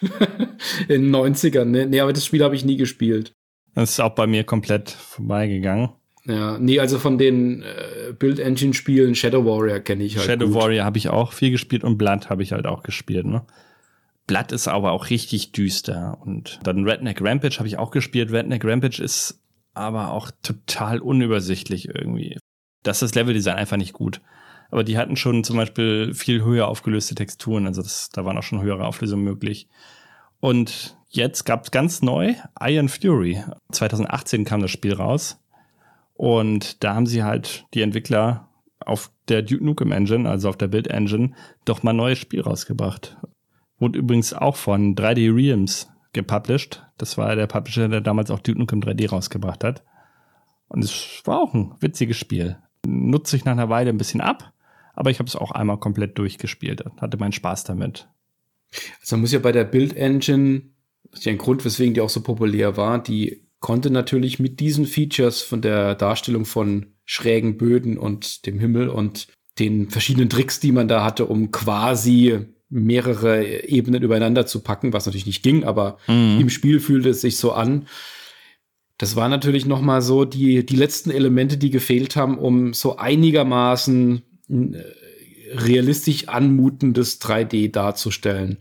In 0.89 1.03
den 1.03 1.15
90ern, 1.15 1.65
ne? 1.65 1.87
Nee, 1.87 2.01
aber 2.01 2.13
das 2.13 2.25
Spiel 2.25 2.45
habe 2.45 2.55
ich 2.55 2.65
nie 2.65 2.77
gespielt. 2.77 3.33
Das 3.75 3.91
ist 3.91 4.01
auch 4.01 4.15
bei 4.15 4.27
mir 4.27 4.45
komplett 4.45 4.91
vorbeigegangen. 4.91 5.91
Ja, 6.25 6.59
nee, 6.59 6.79
also 6.79 6.99
von 6.99 7.17
den 7.17 7.63
äh, 7.63 8.13
Build-Engine-Spielen 8.13 9.15
Shadow 9.15 9.45
Warrior 9.45 9.81
kenne 9.81 10.05
ich 10.05 10.17
halt. 10.17 10.27
Shadow 10.27 10.47
gut. 10.47 10.55
Warrior 10.55 10.85
habe 10.85 10.99
ich 10.99 11.09
auch 11.09 11.33
viel 11.33 11.51
gespielt 11.51 11.85
und 11.85 11.97
Blood 11.97 12.29
habe 12.29 12.43
ich 12.43 12.53
halt 12.53 12.67
auch 12.67 12.83
gespielt, 12.83 13.27
ne? 13.27 13.47
Blood 14.27 14.53
ist 14.53 14.69
aber 14.69 14.93
auch 14.93 15.09
richtig 15.09 15.53
düster. 15.53 16.19
Und 16.21 16.61
dann 16.63 16.85
Redneck 16.85 17.23
Rampage 17.23 17.57
habe 17.59 17.67
ich 17.67 17.79
auch 17.79 17.91
gespielt. 17.91 18.31
Redneck 18.31 18.63
Rampage 18.65 19.03
ist 19.03 19.41
aber 19.73 20.13
auch 20.13 20.31
total 20.43 21.01
unübersichtlich 21.01 21.89
irgendwie. 21.89 22.37
Das 22.83 23.01
ist 23.03 23.15
das 23.15 23.15
Leveldesign 23.15 23.57
einfach 23.57 23.79
nicht 23.79 23.95
gut. 23.95 24.21
Aber 24.71 24.85
die 24.85 24.99
hatten 24.99 25.17
schon 25.17 25.45
zum 25.45 25.57
Beispiel 25.57 26.13
viel 26.15 26.45
höher 26.45 26.69
aufgelöste 26.69 27.15
Texturen. 27.15 27.67
Also 27.67 27.83
das, 27.83 28.11
da 28.11 28.25
waren 28.25 28.37
auch 28.37 28.43
schon 28.43 28.63
höhere 28.63 28.87
Auflösungen 28.87 29.25
möglich. 29.25 29.69
Und 30.41 30.97
jetzt 31.09 31.45
gab 31.45 31.65
es 31.65 31.71
ganz 31.71 32.03
neu 32.03 32.35
Iron 32.61 32.89
Fury. 32.89 33.43
2018 33.73 34.45
kam 34.45 34.61
das 34.61 34.71
Spiel 34.71 34.95
raus. 34.95 35.41
Und 36.15 36.83
da 36.83 36.95
haben 36.95 37.07
sie 37.07 37.23
halt 37.23 37.65
die 37.75 37.83
Entwickler 37.83 38.49
auf 38.81 39.11
der 39.29 39.43
Duke 39.43 39.65
Nukem 39.65 39.93
Engine, 39.93 40.29
also 40.29 40.49
auf 40.49 40.57
der 40.57 40.69
Build 40.69 40.89
Engine, 40.89 41.35
doch 41.65 41.83
mal 41.83 41.91
ein 41.91 41.97
neues 41.97 42.19
Spiel 42.19 42.41
rausgebracht. 42.41 43.17
Wurde 43.79 43.99
übrigens 43.99 44.33
auch 44.33 44.57
von 44.57 44.97
3D 44.97 45.35
Realms 45.35 45.91
gepublished. 46.13 46.85
Das 46.97 47.17
war 47.17 47.37
der 47.37 47.47
Publisher, 47.47 47.89
der 47.89 48.01
damals 48.01 48.31
auch 48.31 48.41
Duke 48.41 48.59
Nukem 48.59 48.81
3D 48.81 49.11
rausgebracht 49.11 49.63
hat. 49.63 49.85
Und 50.69 50.85
es 50.85 51.23
war 51.25 51.41
auch 51.41 51.55
ein 51.55 51.75
witziges 51.81 52.17
Spiel. 52.17 52.59
Nutze 52.87 53.37
ich 53.37 53.45
nach 53.45 53.53
einer 53.53 53.69
Weile 53.69 53.91
ein 53.91 53.99
bisschen 53.99 54.21
ab, 54.21 54.53
aber 54.99 55.13
ich 55.13 55.21
habe 55.21 55.29
es 55.29 55.37
auch 55.37 55.53
einmal 55.53 55.79
komplett 55.79 56.19
durchgespielt. 56.19 56.83
Hatte 56.97 57.19
meinen 57.19 57.31
Spaß 57.31 57.63
damit. 57.63 58.09
Also 59.01 59.15
man 59.15 59.21
muss 59.21 59.33
ja 59.33 59.39
bei 59.39 59.53
der 59.53 59.63
Build 59.63 59.97
Engine, 59.97 60.63
das 61.13 61.21
ist 61.21 61.27
ja 61.27 61.31
ein 61.31 61.39
Grund, 61.39 61.65
weswegen 61.65 61.95
die 61.95 62.01
auch 62.01 62.11
so 62.11 62.21
populär 62.21 62.77
war, 62.77 63.01
die 63.01 63.47
konnte 63.61 63.91
natürlich 63.91 64.41
mit 64.41 64.59
diesen 64.59 64.87
Features 64.87 65.41
von 65.41 65.63
der 65.63 65.95
Darstellung 65.95 66.45
von 66.45 66.87
schrägen 67.05 67.59
Böden 67.59 67.97
und 67.97 68.45
dem 68.45 68.59
Himmel 68.59 68.89
und 68.89 69.29
den 69.61 69.89
verschiedenen 69.89 70.31
Tricks, 70.31 70.59
die 70.59 70.73
man 70.73 70.89
da 70.89 71.05
hatte, 71.05 71.27
um 71.27 71.53
quasi 71.53 72.47
mehrere 72.69 73.69
Ebenen 73.69 74.03
übereinander 74.03 74.47
zu 74.47 74.65
packen, 74.65 74.93
was 74.93 75.07
natürlich 75.07 75.27
nicht 75.27 75.45
ging, 75.45 75.63
aber 75.63 75.99
mhm. 76.09 76.41
im 76.41 76.51
Spiel 76.51 76.81
fühlte 76.81 77.11
es 77.11 77.21
sich 77.21 77.37
so 77.37 77.53
an. 77.53 77.87
Das 78.99 79.15
war 79.15 79.29
natürlich 79.29 79.65
noch 79.65 79.81
mal 79.81 80.03
so 80.03 80.25
die 80.25 80.67
die 80.67 80.77
letzten 80.77 81.13
Elemente, 81.13 81.57
die 81.57 81.71
gefehlt 81.71 82.17
haben, 82.17 82.37
um 82.37 82.75
so 82.75 82.97
einigermaßen 82.97 84.23
realistisch 84.49 86.29
anmutendes 86.29 87.21
3D 87.21 87.71
darzustellen. 87.71 88.59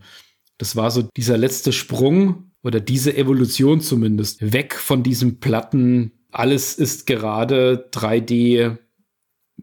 Das 0.58 0.76
war 0.76 0.92
so 0.92 1.08
dieser 1.16 1.38
letzte 1.38 1.72
Sprung 1.72 2.52
oder 2.64 2.80
diese 2.80 3.16
Evolution 3.16 3.82
zumindest 3.82 4.52
weg 4.52 4.76
von 4.76 5.04
diesem 5.04 5.40
platten, 5.40 6.12
alles 6.32 6.76
ist 6.76 7.08
gerade 7.08 7.90
3D 7.92 8.78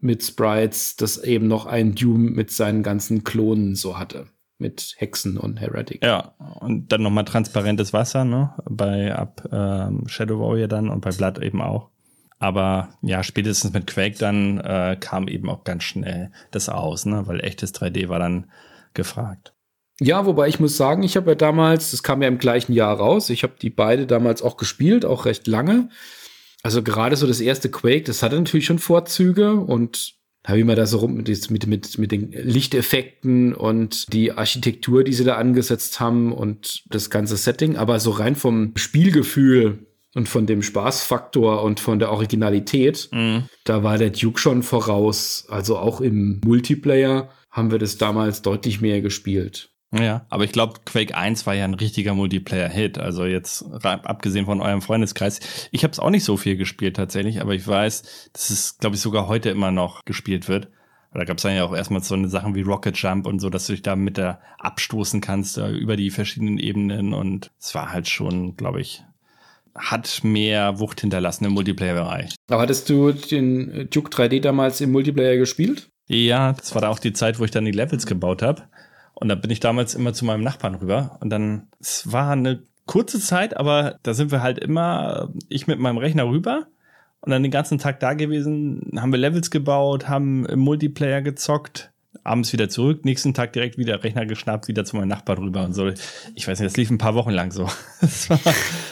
mit 0.01 0.23
Sprites, 0.23 0.95
das 0.95 1.17
eben 1.23 1.47
noch 1.47 1.65
ein 1.65 1.95
Doom 1.95 2.33
mit 2.33 2.51
seinen 2.51 2.83
ganzen 2.83 3.23
Klonen 3.23 3.75
so 3.75 3.97
hatte. 3.97 4.27
Mit 4.57 4.95
Hexen 4.97 5.37
und 5.37 5.59
Heretic. 5.59 6.01
Ja, 6.03 6.33
und 6.61 6.89
dann 6.89 7.01
nochmal 7.01 7.25
transparentes 7.25 7.91
Wasser, 7.91 8.23
ne? 8.23 8.53
Bei 8.69 9.13
ab 9.13 9.47
ähm, 9.51 10.07
Shadow 10.07 10.39
Warrior 10.39 10.69
dann 10.69 10.89
und 10.89 11.01
bei 11.01 11.11
Blood 11.11 11.39
eben 11.39 11.61
auch. 11.61 11.89
Aber 12.39 12.89
ja, 13.01 13.23
spätestens 13.23 13.73
mit 13.73 13.87
Quake 13.87 14.17
dann 14.17 14.59
äh, 14.59 14.97
kam 14.99 15.27
eben 15.27 15.49
auch 15.49 15.63
ganz 15.63 15.83
schnell 15.83 16.31
das 16.51 16.69
aus, 16.69 17.05
ne? 17.05 17.23
weil 17.27 17.43
echtes 17.43 17.73
3D 17.73 18.09
war 18.09 18.19
dann 18.19 18.51
gefragt. 18.93 19.53
Ja, 20.01 20.25
wobei 20.25 20.49
ich 20.49 20.59
muss 20.59 20.75
sagen, 20.75 21.03
ich 21.03 21.15
habe 21.15 21.31
ja 21.31 21.35
damals, 21.35 21.91
das 21.91 22.03
kam 22.03 22.21
ja 22.21 22.27
im 22.27 22.37
gleichen 22.37 22.73
Jahr 22.73 22.97
raus, 22.97 23.29
ich 23.29 23.43
habe 23.43 23.53
die 23.61 23.69
beide 23.69 24.05
damals 24.05 24.41
auch 24.41 24.57
gespielt, 24.57 25.05
auch 25.05 25.25
recht 25.25 25.47
lange. 25.47 25.89
Also 26.63 26.83
gerade 26.83 27.15
so 27.15 27.27
das 27.27 27.39
erste 27.39 27.69
Quake, 27.69 28.03
das 28.03 28.21
hatte 28.21 28.35
natürlich 28.35 28.65
schon 28.65 28.79
Vorzüge 28.79 29.53
und 29.53 30.15
habe 30.45 30.59
ich 30.59 30.65
mal 30.65 30.75
da 30.75 30.85
so 30.85 30.97
rum 30.97 31.13
mit, 31.13 31.49
mit, 31.49 31.67
mit, 31.67 31.97
mit 31.97 32.11
den 32.11 32.31
Lichteffekten 32.31 33.53
und 33.55 34.11
die 34.13 34.31
Architektur, 34.33 35.03
die 35.03 35.13
sie 35.13 35.23
da 35.23 35.37
angesetzt 35.37 35.99
haben 35.99 36.33
und 36.33 36.83
das 36.89 37.09
ganze 37.09 37.37
Setting. 37.37 37.77
Aber 37.77 37.99
so 37.99 38.11
rein 38.11 38.35
vom 38.35 38.73
Spielgefühl 38.75 39.87
und 40.15 40.27
von 40.27 40.47
dem 40.47 40.63
Spaßfaktor 40.63 41.61
und 41.61 41.79
von 41.79 41.99
der 41.99 42.11
Originalität, 42.11 43.09
mhm. 43.11 43.43
da 43.65 43.83
war 43.83 43.97
der 43.97 44.09
Duke 44.09 44.39
schon 44.39 44.63
voraus. 44.63 45.45
Also 45.49 45.77
auch 45.77 46.01
im 46.01 46.41
Multiplayer 46.43 47.29
haben 47.51 47.69
wir 47.69 47.77
das 47.77 47.97
damals 47.97 48.41
deutlich 48.41 48.81
mehr 48.81 49.01
gespielt. 49.01 49.69
Ja, 49.93 50.25
aber 50.29 50.43
ich 50.43 50.51
glaube, 50.51 50.79
Quake 50.85 51.15
1 51.15 51.45
war 51.45 51.53
ja 51.53 51.63
ein 51.63 51.73
richtiger 51.73 52.13
Multiplayer-Hit. 52.13 52.97
Also 52.97 53.25
jetzt 53.25 53.63
abgesehen 53.83 54.45
von 54.45 54.61
eurem 54.61 54.81
Freundeskreis. 54.81 55.69
Ich 55.71 55.83
habe 55.83 55.91
es 55.91 55.99
auch 55.99 56.09
nicht 56.09 56.23
so 56.23 56.37
viel 56.37 56.57
gespielt 56.57 56.95
tatsächlich, 56.95 57.39
aber 57.39 57.53
ich 57.53 57.65
weiß, 57.65 58.29
dass 58.33 58.49
es, 58.49 58.77
glaube 58.77 58.95
ich, 58.95 59.01
sogar 59.01 59.27
heute 59.27 59.49
immer 59.49 59.71
noch 59.71 60.03
gespielt 60.03 60.47
wird. 60.47 60.69
Da 61.13 61.23
gab 61.23 61.37
es 61.37 61.43
dann 61.43 61.55
ja 61.55 61.63
auch 61.63 61.73
erstmal 61.73 62.03
so 62.03 62.13
eine 62.13 62.27
Sachen 62.27 62.55
wie 62.55 62.61
Rocket 62.61 62.97
Jump 62.97 63.25
und 63.25 63.39
so, 63.39 63.49
dass 63.49 63.67
du 63.67 63.73
dich 63.73 63.81
da 63.81 63.95
mit 63.95 64.17
der 64.17 64.41
abstoßen 64.57 65.21
kannst 65.21 65.57
uh, 65.57 65.67
über 65.67 65.95
die 65.95 66.09
verschiedenen 66.09 66.57
Ebenen. 66.57 67.13
Und 67.13 67.51
es 67.57 67.73
war 67.73 67.93
halt 67.93 68.09
schon, 68.09 68.57
glaube 68.57 68.81
ich, 68.81 69.01
hat 69.75 70.23
mehr 70.23 70.79
Wucht 70.79 71.01
hinterlassen 71.01 71.45
im 71.45 71.53
Multiplayer-Bereich. 71.53 72.35
Aber 72.49 72.61
hattest 72.61 72.89
du 72.89 73.11
den 73.11 73.89
Duke 73.89 74.09
3D 74.09 74.41
damals 74.41 74.81
im 74.81 74.91
Multiplayer 74.91 75.37
gespielt? 75.37 75.89
Ja, 76.07 76.53
das 76.53 76.73
war 76.73 76.81
da 76.81 76.89
auch 76.89 76.99
die 76.99 77.13
Zeit, 77.13 77.39
wo 77.39 77.45
ich 77.45 77.51
dann 77.51 77.65
die 77.65 77.71
Levels 77.71 78.05
gebaut 78.05 78.41
habe. 78.41 78.63
Und 79.13 79.29
da 79.29 79.35
bin 79.35 79.51
ich 79.51 79.59
damals 79.59 79.95
immer 79.95 80.13
zu 80.13 80.25
meinem 80.25 80.43
Nachbarn 80.43 80.75
rüber. 80.75 81.17
Und 81.21 81.29
dann, 81.29 81.67
es 81.79 82.11
war 82.11 82.31
eine 82.31 82.63
kurze 82.85 83.19
Zeit, 83.19 83.57
aber 83.57 83.97
da 84.03 84.13
sind 84.13 84.31
wir 84.31 84.41
halt 84.41 84.59
immer, 84.59 85.29
ich 85.49 85.67
mit 85.67 85.79
meinem 85.79 85.97
Rechner 85.97 86.27
rüber 86.27 86.67
und 87.21 87.31
dann 87.31 87.41
den 87.41 87.51
ganzen 87.51 87.79
Tag 87.79 87.99
da 87.99 88.13
gewesen, 88.13 88.91
haben 88.97 89.11
wir 89.11 89.17
Levels 89.17 89.49
gebaut, 89.49 90.07
haben 90.07 90.45
im 90.45 90.59
Multiplayer 90.59 91.21
gezockt 91.21 91.91
abends 92.23 92.53
wieder 92.53 92.69
zurück, 92.69 93.05
nächsten 93.05 93.33
Tag 93.33 93.53
direkt 93.53 93.77
wieder 93.77 94.03
Rechner 94.03 94.25
geschnappt, 94.25 94.67
wieder 94.67 94.85
zu 94.85 94.95
meinem 94.95 95.09
Nachbar 95.09 95.37
rüber 95.37 95.63
und 95.63 95.73
so. 95.73 95.87
Ich 96.35 96.47
weiß 96.47 96.59
nicht, 96.59 96.69
das 96.69 96.77
lief 96.77 96.89
ein 96.89 96.97
paar 96.97 97.15
Wochen 97.15 97.31
lang 97.31 97.51
so. 97.51 97.67
Das 98.01 98.29
war 98.29 98.39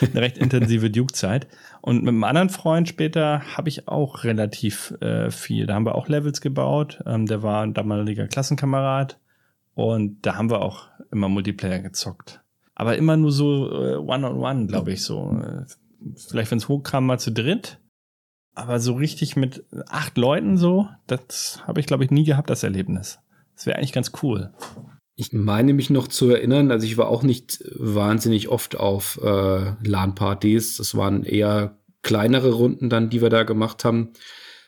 eine 0.01 0.21
recht 0.21 0.37
intensive 0.37 0.89
Duke-Zeit. 0.89 1.47
Und 1.81 2.03
mit 2.03 2.09
einem 2.09 2.23
anderen 2.23 2.49
Freund 2.49 2.87
später 2.87 3.41
habe 3.55 3.69
ich 3.69 3.87
auch 3.87 4.23
relativ 4.23 4.93
äh, 5.01 5.29
viel. 5.31 5.65
Da 5.65 5.75
haben 5.75 5.85
wir 5.85 5.95
auch 5.95 6.07
Levels 6.07 6.41
gebaut. 6.41 7.01
Ähm, 7.05 7.25
der 7.25 7.43
war 7.43 7.63
ein 7.63 7.73
damaliger 7.73 8.27
Klassenkamerad. 8.27 9.19
Und 9.75 10.25
da 10.25 10.35
haben 10.35 10.49
wir 10.49 10.61
auch 10.61 10.87
immer 11.11 11.29
Multiplayer 11.29 11.79
gezockt. 11.79 12.41
Aber 12.75 12.97
immer 12.97 13.17
nur 13.17 13.31
so 13.31 13.71
äh, 13.71 13.95
One-on-One, 13.95 14.67
glaube 14.67 14.93
ich, 14.93 15.03
so. 15.03 15.39
Äh, 15.39 15.65
vielleicht, 16.15 16.51
wenn 16.51 16.57
es 16.57 16.67
hochkam, 16.67 17.05
mal 17.05 17.19
zu 17.19 17.31
dritt. 17.31 17.79
Aber 18.55 18.79
so 18.79 18.93
richtig 18.93 19.35
mit 19.35 19.65
acht 19.87 20.17
Leuten 20.17 20.57
so, 20.57 20.87
das 21.07 21.61
habe 21.65 21.79
ich, 21.79 21.87
glaube 21.87 22.03
ich, 22.03 22.11
nie 22.11 22.23
gehabt, 22.23 22.49
das 22.49 22.63
Erlebnis. 22.63 23.19
Das 23.55 23.65
wäre 23.65 23.77
eigentlich 23.77 23.93
ganz 23.93 24.11
cool. 24.21 24.53
Ich 25.15 25.31
meine 25.31 25.73
mich 25.73 25.89
noch 25.89 26.07
zu 26.07 26.29
erinnern, 26.29 26.71
also 26.71 26.85
ich 26.85 26.97
war 26.97 27.07
auch 27.07 27.23
nicht 27.23 27.63
wahnsinnig 27.75 28.49
oft 28.49 28.75
auf 28.75 29.19
äh, 29.23 29.73
LAN-Partys. 29.87 30.77
Das 30.77 30.95
waren 30.95 31.23
eher 31.23 31.77
kleinere 32.01 32.51
Runden 32.51 32.89
dann, 32.89 33.09
die 33.09 33.21
wir 33.21 33.29
da 33.29 33.43
gemacht 33.43 33.85
haben. 33.85 34.13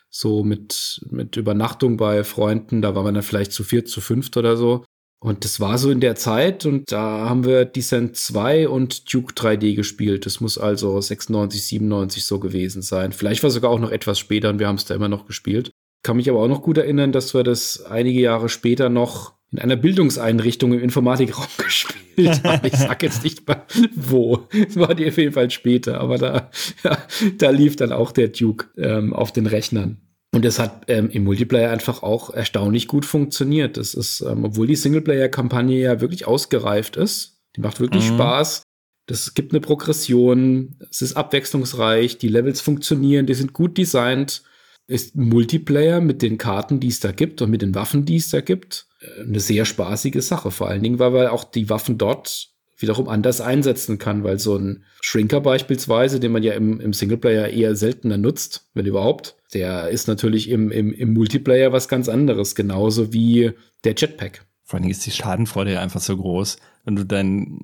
So 0.08 0.44
mit, 0.44 1.00
mit 1.10 1.36
Übernachtung 1.36 1.96
bei 1.96 2.24
Freunden, 2.24 2.80
da 2.80 2.94
waren 2.94 3.04
wir 3.04 3.12
dann 3.12 3.22
vielleicht 3.22 3.52
zu 3.52 3.64
viert, 3.64 3.88
zu 3.88 4.00
fünft 4.00 4.36
oder 4.36 4.56
so. 4.56 4.84
Und 5.18 5.44
das 5.44 5.60
war 5.60 5.78
so 5.78 5.90
in 5.90 6.00
der 6.00 6.14
Zeit 6.14 6.66
und 6.66 6.92
da 6.92 7.28
haben 7.28 7.44
wir 7.44 7.64
Descent 7.64 8.16
2 8.16 8.68
und 8.68 9.12
Duke 9.12 9.32
3D 9.32 9.74
gespielt. 9.74 10.26
Das 10.26 10.40
muss 10.40 10.58
also 10.58 11.00
96, 11.00 11.64
97 11.64 12.24
so 12.24 12.38
gewesen 12.38 12.82
sein. 12.82 13.12
Vielleicht 13.12 13.42
war 13.42 13.50
sogar 13.50 13.70
auch 13.70 13.80
noch 13.80 13.90
etwas 13.90 14.18
später 14.18 14.50
und 14.50 14.58
wir 14.58 14.68
haben 14.68 14.76
es 14.76 14.84
da 14.84 14.94
immer 14.94 15.08
noch 15.08 15.26
gespielt. 15.26 15.70
Kann 16.02 16.18
mich 16.18 16.28
aber 16.28 16.40
auch 16.40 16.48
noch 16.48 16.62
gut 16.62 16.78
erinnern, 16.78 17.12
dass 17.12 17.34
wir 17.34 17.42
das 17.42 17.82
einige 17.82 18.20
Jahre 18.20 18.48
später 18.48 18.88
noch 18.88 19.34
in 19.52 19.58
einer 19.58 19.76
Bildungseinrichtung 19.76 20.74
im 20.74 20.80
Informatikraum 20.80 21.46
gespielt 21.56 22.44
haben. 22.44 22.66
Ich 22.66 22.76
sag 22.76 23.02
jetzt 23.02 23.24
nicht 23.24 23.46
mal 23.48 23.62
wo. 23.94 24.46
Es 24.68 24.76
war 24.76 24.94
die 24.94 25.08
auf 25.08 25.16
jeden 25.16 25.32
Fall 25.32 25.50
später, 25.50 26.00
aber 26.00 26.18
da, 26.18 26.50
ja, 26.84 26.98
da 27.38 27.50
lief 27.50 27.76
dann 27.76 27.92
auch 27.92 28.12
der 28.12 28.28
Duke 28.28 28.66
ähm, 28.76 29.12
auf 29.12 29.32
den 29.32 29.46
Rechnern. 29.46 30.05
Und 30.36 30.44
das 30.44 30.58
hat 30.58 30.84
ähm, 30.88 31.08
im 31.08 31.24
Multiplayer 31.24 31.70
einfach 31.70 32.02
auch 32.02 32.28
erstaunlich 32.28 32.88
gut 32.88 33.06
funktioniert. 33.06 33.78
Das 33.78 33.94
ist, 33.94 34.20
ähm, 34.20 34.44
obwohl 34.44 34.66
die 34.66 34.76
Singleplayer-Kampagne 34.76 35.80
ja 35.80 36.02
wirklich 36.02 36.26
ausgereift 36.26 36.98
ist, 36.98 37.40
die 37.56 37.62
macht 37.62 37.80
wirklich 37.80 38.10
mhm. 38.10 38.16
Spaß. 38.16 38.62
Das 39.06 39.32
gibt 39.32 39.52
eine 39.52 39.62
Progression, 39.62 40.76
es 40.90 41.00
ist 41.00 41.16
abwechslungsreich, 41.16 42.18
die 42.18 42.28
Levels 42.28 42.60
funktionieren, 42.60 43.24
die 43.24 43.32
sind 43.32 43.54
gut 43.54 43.78
designt 43.78 44.42
ist 44.88 45.16
Multiplayer 45.16 46.02
mit 46.02 46.20
den 46.20 46.36
Karten, 46.38 46.80
die 46.80 46.88
es 46.88 47.00
da 47.00 47.12
gibt 47.12 47.40
und 47.42 47.50
mit 47.50 47.62
den 47.62 47.74
Waffen, 47.74 48.04
die 48.04 48.16
es 48.16 48.28
da 48.28 48.42
gibt, 48.42 48.86
äh, 49.00 49.22
eine 49.22 49.40
sehr 49.40 49.64
spaßige 49.64 50.22
Sache. 50.22 50.50
Vor 50.50 50.68
allen 50.68 50.82
Dingen, 50.82 50.98
weil 50.98 51.12
man 51.12 51.28
auch 51.28 51.44
die 51.44 51.70
Waffen 51.70 51.96
dort 51.96 52.50
wiederum 52.78 53.08
anders 53.08 53.40
einsetzen 53.40 53.98
kann, 53.98 54.24
weil 54.24 54.38
so 54.38 54.56
ein 54.56 54.84
Shrinker 55.00 55.40
beispielsweise, 55.40 56.20
den 56.20 56.32
man 56.32 56.42
ja 56.42 56.52
im, 56.54 56.80
im 56.80 56.92
Singleplayer 56.92 57.48
eher 57.48 57.74
seltener 57.74 58.18
nutzt, 58.18 58.68
wenn 58.74 58.86
überhaupt, 58.86 59.36
der 59.54 59.88
ist 59.88 60.08
natürlich 60.08 60.50
im, 60.50 60.70
im, 60.70 60.92
im 60.92 61.14
Multiplayer 61.14 61.72
was 61.72 61.88
ganz 61.88 62.08
anderes, 62.08 62.54
genauso 62.54 63.12
wie 63.12 63.52
der 63.84 63.94
Jetpack. 63.96 64.44
Vor 64.64 64.74
allen 64.74 64.82
Dingen 64.82 64.92
ist 64.92 65.06
die 65.06 65.12
Schadenfreude 65.12 65.74
ja 65.74 65.80
einfach 65.80 66.00
so 66.00 66.16
groß, 66.16 66.58
wenn 66.84 66.96
du 66.96 67.04
dein 67.04 67.60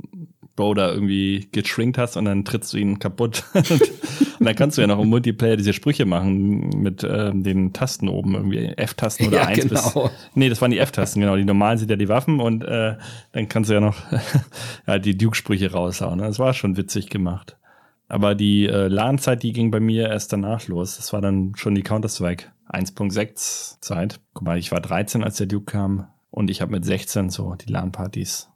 Bro 0.56 0.74
da 0.74 0.92
irgendwie 0.92 1.48
geschrinkt 1.50 1.96
hast 1.98 2.16
und 2.16 2.26
dann 2.26 2.44
trittst 2.44 2.72
du 2.72 2.78
ihn 2.78 2.98
kaputt. 2.98 3.44
und 3.54 4.46
dann 4.46 4.54
kannst 4.54 4.76
du 4.76 4.82
ja 4.82 4.86
noch 4.86 5.00
im 5.00 5.08
Multiplayer 5.08 5.56
diese 5.56 5.72
Sprüche 5.72 6.04
machen 6.04 6.68
mit 6.82 7.04
ähm, 7.04 7.42
den 7.42 7.72
Tasten 7.72 8.08
oben, 8.08 8.34
irgendwie 8.34 8.66
F-Tasten 8.76 9.28
oder 9.28 9.38
Ja, 9.38 9.46
1 9.46 9.68
genau. 9.68 10.02
bis. 10.04 10.12
Nee, 10.34 10.48
das 10.48 10.60
waren 10.60 10.70
die 10.70 10.78
F-Tasten, 10.78 11.20
genau. 11.20 11.36
Die 11.36 11.44
normalen 11.44 11.78
sind 11.78 11.90
ja 11.90 11.96
die 11.96 12.08
Waffen 12.08 12.40
und 12.40 12.64
äh, 12.64 12.96
dann 13.32 13.48
kannst 13.48 13.70
du 13.70 13.74
ja 13.74 13.80
noch 13.80 13.96
ja, 14.86 14.98
die 14.98 15.16
Duke-Sprüche 15.16 15.72
raushauen. 15.72 16.18
Das 16.18 16.38
war 16.38 16.52
schon 16.52 16.76
witzig 16.76 17.08
gemacht. 17.08 17.56
Aber 18.08 18.34
die 18.34 18.66
äh, 18.66 18.88
LAN-Zeit, 18.88 19.42
die 19.42 19.54
ging 19.54 19.70
bei 19.70 19.80
mir 19.80 20.10
erst 20.10 20.34
danach 20.34 20.68
los. 20.68 20.96
Das 20.96 21.14
war 21.14 21.22
dann 21.22 21.54
schon 21.56 21.74
die 21.74 21.82
Counter-Strike 21.82 22.46
1.6 22.68 23.80
Zeit. 23.80 24.20
Guck 24.34 24.46
mal, 24.46 24.58
ich 24.58 24.70
war 24.70 24.80
13, 24.82 25.24
als 25.24 25.38
der 25.38 25.46
Duke 25.46 25.72
kam 25.72 26.08
und 26.30 26.50
ich 26.50 26.60
habe 26.60 26.72
mit 26.72 26.84
16 26.84 27.30
so 27.30 27.54
die 27.54 27.72
LAN-Partys 27.72 28.51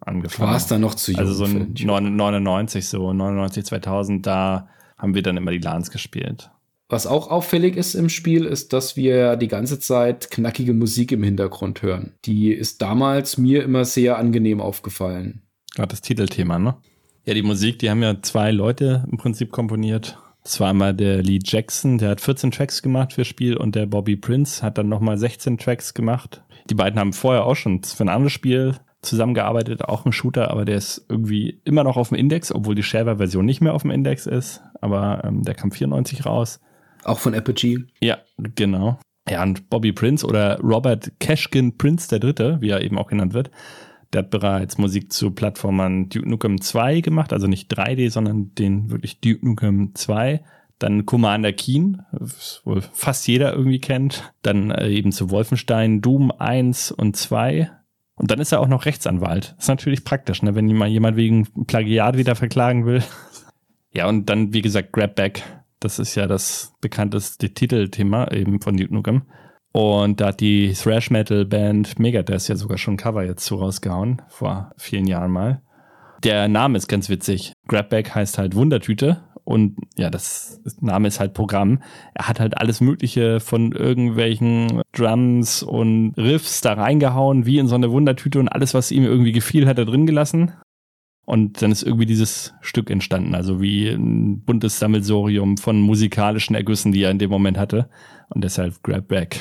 Du 0.00 0.06
angefangen. 0.06 0.50
warst 0.50 0.70
da 0.70 0.78
noch 0.78 0.94
zu 0.94 1.12
jung. 1.12 1.20
Also 1.20 1.34
so 1.34 1.44
ein 1.44 1.74
den 1.74 1.88
Duke. 1.88 2.02
99, 2.02 2.88
so 2.88 3.12
99, 3.12 3.64
2000, 3.64 4.26
da 4.26 4.68
haben 4.96 5.14
wir 5.14 5.22
dann 5.22 5.36
immer 5.36 5.50
die 5.50 5.58
LANs 5.58 5.90
gespielt. 5.90 6.50
Was 6.88 7.06
auch 7.06 7.30
auffällig 7.30 7.76
ist 7.76 7.94
im 7.94 8.08
Spiel, 8.08 8.44
ist, 8.44 8.72
dass 8.72 8.96
wir 8.96 9.36
die 9.36 9.46
ganze 9.46 9.78
Zeit 9.78 10.30
knackige 10.30 10.74
Musik 10.74 11.12
im 11.12 11.22
Hintergrund 11.22 11.82
hören. 11.82 12.14
Die 12.24 12.52
ist 12.52 12.82
damals 12.82 13.38
mir 13.38 13.62
immer 13.62 13.84
sehr 13.84 14.18
angenehm 14.18 14.60
aufgefallen. 14.60 15.42
Gerade 15.76 15.90
das 15.90 16.00
Titelthema, 16.00 16.58
ne? 16.58 16.76
Ja, 17.24 17.34
die 17.34 17.42
Musik, 17.42 17.78
die 17.78 17.90
haben 17.90 18.02
ja 18.02 18.20
zwei 18.22 18.50
Leute 18.50 19.06
im 19.10 19.18
Prinzip 19.18 19.52
komponiert. 19.52 20.18
Das 20.42 20.58
war 20.58 20.70
einmal 20.70 20.94
der 20.94 21.22
Lee 21.22 21.38
Jackson, 21.44 21.98
der 21.98 22.10
hat 22.10 22.20
14 22.20 22.50
Tracks 22.50 22.82
gemacht 22.82 23.12
fürs 23.12 23.28
Spiel 23.28 23.56
und 23.56 23.74
der 23.76 23.86
Bobby 23.86 24.16
Prince 24.16 24.62
hat 24.62 24.78
dann 24.78 24.88
nochmal 24.88 25.18
16 25.18 25.58
Tracks 25.58 25.94
gemacht. 25.94 26.42
Die 26.70 26.74
beiden 26.74 26.98
haben 26.98 27.12
vorher 27.12 27.44
auch 27.44 27.56
schon 27.56 27.84
für 27.84 28.02
ein 28.04 28.08
anderes 28.08 28.32
Spiel 28.32 28.74
zusammengearbeitet, 29.02 29.84
auch 29.84 30.04
ein 30.04 30.12
Shooter, 30.12 30.50
aber 30.50 30.64
der 30.64 30.76
ist 30.76 31.06
irgendwie 31.08 31.60
immer 31.64 31.84
noch 31.84 31.96
auf 31.96 32.08
dem 32.08 32.18
Index, 32.18 32.52
obwohl 32.52 32.74
die 32.74 32.82
Shareware-Version 32.82 33.44
nicht 33.44 33.60
mehr 33.60 33.74
auf 33.74 33.82
dem 33.82 33.90
Index 33.90 34.26
ist. 34.26 34.62
Aber 34.80 35.22
ähm, 35.24 35.42
der 35.42 35.54
kam 35.54 35.72
94 35.72 36.26
raus. 36.26 36.60
Auch 37.04 37.18
von 37.18 37.34
Apogee. 37.34 37.86
Ja, 38.00 38.18
genau. 38.36 38.98
Ja, 39.28 39.42
und 39.42 39.70
Bobby 39.70 39.92
Prince 39.92 40.26
oder 40.26 40.58
Robert 40.60 41.12
Cashkin 41.20 41.78
Prince 41.78 42.08
der 42.08 42.18
Dritte, 42.18 42.58
wie 42.60 42.70
er 42.70 42.82
eben 42.82 42.98
auch 42.98 43.06
genannt 43.06 43.32
wird, 43.32 43.50
der 44.12 44.22
hat 44.22 44.30
bereits 44.30 44.76
Musik 44.76 45.12
zu 45.12 45.30
Plattformern 45.30 46.08
Duke 46.08 46.28
Nukem 46.28 46.60
2 46.60 47.00
gemacht, 47.00 47.32
also 47.32 47.46
nicht 47.46 47.72
3D, 47.72 48.10
sondern 48.10 48.54
den 48.54 48.90
wirklich 48.90 49.20
Duke 49.20 49.46
Nukem 49.46 49.94
2. 49.94 50.42
Dann 50.80 51.04
Commander 51.04 51.52
Keen, 51.52 52.02
was 52.10 52.62
wohl 52.64 52.80
fast 52.80 53.28
jeder 53.28 53.52
irgendwie 53.52 53.80
kennt. 53.80 54.32
Dann 54.42 54.70
äh, 54.70 54.88
eben 54.88 55.12
zu 55.12 55.30
Wolfenstein, 55.30 56.00
Doom 56.00 56.32
1 56.32 56.90
und 56.90 57.16
2. 57.16 57.70
Und 58.20 58.30
dann 58.30 58.38
ist 58.38 58.52
er 58.52 58.60
auch 58.60 58.68
noch 58.68 58.84
Rechtsanwalt. 58.84 59.54
ist 59.58 59.68
natürlich 59.68 60.04
praktisch, 60.04 60.42
ne, 60.42 60.54
wenn 60.54 60.68
jemand 60.68 60.92
jemand 60.92 61.16
wegen 61.16 61.46
Plagiat 61.66 62.18
wieder 62.18 62.34
verklagen 62.34 62.86
will. 62.86 63.02
Ja, 63.92 64.06
und 64.08 64.30
dann, 64.30 64.52
wie 64.52 64.62
gesagt, 64.62 64.92
Grabback. 64.92 65.42
Das 65.80 65.98
ist 65.98 66.14
ja 66.14 66.28
das 66.28 66.76
bekannteste 66.80 67.52
Titelthema 67.52 68.30
eben 68.30 68.60
von 68.60 68.76
Duke 68.76 68.94
Nukem. 68.94 69.22
Und 69.72 70.20
da 70.20 70.28
hat 70.28 70.38
die 70.38 70.72
Thrash 70.74 71.10
Metal 71.10 71.44
Band 71.44 71.98
Megadeth 71.98 72.46
ja 72.46 72.54
sogar 72.54 72.78
schon 72.78 72.94
ein 72.94 72.98
Cover 72.98 73.24
jetzt 73.24 73.44
so 73.44 73.56
rausgehauen, 73.56 74.22
vor 74.28 74.70
vielen 74.76 75.08
Jahren 75.08 75.32
mal. 75.32 75.60
Der 76.22 76.46
Name 76.46 76.78
ist 76.78 76.86
ganz 76.86 77.08
witzig. 77.08 77.52
Grabback 77.66 78.14
heißt 78.14 78.38
halt 78.38 78.54
Wundertüte 78.54 79.24
und 79.44 79.76
ja, 79.96 80.10
das 80.10 80.60
Name 80.80 81.08
ist 81.08 81.20
halt 81.20 81.34
Programm. 81.34 81.82
Er 82.14 82.28
hat 82.28 82.40
halt 82.40 82.58
alles 82.58 82.80
Mögliche 82.80 83.40
von 83.40 83.72
irgendwelchen 83.72 84.82
Drums 84.92 85.62
und 85.62 86.14
Riffs 86.16 86.60
da 86.60 86.74
reingehauen, 86.74 87.46
wie 87.46 87.58
in 87.58 87.66
so 87.66 87.74
eine 87.74 87.90
Wundertüte 87.90 88.38
und 88.38 88.48
alles, 88.48 88.74
was 88.74 88.90
ihm 88.90 89.04
irgendwie 89.04 89.32
gefiel, 89.32 89.66
hat 89.66 89.78
er 89.78 89.86
drin 89.86 90.06
gelassen. 90.06 90.52
Und 91.26 91.62
dann 91.62 91.70
ist 91.70 91.84
irgendwie 91.84 92.06
dieses 92.06 92.54
Stück 92.60 92.90
entstanden, 92.90 93.34
also 93.34 93.60
wie 93.60 93.88
ein 93.88 94.42
buntes 94.42 94.80
Sammelsorium 94.80 95.58
von 95.58 95.80
musikalischen 95.80 96.56
Ergüssen, 96.56 96.90
die 96.90 97.02
er 97.02 97.10
in 97.10 97.18
dem 97.20 97.30
Moment 97.30 97.56
hatte. 97.56 97.88
Und 98.30 98.42
deshalb 98.42 98.82
Grab 98.82 99.06
Back, 99.06 99.38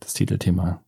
das 0.00 0.12
Titelthema. 0.12 0.82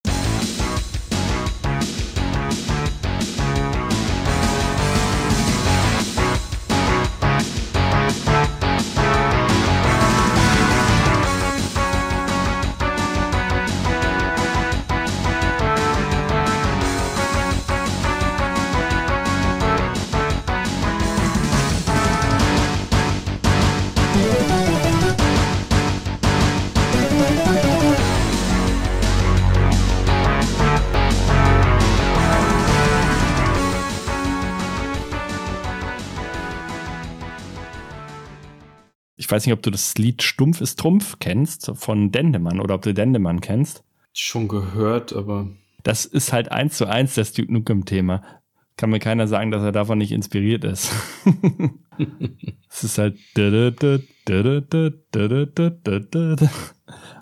Weiß 39.32 39.46
nicht, 39.46 39.54
ob 39.54 39.62
du 39.62 39.70
das 39.70 39.94
Lied 39.96 40.22
Stumpf 40.22 40.60
ist 40.60 40.78
Trumpf 40.78 41.18
kennst 41.18 41.72
von 41.74 42.12
Dendemann 42.12 42.60
oder 42.60 42.74
ob 42.74 42.82
du 42.82 42.94
Dendemann 42.94 43.40
kennst. 43.40 43.82
Schon 44.12 44.46
gehört, 44.46 45.12
aber 45.12 45.48
Das 45.82 46.04
ist 46.04 46.32
halt 46.32 46.52
eins 46.52 46.76
zu 46.76 46.86
eins 46.86 47.14
das 47.14 47.32
Duke 47.32 47.52
Nukem-Thema. 47.52 48.22
Kann 48.76 48.90
mir 48.90 49.00
keiner 49.00 49.26
sagen, 49.26 49.50
dass 49.50 49.62
er 49.62 49.72
davon 49.72 49.98
nicht 49.98 50.12
inspiriert 50.12 50.64
ist. 50.64 50.92
es 52.70 52.84
ist 52.84 52.98
halt. 52.98 53.18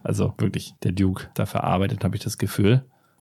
Also 0.03 0.35
wirklich, 0.39 0.75
der 0.83 0.93
Duke 0.93 1.29
da 1.35 1.47
verarbeitet, 1.47 2.05
habe 2.05 2.17
ich 2.17 2.23
das 2.23 2.39
Gefühl. 2.39 2.85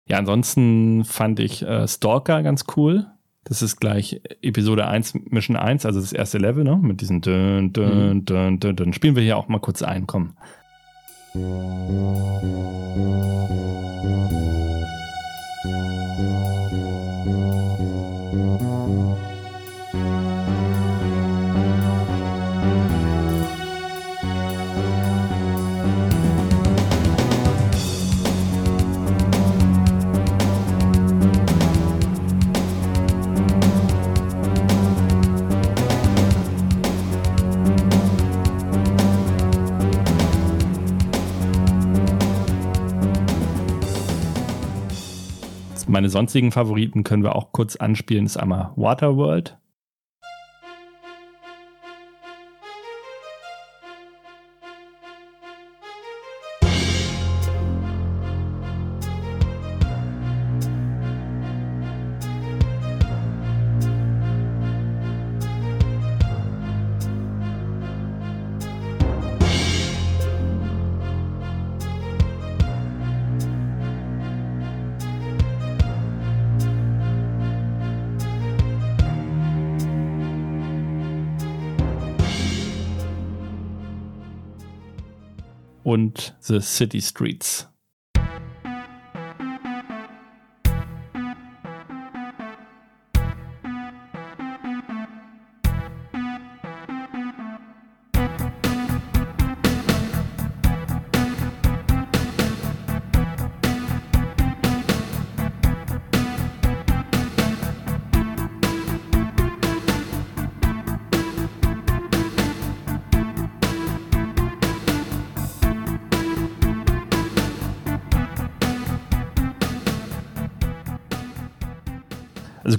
Ja, 0.08 0.18
ansonsten 0.18 1.04
fand 1.04 1.40
ich 1.40 1.62
äh, 1.62 1.86
Stalker 1.88 2.42
ganz 2.42 2.64
cool. 2.76 3.06
Das 3.48 3.62
ist 3.62 3.76
gleich 3.76 4.20
Episode 4.42 4.88
1, 4.88 5.14
Mission 5.30 5.54
1, 5.54 5.86
also 5.86 6.00
das 6.00 6.12
erste 6.12 6.38
Level, 6.38 6.64
ne? 6.64 6.76
Mit 6.82 7.00
diesen 7.00 7.20
dun, 7.20 7.72
dun, 7.72 8.24
dun, 8.24 8.58
dun, 8.58 8.74
dun. 8.74 8.92
Spielen 8.92 9.14
wir 9.14 9.22
hier 9.22 9.36
auch 9.36 9.46
mal 9.46 9.60
kurz 9.60 9.82
ein, 9.82 10.08
komm. 10.08 10.32
Meine 45.88 46.08
sonstigen 46.08 46.50
Favoriten 46.50 47.04
können 47.04 47.22
wir 47.22 47.36
auch 47.36 47.52
kurz 47.52 47.76
anspielen. 47.76 48.26
Ist 48.26 48.36
einmal 48.36 48.72
Waterworld. 48.76 49.56
Und 85.86 86.34
The 86.40 86.60
City 86.60 87.00
Streets. 87.00 87.68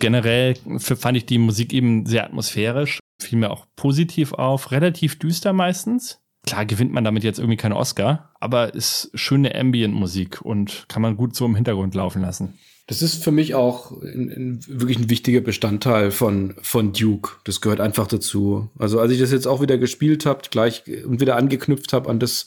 Generell 0.07 0.55
fand 0.77 1.17
ich 1.17 1.25
die 1.25 1.37
Musik 1.37 1.73
eben 1.73 2.05
sehr 2.05 2.23
atmosphärisch, 2.23 2.99
fiel 3.21 3.39
mir 3.39 3.51
auch 3.51 3.65
positiv 3.75 4.31
auf, 4.31 4.71
relativ 4.71 5.19
düster 5.19 5.51
meistens. 5.51 6.19
Klar 6.45 6.65
gewinnt 6.65 6.93
man 6.93 7.03
damit 7.03 7.25
jetzt 7.25 7.39
irgendwie 7.39 7.57
keinen 7.57 7.73
Oscar, 7.73 8.31
aber 8.39 8.73
ist 8.73 9.11
schöne 9.15 9.53
Ambient-Musik 9.53 10.39
und 10.41 10.85
kann 10.87 11.01
man 11.01 11.17
gut 11.17 11.35
so 11.35 11.45
im 11.45 11.55
Hintergrund 11.55 11.93
laufen 11.93 12.21
lassen. 12.21 12.57
Das 12.87 13.01
ist 13.01 13.21
für 13.21 13.33
mich 13.33 13.53
auch 13.53 14.01
in, 14.01 14.29
in 14.29 14.59
wirklich 14.65 14.97
ein 14.97 15.09
wichtiger 15.09 15.41
Bestandteil 15.41 16.11
von, 16.11 16.55
von 16.61 16.93
Duke. 16.93 17.31
Das 17.43 17.59
gehört 17.59 17.81
einfach 17.81 18.07
dazu. 18.07 18.69
Also 18.79 19.01
als 19.01 19.11
ich 19.11 19.19
das 19.19 19.33
jetzt 19.33 19.45
auch 19.45 19.59
wieder 19.59 19.77
gespielt 19.77 20.25
habe, 20.25 20.43
gleich 20.49 20.83
und 21.05 21.19
wieder 21.19 21.35
angeknüpft 21.35 21.91
habe 21.91 22.09
an 22.09 22.17
das, 22.17 22.45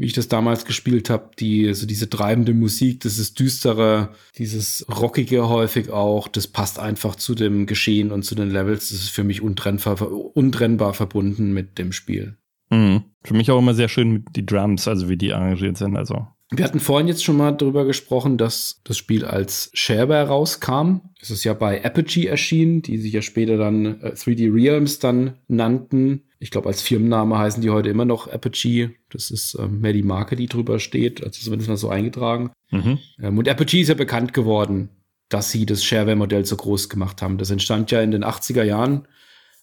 wie 0.00 0.06
ich 0.06 0.14
das 0.14 0.28
damals 0.28 0.64
gespielt 0.64 1.10
habe, 1.10 1.32
die, 1.38 1.68
also 1.68 1.86
diese 1.86 2.08
treibende 2.08 2.54
Musik, 2.54 3.00
das 3.00 3.18
ist 3.18 3.38
düstere, 3.38 4.08
dieses 4.38 4.86
rockige 4.88 5.50
häufig 5.50 5.90
auch, 5.90 6.26
das 6.26 6.46
passt 6.46 6.78
einfach 6.78 7.16
zu 7.16 7.34
dem 7.34 7.66
Geschehen 7.66 8.10
und 8.10 8.22
zu 8.22 8.34
den 8.34 8.48
Levels. 8.48 8.88
Das 8.88 8.98
ist 8.98 9.10
für 9.10 9.24
mich 9.24 9.42
untrennbar, 9.42 10.10
untrennbar 10.10 10.94
verbunden 10.94 11.52
mit 11.52 11.76
dem 11.76 11.92
Spiel. 11.92 12.38
Mhm. 12.70 13.02
Für 13.22 13.34
mich 13.34 13.50
auch 13.50 13.58
immer 13.58 13.74
sehr 13.74 13.88
schön 13.88 14.24
die 14.34 14.46
Drums, 14.46 14.88
also 14.88 15.10
wie 15.10 15.18
die 15.18 15.34
arrangiert 15.34 15.76
sind. 15.76 15.94
Also 15.98 16.26
wir 16.52 16.64
hatten 16.64 16.80
vorhin 16.80 17.06
jetzt 17.06 17.22
schon 17.22 17.36
mal 17.36 17.52
darüber 17.52 17.84
gesprochen, 17.84 18.36
dass 18.36 18.80
das 18.82 18.98
Spiel 18.98 19.24
als 19.24 19.70
Shareware 19.72 20.26
rauskam. 20.26 21.00
Es 21.20 21.30
ist 21.30 21.44
ja 21.44 21.54
bei 21.54 21.82
Apogee 21.82 22.26
erschienen, 22.26 22.82
die 22.82 22.98
sich 22.98 23.12
ja 23.12 23.22
später 23.22 23.56
dann 23.56 24.00
äh, 24.00 24.14
3D 24.14 24.52
Realms 24.52 24.98
dann 24.98 25.34
nannten. 25.46 26.22
Ich 26.40 26.50
glaube, 26.50 26.68
als 26.68 26.82
Firmenname 26.82 27.38
heißen 27.38 27.62
die 27.62 27.70
heute 27.70 27.88
immer 27.88 28.04
noch 28.04 28.26
Apogee. 28.26 28.96
Das 29.10 29.30
ist 29.30 29.56
ähm, 29.60 29.80
mehr 29.80 29.92
die 29.92 30.02
Marke, 30.02 30.34
die 30.34 30.46
drüber 30.46 30.80
steht. 30.80 31.22
Also 31.22 31.40
zumindest 31.40 31.68
mal 31.68 31.76
so 31.76 31.88
eingetragen. 31.88 32.50
Mhm. 32.70 32.98
Ähm, 33.22 33.38
und 33.38 33.46
Apogee 33.46 33.82
ist 33.82 33.88
ja 33.88 33.94
bekannt 33.94 34.32
geworden, 34.32 34.88
dass 35.28 35.52
sie 35.52 35.66
das 35.66 35.84
Shareware-Modell 35.84 36.46
so 36.46 36.56
groß 36.56 36.88
gemacht 36.88 37.22
haben. 37.22 37.38
Das 37.38 37.50
entstand 37.50 37.92
ja 37.92 38.02
in 38.02 38.10
den 38.10 38.24
80er 38.24 38.64
Jahren 38.64 39.06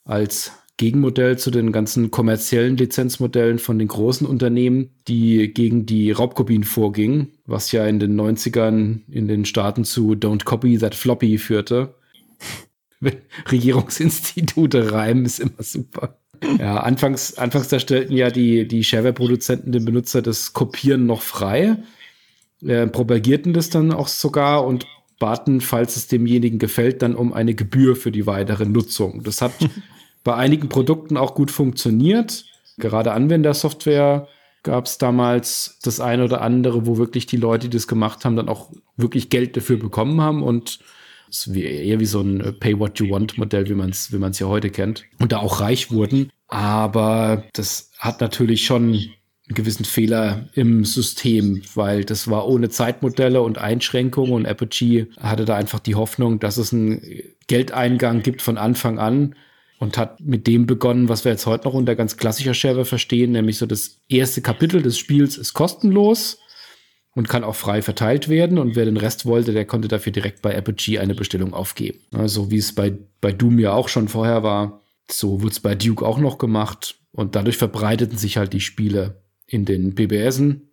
als 0.06 0.54
Gegenmodell 0.78 1.40
zu 1.40 1.50
den 1.50 1.72
ganzen 1.72 2.12
kommerziellen 2.12 2.78
Lizenzmodellen 2.78 3.58
von 3.58 3.80
den 3.80 3.88
großen 3.88 4.28
Unternehmen, 4.28 4.92
die 5.08 5.52
gegen 5.52 5.88
die 5.88 6.12
Raubkopien 6.12 6.64
vorgingen, 6.64 7.32
was 7.46 7.72
ja 7.72 7.86
in 7.88 8.00
den 8.00 8.20
90ern 8.20 9.00
in 9.10 9.28
den 9.28 9.46
Staaten 9.46 9.84
zu 9.84 10.12
Don't 10.12 10.46
Copy 10.46 10.78
That 10.78 10.94
Floppy 10.94 11.40
führte. 11.40 11.96
Regierungsinstitute 13.52 14.92
reimen 14.92 15.26
ist 15.26 15.40
immer 15.40 15.64
super. 15.64 16.20
Ja, 16.60 16.78
anfangs, 16.78 17.38
anfangs 17.40 17.70
da 17.70 17.80
stellten 17.80 18.16
ja 18.16 18.30
die, 18.30 18.68
die 18.68 18.84
Shareware-Produzenten 18.84 19.72
den 19.72 19.86
Benutzer 19.86 20.22
das 20.22 20.54
Kopieren 20.54 21.08
noch 21.08 21.24
frei, 21.24 21.78
äh, 22.64 22.86
propagierten 22.86 23.54
das 23.54 23.72
dann 23.72 23.92
auch 23.92 24.08
sogar 24.08 24.66
und 24.66 24.86
baten, 25.20 25.62
falls 25.62 25.96
es 25.96 26.08
demjenigen 26.08 26.60
gefällt, 26.60 27.02
dann 27.02 27.16
um 27.16 27.34
eine 27.34 27.56
Gebühr 27.56 27.96
für 27.96 28.12
die 28.12 28.28
weitere 28.28 28.66
Nutzung. 28.66 29.24
Das 29.24 29.42
hat 29.42 29.54
bei 30.28 30.36
einigen 30.36 30.68
Produkten 30.68 31.16
auch 31.16 31.36
gut 31.36 31.52
funktioniert. 31.52 32.44
Gerade 32.78 33.14
Anwendersoftware 33.14 34.28
gab 34.62 34.86
es 34.86 34.98
damals 34.98 35.80
das 35.84 36.02
eine 36.02 36.26
oder 36.26 36.42
andere, 36.42 36.86
wo 36.86 36.98
wirklich 36.98 37.28
die 37.28 37.38
Leute, 37.38 37.70
die 37.70 37.78
das 37.78 37.88
gemacht 37.88 38.26
haben, 38.26 38.36
dann 38.36 38.50
auch 38.50 38.70
wirklich 38.98 39.30
Geld 39.30 39.56
dafür 39.56 39.80
bekommen 39.80 40.20
haben 40.20 40.44
und 40.44 40.80
es 41.30 41.48
ist 41.48 41.56
eher 41.56 42.02
wie 42.02 42.06
so 42.06 42.20
ein 42.20 42.58
Pay 42.60 42.78
What 42.78 43.00
You 43.00 43.10
Want 43.10 43.38
Modell, 43.38 43.70
wie 43.70 43.74
man 43.74 43.92
es 43.92 44.12
wie 44.12 44.18
ja 44.20 44.48
heute 44.48 44.70
kennt 44.70 45.06
und 45.18 45.32
da 45.32 45.38
auch 45.38 45.62
reich 45.62 45.92
wurden. 45.92 46.30
Aber 46.50 47.46
das 47.54 47.92
hat 47.98 48.20
natürlich 48.20 48.66
schon 48.66 48.84
einen 48.84 49.10
gewissen 49.48 49.86
Fehler 49.86 50.50
im 50.56 50.84
System, 50.84 51.62
weil 51.74 52.04
das 52.04 52.30
war 52.30 52.50
ohne 52.50 52.68
Zeitmodelle 52.68 53.42
und 53.42 53.60
Einschränkungen 53.60 54.34
und 54.34 54.46
Apogee 54.46 55.08
hatte 55.22 55.46
da 55.46 55.56
einfach 55.56 55.80
die 55.80 55.96
Hoffnung, 55.96 56.40
dass 56.40 56.58
es 56.58 56.74
einen 56.74 57.02
Geldeingang 57.48 58.24
gibt 58.24 58.42
von 58.42 58.58
Anfang 58.58 59.00
an, 59.00 59.34
und 59.80 59.98
hat 59.98 60.20
mit 60.22 60.48
dem 60.48 60.66
begonnen, 60.66 61.10
was 61.10 61.24
wir 61.24 61.32
jetzt 61.32 61.46
heute 61.46 61.68
noch 61.68 61.74
unter 61.74 61.96
ganz 61.96 62.18
klassischer 62.18 62.54
Shareware 62.54 62.86
verstehen, 62.86 63.32
nämlich 63.32 63.58
so 63.58 63.66
das 63.66 64.02
erste 64.10 64.42
Kapitel 64.42 64.82
des 64.82 64.98
Spiels 64.98 65.38
ist 65.38 65.54
kostenlos 65.54 66.40
und 67.14 67.30
kann 67.30 67.44
auch 67.44 67.56
frei 67.56 67.82
verteilt 67.82 68.30
werden 68.30 68.58
und 68.58 68.76
wer 68.76 68.86
den 68.86 68.98
Rest 68.98 69.26
wollte, 69.26 69.54
der 69.54 69.66
konnte 69.66 69.88
dafür 69.88 70.12
direkt 70.12 70.42
bei 70.42 70.56
Apogee 70.56 71.00
eine 71.00 71.16
Bestellung 71.16 71.54
aufgeben. 71.54 72.00
Also 72.12 72.52
wie 72.52 72.58
es 72.58 72.74
bei, 72.74 72.94
bei 73.22 73.32
Doom 73.32 73.60
ja 73.60 73.74
auch 73.74 73.90
schon 73.90 74.08
vorher 74.08 74.44
war, 74.44 74.82
so 75.10 75.42
wurde 75.42 75.52
es 75.52 75.60
bei 75.60 75.76
Duke 75.76 76.06
auch 76.06 76.20
noch 76.20 76.38
gemacht 76.38 77.00
und 77.12 77.36
dadurch 77.36 77.58
verbreiteten 77.58 78.18
sich 78.18 78.38
halt 78.38 78.54
die 78.54 78.60
Spiele 78.60 79.22
in 79.46 79.66
den 79.66 79.96
BBSen, 79.96 80.72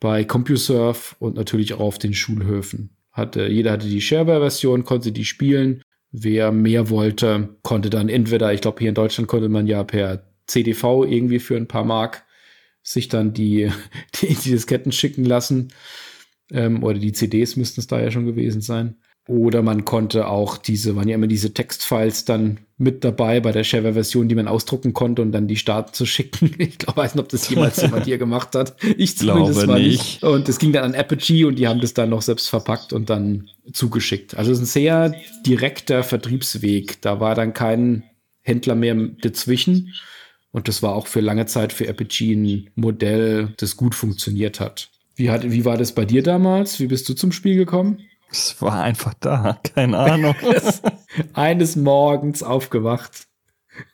bei 0.00 0.22
CompuServe 0.24 1.16
und 1.18 1.34
natürlich 1.34 1.74
auch 1.74 1.80
auf 1.80 1.98
den 1.98 2.14
Schulhöfen. 2.14 2.96
Hatte, 3.10 3.48
jeder 3.48 3.72
hatte 3.72 3.88
die 3.88 4.00
Shareware-Version, 4.00 4.84
konnte 4.84 5.10
die 5.10 5.24
spielen 5.24 5.82
Wer 6.10 6.52
mehr 6.52 6.88
wollte, 6.88 7.56
konnte 7.62 7.90
dann 7.90 8.08
entweder, 8.08 8.52
ich 8.52 8.60
glaube, 8.60 8.78
hier 8.80 8.88
in 8.88 8.94
Deutschland 8.94 9.28
konnte 9.28 9.48
man 9.48 9.66
ja 9.66 9.84
per 9.84 10.22
CDV 10.46 11.04
irgendwie 11.04 11.38
für 11.38 11.56
ein 11.56 11.68
paar 11.68 11.84
Mark 11.84 12.24
sich 12.82 13.08
dann 13.08 13.34
die, 13.34 13.70
die, 14.20 14.34
die 14.34 14.50
Disketten 14.50 14.92
schicken 14.92 15.24
lassen. 15.24 15.68
Ähm, 16.50 16.82
oder 16.82 16.98
die 16.98 17.12
CDs 17.12 17.56
müssten 17.56 17.80
es 17.80 17.86
da 17.86 18.00
ja 18.00 18.10
schon 18.10 18.24
gewesen 18.24 18.62
sein. 18.62 18.96
Oder 19.28 19.60
man 19.60 19.84
konnte 19.84 20.26
auch 20.26 20.56
diese, 20.56 20.96
waren 20.96 21.06
ja 21.06 21.14
immer 21.14 21.26
diese 21.26 21.52
Textfiles 21.52 22.24
dann 22.24 22.60
mit 22.78 23.04
dabei 23.04 23.40
bei 23.40 23.52
der 23.52 23.62
Shareware-Version, 23.62 24.26
die 24.26 24.34
man 24.34 24.48
ausdrucken 24.48 24.94
konnte 24.94 25.20
und 25.20 25.32
dann 25.32 25.46
die 25.46 25.56
Staaten 25.56 25.92
zu 25.92 26.06
schicken. 26.06 26.54
Ich 26.58 26.78
glaube, 26.78 27.02
weiß 27.02 27.14
nicht, 27.14 27.22
ob 27.22 27.28
das 27.28 27.46
jemals 27.50 27.82
jemand 27.82 28.06
hier 28.06 28.16
gemacht 28.16 28.54
hat. 28.54 28.76
Ich 28.96 29.18
zumindest 29.18 29.64
glaube 29.64 29.80
nicht. 29.80 30.22
Und 30.22 30.48
es 30.48 30.58
ging 30.58 30.72
dann 30.72 30.84
an 30.84 30.94
Apogee 30.94 31.44
und 31.44 31.58
die 31.58 31.68
haben 31.68 31.82
das 31.82 31.92
dann 31.92 32.08
noch 32.08 32.22
selbst 32.22 32.48
verpackt 32.48 32.94
und 32.94 33.10
dann 33.10 33.50
zugeschickt. 33.70 34.34
Also 34.34 34.50
es 34.50 34.58
ist 34.58 34.62
ein 34.62 34.66
sehr 34.66 35.14
direkter 35.44 36.02
Vertriebsweg. 36.02 37.02
Da 37.02 37.20
war 37.20 37.34
dann 37.34 37.52
kein 37.52 38.04
Händler 38.40 38.76
mehr 38.76 38.94
dazwischen. 38.94 39.92
Und 40.52 40.68
das 40.68 40.82
war 40.82 40.94
auch 40.94 41.06
für 41.06 41.20
lange 41.20 41.44
Zeit 41.44 41.74
für 41.74 41.86
Apogee 41.86 42.32
ein 42.32 42.70
Modell, 42.76 43.52
das 43.58 43.76
gut 43.76 43.94
funktioniert 43.94 44.58
hat. 44.58 44.88
Wie, 45.16 45.28
hat, 45.28 45.50
wie 45.50 45.66
war 45.66 45.76
das 45.76 45.92
bei 45.92 46.06
dir 46.06 46.22
damals? 46.22 46.80
Wie 46.80 46.86
bist 46.86 47.06
du 47.10 47.12
zum 47.12 47.32
Spiel 47.32 47.56
gekommen? 47.56 47.98
Es 48.30 48.60
war 48.60 48.82
einfach 48.82 49.14
da, 49.20 49.58
keine 49.74 49.98
Ahnung. 49.98 50.34
Eines 51.32 51.76
Morgens 51.76 52.42
aufgewacht. 52.42 53.26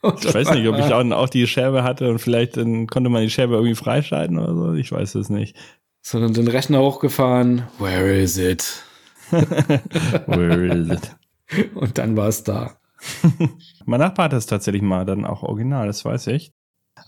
Ich 0.01 0.33
weiß 0.33 0.51
nicht, 0.51 0.67
ob 0.67 0.77
ich 0.77 0.91
auch, 0.91 1.11
auch 1.11 1.29
die 1.29 1.47
Scherbe 1.47 1.83
hatte 1.83 2.09
und 2.09 2.19
vielleicht 2.19 2.57
dann 2.57 2.87
konnte 2.87 3.09
man 3.09 3.21
die 3.21 3.29
Scherbe 3.29 3.53
irgendwie 3.53 3.75
freischalten 3.75 4.37
oder 4.37 4.55
so. 4.55 4.73
Ich 4.73 4.91
weiß 4.91 5.15
es 5.15 5.29
nicht. 5.29 5.55
Sondern 6.01 6.33
den 6.33 6.47
Rechner 6.47 6.79
hochgefahren. 6.79 7.63
Where 7.79 8.13
is 8.15 8.37
it? 8.37 8.83
Where 9.31 10.65
is 10.65 10.89
it? 10.89 11.15
Und 11.75 11.97
dann 11.97 12.17
war 12.17 12.27
es 12.27 12.43
da. 12.43 12.77
mein 13.85 13.99
Nachbar 13.99 14.25
hatte 14.25 14.35
es 14.35 14.45
tatsächlich 14.45 14.81
mal 14.81 15.05
dann 15.05 15.25
auch 15.25 15.43
original, 15.43 15.87
das 15.87 16.03
weiß 16.03 16.27
ich. 16.27 16.51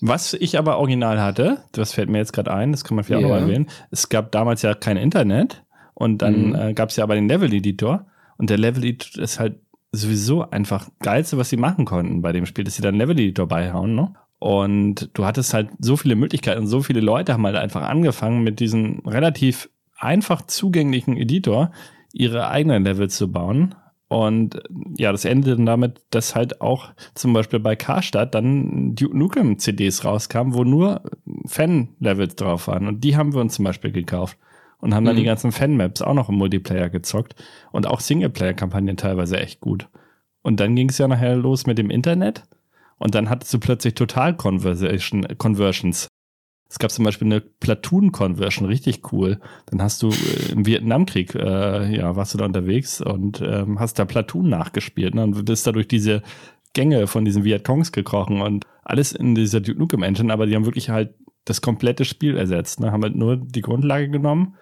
Was 0.01 0.33
ich 0.33 0.57
aber 0.57 0.77
original 0.77 1.21
hatte, 1.21 1.63
das 1.71 1.93
fällt 1.93 2.09
mir 2.09 2.17
jetzt 2.19 2.33
gerade 2.33 2.53
ein, 2.53 2.71
das 2.71 2.83
kann 2.83 2.95
man 2.95 3.03
vielleicht 3.03 3.23
yeah. 3.23 3.31
auch 3.31 3.39
noch 3.39 3.47
erwähnen. 3.47 3.69
Es 3.89 4.09
gab 4.09 4.31
damals 4.31 4.61
ja 4.61 4.73
kein 4.73 4.97
Internet 4.97 5.63
und 5.97 6.21
dann 6.21 6.49
mhm. 6.49 6.55
äh, 6.55 6.73
gab 6.75 6.89
es 6.89 6.95
ja 6.95 7.03
aber 7.03 7.15
den 7.15 7.27
Level-Editor. 7.27 8.05
Und 8.37 8.51
der 8.51 8.59
Level-Editor 8.59 9.23
ist 9.23 9.39
halt 9.39 9.59
sowieso 9.91 10.47
einfach 10.47 10.89
geilste, 10.99 11.39
was 11.39 11.49
sie 11.49 11.57
machen 11.57 11.85
konnten 11.85 12.21
bei 12.21 12.31
dem 12.31 12.45
Spiel, 12.45 12.63
dass 12.63 12.75
sie 12.75 12.83
dann 12.83 12.93
Level-Editor 12.93 13.47
beihauen, 13.47 13.95
ne? 13.95 14.13
Und 14.37 15.09
du 15.13 15.25
hattest 15.25 15.55
halt 15.55 15.69
so 15.79 15.97
viele 15.97 16.15
Möglichkeiten 16.15 16.61
und 16.61 16.67
so 16.67 16.83
viele 16.83 16.99
Leute 16.99 17.33
haben 17.33 17.47
halt 17.47 17.55
einfach 17.55 17.81
angefangen 17.81 18.43
mit 18.43 18.59
diesem 18.59 18.99
relativ 19.07 19.71
einfach 19.97 20.43
zugänglichen 20.45 21.17
Editor 21.17 21.71
ihre 22.13 22.47
eigenen 22.47 22.83
Levels 22.83 23.17
zu 23.17 23.31
bauen. 23.31 23.73
Und 24.07 24.61
ja, 24.99 25.11
das 25.11 25.25
endete 25.25 25.55
dann 25.55 25.65
damit, 25.65 26.01
dass 26.11 26.35
halt 26.35 26.61
auch 26.61 26.91
zum 27.15 27.33
Beispiel 27.33 27.59
bei 27.59 27.75
Karstadt 27.75 28.35
dann 28.35 28.93
Duke 28.93 29.17
Nukem 29.17 29.57
CDs 29.57 30.05
rauskamen, 30.05 30.53
wo 30.53 30.63
nur 30.63 31.01
Fan-Levels 31.47 32.35
drauf 32.35 32.67
waren. 32.67 32.87
Und 32.87 33.03
die 33.03 33.17
haben 33.17 33.33
wir 33.33 33.41
uns 33.41 33.55
zum 33.55 33.65
Beispiel 33.65 33.91
gekauft 33.91 34.37
und 34.79 34.93
haben 34.93 35.05
dann 35.05 35.15
die 35.15 35.23
mhm. 35.23 35.27
ganzen 35.27 35.51
Fanmaps 35.51 36.01
auch 36.01 36.13
noch 36.13 36.29
im 36.29 36.35
Multiplayer 36.35 36.89
gezockt 36.89 37.35
und 37.71 37.87
auch 37.87 37.99
Singleplayer-Kampagnen 37.99 38.97
teilweise 38.97 39.39
echt 39.39 39.59
gut. 39.59 39.89
Und 40.41 40.59
dann 40.59 40.75
ging 40.75 40.89
es 40.89 40.97
ja 40.97 41.07
nachher 41.07 41.35
los 41.35 41.65
mit 41.65 41.77
dem 41.77 41.89
Internet 41.89 42.43
und 42.97 43.15
dann 43.15 43.29
hattest 43.29 43.53
du 43.53 43.59
plötzlich 43.59 43.95
total 43.95 44.35
Conversation, 44.35 45.25
Conversions. 45.37 46.07
Es 46.69 46.79
gab 46.79 46.91
zum 46.91 47.05
Beispiel 47.05 47.27
eine 47.27 47.41
Platoon-Conversion, 47.41 48.67
richtig 48.67 49.11
cool. 49.11 49.39
Dann 49.67 49.81
hast 49.81 50.03
du 50.03 50.09
äh, 50.09 50.51
im 50.51 50.65
Vietnamkrieg, 50.65 51.33
äh, 51.33 51.95
ja, 51.95 52.15
warst 52.15 52.33
du 52.33 52.37
da 52.37 52.45
unterwegs 52.45 52.99
und 52.99 53.41
ähm, 53.41 53.79
hast 53.79 53.99
da 53.99 54.05
Platoon 54.05 54.49
nachgespielt 54.49 55.15
ne? 55.15 55.23
und 55.23 55.45
bist 55.45 55.65
da 55.65 55.71
durch 55.71 55.87
diese 55.87 56.21
Gänge 56.73 57.07
von 57.07 57.23
diesen 57.23 57.43
Vietcongs 57.43 57.91
gekrochen 57.91 58.41
und 58.41 58.65
alles 58.83 59.13
in 59.13 59.33
dieser 59.33 59.61
Duke 59.61 59.79
Nukem 59.79 60.03
Engine, 60.03 60.31
aber 60.31 60.45
die 60.45 60.55
haben 60.55 60.65
wirklich 60.65 60.89
halt 60.89 61.15
das 61.45 61.61
komplette 61.61 62.05
Spiel 62.05 62.37
ersetzt. 62.37 62.79
Ne? 62.79 62.91
Haben 62.91 63.03
halt 63.03 63.15
nur 63.15 63.37
die 63.37 63.61
Grundlage 63.61 64.09
genommen 64.09 64.55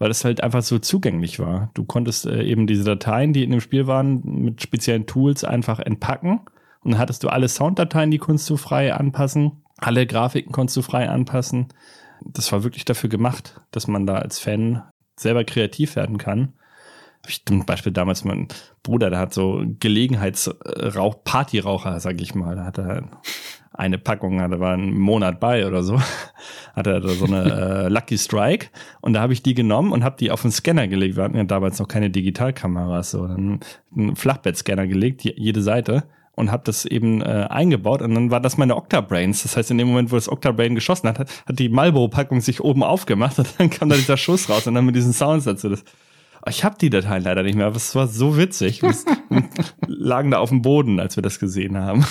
weil 0.00 0.10
es 0.10 0.24
halt 0.24 0.42
einfach 0.42 0.62
so 0.62 0.78
zugänglich 0.78 1.38
war. 1.38 1.70
Du 1.74 1.84
konntest 1.84 2.26
äh, 2.26 2.42
eben 2.42 2.66
diese 2.66 2.84
Dateien, 2.84 3.32
die 3.34 3.44
in 3.44 3.50
dem 3.50 3.60
Spiel 3.60 3.86
waren, 3.86 4.22
mit 4.24 4.62
speziellen 4.62 5.06
Tools 5.06 5.44
einfach 5.44 5.78
entpacken. 5.78 6.40
Und 6.80 6.92
dann 6.92 6.98
hattest 6.98 7.22
du 7.22 7.28
alle 7.28 7.48
Sounddateien, 7.48 8.10
die 8.10 8.18
konntest 8.18 8.48
du 8.48 8.56
frei 8.56 8.94
anpassen. 8.94 9.62
Alle 9.76 10.06
Grafiken 10.06 10.52
konntest 10.52 10.78
du 10.78 10.82
frei 10.82 11.08
anpassen. 11.08 11.68
Das 12.24 12.50
war 12.50 12.64
wirklich 12.64 12.86
dafür 12.86 13.10
gemacht, 13.10 13.60
dass 13.72 13.88
man 13.88 14.06
da 14.06 14.16
als 14.16 14.38
Fan 14.38 14.82
selber 15.16 15.44
kreativ 15.44 15.96
werden 15.96 16.16
kann. 16.16 16.54
Ich 17.28 17.44
zum 17.44 17.66
Beispiel 17.66 17.92
damals 17.92 18.24
mein 18.24 18.48
Bruder, 18.82 19.10
der 19.10 19.18
hat 19.18 19.34
so 19.34 19.62
Gelegenheitsrauch, 19.80 21.22
Partyraucher, 21.24 22.00
sag 22.00 22.22
ich 22.22 22.34
mal. 22.34 22.56
Da 22.56 22.64
hat 22.64 22.78
er 22.78 23.20
eine 23.72 23.98
Packung, 23.98 24.38
da 24.38 24.60
war 24.60 24.74
ein 24.74 24.98
Monat 24.98 25.40
bei 25.40 25.66
oder 25.66 25.82
so, 25.82 26.00
hatte 26.74 26.90
er 26.90 27.02
so 27.02 27.24
eine 27.24 27.44
äh, 27.86 27.88
Lucky 27.88 28.18
Strike 28.18 28.68
und 29.00 29.12
da 29.12 29.20
habe 29.20 29.32
ich 29.32 29.42
die 29.42 29.54
genommen 29.54 29.92
und 29.92 30.04
habe 30.04 30.16
die 30.18 30.30
auf 30.30 30.42
den 30.42 30.50
Scanner 30.50 30.88
gelegt. 30.88 31.16
Wir 31.16 31.24
hatten 31.24 31.36
ja 31.36 31.44
damals 31.44 31.78
noch 31.78 31.88
keine 31.88 32.10
Digitalkameras, 32.10 33.12
so 33.12 33.26
dann 33.26 33.60
einen 33.96 34.16
Flachbettscanner 34.16 34.86
gelegt, 34.86 35.22
jede 35.22 35.62
Seite 35.62 36.04
und 36.40 36.50
habe 36.50 36.62
das 36.64 36.84
eben 36.84 37.20
äh, 37.20 37.46
eingebaut 37.48 38.02
und 38.02 38.14
dann 38.14 38.30
war 38.30 38.40
das 38.40 38.56
meine 38.56 38.76
Octabrains. 38.76 39.42
Das 39.42 39.56
heißt, 39.56 39.70
in 39.70 39.78
dem 39.78 39.88
Moment, 39.88 40.10
wo 40.10 40.16
das 40.16 40.28
Octabrain 40.28 40.74
geschossen 40.74 41.08
hat, 41.08 41.18
hat, 41.18 41.30
hat 41.46 41.58
die 41.58 41.68
Marlboro-Packung 41.68 42.40
sich 42.40 42.60
oben 42.60 42.82
aufgemacht 42.82 43.38
und 43.38 43.48
dann 43.58 43.70
kam 43.70 43.88
da 43.88 43.96
dieser 43.96 44.16
Schuss 44.16 44.48
raus 44.48 44.66
und 44.66 44.74
dann 44.74 44.86
mit 44.86 44.96
diesen 44.96 45.12
Sounds 45.12 45.44
dazu. 45.44 45.68
Das, 45.68 45.84
ich 46.48 46.64
habe 46.64 46.76
die 46.80 46.90
Dateien 46.90 47.22
leider 47.22 47.42
nicht 47.42 47.56
mehr, 47.56 47.66
aber 47.66 47.76
es 47.76 47.94
war 47.94 48.06
so 48.06 48.36
witzig. 48.36 48.82
Wir 48.82 48.94
lagen 49.86 50.30
da 50.30 50.38
auf 50.38 50.48
dem 50.48 50.62
Boden, 50.62 50.98
als 50.98 51.16
wir 51.16 51.22
das 51.22 51.38
gesehen 51.38 51.76
haben. 51.76 52.06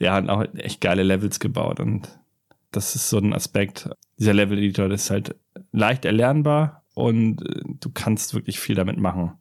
Ja, 0.00 0.18
und 0.18 0.30
auch 0.30 0.44
echt 0.54 0.80
geile 0.80 1.02
Levels 1.02 1.40
gebaut 1.40 1.80
und 1.80 2.08
das 2.70 2.94
ist 2.94 3.08
so 3.08 3.18
ein 3.18 3.32
Aspekt. 3.32 3.88
Dieser 4.18 4.34
Level-Editor 4.34 4.90
ist 4.90 5.10
halt 5.10 5.36
leicht 5.72 6.04
erlernbar 6.04 6.84
und 6.94 7.42
äh, 7.42 7.62
du 7.64 7.90
kannst 7.90 8.34
wirklich 8.34 8.60
viel 8.60 8.74
damit 8.74 8.98
machen. 8.98 9.32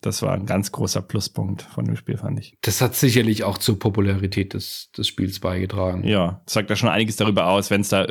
Das 0.00 0.22
war 0.22 0.32
ein 0.32 0.46
ganz 0.46 0.72
großer 0.72 1.02
Pluspunkt 1.02 1.62
von 1.62 1.84
dem 1.84 1.96
Spiel, 1.96 2.16
fand 2.16 2.38
ich. 2.38 2.56
Das 2.62 2.80
hat 2.80 2.94
sicherlich 2.94 3.44
auch 3.44 3.58
zur 3.58 3.78
Popularität 3.78 4.54
des, 4.54 4.90
des 4.96 5.06
Spiels 5.06 5.40
beigetragen. 5.40 6.04
Ja, 6.04 6.40
sagt 6.46 6.70
ja 6.70 6.76
schon 6.76 6.88
einiges 6.88 7.16
darüber 7.16 7.48
aus, 7.48 7.70
wenn 7.70 7.82
es 7.82 7.90
da 7.90 8.06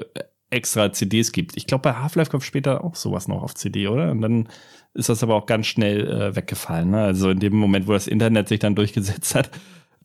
extra 0.51 0.91
CDs 0.91 1.31
gibt. 1.31 1.57
Ich 1.57 1.67
glaube, 1.67 1.81
bei 1.83 1.93
Half-Life 1.93 2.29
kommt 2.29 2.43
später 2.43 2.83
auch 2.83 2.95
sowas 2.95 3.27
noch 3.27 3.41
auf 3.41 3.55
CD, 3.55 3.87
oder? 3.87 4.11
Und 4.11 4.21
dann 4.21 4.49
ist 4.93 5.09
das 5.09 5.23
aber 5.23 5.35
auch 5.35 5.45
ganz 5.45 5.67
schnell 5.67 6.07
äh, 6.07 6.35
weggefallen. 6.35 6.91
Ne? 6.91 7.01
Also 7.01 7.29
in 7.29 7.39
dem 7.39 7.55
Moment, 7.55 7.87
wo 7.87 7.93
das 7.93 8.07
Internet 8.07 8.47
sich 8.47 8.59
dann 8.59 8.75
durchgesetzt 8.75 9.33
hat, 9.35 9.51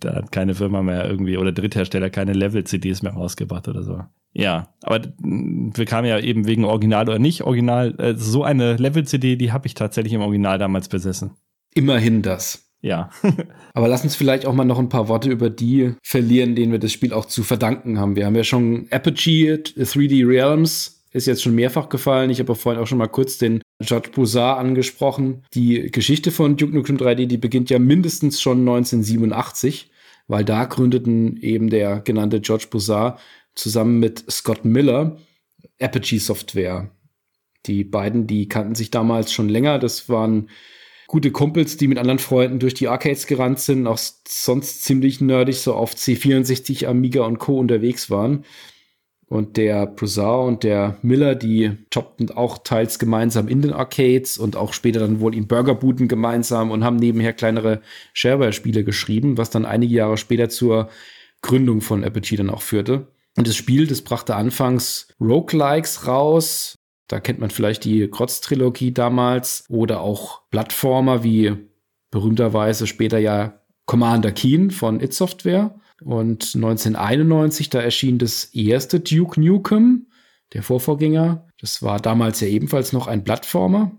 da 0.04 0.14
hat 0.14 0.32
keine 0.32 0.54
Firma 0.54 0.82
mehr 0.82 1.08
irgendwie 1.08 1.36
oder 1.36 1.52
Dritthersteller 1.52 2.10
keine 2.10 2.32
Level-CDs 2.32 3.02
mehr 3.02 3.12
rausgebracht 3.12 3.68
oder 3.68 3.82
so. 3.82 4.00
Ja, 4.32 4.74
aber 4.82 5.00
wir 5.18 5.84
kamen 5.84 6.08
ja 6.08 6.18
eben 6.18 6.46
wegen 6.46 6.64
Original 6.64 7.08
oder 7.08 7.18
nicht 7.18 7.42
Original. 7.42 7.94
Äh, 7.98 8.14
so 8.16 8.42
eine 8.42 8.76
Level-CD, 8.76 9.36
die 9.36 9.52
habe 9.52 9.66
ich 9.66 9.74
tatsächlich 9.74 10.12
im 10.12 10.22
Original 10.22 10.58
damals 10.58 10.88
besessen. 10.88 11.32
Immerhin 11.72 12.22
das. 12.22 12.70
Ja. 12.82 13.10
Aber 13.72 13.88
lass 13.88 14.04
uns 14.04 14.14
vielleicht 14.14 14.44
auch 14.44 14.52
mal 14.52 14.64
noch 14.64 14.78
ein 14.78 14.90
paar 14.90 15.08
Worte 15.08 15.30
über 15.30 15.48
die 15.48 15.94
verlieren, 16.02 16.54
denen 16.54 16.70
wir 16.70 16.78
das 16.78 16.92
Spiel 16.92 17.12
auch 17.12 17.24
zu 17.24 17.42
verdanken 17.42 17.98
haben. 17.98 18.14
Wir 18.14 18.26
haben 18.26 18.36
ja 18.36 18.44
schon 18.44 18.88
Apogee 18.90 19.54
3D 19.54 20.28
Realms 20.28 20.94
ist 21.14 21.26
jetzt 21.26 21.44
schon 21.44 21.54
mehrfach 21.54 21.88
gefallen. 21.88 22.28
Ich 22.30 22.40
habe 22.40 22.54
vorhin 22.56 22.82
auch 22.82 22.88
schon 22.88 22.98
mal 22.98 23.06
kurz 23.06 23.38
den 23.38 23.62
George 23.80 24.10
Boussard 24.12 24.58
angesprochen. 24.58 25.44
Die 25.54 25.90
Geschichte 25.92 26.32
von 26.32 26.56
Duke 26.56 26.74
Nukem 26.74 26.96
3D, 26.96 27.26
die 27.26 27.38
beginnt 27.38 27.70
ja 27.70 27.78
mindestens 27.78 28.42
schon 28.42 28.58
1987, 28.58 29.90
weil 30.26 30.44
da 30.44 30.64
gründeten 30.64 31.36
eben 31.38 31.70
der 31.70 32.00
genannte 32.00 32.40
George 32.40 32.66
Boussard 32.70 33.20
zusammen 33.54 34.00
mit 34.00 34.24
Scott 34.30 34.64
Miller 34.64 35.18
Apogee 35.78 36.18
Software. 36.18 36.90
Die 37.66 37.84
beiden, 37.84 38.26
die 38.26 38.48
kannten 38.48 38.74
sich 38.74 38.90
damals 38.90 39.32
schon 39.32 39.48
länger. 39.48 39.78
Das 39.78 40.08
waren 40.08 40.50
gute 41.06 41.30
Kumpels, 41.30 41.76
die 41.76 41.88
mit 41.88 41.98
anderen 41.98 42.18
Freunden 42.18 42.58
durch 42.58 42.74
die 42.74 42.88
Arcades 42.88 43.26
gerannt 43.26 43.60
sind, 43.60 43.86
auch 43.86 43.98
sonst 43.98 44.84
ziemlich 44.84 45.20
nerdig 45.20 45.58
so 45.58 45.74
auf 45.74 45.94
C64, 45.94 46.86
Amiga 46.86 47.22
und 47.24 47.38
Co. 47.38 47.58
unterwegs 47.58 48.10
waren. 48.10 48.44
Und 49.26 49.56
der 49.56 49.86
Broussard 49.86 50.46
und 50.46 50.62
der 50.64 50.98
Miller, 51.02 51.34
die 51.34 51.78
jobbten 51.92 52.30
auch 52.30 52.58
teils 52.58 52.98
gemeinsam 52.98 53.48
in 53.48 53.62
den 53.62 53.72
Arcades 53.72 54.38
und 54.38 54.54
auch 54.56 54.72
später 54.72 55.00
dann 55.00 55.20
wohl 55.20 55.34
in 55.34 55.48
Burgerbuden 55.48 56.08
gemeinsam 56.08 56.70
und 56.70 56.84
haben 56.84 56.96
nebenher 56.96 57.32
kleinere 57.32 57.80
Shareware-Spiele 58.12 58.84
geschrieben, 58.84 59.38
was 59.38 59.50
dann 59.50 59.64
einige 59.64 59.94
Jahre 59.94 60.18
später 60.18 60.48
zur 60.50 60.88
Gründung 61.42 61.80
von 61.80 62.04
Apogee 62.04 62.36
dann 62.36 62.50
auch 62.50 62.62
führte. 62.62 63.08
Und 63.36 63.48
das 63.48 63.56
Spiel, 63.56 63.86
das 63.86 64.02
brachte 64.02 64.36
anfangs 64.36 65.08
Roguelikes 65.20 66.06
raus, 66.06 66.76
da 67.08 67.20
kennt 67.20 67.38
man 67.38 67.50
vielleicht 67.50 67.84
die 67.84 68.08
Krotz-Trilogie 68.08 68.92
damals 68.92 69.64
oder 69.68 70.00
auch 70.00 70.42
Plattformer 70.50 71.22
wie 71.22 71.56
berühmterweise 72.10 72.86
später 72.86 73.18
ja 73.18 73.60
Commander 73.86 74.32
Keen 74.32 74.70
von 74.70 75.00
It 75.00 75.12
Software. 75.12 75.74
Und 76.04 76.54
1991, 76.54 77.70
da 77.70 77.80
erschien 77.80 78.18
das 78.18 78.44
erste 78.52 79.00
Duke 79.00 79.40
Nukem, 79.40 80.06
der 80.52 80.62
Vorvorgänger. 80.62 81.48
Das 81.58 81.82
war 81.82 81.98
damals 81.98 82.40
ja 82.40 82.48
ebenfalls 82.48 82.92
noch 82.92 83.06
ein 83.06 83.24
Plattformer. 83.24 83.92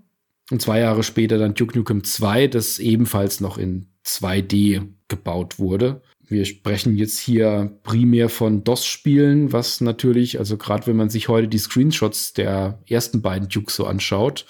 Und 0.51 0.61
zwei 0.61 0.79
Jahre 0.79 1.01
später 1.01 1.39
dann 1.39 1.55
Duke 1.55 1.75
Nukem 1.75 2.03
2, 2.03 2.47
das 2.47 2.77
ebenfalls 2.77 3.41
noch 3.41 3.57
in 3.57 3.87
2D 4.05 4.87
gebaut 5.07 5.57
wurde. 5.57 6.03
Wir 6.27 6.45
sprechen 6.45 6.95
jetzt 6.95 7.17
hier 7.17 7.79
primär 7.81 8.29
von 8.29 8.63
DOS-Spielen, 8.63 9.51
was 9.51 9.81
natürlich, 9.81 10.37
also 10.37 10.57
gerade 10.57 10.85
wenn 10.85 10.95
man 10.95 11.09
sich 11.09 11.27
heute 11.27 11.47
die 11.47 11.57
Screenshots 11.57 12.33
der 12.33 12.83
ersten 12.87 13.23
beiden 13.23 13.49
Dukes 13.49 13.75
so 13.75 13.85
anschaut, 13.85 14.45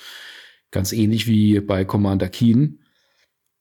ganz 0.72 0.92
ähnlich 0.92 1.28
wie 1.28 1.62
bei 1.62 1.86
Commander 1.86 2.28
Keen. 2.28 2.80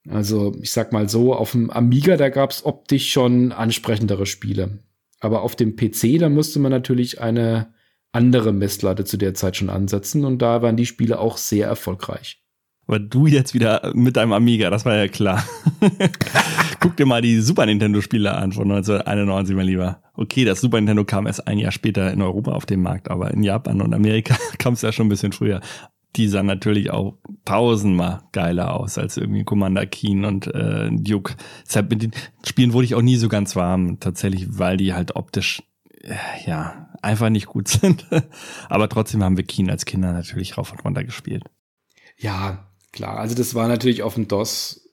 Also 0.08 0.54
ich 0.60 0.70
sag 0.70 0.92
mal 0.92 1.08
so, 1.08 1.34
auf 1.34 1.52
dem 1.52 1.70
Amiga, 1.70 2.16
da 2.16 2.28
gab 2.28 2.50
es 2.50 2.64
optisch 2.64 3.10
schon 3.10 3.52
ansprechendere 3.52 4.26
Spiele. 4.26 4.80
Aber 5.20 5.42
auf 5.42 5.56
dem 5.56 5.76
PC, 5.76 6.18
da 6.18 6.28
musste 6.28 6.58
man 6.58 6.70
natürlich 6.70 7.20
eine 7.20 7.72
andere 8.12 8.52
Messlatte 8.52 9.04
zu 9.04 9.16
der 9.16 9.34
Zeit 9.34 9.56
schon 9.56 9.70
ansetzen 9.70 10.24
und 10.24 10.40
da 10.40 10.62
waren 10.62 10.76
die 10.76 10.86
Spiele 10.86 11.18
auch 11.18 11.36
sehr 11.36 11.66
erfolgreich. 11.66 12.44
Aber 12.86 12.98
du 12.98 13.26
jetzt 13.26 13.54
wieder 13.54 13.92
mit 13.94 14.16
deinem 14.16 14.32
Amiga, 14.32 14.68
das 14.68 14.84
war 14.84 14.94
ja 14.94 15.08
klar. 15.08 15.42
Guck 16.80 16.96
dir 16.96 17.06
mal 17.06 17.22
die 17.22 17.40
Super 17.40 17.64
Nintendo-Spiele 17.64 18.30
an 18.34 18.52
von 18.52 18.70
1991, 18.70 19.56
mein 19.56 19.66
Lieber. 19.66 20.02
Okay, 20.12 20.44
das 20.44 20.60
Super 20.60 20.76
Nintendo 20.76 21.04
kam 21.04 21.26
erst 21.26 21.48
ein 21.48 21.58
Jahr 21.58 21.72
später 21.72 22.12
in 22.12 22.20
Europa 22.20 22.52
auf 22.52 22.66
den 22.66 22.82
Markt, 22.82 23.10
aber 23.10 23.32
in 23.32 23.42
Japan 23.42 23.80
und 23.80 23.94
Amerika 23.94 24.36
kam 24.58 24.74
es 24.74 24.82
ja 24.82 24.92
schon 24.92 25.06
ein 25.06 25.10
bisschen 25.10 25.32
früher. 25.32 25.60
Die 26.16 26.28
sahen 26.28 26.46
natürlich 26.46 26.90
auch 26.90 27.18
tausendmal 27.44 28.22
geiler 28.32 28.74
aus 28.74 28.98
als 28.98 29.16
irgendwie 29.16 29.44
Commander 29.44 29.86
Keen 29.86 30.24
und 30.24 30.46
äh, 30.46 30.90
Duke. 30.92 31.34
Deshalb 31.66 31.90
mit 31.90 32.02
den 32.02 32.12
Spielen 32.44 32.72
wurde 32.72 32.84
ich 32.84 32.94
auch 32.94 33.02
nie 33.02 33.16
so 33.16 33.28
ganz 33.28 33.56
warm, 33.56 33.98
tatsächlich, 34.00 34.58
weil 34.58 34.76
die 34.76 34.94
halt 34.94 35.16
optisch 35.16 35.62
äh, 36.02 36.14
ja 36.46 36.88
einfach 37.02 37.30
nicht 37.30 37.46
gut 37.46 37.68
sind. 37.80 38.06
aber 38.68 38.88
trotzdem 38.88 39.22
haben 39.22 39.36
wir 39.36 39.44
Keen 39.44 39.70
als 39.70 39.84
Kinder 39.84 40.12
natürlich 40.12 40.56
rauf 40.56 40.72
und 40.72 40.84
runter 40.84 41.04
gespielt. 41.04 41.44
Ja, 42.16 42.70
klar. 42.92 43.18
Also 43.18 43.34
das 43.34 43.54
war 43.54 43.68
natürlich 43.68 44.02
auf 44.02 44.14
dem 44.14 44.28
DOS 44.28 44.84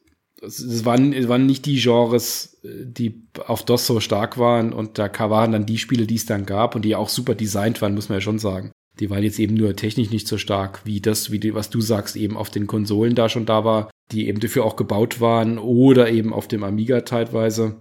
es 0.42 0.86
waren, 0.86 1.14
waren 1.30 1.46
nicht 1.46 1.66
die 1.66 1.80
Genres, 1.80 2.58
die 2.64 3.28
auf 3.46 3.64
DOS 3.64 3.86
so 3.88 4.00
stark 4.00 4.38
waren 4.38 4.74
und 4.74 4.98
da 4.98 5.12
waren 5.30 5.52
dann 5.52 5.66
die 5.66 5.78
Spiele, 5.78 6.08
die 6.08 6.16
es 6.16 6.26
dann 6.26 6.46
gab 6.46 6.76
und 6.76 6.84
die 6.84 6.96
auch 6.96 7.10
super 7.10 7.36
designt 7.36 7.82
waren, 7.82 7.94
muss 7.94 8.10
man 8.10 8.18
ja 8.18 8.22
schon 8.22 8.40
sagen. 8.40 8.72
Die 9.02 9.10
waren 9.10 9.24
jetzt 9.24 9.40
eben 9.40 9.56
nur 9.56 9.76
technisch 9.76 10.12
nicht 10.12 10.28
so 10.28 10.38
stark 10.38 10.82
wie 10.86 11.02
das, 11.02 11.32
wie 11.32 11.40
die, 11.40 11.56
was 11.56 11.72
du 11.72 11.82
sagst, 11.82 12.16
eben 12.16 12.38
auf 12.38 12.52
den 12.52 12.68
Konsolen 12.68 13.16
da 13.16 13.30
schon 13.30 13.48
da 13.48 13.66
war, 13.66 13.90
die 14.12 14.28
eben 14.28 14.40
dafür 14.40 14.64
auch 14.64 14.76
gebaut 14.76 15.20
waren 15.20 15.58
oder 15.58 16.12
eben 16.12 16.32
auf 16.32 16.48
dem 16.48 16.64
Amiga 16.64 17.02
teilweise. 17.02 17.78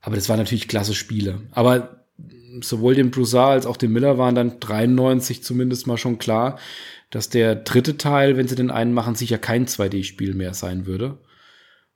Aber 0.00 0.14
das 0.14 0.28
waren 0.28 0.38
natürlich 0.38 0.68
klasse 0.68 0.94
Spiele. 0.94 1.40
Aber 1.50 2.06
sowohl 2.60 2.94
dem 2.94 3.10
Broussard 3.10 3.54
als 3.54 3.66
auch 3.66 3.76
dem 3.76 3.92
Miller 3.92 4.16
waren 4.16 4.36
dann 4.36 4.60
93 4.60 5.42
zumindest 5.42 5.88
mal 5.88 5.98
schon 5.98 6.18
klar, 6.18 6.60
dass 7.10 7.30
der 7.30 7.56
dritte 7.56 7.96
Teil, 7.96 8.36
wenn 8.36 8.46
sie 8.46 8.54
den 8.54 8.70
einen 8.70 8.94
machen, 8.94 9.16
sicher 9.16 9.38
kein 9.38 9.66
2D-Spiel 9.66 10.34
mehr 10.34 10.54
sein 10.54 10.86
würde. 10.86 11.18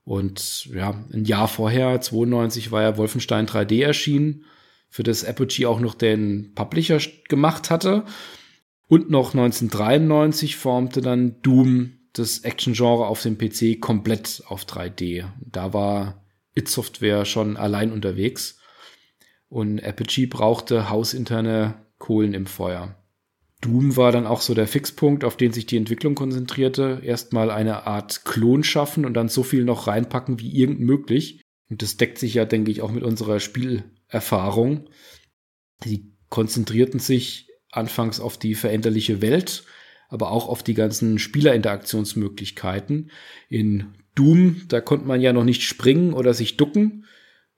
Und 0.02 0.66
ja, 0.74 1.04
ein 1.12 1.26
Jahr 1.26 1.46
vorher, 1.46 2.00
92, 2.00 2.72
war 2.72 2.82
ja 2.82 2.96
Wolfenstein 2.96 3.46
3D 3.46 3.84
erschienen, 3.84 4.46
für 4.88 5.04
das 5.04 5.24
Apogee 5.24 5.66
auch 5.66 5.78
noch 5.78 5.94
den 5.94 6.54
Publisher 6.54 6.98
gemacht 7.28 7.70
hatte. 7.70 8.04
Und 8.88 9.10
noch 9.10 9.34
1993 9.34 10.56
formte 10.56 11.02
dann 11.02 11.40
Doom 11.42 11.98
das 12.14 12.40
Action-Genre 12.40 13.06
auf 13.06 13.22
dem 13.22 13.36
PC 13.36 13.80
komplett 13.80 14.42
auf 14.46 14.64
3D. 14.64 15.26
Da 15.40 15.72
war 15.72 16.24
It 16.54 16.68
Software 16.68 17.24
schon 17.24 17.56
allein 17.56 17.92
unterwegs. 17.92 18.58
Und 19.48 19.78
Apogee 19.78 20.26
brauchte 20.26 20.90
hausinterne 20.90 21.86
Kohlen 21.98 22.34
im 22.34 22.46
Feuer. 22.46 22.96
Doom 23.60 23.96
war 23.96 24.12
dann 24.12 24.26
auch 24.26 24.40
so 24.40 24.54
der 24.54 24.68
Fixpunkt, 24.68 25.24
auf 25.24 25.36
den 25.36 25.52
sich 25.52 25.66
die 25.66 25.76
Entwicklung 25.76 26.14
konzentrierte. 26.14 27.00
Erstmal 27.02 27.50
eine 27.50 27.86
Art 27.86 28.24
Klon 28.24 28.62
schaffen 28.62 29.04
und 29.04 29.14
dann 29.14 29.28
so 29.28 29.42
viel 29.42 29.64
noch 29.64 29.86
reinpacken 29.86 30.40
wie 30.40 30.56
irgend 30.56 30.80
möglich. 30.80 31.42
Und 31.68 31.82
das 31.82 31.96
deckt 31.96 32.18
sich 32.18 32.34
ja, 32.34 32.44
denke 32.44 32.70
ich, 32.70 32.82
auch 32.82 32.92
mit 32.92 33.02
unserer 33.02 33.40
Spielerfahrung. 33.40 34.88
Sie 35.82 36.14
konzentrierten 36.28 37.00
sich 37.00 37.47
anfangs 37.78 38.20
auf 38.20 38.36
die 38.38 38.54
veränderliche 38.54 39.22
Welt, 39.22 39.64
aber 40.08 40.30
auch 40.30 40.48
auf 40.48 40.62
die 40.62 40.74
ganzen 40.74 41.18
Spielerinteraktionsmöglichkeiten. 41.18 43.10
In 43.48 43.94
Doom, 44.14 44.62
da 44.68 44.80
konnte 44.80 45.06
man 45.06 45.20
ja 45.20 45.32
noch 45.32 45.44
nicht 45.44 45.62
springen 45.62 46.12
oder 46.12 46.34
sich 46.34 46.56
ducken, 46.56 47.06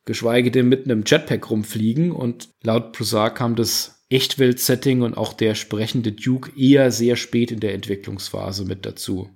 geschweige 0.05 0.51
denn 0.51 0.68
mit 0.68 0.84
einem 0.84 1.05
Jetpack 1.06 1.51
rumfliegen. 1.51 2.12
Und 2.12 2.51
laut 2.62 2.92
Broussard 2.92 3.34
kam 3.34 3.56
das 3.56 4.05
Echtwelt-Setting 4.10 5.02
und 5.02 5.16
auch 5.16 5.32
der 5.32 5.55
sprechende 5.55 6.12
Duke 6.12 6.52
eher 6.59 6.90
sehr 6.90 7.16
spät 7.16 7.51
in 7.52 7.60
der 7.60 7.74
Entwicklungsphase 7.74 8.64
mit 8.64 8.84
dazu. 8.84 9.30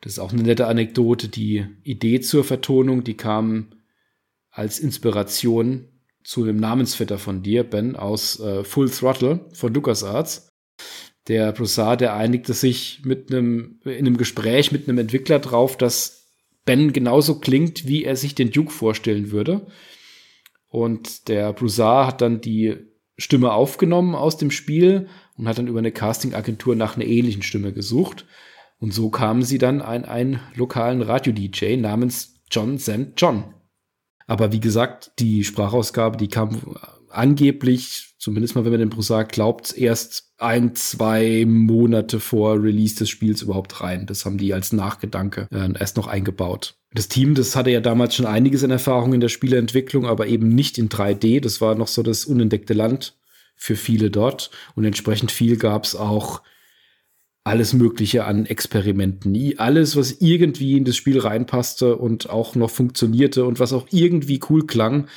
Das 0.00 0.12
ist 0.12 0.18
auch 0.18 0.32
eine 0.32 0.42
nette 0.42 0.66
Anekdote. 0.66 1.28
Die 1.28 1.66
Idee 1.82 2.20
zur 2.20 2.44
Vertonung, 2.44 3.04
die 3.04 3.16
kam 3.16 3.72
als 4.50 4.78
Inspiration 4.78 5.88
zu 6.22 6.44
dem 6.44 6.56
Namensvetter 6.56 7.18
von 7.18 7.42
dir, 7.42 7.64
Ben, 7.64 7.96
aus 7.96 8.40
äh, 8.40 8.64
Full 8.64 8.90
Throttle 8.90 9.46
von 9.52 9.72
LucasArts. 9.74 10.48
Der 11.28 11.52
Broussard, 11.52 12.00
der 12.00 12.14
einigte 12.16 12.54
sich 12.54 13.02
mit 13.04 13.32
einem, 13.32 13.80
in 13.84 14.06
einem 14.06 14.16
Gespräch 14.16 14.72
mit 14.72 14.88
einem 14.88 14.98
Entwickler 14.98 15.38
drauf, 15.38 15.76
dass 15.76 16.28
Ben 16.64 16.92
genauso 16.92 17.40
klingt, 17.40 17.86
wie 17.86 18.04
er 18.04 18.16
sich 18.16 18.34
den 18.34 18.50
Duke 18.50 18.72
vorstellen 18.72 19.30
würde. 19.30 19.66
Und 20.68 21.28
der 21.28 21.52
Broussard 21.52 22.06
hat 22.06 22.20
dann 22.20 22.40
die 22.40 22.76
Stimme 23.16 23.52
aufgenommen 23.52 24.14
aus 24.14 24.38
dem 24.38 24.50
Spiel 24.50 25.08
und 25.36 25.46
hat 25.46 25.58
dann 25.58 25.66
über 25.66 25.78
eine 25.78 25.92
Castingagentur 25.92 26.74
nach 26.74 26.96
einer 26.96 27.06
ähnlichen 27.06 27.42
Stimme 27.42 27.72
gesucht. 27.72 28.26
Und 28.78 28.94
so 28.94 29.10
kamen 29.10 29.42
sie 29.42 29.58
dann 29.58 29.82
an 29.82 30.04
einen 30.04 30.40
lokalen 30.54 31.02
Radio-DJ 31.02 31.76
namens 31.76 32.40
John 32.50 32.78
St. 32.78 33.12
John. 33.16 33.54
Aber 34.30 34.52
wie 34.52 34.60
gesagt, 34.60 35.10
die 35.18 35.42
Sprachausgabe, 35.42 36.16
die 36.16 36.28
kam 36.28 36.76
angeblich, 37.08 38.14
zumindest 38.16 38.54
mal 38.54 38.64
wenn 38.64 38.70
man 38.70 38.78
den 38.78 38.88
Broussard 38.88 39.32
glaubt, 39.32 39.76
erst 39.76 40.30
ein, 40.38 40.76
zwei 40.76 41.44
Monate 41.48 42.20
vor 42.20 42.62
Release 42.62 42.94
des 42.94 43.10
Spiels 43.10 43.42
überhaupt 43.42 43.80
rein. 43.80 44.06
Das 44.06 44.24
haben 44.24 44.38
die 44.38 44.54
als 44.54 44.72
Nachgedanke 44.72 45.48
äh, 45.50 45.72
erst 45.76 45.96
noch 45.96 46.06
eingebaut. 46.06 46.76
Das 46.94 47.08
Team, 47.08 47.34
das 47.34 47.56
hatte 47.56 47.70
ja 47.70 47.80
damals 47.80 48.14
schon 48.14 48.26
einiges 48.26 48.62
an 48.62 48.70
Erfahrung 48.70 49.14
in 49.14 49.20
der 49.20 49.30
Spieleentwicklung, 49.30 50.06
aber 50.06 50.28
eben 50.28 50.48
nicht 50.48 50.78
in 50.78 50.88
3D. 50.88 51.40
Das 51.40 51.60
war 51.60 51.74
noch 51.74 51.88
so 51.88 52.04
das 52.04 52.24
unentdeckte 52.24 52.72
Land 52.72 53.16
für 53.56 53.74
viele 53.74 54.12
dort. 54.12 54.52
Und 54.76 54.84
entsprechend 54.84 55.32
viel 55.32 55.56
gab 55.56 55.82
es 55.82 55.96
auch 55.96 56.42
alles 57.44 57.72
Mögliche 57.72 58.24
an 58.24 58.46
Experimenten. 58.46 59.58
Alles, 59.58 59.96
was 59.96 60.20
irgendwie 60.20 60.76
in 60.76 60.84
das 60.84 60.96
Spiel 60.96 61.18
reinpasste 61.18 61.96
und 61.96 62.28
auch 62.28 62.54
noch 62.54 62.70
funktionierte 62.70 63.44
und 63.44 63.60
was 63.60 63.72
auch 63.72 63.88
irgendwie 63.90 64.40
cool 64.50 64.66
klang, 64.66 65.08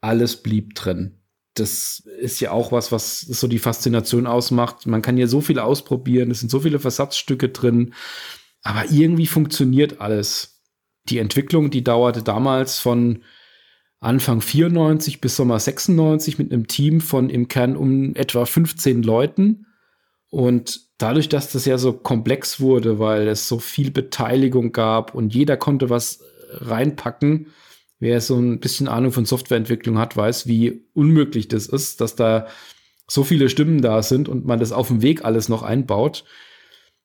alles 0.00 0.42
blieb 0.42 0.74
drin. 0.74 1.18
Das 1.54 2.02
ist 2.18 2.40
ja 2.40 2.50
auch 2.50 2.72
was, 2.72 2.92
was 2.92 3.20
so 3.20 3.46
die 3.46 3.58
Faszination 3.58 4.26
ausmacht. 4.26 4.86
Man 4.86 5.02
kann 5.02 5.18
ja 5.18 5.26
so 5.26 5.40
viel 5.40 5.58
ausprobieren, 5.58 6.30
es 6.30 6.40
sind 6.40 6.50
so 6.50 6.60
viele 6.60 6.78
Versatzstücke 6.78 7.50
drin, 7.50 7.94
aber 8.62 8.90
irgendwie 8.90 9.26
funktioniert 9.26 10.00
alles. 10.00 10.62
Die 11.08 11.18
Entwicklung, 11.18 11.70
die 11.70 11.84
dauerte 11.84 12.22
damals 12.22 12.78
von 12.78 13.22
Anfang 14.00 14.40
94 14.40 15.20
bis 15.20 15.36
Sommer 15.36 15.60
96 15.60 16.38
mit 16.38 16.52
einem 16.52 16.66
Team 16.66 17.00
von 17.00 17.30
im 17.30 17.48
Kern 17.48 17.76
um 17.76 18.16
etwa 18.16 18.44
15 18.44 19.02
Leuten. 19.02 19.66
Und 20.30 20.91
dadurch, 21.02 21.28
dass 21.28 21.50
das 21.50 21.64
ja 21.64 21.78
so 21.78 21.92
komplex 21.92 22.60
wurde, 22.60 22.98
weil 22.98 23.28
es 23.28 23.48
so 23.48 23.58
viel 23.58 23.90
Beteiligung 23.90 24.72
gab 24.72 25.14
und 25.14 25.34
jeder 25.34 25.56
konnte 25.56 25.90
was 25.90 26.22
reinpacken, 26.52 27.48
wer 27.98 28.20
so 28.20 28.36
ein 28.38 28.60
bisschen 28.60 28.88
Ahnung 28.88 29.12
von 29.12 29.24
Softwareentwicklung 29.24 29.98
hat, 29.98 30.16
weiß, 30.16 30.46
wie 30.46 30.84
unmöglich 30.94 31.48
das 31.48 31.66
ist, 31.66 32.00
dass 32.00 32.14
da 32.14 32.46
so 33.08 33.24
viele 33.24 33.48
Stimmen 33.48 33.82
da 33.82 34.02
sind 34.02 34.28
und 34.28 34.46
man 34.46 34.60
das 34.60 34.72
auf 34.72 34.88
dem 34.88 35.02
Weg 35.02 35.24
alles 35.24 35.48
noch 35.48 35.62
einbaut. 35.62 36.24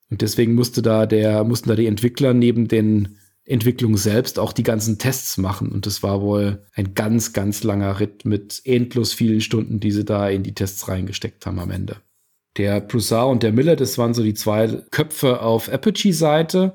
Und 0.09 0.21
deswegen 0.21 0.55
musste 0.55 0.81
da 0.81 1.05
der, 1.05 1.43
mussten 1.43 1.69
da 1.69 1.75
die 1.75 1.87
Entwickler 1.87 2.33
neben 2.33 2.67
den 2.67 3.17
Entwicklungen 3.43 3.97
selbst 3.97 4.39
auch 4.39 4.53
die 4.53 4.63
ganzen 4.63 4.99
Tests 4.99 5.37
machen. 5.37 5.71
Und 5.71 5.85
das 5.85 6.03
war 6.03 6.21
wohl 6.21 6.65
ein 6.73 6.93
ganz, 6.93 7.33
ganz 7.33 7.63
langer 7.63 7.99
Ritt 7.99 8.25
mit 8.25 8.61
endlos 8.63 9.13
vielen 9.13 9.41
Stunden, 9.41 9.79
die 9.79 9.91
sie 9.91 10.05
da 10.05 10.29
in 10.29 10.43
die 10.43 10.53
Tests 10.53 10.87
reingesteckt 10.87 11.45
haben 11.45 11.59
am 11.59 11.71
Ende. 11.71 11.97
Der 12.57 12.81
Broussard 12.81 13.29
und 13.29 13.43
der 13.43 13.53
Miller, 13.53 13.75
das 13.75 13.97
waren 13.97 14.13
so 14.13 14.23
die 14.23 14.33
zwei 14.33 14.67
Köpfe 14.91 15.41
auf 15.41 15.67
Apogee-Seite. 15.67 16.73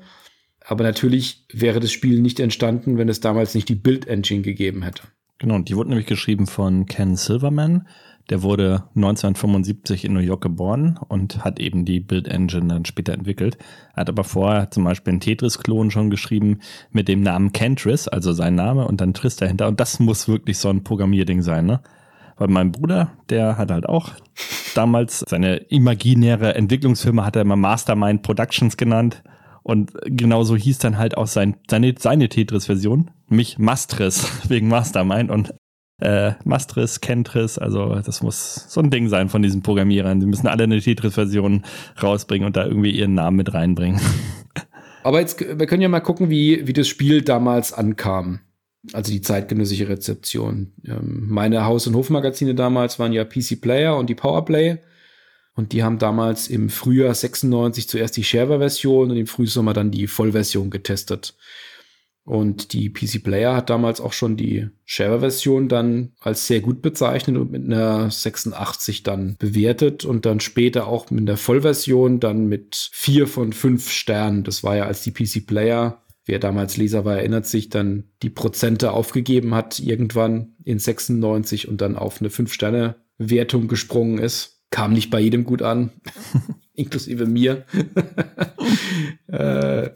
Aber 0.65 0.83
natürlich 0.83 1.45
wäre 1.51 1.79
das 1.79 1.91
Spiel 1.91 2.21
nicht 2.21 2.39
entstanden, 2.39 2.97
wenn 2.97 3.09
es 3.09 3.19
damals 3.19 3.53
nicht 3.53 3.67
die 3.67 3.75
Build-Engine 3.75 4.41
gegeben 4.41 4.83
hätte. 4.83 5.03
Genau, 5.39 5.55
und 5.55 5.67
die 5.67 5.75
wurde 5.75 5.89
nämlich 5.89 6.07
geschrieben 6.07 6.47
von 6.47 6.85
Ken 6.85 7.17
Silverman. 7.17 7.85
Der 8.29 8.41
wurde 8.41 8.85
1975 8.95 10.05
in 10.05 10.13
New 10.13 10.21
York 10.21 10.41
geboren 10.41 10.97
und 11.09 11.43
hat 11.43 11.59
eben 11.59 11.83
die 11.83 11.99
Build 11.99 12.29
Engine 12.29 12.67
dann 12.67 12.85
später 12.85 13.11
entwickelt. 13.11 13.57
Hat 13.93 14.07
aber 14.07 14.23
vorher 14.23 14.71
zum 14.71 14.85
Beispiel 14.85 15.11
einen 15.11 15.19
Tetris-Klon 15.19 15.91
schon 15.91 16.09
geschrieben 16.09 16.59
mit 16.91 17.09
dem 17.09 17.21
Namen 17.21 17.51
Kentris, 17.51 18.07
also 18.07 18.31
sein 18.31 18.55
Name 18.55 18.87
und 18.87 19.01
dann 19.01 19.13
Tris 19.13 19.35
dahinter. 19.35 19.67
Und 19.67 19.81
das 19.81 19.99
muss 19.99 20.29
wirklich 20.29 20.57
so 20.57 20.69
ein 20.69 20.85
Programmierding 20.85 21.41
sein, 21.41 21.65
ne? 21.65 21.81
Weil 22.37 22.47
mein 22.47 22.71
Bruder, 22.71 23.11
der 23.29 23.57
hat 23.57 23.71
halt 23.71 23.87
auch 23.87 24.11
damals 24.75 25.23
seine 25.27 25.57
imaginäre 25.57 26.55
Entwicklungsfirma 26.55 27.25
hat 27.25 27.35
er 27.35 27.43
immer 27.43 27.55
Mastermind 27.55 28.21
Productions 28.23 28.77
genannt. 28.77 29.23
Und 29.61 29.93
genauso 30.05 30.57
hieß 30.57 30.79
dann 30.79 30.97
halt 30.97 31.15
auch 31.15 31.27
sein, 31.27 31.55
seine, 31.69 31.95
seine 31.97 32.27
Tetris-Version, 32.27 33.11
mich 33.29 33.57
Mastris 33.59 34.27
wegen 34.49 34.67
Mastermind. 34.67 35.31
Und 35.31 35.53
äh, 36.01 36.33
Mastris, 36.43 36.99
Kentris, 36.99 37.57
also 37.57 37.95
das 37.95 38.21
muss 38.21 38.65
so 38.67 38.81
ein 38.81 38.89
Ding 38.89 39.07
sein 39.07 39.29
von 39.29 39.41
diesen 39.41 39.61
Programmierern. 39.61 40.19
Die 40.19 40.25
müssen 40.25 40.47
alle 40.47 40.63
eine 40.63 40.81
Tetris-Version 40.81 41.63
rausbringen 42.01 42.45
und 42.45 42.57
da 42.57 42.65
irgendwie 42.65 42.91
ihren 42.91 43.13
Namen 43.13 43.37
mit 43.37 43.53
reinbringen. 43.53 44.01
Aber 45.03 45.19
jetzt, 45.19 45.39
wir 45.39 45.65
können 45.67 45.81
ja 45.81 45.89
mal 45.89 45.99
gucken, 45.99 46.29
wie, 46.29 46.67
wie 46.67 46.73
das 46.73 46.87
Spiel 46.87 47.21
damals 47.21 47.73
ankam. 47.73 48.39
Also 48.91 49.11
die 49.11 49.21
zeitgenössische 49.21 49.87
Rezeption. 49.87 50.73
Ähm, 50.85 51.27
meine 51.29 51.65
Haus- 51.65 51.87
und 51.87 51.95
Hofmagazine 51.95 52.53
damals 52.53 52.99
waren 52.99 53.13
ja 53.13 53.23
PC 53.23 53.61
Player 53.61 53.95
und 53.95 54.09
die 54.09 54.15
Powerplay. 54.15 54.79
Und 55.55 55.71
die 55.71 55.83
haben 55.83 55.99
damals 55.99 56.47
im 56.47 56.69
Frühjahr 56.69 57.13
96 57.13 57.87
zuerst 57.87 58.17
die 58.17 58.23
Shareware-Version 58.23 59.11
und 59.11 59.17
im 59.17 59.27
Frühsommer 59.27 59.73
dann 59.73 59.91
die 59.91 60.07
Vollversion 60.07 60.69
getestet. 60.71 61.35
Und 62.25 62.71
die 62.71 62.89
PC 62.89 63.21
Player 63.21 63.55
hat 63.55 63.69
damals 63.69 63.99
auch 63.99 64.13
schon 64.13 64.37
die 64.37 64.69
Shareware-Version 64.85 65.67
dann 65.67 66.13
als 66.21 66.47
sehr 66.47 66.61
gut 66.61 66.81
bezeichnet 66.81 67.37
und 67.37 67.51
mit 67.51 67.65
einer 67.65 68.09
86 68.09 69.03
dann 69.03 69.35
bewertet 69.37 70.05
und 70.05 70.25
dann 70.25 70.39
später 70.39 70.87
auch 70.87 71.11
mit 71.11 71.27
der 71.27 71.37
Vollversion 71.37 72.21
dann 72.21 72.47
mit 72.47 72.89
vier 72.93 73.27
von 73.27 73.51
fünf 73.51 73.89
Sternen. 73.91 74.43
Das 74.43 74.63
war 74.63 74.77
ja 74.77 74.85
als 74.85 75.03
die 75.03 75.11
PC 75.11 75.45
Player, 75.45 76.02
wer 76.25 76.39
damals 76.39 76.77
Leser 76.77 77.05
war, 77.05 77.17
erinnert 77.17 77.45
sich, 77.45 77.69
dann 77.69 78.05
die 78.21 78.29
Prozente 78.29 78.91
aufgegeben 78.91 79.53
hat 79.53 79.79
irgendwann 79.79 80.55
in 80.63 80.79
96 80.79 81.67
und 81.67 81.81
dann 81.81 81.97
auf 81.97 82.21
eine 82.21 82.29
fünf 82.29 82.53
Sterne 82.53 82.95
Wertung 83.17 83.67
gesprungen 83.67 84.17
ist. 84.17 84.61
Kam 84.69 84.93
nicht 84.93 85.09
bei 85.09 85.19
jedem 85.19 85.43
gut 85.43 85.61
an, 85.61 85.91
inklusive 86.73 87.25
mir. 87.25 87.65
äh, 89.27 89.89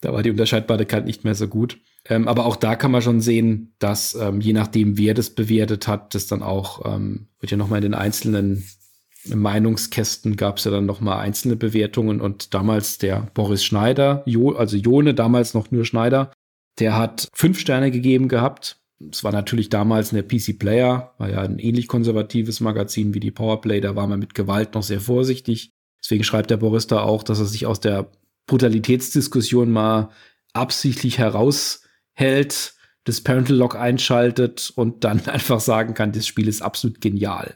da 0.00 0.12
war 0.12 0.22
die 0.22 0.30
Unterscheidbarkeit 0.30 1.04
nicht 1.04 1.24
mehr 1.24 1.34
so 1.34 1.48
gut. 1.48 1.80
Ähm, 2.04 2.28
aber 2.28 2.46
auch 2.46 2.56
da 2.56 2.76
kann 2.76 2.90
man 2.90 3.02
schon 3.02 3.20
sehen, 3.20 3.74
dass 3.78 4.14
ähm, 4.14 4.40
je 4.40 4.52
nachdem, 4.52 4.96
wer 4.96 5.14
das 5.14 5.30
bewertet 5.30 5.88
hat, 5.88 6.14
das 6.14 6.26
dann 6.26 6.42
auch, 6.42 6.84
ähm, 6.84 7.28
wird 7.40 7.50
ja 7.50 7.56
nochmal 7.56 7.78
in 7.78 7.90
den 7.90 7.94
einzelnen 7.94 8.64
Meinungskästen 9.36 10.36
gab 10.36 10.58
es 10.58 10.64
ja 10.64 10.70
dann 10.70 10.86
nochmal 10.86 11.20
einzelne 11.20 11.56
Bewertungen 11.56 12.20
und 12.20 12.54
damals 12.54 12.98
der 12.98 13.28
Boris 13.34 13.64
Schneider, 13.64 14.22
jo, 14.26 14.52
also 14.52 14.76
Jone, 14.76 15.14
damals 15.14 15.54
noch 15.54 15.70
nur 15.70 15.84
Schneider, 15.84 16.32
der 16.78 16.96
hat 16.96 17.28
fünf 17.34 17.58
Sterne 17.58 17.90
gegeben 17.90 18.28
gehabt. 18.28 18.80
Es 19.10 19.22
war 19.22 19.32
natürlich 19.32 19.68
damals 19.68 20.12
in 20.12 20.16
der 20.16 20.24
PC 20.24 20.58
Player, 20.58 21.14
war 21.18 21.30
ja 21.30 21.40
ein 21.42 21.58
ähnlich 21.58 21.88
konservatives 21.88 22.60
Magazin 22.60 23.14
wie 23.14 23.20
die 23.20 23.30
Powerplay, 23.30 23.80
da 23.80 23.94
war 23.96 24.06
man 24.06 24.18
mit 24.18 24.34
Gewalt 24.34 24.74
noch 24.74 24.82
sehr 24.82 25.00
vorsichtig. 25.00 25.70
Deswegen 26.02 26.24
schreibt 26.24 26.50
der 26.50 26.56
Boris 26.56 26.86
da 26.86 27.02
auch, 27.02 27.22
dass 27.22 27.38
er 27.38 27.46
sich 27.46 27.66
aus 27.66 27.80
der 27.80 28.10
Brutalitätsdiskussion 28.46 29.70
mal 29.70 30.10
absichtlich 30.52 31.18
heraushält, 31.18 32.74
das 33.04 33.20
Parental 33.20 33.56
Lock 33.56 33.76
einschaltet 33.76 34.72
und 34.74 35.04
dann 35.04 35.20
einfach 35.26 35.60
sagen 35.60 35.94
kann, 35.94 36.12
das 36.12 36.26
Spiel 36.26 36.48
ist 36.48 36.62
absolut 36.62 37.00
genial. 37.00 37.54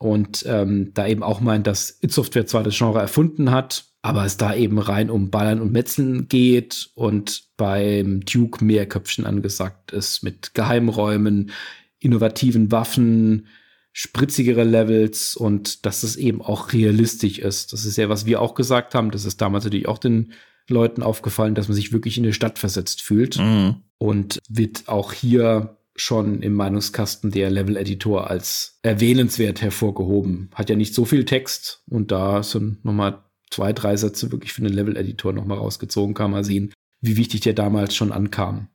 Und 0.00 0.44
ähm, 0.48 0.92
da 0.94 1.06
eben 1.06 1.22
auch 1.22 1.40
meint, 1.40 1.66
dass 1.66 1.98
It 2.00 2.10
Software 2.10 2.46
zwar 2.46 2.62
das 2.62 2.76
Genre 2.76 3.00
erfunden 3.00 3.50
hat, 3.50 3.84
aber 4.00 4.24
es 4.24 4.38
da 4.38 4.54
eben 4.54 4.78
rein 4.78 5.10
um 5.10 5.30
Ballern 5.30 5.60
und 5.60 5.72
Metzeln 5.72 6.26
geht 6.26 6.88
und 6.94 7.44
beim 7.58 8.20
Duke 8.24 8.64
mehr 8.64 8.86
Köpfchen 8.86 9.26
angesagt 9.26 9.92
ist 9.92 10.22
mit 10.22 10.54
Geheimräumen, 10.54 11.50
innovativen 11.98 12.72
Waffen, 12.72 13.46
spritzigere 13.92 14.64
Levels 14.64 15.36
und 15.36 15.84
dass 15.84 16.02
es 16.02 16.16
eben 16.16 16.40
auch 16.40 16.72
realistisch 16.72 17.38
ist. 17.38 17.74
Das 17.74 17.84
ist 17.84 17.98
ja, 17.98 18.08
was 18.08 18.24
wir 18.24 18.40
auch 18.40 18.54
gesagt 18.54 18.94
haben. 18.94 19.10
Das 19.10 19.26
ist 19.26 19.42
damals 19.42 19.64
natürlich 19.64 19.88
auch 19.88 19.98
den 19.98 20.32
Leuten 20.66 21.02
aufgefallen, 21.02 21.54
dass 21.54 21.68
man 21.68 21.74
sich 21.74 21.92
wirklich 21.92 22.16
in 22.16 22.24
eine 22.24 22.32
Stadt 22.32 22.58
versetzt 22.58 23.02
fühlt. 23.02 23.36
Mhm. 23.36 23.82
Und 23.98 24.38
wird 24.48 24.88
auch 24.88 25.12
hier 25.12 25.76
schon 25.96 26.42
im 26.42 26.54
Meinungskasten 26.54 27.30
der 27.30 27.50
Level-Editor 27.50 28.30
als 28.30 28.78
erwähnenswert 28.82 29.60
hervorgehoben. 29.60 30.50
Hat 30.54 30.70
ja 30.70 30.76
nicht 30.76 30.94
so 30.94 31.04
viel 31.04 31.24
Text 31.24 31.82
und 31.88 32.10
da 32.10 32.42
sind 32.42 32.84
nochmal 32.84 33.24
zwei, 33.50 33.72
drei 33.72 33.96
Sätze 33.96 34.30
wirklich 34.32 34.52
für 34.52 34.62
den 34.62 34.72
Level-Editor 34.72 35.32
nochmal 35.32 35.58
rausgezogen. 35.58 36.14
Kann 36.14 36.30
man 36.30 36.44
sehen, 36.44 36.72
wie 37.00 37.16
wichtig 37.16 37.40
der 37.40 37.54
damals 37.54 37.94
schon 37.94 38.12
ankam. 38.12 38.68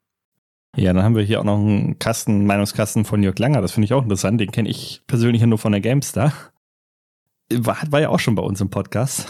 Ja, 0.76 0.92
dann 0.92 1.04
haben 1.04 1.16
wir 1.16 1.24
hier 1.24 1.40
auch 1.40 1.46
noch 1.46 1.58
einen 1.58 2.00
Kasten, 2.00 2.46
Meinungskasten 2.46 3.06
von 3.06 3.24
Jörg 3.24 3.40
Langer. 3.40 3.62
Das 3.62 3.72
finde 3.72 3.86
ich 3.86 3.94
auch 3.94 4.04
interessant. 4.04 4.42
Den 4.42 4.52
kenne 4.52 4.70
ich 4.70 5.04
persönlich 5.08 5.42
ja 5.42 5.48
nur 5.48 5.58
von 5.58 5.72
der 5.72 5.82
GameStar. 5.82 6.34
War, 7.50 7.78
war 7.90 8.02
ja 8.02 8.10
auch 8.10 8.20
schon 8.20 8.36
bei 8.36 8.44
uns 8.44 8.60
im 8.60 8.70
Podcast. 8.70 9.28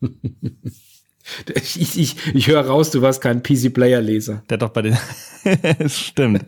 Ich, 1.54 1.98
ich, 1.98 2.16
ich 2.34 2.48
höre 2.48 2.66
raus, 2.66 2.90
du 2.90 3.02
warst 3.02 3.20
kein 3.20 3.42
PC-Player-Leser. 3.42 4.42
Der 4.50 4.58
doch 4.58 4.70
bei 4.70 4.82
den. 4.82 4.96
Stimmt. 5.88 6.44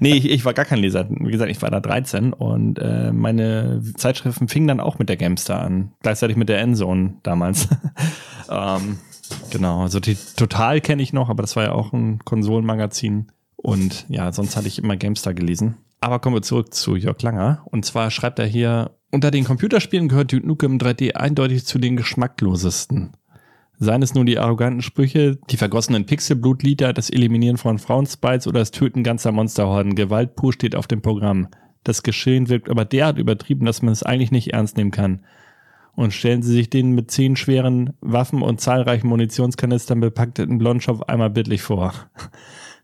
nee, 0.00 0.14
ich, 0.14 0.30
ich 0.30 0.44
war 0.44 0.54
gar 0.54 0.64
kein 0.64 0.78
Leser. 0.78 1.06
Wie 1.08 1.30
gesagt, 1.30 1.50
ich 1.50 1.62
war 1.62 1.70
da 1.70 1.80
13 1.80 2.32
und 2.32 2.78
äh, 2.78 3.12
meine 3.12 3.82
Zeitschriften 3.96 4.48
fingen 4.48 4.68
dann 4.68 4.80
auch 4.80 4.98
mit 4.98 5.08
der 5.08 5.16
Gamestar 5.16 5.62
an. 5.62 5.92
Gleichzeitig 6.02 6.36
mit 6.36 6.48
der 6.48 6.60
Endzone 6.60 7.14
damals. 7.22 7.68
ähm, 8.50 8.98
genau, 9.50 9.82
also 9.82 10.00
die 10.00 10.16
Total 10.36 10.80
kenne 10.80 11.02
ich 11.02 11.12
noch, 11.12 11.28
aber 11.28 11.42
das 11.42 11.56
war 11.56 11.64
ja 11.64 11.72
auch 11.72 11.92
ein 11.92 12.20
Konsolenmagazin. 12.24 13.30
Und 13.56 14.06
ja, 14.08 14.32
sonst 14.32 14.56
hatte 14.56 14.68
ich 14.68 14.78
immer 14.78 14.96
GameStar 14.96 15.34
gelesen. 15.34 15.76
Aber 16.00 16.20
kommen 16.20 16.36
wir 16.36 16.42
zurück 16.42 16.72
zu 16.74 16.94
Jörg 16.94 17.20
Langer. 17.22 17.62
Und 17.64 17.84
zwar 17.84 18.10
schreibt 18.12 18.38
er 18.38 18.46
hier, 18.46 18.92
unter 19.10 19.30
den 19.30 19.44
Computerspielen 19.44 20.08
gehört 20.08 20.32
Duke 20.32 20.46
Nukem 20.46 20.78
3D 20.78 21.14
eindeutig 21.14 21.64
zu 21.64 21.78
den 21.78 21.96
geschmacklosesten. 21.96 23.14
Seien 23.80 24.02
es 24.02 24.14
nur 24.14 24.24
die 24.24 24.38
arroganten 24.38 24.82
Sprüche, 24.82 25.38
die 25.50 25.56
vergossenen 25.56 26.04
Pixelblutlieder, 26.04 26.92
das 26.92 27.10
Eliminieren 27.10 27.58
von 27.58 27.78
Frauenspites 27.78 28.48
oder 28.48 28.58
das 28.58 28.72
Töten 28.72 29.04
ganzer 29.04 29.30
Monsterhorden. 29.30 29.94
Gewalt 29.94 30.34
pur 30.34 30.52
steht 30.52 30.74
auf 30.74 30.88
dem 30.88 31.00
Programm. 31.00 31.48
Das 31.84 32.02
Geschehen 32.02 32.48
wirkt 32.48 32.68
aber 32.68 32.84
derart 32.84 33.18
übertrieben, 33.18 33.64
dass 33.64 33.82
man 33.82 33.92
es 33.92 34.02
eigentlich 34.02 34.32
nicht 34.32 34.52
ernst 34.52 34.76
nehmen 34.76 34.90
kann. 34.90 35.24
Und 35.94 36.12
stellen 36.12 36.42
Sie 36.42 36.52
sich 36.52 36.70
den 36.70 36.92
mit 36.92 37.10
zehn 37.10 37.36
schweren 37.36 37.94
Waffen 38.00 38.42
und 38.42 38.60
zahlreichen 38.60 39.08
Munitionskanistern 39.08 40.00
bepackten 40.00 40.58
Blondschopf 40.58 41.02
einmal 41.02 41.30
bildlich 41.30 41.62
vor. 41.62 41.94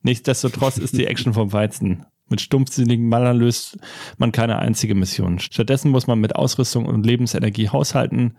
Nichtsdestotrotz 0.03 0.79
ist 0.79 0.97
die 0.97 1.07
Action 1.07 1.33
vom 1.35 1.53
Weizen. 1.53 2.07
Mit 2.29 2.41
stumpfsinnigen 2.41 3.09
Mallern 3.09 3.39
löst 3.39 3.79
man 4.19 4.33
keine 4.33 4.59
einzige 4.59 4.95
Mission. 4.95 5.39
Stattdessen 5.39 5.91
muss 5.91 6.07
man 6.07 6.21
mit 6.21 6.37
Ausrüstung 6.37 6.87
und 6.87 7.05
Lebensenergie 7.05 7.69
haushalten, 7.69 8.37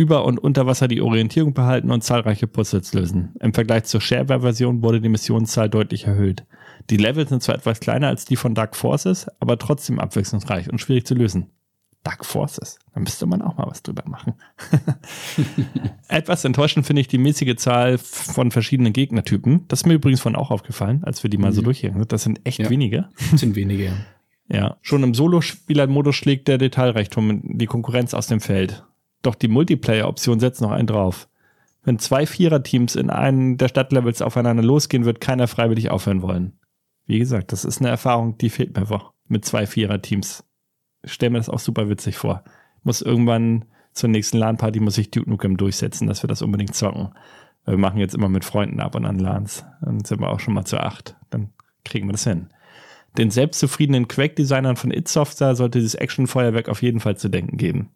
über- 0.00 0.24
und 0.24 0.38
unter 0.38 0.66
Wasser 0.66 0.88
die 0.88 1.02
Orientierung 1.02 1.52
behalten 1.52 1.90
und 1.90 2.02
zahlreiche 2.02 2.46
Puzzles 2.46 2.94
lösen. 2.94 3.34
Im 3.38 3.52
Vergleich 3.52 3.84
zur 3.84 4.00
Shareware-Version 4.00 4.82
wurde 4.82 5.02
die 5.02 5.10
Missionszahl 5.10 5.68
deutlich 5.68 6.06
erhöht. 6.06 6.46
Die 6.88 6.96
Levels 6.96 7.28
sind 7.28 7.42
zwar 7.42 7.56
etwas 7.56 7.80
kleiner 7.80 8.08
als 8.08 8.24
die 8.24 8.36
von 8.36 8.54
Dark 8.54 8.74
Forces, 8.76 9.26
aber 9.40 9.58
trotzdem 9.58 9.98
abwechslungsreich 9.98 10.72
und 10.72 10.80
schwierig 10.80 11.06
zu 11.06 11.14
lösen. 11.14 11.50
Dark 12.02 12.24
Forces. 12.24 12.78
Da 12.94 13.00
müsste 13.00 13.26
man 13.26 13.42
auch 13.42 13.58
mal 13.58 13.66
was 13.66 13.82
drüber 13.82 14.04
machen. 14.06 14.32
Etwas 16.08 16.46
enttäuschend 16.46 16.86
finde 16.86 17.00
ich 17.00 17.08
die 17.08 17.18
mäßige 17.18 17.56
Zahl 17.56 17.98
von 17.98 18.50
verschiedenen 18.50 18.94
Gegnertypen. 18.94 19.68
Das 19.68 19.80
ist 19.80 19.86
mir 19.86 19.92
übrigens 19.92 20.22
von 20.22 20.34
auch 20.34 20.50
aufgefallen, 20.50 21.04
als 21.04 21.22
wir 21.22 21.28
die 21.28 21.36
mal 21.36 21.50
mhm. 21.50 21.56
so 21.56 21.62
durchgehen. 21.62 22.02
Das 22.08 22.22
sind 22.22 22.40
echt 22.44 22.60
ja. 22.60 22.70
wenige. 22.70 23.10
Das 23.30 23.40
sind 23.40 23.54
wenige. 23.54 23.92
Ja, 24.48 24.78
schon 24.80 25.02
im 25.02 25.12
Solo-Spieler-Modus 25.12 26.16
schlägt 26.16 26.48
der 26.48 26.56
Detailreichtum 26.56 27.58
die 27.58 27.66
Konkurrenz 27.66 28.14
aus 28.14 28.28
dem 28.28 28.40
Feld. 28.40 28.82
Doch 29.22 29.34
die 29.34 29.48
Multiplayer-Option 29.48 30.40
setzt 30.40 30.60
noch 30.60 30.70
einen 30.70 30.86
drauf. 30.86 31.28
Wenn 31.82 31.98
zwei 31.98 32.26
Vierer-Teams 32.26 32.94
in 32.96 33.10
einem 33.10 33.56
der 33.56 33.68
Stadtlevels 33.68 34.22
aufeinander 34.22 34.62
losgehen, 34.62 35.04
wird 35.04 35.20
keiner 35.20 35.48
freiwillig 35.48 35.90
aufhören 35.90 36.22
wollen. 36.22 36.58
Wie 37.06 37.18
gesagt, 37.18 37.52
das 37.52 37.64
ist 37.64 37.80
eine 37.80 37.88
Erfahrung, 37.88 38.38
die 38.38 38.50
fehlt 38.50 38.74
mir 38.74 38.82
einfach 38.82 39.12
mit 39.28 39.44
zwei 39.44 39.66
Vierer-Teams 39.66 40.44
stelle 41.04 41.30
mir 41.30 41.38
das 41.38 41.48
auch 41.48 41.58
super 41.58 41.88
witzig 41.88 42.16
vor. 42.16 42.44
Muss 42.82 43.02
irgendwann 43.02 43.66
zur 43.92 44.08
nächsten 44.08 44.38
LAN-Party 44.38 44.80
muss 44.80 44.98
ich 44.98 45.10
Duke 45.10 45.28
Nukem 45.28 45.56
durchsetzen, 45.56 46.06
dass 46.06 46.22
wir 46.22 46.28
das 46.28 46.42
unbedingt 46.42 46.74
zocken. 46.74 47.10
Wir 47.64 47.76
machen 47.76 47.98
jetzt 47.98 48.14
immer 48.14 48.28
mit 48.28 48.44
Freunden 48.44 48.80
ab 48.80 48.94
und 48.94 49.04
an 49.04 49.18
LANs. 49.18 49.64
Dann 49.82 50.04
sind 50.04 50.20
wir 50.20 50.30
auch 50.30 50.40
schon 50.40 50.54
mal 50.54 50.64
zu 50.64 50.78
acht. 50.78 51.16
Dann 51.30 51.50
kriegen 51.84 52.08
wir 52.08 52.12
das 52.12 52.24
hin. 52.24 52.48
Den 53.18 53.30
selbstzufriedenen 53.30 54.08
Quake-Designern 54.08 54.76
von 54.76 54.92
It 54.92 55.08
Software 55.08 55.56
sollte 55.56 55.78
dieses 55.78 55.96
Action-Feuerwerk 55.96 56.68
auf 56.68 56.82
jeden 56.82 57.00
Fall 57.00 57.16
zu 57.16 57.28
denken 57.28 57.56
geben. 57.56 57.90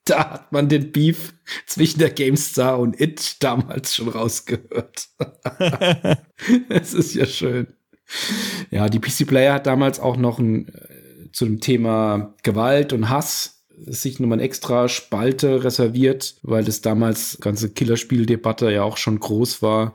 da 0.04 0.30
hat 0.30 0.52
man 0.52 0.68
den 0.68 0.92
Beef 0.92 1.34
zwischen 1.66 1.98
der 1.98 2.10
GameStar 2.10 2.78
und 2.78 3.00
It 3.00 3.42
damals 3.42 3.94
schon 3.94 4.08
rausgehört. 4.08 5.08
Es 6.68 6.94
ist 6.94 7.14
ja 7.14 7.26
schön. 7.26 7.66
Ja, 8.70 8.88
die 8.88 8.98
PC 8.98 9.26
Player 9.26 9.54
hat 9.54 9.66
damals 9.66 10.00
auch 10.00 10.16
noch 10.16 10.38
ein 10.38 10.72
zu 11.32 11.44
dem 11.44 11.60
Thema 11.60 12.34
Gewalt 12.42 12.92
und 12.92 13.08
Hass 13.08 13.62
sich 13.86 14.20
nochmal 14.20 14.36
eine 14.38 14.42
extra 14.42 14.88
Spalte 14.88 15.64
reserviert, 15.64 16.36
weil 16.42 16.64
das 16.64 16.80
damals 16.80 17.38
ganze 17.40 17.70
Killerspieldebatte 17.70 18.70
ja 18.70 18.82
auch 18.82 18.96
schon 18.96 19.20
groß 19.20 19.62
war. 19.62 19.94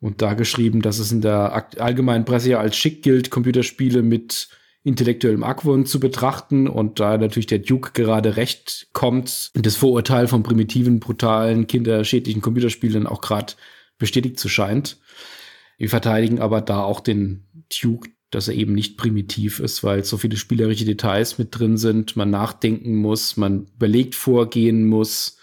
Und 0.00 0.22
da 0.22 0.34
geschrieben, 0.34 0.82
dass 0.82 0.98
es 0.98 1.12
in 1.12 1.20
der 1.20 1.68
allgemeinen 1.78 2.24
Presse 2.24 2.50
ja 2.50 2.60
als 2.60 2.76
schick 2.76 3.02
gilt, 3.02 3.30
Computerspiele 3.30 4.02
mit 4.02 4.48
intellektuellem 4.86 5.42
Argwohn 5.42 5.84
zu 5.84 5.98
betrachten 5.98 6.68
und 6.68 7.00
da 7.00 7.18
natürlich 7.18 7.48
der 7.48 7.58
Duke 7.58 7.90
gerade 7.92 8.36
recht 8.36 8.86
kommt, 8.92 9.50
das 9.54 9.74
Vorurteil 9.74 10.28
von 10.28 10.44
primitiven, 10.44 11.00
brutalen, 11.00 11.66
kinderschädlichen 11.66 12.40
Computerspielen 12.40 13.08
auch 13.08 13.20
gerade 13.20 13.54
bestätigt 13.98 14.38
zu 14.38 14.48
scheint. 14.48 14.98
Wir 15.76 15.88
verteidigen 15.88 16.40
aber 16.40 16.60
da 16.60 16.84
auch 16.84 17.00
den 17.00 17.46
Duke 17.82 18.10
dass 18.30 18.48
er 18.48 18.54
eben 18.54 18.74
nicht 18.74 18.96
primitiv 18.98 19.60
ist, 19.60 19.84
weil 19.84 20.04
so 20.04 20.16
viele 20.18 20.36
spielerische 20.36 20.84
Details 20.84 21.38
mit 21.38 21.56
drin 21.56 21.76
sind, 21.76 22.16
man 22.16 22.28
nachdenken 22.28 22.96
muss, 22.96 23.36
man 23.36 23.66
überlegt 23.76 24.16
vorgehen 24.16 24.86
muss, 24.88 25.38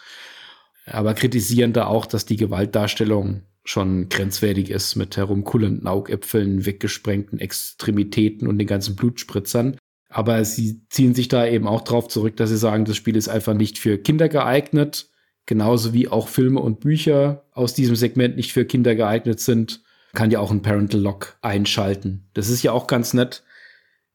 aber 0.85 1.13
kritisieren 1.13 1.71
da 1.71 1.87
auch, 1.87 2.05
dass 2.05 2.25
die 2.25 2.35
Gewaltdarstellung 2.35 3.43
schon 3.63 4.09
grenzwertig 4.09 4.69
ist 4.69 4.95
mit 4.95 5.15
herumkullenden 5.15 5.87
Augäpfeln, 5.87 6.65
weggesprengten 6.65 7.39
Extremitäten 7.39 8.47
und 8.47 8.57
den 8.57 8.67
ganzen 8.67 8.95
Blutspritzern. 8.95 9.77
Aber 10.09 10.43
sie 10.45 10.81
ziehen 10.89 11.15
sich 11.15 11.27
da 11.27 11.47
eben 11.47 11.67
auch 11.67 11.81
drauf 11.81 12.07
zurück, 12.07 12.37
dass 12.37 12.49
sie 12.49 12.57
sagen, 12.57 12.85
das 12.85 12.97
Spiel 12.97 13.15
ist 13.15 13.29
einfach 13.29 13.53
nicht 13.53 13.79
für 13.79 13.97
Kinder 13.97 14.29
geeignet, 14.29 15.09
genauso 15.45 15.93
wie 15.93 16.07
auch 16.07 16.27
Filme 16.27 16.59
und 16.59 16.81
Bücher 16.81 17.45
aus 17.51 17.73
diesem 17.73 17.95
Segment 17.95 18.35
nicht 18.35 18.53
für 18.53 18.65
Kinder 18.65 18.95
geeignet 18.95 19.39
sind 19.39 19.81
kann 20.13 20.31
ja 20.31 20.39
auch 20.39 20.51
ein 20.51 20.61
Parental 20.61 21.01
Lock 21.01 21.37
einschalten. 21.41 22.29
Das 22.33 22.49
ist 22.49 22.63
ja 22.63 22.71
auch 22.71 22.87
ganz 22.87 23.13
nett. 23.13 23.43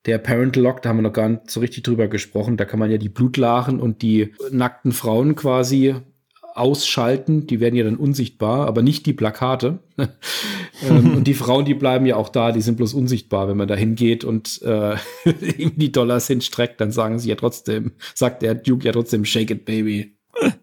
Der 0.07 0.19
Parental 0.19 0.63
Lock, 0.63 0.81
da 0.81 0.89
haben 0.89 0.99
wir 0.99 1.03
noch 1.03 1.13
gar 1.13 1.29
nicht 1.29 1.51
so 1.51 1.61
richtig 1.61 1.83
drüber 1.83 2.09
gesprochen. 2.09 2.57
Da 2.57 2.65
kann 2.65 2.79
man 2.79 2.91
ja 2.91 2.99
die 2.99 3.09
Blutlachen 3.09 3.81
und 3.81 4.01
die 4.03 4.33
nackten 4.51 4.93
Frauen 4.93 5.35
quasi 5.35 5.97
ausschalten. 6.59 7.47
Die 7.47 7.61
werden 7.61 7.75
ja 7.75 7.85
dann 7.85 7.97
unsichtbar, 7.97 8.67
aber 8.67 8.83
nicht 8.83 9.07
die 9.07 9.13
Plakate. 9.13 9.79
ähm, 10.89 11.15
und 11.17 11.25
die 11.25 11.35
Frauen, 11.35 11.65
die 11.65 11.75
bleiben 11.75 12.07
ja 12.07 12.17
auch 12.17 12.29
da, 12.29 12.53
die 12.53 12.61
sind 12.61 12.77
bloß 12.77 12.95
unsichtbar. 12.95 13.49
Wenn 13.49 13.57
man 13.57 13.69
da 13.69 13.75
hingeht 13.75 14.25
und 14.25 14.61
äh, 14.63 14.97
die 15.25 15.93
Dollars 15.93 16.27
hinstreckt, 16.27 16.81
dann 16.81 16.93
sagen 16.93 17.19
sie 17.19 17.29
ja 17.29 17.37
trotzdem, 17.37 17.93
sagt 18.15 18.43
der 18.43 18.55
Duke 18.55 18.85
ja 18.85 18.93
trotzdem, 18.93 19.25
shake 19.25 19.51
it, 19.51 19.65
baby. 19.65 20.17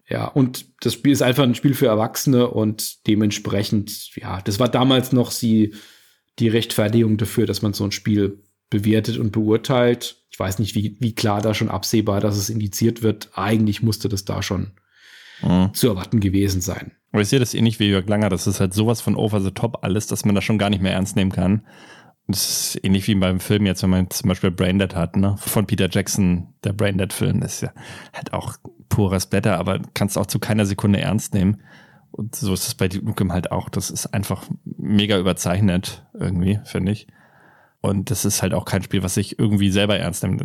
Ja, 0.08 0.26
und 0.26 0.66
das 0.80 0.94
Spiel 0.94 1.12
ist 1.12 1.22
einfach 1.22 1.42
ein 1.42 1.54
Spiel 1.54 1.74
für 1.74 1.86
Erwachsene 1.86 2.48
und 2.48 3.06
dementsprechend, 3.06 4.14
ja, 4.16 4.40
das 4.40 4.58
war 4.58 4.68
damals 4.68 5.12
noch 5.12 5.32
die, 5.32 5.74
die 6.38 6.48
Rechtfertigung 6.48 7.18
dafür, 7.18 7.46
dass 7.46 7.62
man 7.62 7.74
so 7.74 7.84
ein 7.84 7.92
Spiel 7.92 8.42
bewertet 8.70 9.18
und 9.18 9.32
beurteilt. 9.32 10.22
Ich 10.30 10.38
weiß 10.38 10.58
nicht, 10.58 10.74
wie, 10.74 10.96
wie 11.00 11.14
klar 11.14 11.40
da 11.40 11.54
schon 11.54 11.68
absehbar, 11.68 12.20
dass 12.20 12.36
es 12.36 12.50
indiziert 12.50 13.02
wird. 13.02 13.30
Eigentlich 13.34 13.82
musste 13.82 14.08
das 14.08 14.24
da 14.24 14.42
schon 14.42 14.72
mhm. 15.48 15.74
zu 15.74 15.88
erwarten 15.88 16.20
gewesen 16.20 16.60
sein. 16.60 16.92
Aber 17.12 17.22
ich 17.22 17.28
sehe 17.28 17.38
das 17.38 17.54
ähnlich 17.54 17.80
wie 17.80 17.88
Jörg 17.88 18.06
Langer. 18.06 18.28
Das 18.28 18.46
ist 18.46 18.60
halt 18.60 18.74
sowas 18.74 19.00
von 19.00 19.16
over 19.16 19.40
the 19.40 19.50
top 19.50 19.78
alles, 19.82 20.06
dass 20.06 20.24
man 20.24 20.34
das 20.34 20.44
schon 20.44 20.58
gar 20.58 20.70
nicht 20.70 20.82
mehr 20.82 20.92
ernst 20.92 21.16
nehmen 21.16 21.32
kann. 21.32 21.62
Das 22.28 22.74
ist 22.74 22.84
ähnlich 22.84 23.06
wie 23.06 23.14
beim 23.14 23.38
Film 23.38 23.66
jetzt, 23.66 23.82
wenn 23.82 23.90
man 23.90 24.10
zum 24.10 24.28
Beispiel 24.28 24.50
Braindead 24.50 24.96
hat, 24.96 25.16
ne? 25.16 25.36
Von 25.38 25.66
Peter 25.66 25.88
Jackson, 25.88 26.48
der 26.64 26.72
Braindead-Film, 26.72 27.40
ist 27.42 27.60
ja 27.60 27.70
halt 28.12 28.32
auch 28.32 28.56
pures 28.88 29.26
Blätter, 29.26 29.58
aber 29.58 29.80
kannst 29.94 30.18
auch 30.18 30.26
zu 30.26 30.40
keiner 30.40 30.66
Sekunde 30.66 31.00
ernst 31.00 31.34
nehmen. 31.34 31.62
Und 32.10 32.34
so 32.34 32.52
ist 32.52 32.66
es 32.66 32.74
bei 32.74 32.88
Duke 32.88 33.04
Nukem 33.04 33.32
halt 33.32 33.52
auch. 33.52 33.68
Das 33.68 33.90
ist 33.90 34.06
einfach 34.06 34.44
mega 34.64 35.18
überzeichnet 35.18 36.06
irgendwie, 36.14 36.58
finde 36.64 36.92
ich. 36.92 37.06
Und 37.80 38.10
das 38.10 38.24
ist 38.24 38.42
halt 38.42 38.54
auch 38.54 38.64
kein 38.64 38.82
Spiel, 38.82 39.02
was 39.02 39.14
sich 39.14 39.38
irgendwie 39.38 39.70
selber 39.70 39.96
ernst 39.98 40.22
nimmt. 40.22 40.42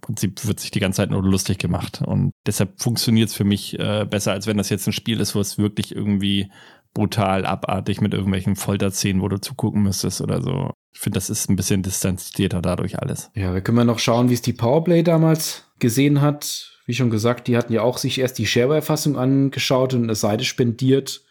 Im 0.00 0.14
Prinzip 0.14 0.46
wird 0.46 0.60
sich 0.60 0.70
die 0.70 0.80
ganze 0.80 0.98
Zeit 0.98 1.10
nur 1.10 1.22
lustig 1.22 1.58
gemacht. 1.58 2.02
Und 2.04 2.32
deshalb 2.46 2.80
funktioniert 2.80 3.28
es 3.28 3.34
für 3.34 3.44
mich 3.44 3.78
äh, 3.78 4.06
besser, 4.08 4.32
als 4.32 4.46
wenn 4.46 4.56
das 4.56 4.70
jetzt 4.70 4.86
ein 4.86 4.92
Spiel 4.92 5.20
ist, 5.20 5.34
wo 5.34 5.40
es 5.40 5.58
wirklich 5.58 5.94
irgendwie 5.94 6.50
brutal 6.94 7.44
abartig 7.44 8.00
mit 8.00 8.14
irgendwelchen 8.14 8.56
Folterszenen, 8.56 9.22
wo 9.22 9.28
du 9.28 9.40
zugucken 9.40 9.82
müsstest 9.82 10.20
oder 10.20 10.42
so. 10.42 10.72
Ich 10.92 11.00
finde, 11.00 11.18
das 11.18 11.30
ist 11.30 11.48
ein 11.48 11.56
bisschen 11.56 11.82
distanzierter 11.82 12.62
dadurch 12.62 12.98
alles. 12.98 13.30
Ja, 13.34 13.54
wir 13.54 13.60
können 13.60 13.76
mal 13.76 13.84
noch 13.84 14.00
schauen, 14.00 14.28
wie 14.28 14.34
es 14.34 14.42
die 14.42 14.52
Powerplay 14.52 15.02
damals 15.02 15.64
gesehen 15.78 16.20
hat. 16.20 16.78
Wie 16.86 16.94
schon 16.94 17.10
gesagt, 17.10 17.46
die 17.46 17.56
hatten 17.56 17.72
ja 17.72 17.82
auch 17.82 17.98
sich 17.98 18.18
erst 18.18 18.38
die 18.38 18.46
Shareware-Fassung 18.46 19.16
angeschaut 19.16 19.94
und 19.94 20.04
eine 20.04 20.16
Seite 20.16 20.44
spendiert. 20.44 21.22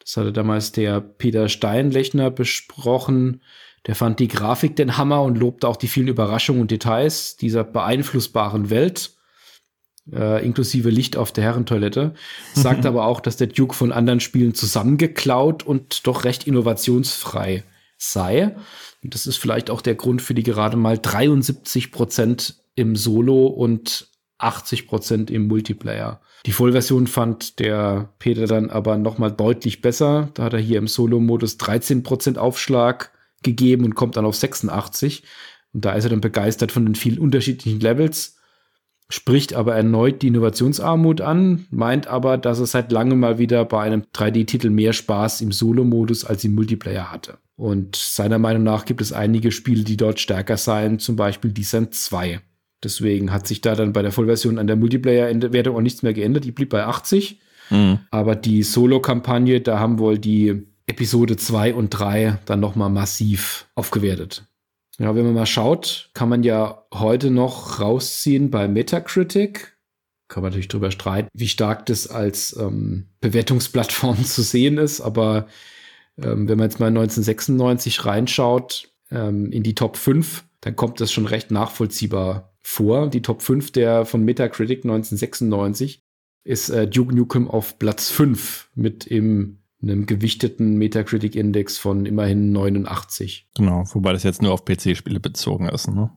Das 0.00 0.16
hatte 0.16 0.32
damals 0.32 0.72
der 0.72 1.00
Peter 1.00 1.48
Steinlechner 1.48 2.30
besprochen. 2.30 3.42
Der 3.86 3.94
fand 3.94 4.20
die 4.20 4.28
Grafik 4.28 4.76
den 4.76 4.96
Hammer 4.96 5.22
und 5.22 5.38
lobte 5.38 5.66
auch 5.66 5.76
die 5.76 5.88
vielen 5.88 6.08
Überraschungen 6.08 6.62
und 6.62 6.70
Details 6.70 7.36
dieser 7.36 7.64
beeinflussbaren 7.64 8.70
Welt 8.70 9.12
äh, 10.12 10.44
inklusive 10.44 10.90
Licht 10.90 11.16
auf 11.16 11.32
der 11.32 11.44
Herrentoilette. 11.44 12.14
Sagt 12.54 12.86
aber 12.86 13.06
auch, 13.06 13.20
dass 13.20 13.36
der 13.36 13.46
Duke 13.46 13.74
von 13.74 13.92
anderen 13.92 14.20
Spielen 14.20 14.54
zusammengeklaut 14.54 15.62
und 15.62 16.06
doch 16.06 16.24
recht 16.24 16.46
innovationsfrei 16.46 17.64
sei. 17.96 18.56
Und 19.02 19.14
das 19.14 19.26
ist 19.26 19.36
vielleicht 19.36 19.70
auch 19.70 19.80
der 19.80 19.94
Grund 19.94 20.22
für 20.22 20.34
die 20.34 20.42
gerade 20.42 20.76
mal 20.76 20.98
73 20.98 21.92
Prozent 21.92 22.56
im 22.74 22.96
Solo 22.96 23.46
und 23.46 24.08
80 24.38 24.86
Prozent 24.86 25.30
im 25.30 25.46
Multiplayer. 25.46 26.20
Die 26.46 26.52
Vollversion 26.52 27.06
fand 27.06 27.58
der 27.58 28.14
Peter 28.18 28.46
dann 28.46 28.70
aber 28.70 28.96
nochmal 28.96 29.30
deutlich 29.30 29.82
besser. 29.82 30.30
Da 30.34 30.44
hat 30.44 30.54
er 30.54 30.60
hier 30.60 30.78
im 30.78 30.88
Solo-Modus 30.88 31.58
13 31.58 32.02
Prozent 32.02 32.38
Aufschlag 32.38 33.12
gegeben 33.42 33.84
und 33.84 33.94
kommt 33.94 34.16
dann 34.16 34.24
auf 34.24 34.36
86. 34.36 35.22
Und 35.72 35.84
da 35.84 35.92
ist 35.92 36.04
er 36.04 36.10
dann 36.10 36.20
begeistert 36.20 36.72
von 36.72 36.84
den 36.84 36.94
vielen 36.94 37.18
unterschiedlichen 37.18 37.80
Levels, 37.80 38.36
spricht 39.08 39.54
aber 39.54 39.74
erneut 39.74 40.22
die 40.22 40.28
Innovationsarmut 40.28 41.20
an, 41.20 41.66
meint 41.70 42.06
aber, 42.06 42.38
dass 42.38 42.60
er 42.60 42.66
seit 42.66 42.92
langem 42.92 43.20
mal 43.20 43.38
wieder 43.38 43.64
bei 43.64 43.82
einem 43.82 44.02
3D-Titel 44.14 44.70
mehr 44.70 44.92
Spaß 44.92 45.40
im 45.40 45.52
Solo-Modus 45.52 46.24
als 46.24 46.44
im 46.44 46.54
Multiplayer 46.54 47.10
hatte. 47.10 47.38
Und 47.56 47.96
seiner 47.96 48.38
Meinung 48.38 48.62
nach 48.62 48.84
gibt 48.84 49.00
es 49.00 49.12
einige 49.12 49.52
Spiele, 49.52 49.84
die 49.84 49.96
dort 49.96 50.18
stärker 50.18 50.56
seien, 50.56 50.98
zum 50.98 51.16
Beispiel 51.16 51.52
Descent 51.52 51.94
2. 51.94 52.40
Deswegen 52.82 53.32
hat 53.32 53.46
sich 53.46 53.60
da 53.60 53.74
dann 53.74 53.92
bei 53.92 54.00
der 54.00 54.12
Vollversion 54.12 54.58
an 54.58 54.66
der 54.66 54.76
Multiplayer-Wertung 54.76 55.76
auch 55.76 55.82
nichts 55.82 56.02
mehr 56.02 56.14
geändert. 56.14 56.44
Die 56.44 56.52
blieb 56.52 56.70
bei 56.70 56.84
80. 56.84 57.38
Mhm. 57.68 57.98
Aber 58.10 58.36
die 58.36 58.62
Solo-Kampagne, 58.62 59.60
da 59.60 59.78
haben 59.78 59.98
wohl 59.98 60.18
die 60.18 60.69
Episode 60.90 61.36
2 61.36 61.74
und 61.74 61.90
3 61.90 62.38
dann 62.46 62.58
nochmal 62.58 62.90
massiv 62.90 63.68
aufgewertet. 63.76 64.44
Ja, 64.98 65.14
wenn 65.14 65.24
man 65.24 65.34
mal 65.34 65.46
schaut, 65.46 66.10
kann 66.12 66.28
man 66.28 66.42
ja 66.42 66.84
heute 66.92 67.30
noch 67.30 67.80
rausziehen 67.80 68.50
bei 68.50 68.68
Metacritic. 68.68 69.78
Kann 70.28 70.42
man 70.42 70.50
natürlich 70.50 70.68
drüber 70.68 70.90
streiten, 70.90 71.28
wie 71.32 71.48
stark 71.48 71.86
das 71.86 72.08
als 72.08 72.56
ähm, 72.58 73.06
Bewertungsplattform 73.20 74.24
zu 74.24 74.42
sehen 74.42 74.78
ist. 74.78 75.00
Aber 75.00 75.46
ähm, 76.18 76.48
wenn 76.48 76.58
man 76.58 76.68
jetzt 76.68 76.80
mal 76.80 76.88
1996 76.88 78.04
reinschaut 78.04 78.90
ähm, 79.10 79.52
in 79.52 79.62
die 79.62 79.76
Top 79.76 79.96
5, 79.96 80.44
dann 80.60 80.76
kommt 80.76 81.00
das 81.00 81.12
schon 81.12 81.26
recht 81.26 81.50
nachvollziehbar 81.50 82.52
vor. 82.60 83.08
Die 83.08 83.22
Top 83.22 83.42
5 83.42 83.70
der 83.70 84.04
von 84.04 84.24
Metacritic 84.24 84.84
1996 84.84 86.02
ist 86.44 86.68
äh, 86.68 86.86
Duke 86.88 87.14
Nukem 87.14 87.48
auf 87.48 87.78
Platz 87.78 88.10
5 88.10 88.70
mit 88.74 89.06
im 89.06 89.59
einem 89.82 90.06
gewichteten 90.06 90.76
Metacritic-Index 90.76 91.78
von 91.78 92.06
immerhin 92.06 92.52
89. 92.52 93.48
Genau, 93.56 93.84
wobei 93.92 94.12
das 94.12 94.22
jetzt 94.22 94.42
nur 94.42 94.52
auf 94.52 94.64
PC-Spiele 94.64 95.20
bezogen 95.20 95.68
ist. 95.68 95.88
Ne? 95.88 96.10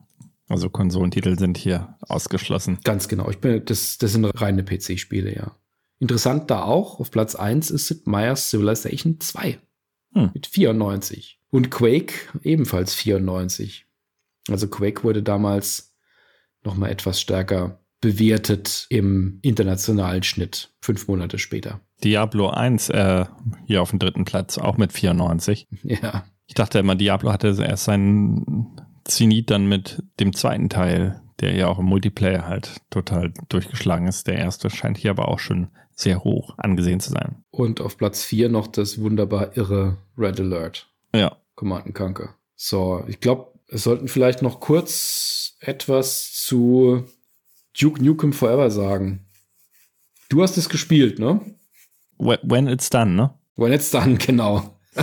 Also 0.48 0.68
Konsolentitel 0.68 1.38
sind 1.38 1.56
hier 1.56 1.96
ausgeschlossen. 2.00 2.78
Ganz 2.84 3.08
genau. 3.08 3.30
Ich 3.30 3.38
bin, 3.38 3.64
das, 3.64 3.98
das 3.98 4.12
sind 4.12 4.24
reine 4.40 4.62
PC-Spiele, 4.62 5.34
ja. 5.34 5.56
Interessant 6.00 6.50
da 6.50 6.62
auch, 6.62 7.00
auf 7.00 7.10
Platz 7.10 7.34
1 7.34 7.70
ist 7.70 7.86
Sid 7.86 8.06
Meier's 8.06 8.50
Civilization 8.50 9.20
2 9.20 9.58
hm. 10.12 10.30
mit 10.34 10.46
94. 10.46 11.40
Und 11.50 11.70
Quake 11.70 12.14
ebenfalls 12.42 12.94
94. 12.94 13.86
Also 14.50 14.68
Quake 14.68 15.04
wurde 15.04 15.22
damals 15.22 15.94
noch 16.64 16.74
mal 16.74 16.90
etwas 16.90 17.20
stärker 17.20 17.80
bewertet 18.04 18.84
im 18.90 19.38
internationalen 19.40 20.22
Schnitt, 20.22 20.74
fünf 20.82 21.08
Monate 21.08 21.38
später. 21.38 21.80
Diablo 22.04 22.50
1 22.50 22.90
äh, 22.90 23.24
hier 23.64 23.80
auf 23.80 23.88
dem 23.88 23.98
dritten 23.98 24.26
Platz, 24.26 24.58
auch 24.58 24.76
mit 24.76 24.92
94. 24.92 25.66
Ja. 25.82 26.26
Ich 26.46 26.52
dachte 26.52 26.78
immer, 26.78 26.96
Diablo 26.96 27.32
hatte 27.32 27.56
erst 27.58 27.84
seinen 27.84 28.78
Zenit 29.04 29.50
dann 29.50 29.66
mit 29.66 30.02
dem 30.20 30.34
zweiten 30.34 30.68
Teil, 30.68 31.22
der 31.40 31.54
ja 31.54 31.66
auch 31.68 31.78
im 31.78 31.86
Multiplayer 31.86 32.46
halt 32.46 32.76
total 32.90 33.32
durchgeschlagen 33.48 34.06
ist. 34.06 34.26
Der 34.26 34.36
erste 34.36 34.68
scheint 34.68 34.98
hier 34.98 35.12
aber 35.12 35.28
auch 35.28 35.38
schon 35.38 35.68
sehr 35.94 36.22
hoch 36.24 36.52
angesehen 36.58 37.00
zu 37.00 37.10
sein. 37.10 37.42
Und 37.50 37.80
auf 37.80 37.96
Platz 37.96 38.22
4 38.22 38.50
noch 38.50 38.66
das 38.66 39.00
wunderbar 39.00 39.56
irre 39.56 39.96
Red 40.18 40.40
Alert. 40.40 40.90
Ja. 41.14 41.38
Command 41.54 41.94
Conquer. 41.94 42.34
So, 42.54 43.02
ich 43.08 43.20
glaube, 43.20 43.52
wir 43.66 43.78
sollten 43.78 44.08
vielleicht 44.08 44.42
noch 44.42 44.60
kurz 44.60 45.56
etwas 45.60 46.34
zu 46.34 47.06
Duke 47.78 48.02
Nukem 48.02 48.32
Forever 48.32 48.70
sagen. 48.70 49.26
Du 50.28 50.42
hast 50.42 50.56
es 50.56 50.68
gespielt, 50.68 51.18
ne? 51.18 51.40
When 52.18 52.68
it's 52.68 52.88
done, 52.88 53.12
ne? 53.12 53.34
When 53.56 53.72
it's 53.72 53.90
done, 53.90 54.16
genau. 54.16 54.78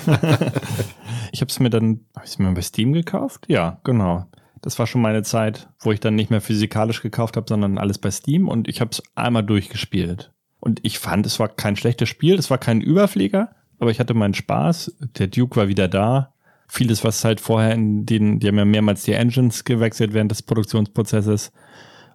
ich 1.31 1.41
habe 1.41 1.49
es 1.49 1.59
mir 1.59 1.69
dann, 1.69 2.05
habe 2.15 2.25
ich 2.25 2.31
es 2.31 2.39
mir 2.39 2.51
bei 2.53 2.61
Steam 2.61 2.93
gekauft? 2.93 3.45
Ja, 3.47 3.81
genau. 3.83 4.25
Das 4.61 4.79
war 4.79 4.87
schon 4.87 5.01
meine 5.01 5.23
Zeit, 5.23 5.69
wo 5.79 5.91
ich 5.91 5.99
dann 5.99 6.15
nicht 6.15 6.29
mehr 6.29 6.41
physikalisch 6.41 7.01
gekauft 7.01 7.35
habe, 7.35 7.47
sondern 7.49 7.77
alles 7.77 7.97
bei 7.97 8.11
Steam 8.11 8.47
und 8.47 8.67
ich 8.67 8.79
habe 8.79 8.91
es 8.91 9.03
einmal 9.15 9.43
durchgespielt. 9.43 10.31
Und 10.59 10.79
ich 10.83 10.99
fand, 10.99 11.25
es 11.25 11.39
war 11.39 11.49
kein 11.49 11.75
schlechtes 11.75 12.07
Spiel, 12.07 12.35
es 12.35 12.49
war 12.49 12.59
kein 12.59 12.81
Überflieger, 12.81 13.49
aber 13.79 13.91
ich 13.91 13.99
hatte 13.99 14.13
meinen 14.13 14.35
Spaß. 14.35 14.95
Der 15.17 15.27
Duke 15.27 15.55
war 15.55 15.67
wieder 15.67 15.87
da. 15.87 16.33
Vieles, 16.67 17.03
was 17.03 17.25
halt 17.25 17.41
vorher 17.41 17.73
in 17.73 18.05
den, 18.05 18.39
die 18.39 18.47
haben 18.47 18.57
ja 18.57 18.65
mehrmals 18.65 19.03
die 19.03 19.13
Engines 19.13 19.65
gewechselt 19.65 20.13
während 20.13 20.31
des 20.31 20.43
Produktionsprozesses. 20.43 21.51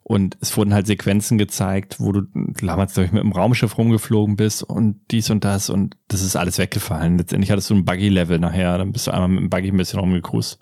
Und 0.09 0.39
es 0.41 0.57
wurden 0.57 0.73
halt 0.73 0.87
Sequenzen 0.87 1.37
gezeigt, 1.37 1.99
wo 1.99 2.13
du 2.13 2.23
damals, 2.63 2.95
glaube 2.95 3.07
ich, 3.07 3.13
mit 3.13 3.25
dem 3.25 3.33
Raumschiff 3.33 3.77
rumgeflogen 3.77 4.37
bist 4.37 4.63
und 4.63 5.01
dies 5.11 5.31
und 5.31 5.45
das 5.45 5.69
und 5.69 5.97
das 6.07 6.23
ist 6.23 6.37
alles 6.37 6.59
weggefallen. 6.59 7.19
Letztendlich 7.19 7.51
hattest 7.51 7.71
du 7.71 7.75
ein 7.75 7.85
Buggy-Level 7.85 8.39
nachher, 8.39 8.79
dann 8.79 8.93
bist 8.93 9.09
du 9.09 9.11
einmal 9.11 9.29
mit 9.29 9.41
dem 9.41 9.51
Buggy 9.51 9.73
ein 9.73 9.77
bisschen 9.77 9.99
rumgecruised. 9.99 10.61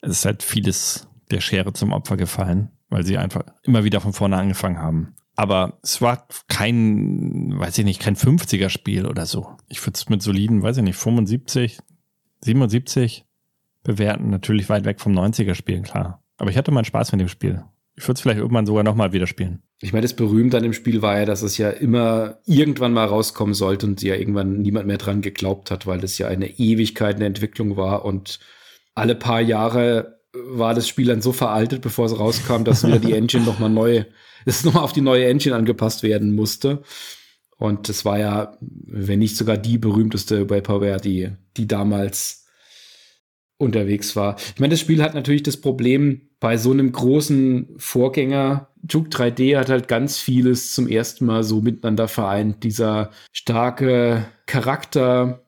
Es 0.00 0.12
ist 0.12 0.24
halt 0.24 0.42
vieles 0.42 1.10
der 1.30 1.42
Schere 1.42 1.74
zum 1.74 1.92
Opfer 1.92 2.16
gefallen, 2.16 2.70
weil 2.88 3.04
sie 3.04 3.18
einfach 3.18 3.42
immer 3.64 3.84
wieder 3.84 4.00
von 4.00 4.14
vorne 4.14 4.38
angefangen 4.38 4.78
haben. 4.78 5.14
Aber 5.36 5.78
es 5.82 6.00
war 6.00 6.26
kein, 6.48 7.52
weiß 7.58 7.76
ich 7.76 7.84
nicht, 7.84 8.00
kein 8.00 8.16
50er-Spiel 8.16 9.04
oder 9.04 9.26
so. 9.26 9.58
Ich 9.68 9.82
würde 9.82 9.96
es 9.96 10.08
mit 10.08 10.22
soliden, 10.22 10.62
weiß 10.62 10.78
ich 10.78 10.84
nicht, 10.84 10.96
75, 10.96 11.80
77 12.40 13.26
bewerten. 13.82 14.30
Natürlich 14.30 14.70
weit 14.70 14.86
weg 14.86 15.02
vom 15.02 15.12
90er-Spiel, 15.12 15.82
klar. 15.82 16.24
Aber 16.38 16.48
ich 16.48 16.56
hatte 16.56 16.72
meinen 16.72 16.86
Spaß 16.86 17.12
mit 17.12 17.20
dem 17.20 17.28
Spiel. 17.28 17.62
Ich 18.00 18.08
würde 18.08 18.16
es 18.16 18.22
vielleicht 18.22 18.38
irgendwann 18.38 18.64
sogar 18.64 18.82
nochmal 18.82 19.12
wieder 19.12 19.26
spielen. 19.26 19.62
Ich 19.82 19.92
meine, 19.92 20.04
das 20.04 20.14
Berühmte 20.14 20.56
an 20.56 20.62
dem 20.62 20.72
Spiel 20.72 21.02
war 21.02 21.18
ja, 21.18 21.26
dass 21.26 21.42
es 21.42 21.58
ja 21.58 21.68
immer 21.68 22.38
irgendwann 22.46 22.94
mal 22.94 23.04
rauskommen 23.04 23.52
sollte 23.52 23.86
und 23.86 24.02
ja 24.02 24.14
irgendwann 24.14 24.62
niemand 24.62 24.86
mehr 24.86 24.96
dran 24.96 25.20
geglaubt 25.20 25.70
hat, 25.70 25.86
weil 25.86 26.00
das 26.00 26.16
ja 26.16 26.26
eine 26.26 26.58
Ewigkeit 26.58 27.14
in 27.14 27.20
der 27.20 27.26
Entwicklung 27.26 27.76
war 27.76 28.06
und 28.06 28.40
alle 28.94 29.14
paar 29.14 29.42
Jahre 29.42 30.18
war 30.32 30.72
das 30.72 30.88
Spiel 30.88 31.06
dann 31.08 31.20
so 31.20 31.32
veraltet, 31.32 31.82
bevor 31.82 32.06
es 32.06 32.18
rauskam, 32.18 32.64
dass 32.64 32.86
wieder 32.86 33.00
die 33.00 33.12
Engine 33.16 33.44
nochmal 33.44 33.70
neu, 33.70 34.04
es 34.46 34.64
nochmal 34.64 34.84
auf 34.84 34.94
die 34.94 35.02
neue 35.02 35.26
Engine 35.26 35.54
angepasst 35.54 36.02
werden 36.02 36.34
musste. 36.34 36.82
Und 37.58 37.90
das 37.90 38.06
war 38.06 38.18
ja, 38.18 38.56
wenn 38.60 39.18
nicht 39.18 39.36
sogar 39.36 39.58
die 39.58 39.76
berühmteste 39.76 40.48
Vaporware, 40.48 41.00
die, 41.00 41.28
die 41.58 41.68
damals 41.68 42.46
unterwegs 43.58 44.16
war. 44.16 44.36
Ich 44.54 44.60
meine, 44.60 44.70
das 44.70 44.80
Spiel 44.80 45.02
hat 45.02 45.12
natürlich 45.14 45.42
das 45.42 45.58
Problem, 45.58 46.29
bei 46.40 46.56
so 46.56 46.72
einem 46.72 46.90
großen 46.90 47.68
Vorgänger, 47.76 48.68
Juke 48.88 49.10
3D 49.10 49.58
hat 49.58 49.68
halt 49.68 49.88
ganz 49.88 50.18
vieles 50.18 50.74
zum 50.74 50.88
ersten 50.88 51.26
Mal 51.26 51.44
so 51.44 51.60
miteinander 51.60 52.08
vereint. 52.08 52.64
Dieser 52.64 53.10
starke 53.30 54.24
Charakter, 54.46 55.44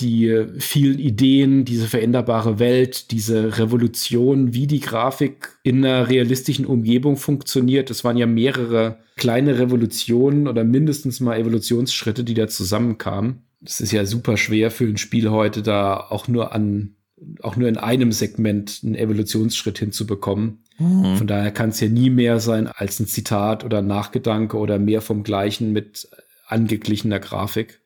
die 0.00 0.46
vielen 0.58 0.98
Ideen, 0.98 1.64
diese 1.64 1.86
veränderbare 1.86 2.58
Welt, 2.58 3.12
diese 3.12 3.58
Revolution, 3.58 4.52
wie 4.52 4.66
die 4.66 4.80
Grafik 4.80 5.50
in 5.62 5.84
einer 5.84 6.08
realistischen 6.08 6.66
Umgebung 6.66 7.16
funktioniert. 7.16 7.90
Es 7.90 8.02
waren 8.02 8.16
ja 8.16 8.26
mehrere 8.26 8.98
kleine 9.14 9.60
Revolutionen 9.60 10.48
oder 10.48 10.64
mindestens 10.64 11.20
mal 11.20 11.38
Evolutionsschritte, 11.38 12.24
die 12.24 12.34
da 12.34 12.48
zusammenkamen. 12.48 13.44
Es 13.64 13.80
ist 13.80 13.92
ja 13.92 14.04
super 14.04 14.36
schwer 14.36 14.72
für 14.72 14.84
ein 14.84 14.96
Spiel 14.96 15.30
heute 15.30 15.62
da 15.62 15.96
auch 15.96 16.26
nur 16.26 16.52
an 16.52 16.96
auch 17.42 17.56
nur 17.56 17.68
in 17.68 17.76
einem 17.76 18.12
Segment 18.12 18.80
einen 18.82 18.94
Evolutionsschritt 18.94 19.78
hinzubekommen. 19.78 20.64
Mhm. 20.78 21.16
Von 21.16 21.26
daher 21.26 21.50
kann 21.50 21.70
es 21.70 21.80
ja 21.80 21.88
nie 21.88 22.10
mehr 22.10 22.40
sein 22.40 22.66
als 22.66 23.00
ein 23.00 23.06
Zitat 23.06 23.64
oder 23.64 23.78
ein 23.78 23.86
Nachgedanke 23.86 24.56
oder 24.56 24.78
mehr 24.78 25.00
vom 25.00 25.22
Gleichen 25.22 25.72
mit 25.72 26.08
angeglichener 26.46 27.20
Grafik. 27.20 27.80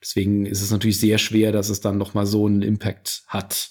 Deswegen 0.00 0.46
ist 0.46 0.62
es 0.62 0.70
natürlich 0.70 1.00
sehr 1.00 1.18
schwer, 1.18 1.52
dass 1.52 1.68
es 1.68 1.80
dann 1.80 1.98
noch 1.98 2.14
mal 2.14 2.26
so 2.26 2.46
einen 2.46 2.62
Impact 2.62 3.22
hat. 3.26 3.70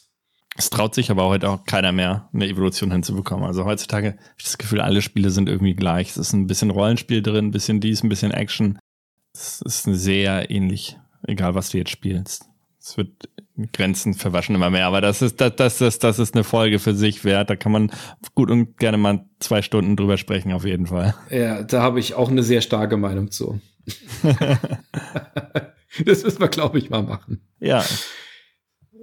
Es 0.57 0.69
traut 0.69 0.95
sich 0.95 1.11
aber 1.11 1.27
heute 1.27 1.49
auch 1.49 1.65
keiner 1.65 1.91
mehr, 1.91 2.29
eine 2.33 2.47
Evolution 2.47 2.91
hinzubekommen. 2.91 3.45
Also 3.45 3.63
heutzutage 3.65 4.13
habe 4.13 4.35
ich 4.37 4.43
das 4.43 4.57
Gefühl, 4.57 4.81
alle 4.81 5.01
Spiele 5.01 5.29
sind 5.29 5.47
irgendwie 5.47 5.75
gleich. 5.75 6.09
Es 6.09 6.17
ist 6.17 6.33
ein 6.33 6.47
bisschen 6.47 6.71
Rollenspiel 6.71 7.21
drin, 7.21 7.45
ein 7.45 7.51
bisschen 7.51 7.79
dies, 7.79 8.03
ein 8.03 8.09
bisschen 8.09 8.31
Action. 8.31 8.79
Es 9.33 9.61
ist 9.61 9.83
sehr 9.83 10.49
ähnlich, 10.49 10.97
egal 11.27 11.53
was 11.53 11.69
du 11.69 11.77
jetzt 11.77 11.91
spielst. 11.91 12.45
Es 12.79 12.97
wird 12.97 13.29
Grenzen 13.73 14.13
verwaschen 14.13 14.55
immer 14.55 14.69
mehr, 14.69 14.85
aber 14.85 15.01
das 15.01 15.21
ist, 15.21 15.41
das, 15.41 15.55
das, 15.55 15.81
ist, 15.81 16.03
das 16.03 16.19
ist 16.19 16.35
eine 16.35 16.43
Folge 16.43 16.79
für 16.79 16.93
sich 16.93 17.23
wert. 17.23 17.49
Da 17.49 17.55
kann 17.55 17.71
man 17.71 17.91
gut 18.35 18.51
und 18.51 18.77
gerne 18.77 18.97
mal 18.97 19.25
zwei 19.39 19.61
Stunden 19.61 19.95
drüber 19.95 20.17
sprechen, 20.17 20.51
auf 20.53 20.65
jeden 20.65 20.87
Fall. 20.87 21.15
Ja, 21.29 21.63
da 21.63 21.81
habe 21.81 21.99
ich 21.99 22.13
auch 22.13 22.29
eine 22.29 22.43
sehr 22.43 22.61
starke 22.61 22.97
Meinung 22.97 23.31
zu. 23.31 23.59
das 26.05 26.23
müssen 26.23 26.39
wir, 26.39 26.49
glaube 26.49 26.77
ich, 26.77 26.89
mal 26.89 27.03
machen. 27.03 27.41
Ja. 27.59 27.83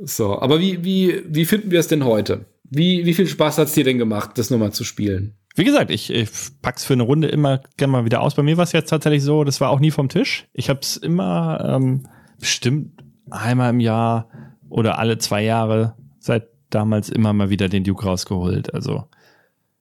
So, 0.02 0.38
aber 0.38 0.60
wie, 0.60 0.84
wie, 0.84 1.22
wie 1.26 1.44
finden 1.44 1.70
wir 1.70 1.80
es 1.80 1.88
denn 1.88 2.04
heute? 2.04 2.46
Wie, 2.64 3.04
wie 3.06 3.14
viel 3.14 3.26
Spaß 3.26 3.58
hat 3.58 3.68
es 3.68 3.74
dir 3.74 3.84
denn 3.84 3.98
gemacht, 3.98 4.32
das 4.36 4.50
nochmal 4.50 4.72
zu 4.72 4.84
spielen? 4.84 5.36
Wie 5.56 5.64
gesagt, 5.64 5.90
ich, 5.90 6.10
ich 6.10 6.30
pack's 6.62 6.84
für 6.84 6.94
eine 6.94 7.04
Runde 7.04 7.28
immer 7.28 7.60
gerne 7.76 7.92
mal 7.92 8.04
wieder 8.04 8.20
aus. 8.20 8.34
Bei 8.34 8.42
mir 8.42 8.56
war 8.56 8.64
es 8.64 8.72
jetzt 8.72 8.90
tatsächlich 8.90 9.22
so, 9.22 9.44
das 9.44 9.60
war 9.60 9.70
auch 9.70 9.78
nie 9.78 9.92
vom 9.92 10.08
Tisch. 10.08 10.48
Ich 10.52 10.68
habe 10.68 10.80
es 10.80 10.96
immer 10.96 11.76
ähm, 11.76 12.06
bestimmt 12.40 13.04
einmal 13.30 13.70
im 13.70 13.80
Jahr 13.80 14.28
oder 14.68 14.98
alle 14.98 15.18
zwei 15.18 15.42
Jahre 15.42 15.96
seit 16.18 16.48
damals 16.70 17.08
immer 17.08 17.32
mal 17.32 17.50
wieder 17.50 17.68
den 17.68 17.84
Duke 17.84 18.04
rausgeholt. 18.04 18.74
Also 18.74 19.04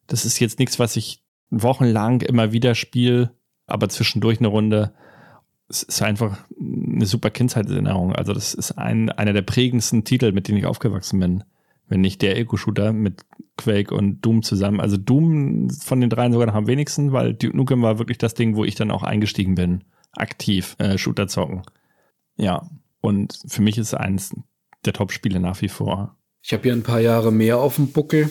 das 0.08 0.26
ist 0.26 0.40
jetzt 0.40 0.60
nichts, 0.60 0.80
was 0.80 0.96
ich 0.96 1.24
wochenlang 1.50 2.22
immer 2.22 2.52
wieder 2.52 2.76
Spiel, 2.76 3.32
aber 3.68 3.90
zwischendurch 3.90 4.40
eine 4.40 4.48
Runde. 4.48 4.94
Es 5.70 5.84
ist 5.84 6.02
einfach 6.02 6.38
eine 6.60 7.06
super 7.06 7.30
Kindheitserinnerung. 7.30 8.14
Also 8.14 8.34
das 8.34 8.54
ist 8.54 8.74
ein, 8.74 9.10
einer 9.10 9.34
der 9.34 9.42
prägendsten 9.42 10.04
Titel, 10.04 10.32
mit 10.32 10.48
denen 10.48 10.58
ich 10.58 10.66
aufgewachsen 10.66 11.20
bin. 11.20 11.44
Wenn 11.88 12.02
nicht 12.02 12.22
der 12.22 12.38
Ego-Shooter 12.38 12.94
mit 12.94 13.26
Quake 13.58 13.94
und 13.94 14.22
Doom 14.22 14.42
zusammen. 14.42 14.80
Also 14.80 14.98
Doom 14.98 15.70
von 15.70 16.02
den 16.02 16.10
dreien 16.10 16.32
sogar 16.32 16.48
noch 16.48 16.56
am 16.56 16.68
wenigsten, 16.68 17.12
weil 17.12 17.34
Duke 17.34 17.56
Nukem 17.56 17.82
war 17.82 18.00
wirklich 18.00 18.18
das 18.18 18.34
Ding, 18.34 18.56
wo 18.56 18.64
ich 18.64 18.76
dann 18.76 18.92
auch 18.92 19.04
eingestiegen 19.04 19.56
bin. 19.56 19.84
Aktiv 20.14 20.76
äh, 20.80 20.98
Shooter 20.98 21.28
zocken. 21.28 21.64
Ja. 22.36 22.70
Und 23.02 23.38
für 23.48 23.62
mich 23.62 23.78
ist 23.78 23.94
eins 23.94 24.36
der 24.86 24.94
Top-Spiele 24.94 25.40
nach 25.40 25.62
wie 25.62 25.70
vor. 25.70 26.18
Ich 26.42 26.54
habe 26.54 26.64
hier 26.64 26.74
ein 26.74 26.84
paar 26.84 27.00
Jahre 27.00 27.32
mehr 27.32 27.60
auf 27.60 27.76
dem 27.76 27.92
Buckel. 27.92 28.30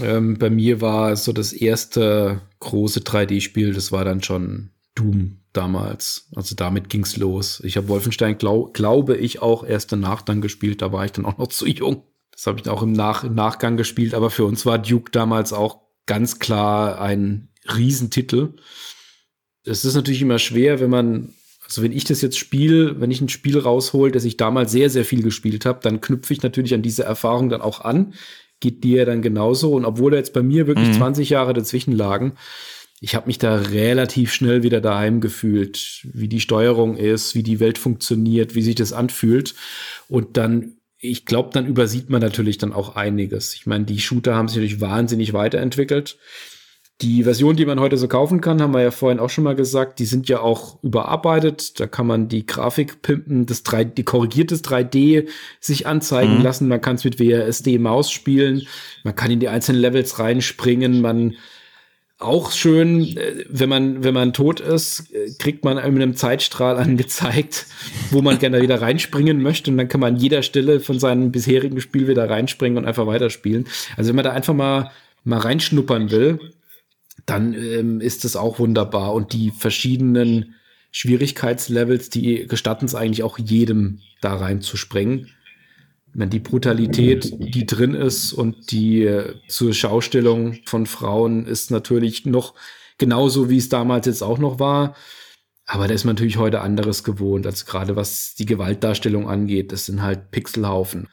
Ähm, 0.00 0.38
bei 0.38 0.50
mir 0.50 0.80
war 0.80 1.16
so 1.16 1.32
das 1.32 1.52
erste 1.52 2.40
große 2.60 3.00
3D-Spiel, 3.00 3.72
das 3.72 3.92
war 3.92 4.04
dann 4.04 4.22
schon 4.22 4.70
Doom 4.94 5.40
damals. 5.52 6.28
Also 6.34 6.54
damit 6.54 6.88
ging's 6.88 7.16
los. 7.16 7.60
Ich 7.64 7.76
habe 7.76 7.88
Wolfenstein, 7.88 8.38
glaub, 8.38 8.74
glaube 8.74 9.16
ich, 9.16 9.40
auch 9.40 9.64
erst 9.64 9.92
danach 9.92 10.22
dann 10.22 10.40
gespielt. 10.40 10.82
Da 10.82 10.92
war 10.92 11.04
ich 11.04 11.12
dann 11.12 11.26
auch 11.26 11.38
noch 11.38 11.48
zu 11.48 11.66
jung. 11.66 12.04
Das 12.30 12.46
habe 12.46 12.60
ich 12.60 12.68
auch 12.68 12.82
im, 12.82 12.92
Nach 12.92 13.24
im 13.24 13.34
Nachgang 13.34 13.76
gespielt. 13.76 14.14
Aber 14.14 14.30
für 14.30 14.44
uns 14.44 14.66
war 14.66 14.78
Duke 14.78 15.10
damals 15.12 15.52
auch 15.52 15.80
ganz 16.06 16.38
klar 16.38 17.00
ein 17.00 17.48
Riesentitel. 17.76 18.54
Es 19.64 19.84
ist 19.84 19.94
natürlich 19.94 20.22
immer 20.22 20.38
schwer, 20.38 20.80
wenn 20.80 20.90
man 20.90 21.34
also 21.64 21.82
wenn 21.82 21.92
ich 21.92 22.04
das 22.04 22.20
jetzt 22.20 22.38
spiele, 22.38 23.00
wenn 23.00 23.10
ich 23.10 23.20
ein 23.20 23.28
Spiel 23.28 23.58
raushol, 23.58 24.10
das 24.10 24.24
ich 24.24 24.36
damals 24.36 24.70
sehr, 24.72 24.90
sehr 24.90 25.04
viel 25.04 25.22
gespielt 25.22 25.64
habe, 25.64 25.80
dann 25.82 26.00
knüpfe 26.00 26.32
ich 26.32 26.42
natürlich 26.42 26.74
an 26.74 26.82
diese 26.82 27.04
Erfahrung 27.04 27.48
dann 27.48 27.62
auch 27.62 27.80
an 27.80 28.14
geht 28.64 28.82
dir 28.82 29.04
dann 29.04 29.22
genauso. 29.22 29.74
Und 29.74 29.84
obwohl 29.84 30.10
da 30.10 30.16
jetzt 30.16 30.32
bei 30.32 30.42
mir 30.42 30.66
wirklich 30.66 30.88
mhm. 30.88 30.94
20 30.94 31.30
Jahre 31.30 31.52
dazwischen 31.52 31.92
lagen, 31.92 32.32
ich 33.00 33.14
habe 33.14 33.26
mich 33.26 33.38
da 33.38 33.56
relativ 33.56 34.32
schnell 34.32 34.62
wieder 34.62 34.80
daheim 34.80 35.20
gefühlt, 35.20 36.06
wie 36.14 36.28
die 36.28 36.40
Steuerung 36.40 36.96
ist, 36.96 37.34
wie 37.34 37.42
die 37.42 37.60
Welt 37.60 37.76
funktioniert, 37.76 38.54
wie 38.54 38.62
sich 38.62 38.74
das 38.74 38.94
anfühlt. 38.94 39.54
Und 40.08 40.38
dann, 40.38 40.78
ich 40.98 41.26
glaube, 41.26 41.50
dann 41.52 41.66
übersieht 41.66 42.08
man 42.08 42.22
natürlich 42.22 42.56
dann 42.56 42.72
auch 42.72 42.96
einiges. 42.96 43.54
Ich 43.54 43.66
meine, 43.66 43.84
die 43.84 44.00
Shooter 44.00 44.34
haben 44.34 44.48
sich 44.48 44.56
natürlich 44.56 44.80
wahnsinnig 44.80 45.34
weiterentwickelt. 45.34 46.16
Die 47.00 47.24
Version, 47.24 47.56
die 47.56 47.66
man 47.66 47.80
heute 47.80 47.96
so 47.96 48.06
kaufen 48.06 48.40
kann, 48.40 48.62
haben 48.62 48.72
wir 48.72 48.80
ja 48.80 48.92
vorhin 48.92 49.18
auch 49.18 49.28
schon 49.28 49.42
mal 49.42 49.56
gesagt, 49.56 49.98
die 49.98 50.04
sind 50.04 50.28
ja 50.28 50.40
auch 50.40 50.78
überarbeitet. 50.82 51.80
Da 51.80 51.88
kann 51.88 52.06
man 52.06 52.28
die 52.28 52.46
Grafik 52.46 53.02
pimpen, 53.02 53.46
das 53.46 53.64
3, 53.64 53.84
die 53.84 54.04
korrigiertes 54.04 54.62
3D 54.62 55.28
sich 55.58 55.88
anzeigen 55.88 56.38
mhm. 56.38 56.42
lassen. 56.44 56.68
Man 56.68 56.80
kann 56.80 56.94
es 56.94 57.04
mit 57.04 57.18
WSD-Maus 57.18 58.12
spielen. 58.12 58.68
Man 59.02 59.16
kann 59.16 59.32
in 59.32 59.40
die 59.40 59.48
einzelnen 59.48 59.80
Levels 59.80 60.20
reinspringen. 60.20 61.00
Man 61.00 61.34
auch 62.18 62.52
schön, 62.52 63.16
äh, 63.16 63.44
wenn 63.48 63.68
man, 63.68 64.04
wenn 64.04 64.14
man 64.14 64.32
tot 64.32 64.60
ist, 64.60 65.12
kriegt 65.38 65.64
man 65.64 65.76
mit 65.76 65.84
einem 65.84 66.14
Zeitstrahl 66.14 66.76
angezeigt, 66.78 67.66
wo 68.10 68.22
man 68.22 68.38
gerne 68.38 68.62
wieder 68.62 68.80
reinspringen 68.80 69.42
möchte. 69.42 69.70
Und 69.70 69.78
dann 69.78 69.88
kann 69.88 70.00
man 70.00 70.14
an 70.14 70.20
jeder 70.20 70.42
Stelle 70.42 70.80
von 70.80 70.98
seinem 70.98 71.32
bisherigen 71.32 71.80
Spiel 71.80 72.06
wieder 72.06 72.30
reinspringen 72.30 72.78
und 72.78 72.84
einfach 72.86 73.06
weiterspielen. 73.06 73.66
Also 73.96 74.08
wenn 74.08 74.16
man 74.16 74.24
da 74.24 74.32
einfach 74.32 74.54
mal, 74.54 74.92
mal 75.24 75.40
reinschnuppern 75.40 76.12
will, 76.12 76.38
dann 77.26 77.54
ähm, 77.54 78.00
ist 78.00 78.24
es 78.24 78.36
auch 78.36 78.58
wunderbar. 78.58 79.14
Und 79.14 79.32
die 79.32 79.50
verschiedenen 79.50 80.54
Schwierigkeitslevels, 80.90 82.10
die 82.10 82.46
gestatten 82.46 82.84
es 82.84 82.94
eigentlich 82.94 83.22
auch 83.22 83.38
jedem 83.38 84.00
da 84.20 84.34
reinzuspringen. 84.36 85.30
Wenn 86.12 86.30
die 86.30 86.38
Brutalität, 86.38 87.34
die 87.38 87.66
drin 87.66 87.94
ist 87.94 88.32
und 88.32 88.70
die 88.70 89.02
äh, 89.04 89.34
zur 89.48 89.74
Schaustellung 89.74 90.60
von 90.64 90.86
Frauen 90.86 91.46
ist 91.46 91.72
natürlich 91.72 92.24
noch 92.24 92.54
genauso, 92.98 93.50
wie 93.50 93.58
es 93.58 93.68
damals 93.68 94.06
jetzt 94.06 94.22
auch 94.22 94.38
noch 94.38 94.60
war. 94.60 94.94
Aber 95.66 95.88
da 95.88 95.94
ist 95.94 96.04
man 96.04 96.14
natürlich 96.14 96.36
heute 96.36 96.60
anderes 96.60 97.02
gewohnt, 97.04 97.46
als 97.46 97.66
gerade 97.66 97.96
was 97.96 98.34
die 98.34 98.46
Gewaltdarstellung 98.46 99.28
angeht. 99.28 99.72
Das 99.72 99.86
sind 99.86 100.02
halt 100.02 100.30
Pixelhaufen. 100.30 101.08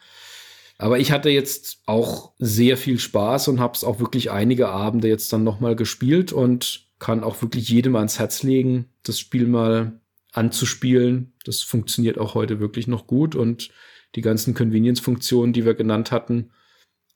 Aber 0.81 0.97
ich 0.97 1.11
hatte 1.11 1.29
jetzt 1.29 1.83
auch 1.85 2.31
sehr 2.39 2.75
viel 2.75 2.97
Spaß 2.97 3.49
und 3.49 3.59
habe 3.59 3.75
es 3.75 3.83
auch 3.83 3.99
wirklich 3.99 4.31
einige 4.31 4.69
Abende 4.69 5.07
jetzt 5.07 5.31
dann 5.31 5.43
nochmal 5.43 5.75
gespielt 5.75 6.33
und 6.33 6.87
kann 6.97 7.23
auch 7.23 7.39
wirklich 7.43 7.69
jedem 7.69 7.95
ans 7.95 8.17
Herz 8.17 8.41
legen, 8.41 8.85
das 9.03 9.19
Spiel 9.19 9.45
mal 9.45 10.01
anzuspielen. 10.31 11.33
Das 11.45 11.61
funktioniert 11.61 12.17
auch 12.17 12.33
heute 12.33 12.59
wirklich 12.59 12.87
noch 12.87 13.05
gut 13.05 13.35
und 13.35 13.69
die 14.15 14.21
ganzen 14.21 14.55
Convenience-Funktionen, 14.55 15.53
die 15.53 15.65
wir 15.65 15.75
genannt 15.75 16.11
hatten, 16.11 16.49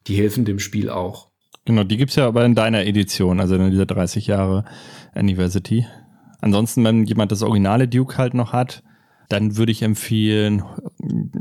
die 0.05 0.15
helfen 0.15 0.45
dem 0.45 0.59
Spiel 0.59 0.91
auch. 0.91 1.31
Genau, 1.65 1.83
die 1.83 1.97
gibt's 1.97 2.15
ja 2.15 2.27
aber 2.27 2.45
in 2.45 2.53
deiner 2.53 2.85
Edition, 2.85 3.39
also 3.39 3.55
in 3.55 3.71
dieser 3.71 3.87
30 3.87 4.27
Jahre 4.27 4.65
Anniversary. 5.15 5.87
Ansonsten, 6.39 6.83
wenn 6.83 7.05
jemand 7.05 7.31
das 7.31 7.41
originale 7.41 7.87
Duke 7.87 8.19
halt 8.19 8.35
noch 8.35 8.53
hat, 8.53 8.83
dann 9.29 9.57
würde 9.57 9.71
ich 9.71 9.81
empfehlen, 9.81 10.63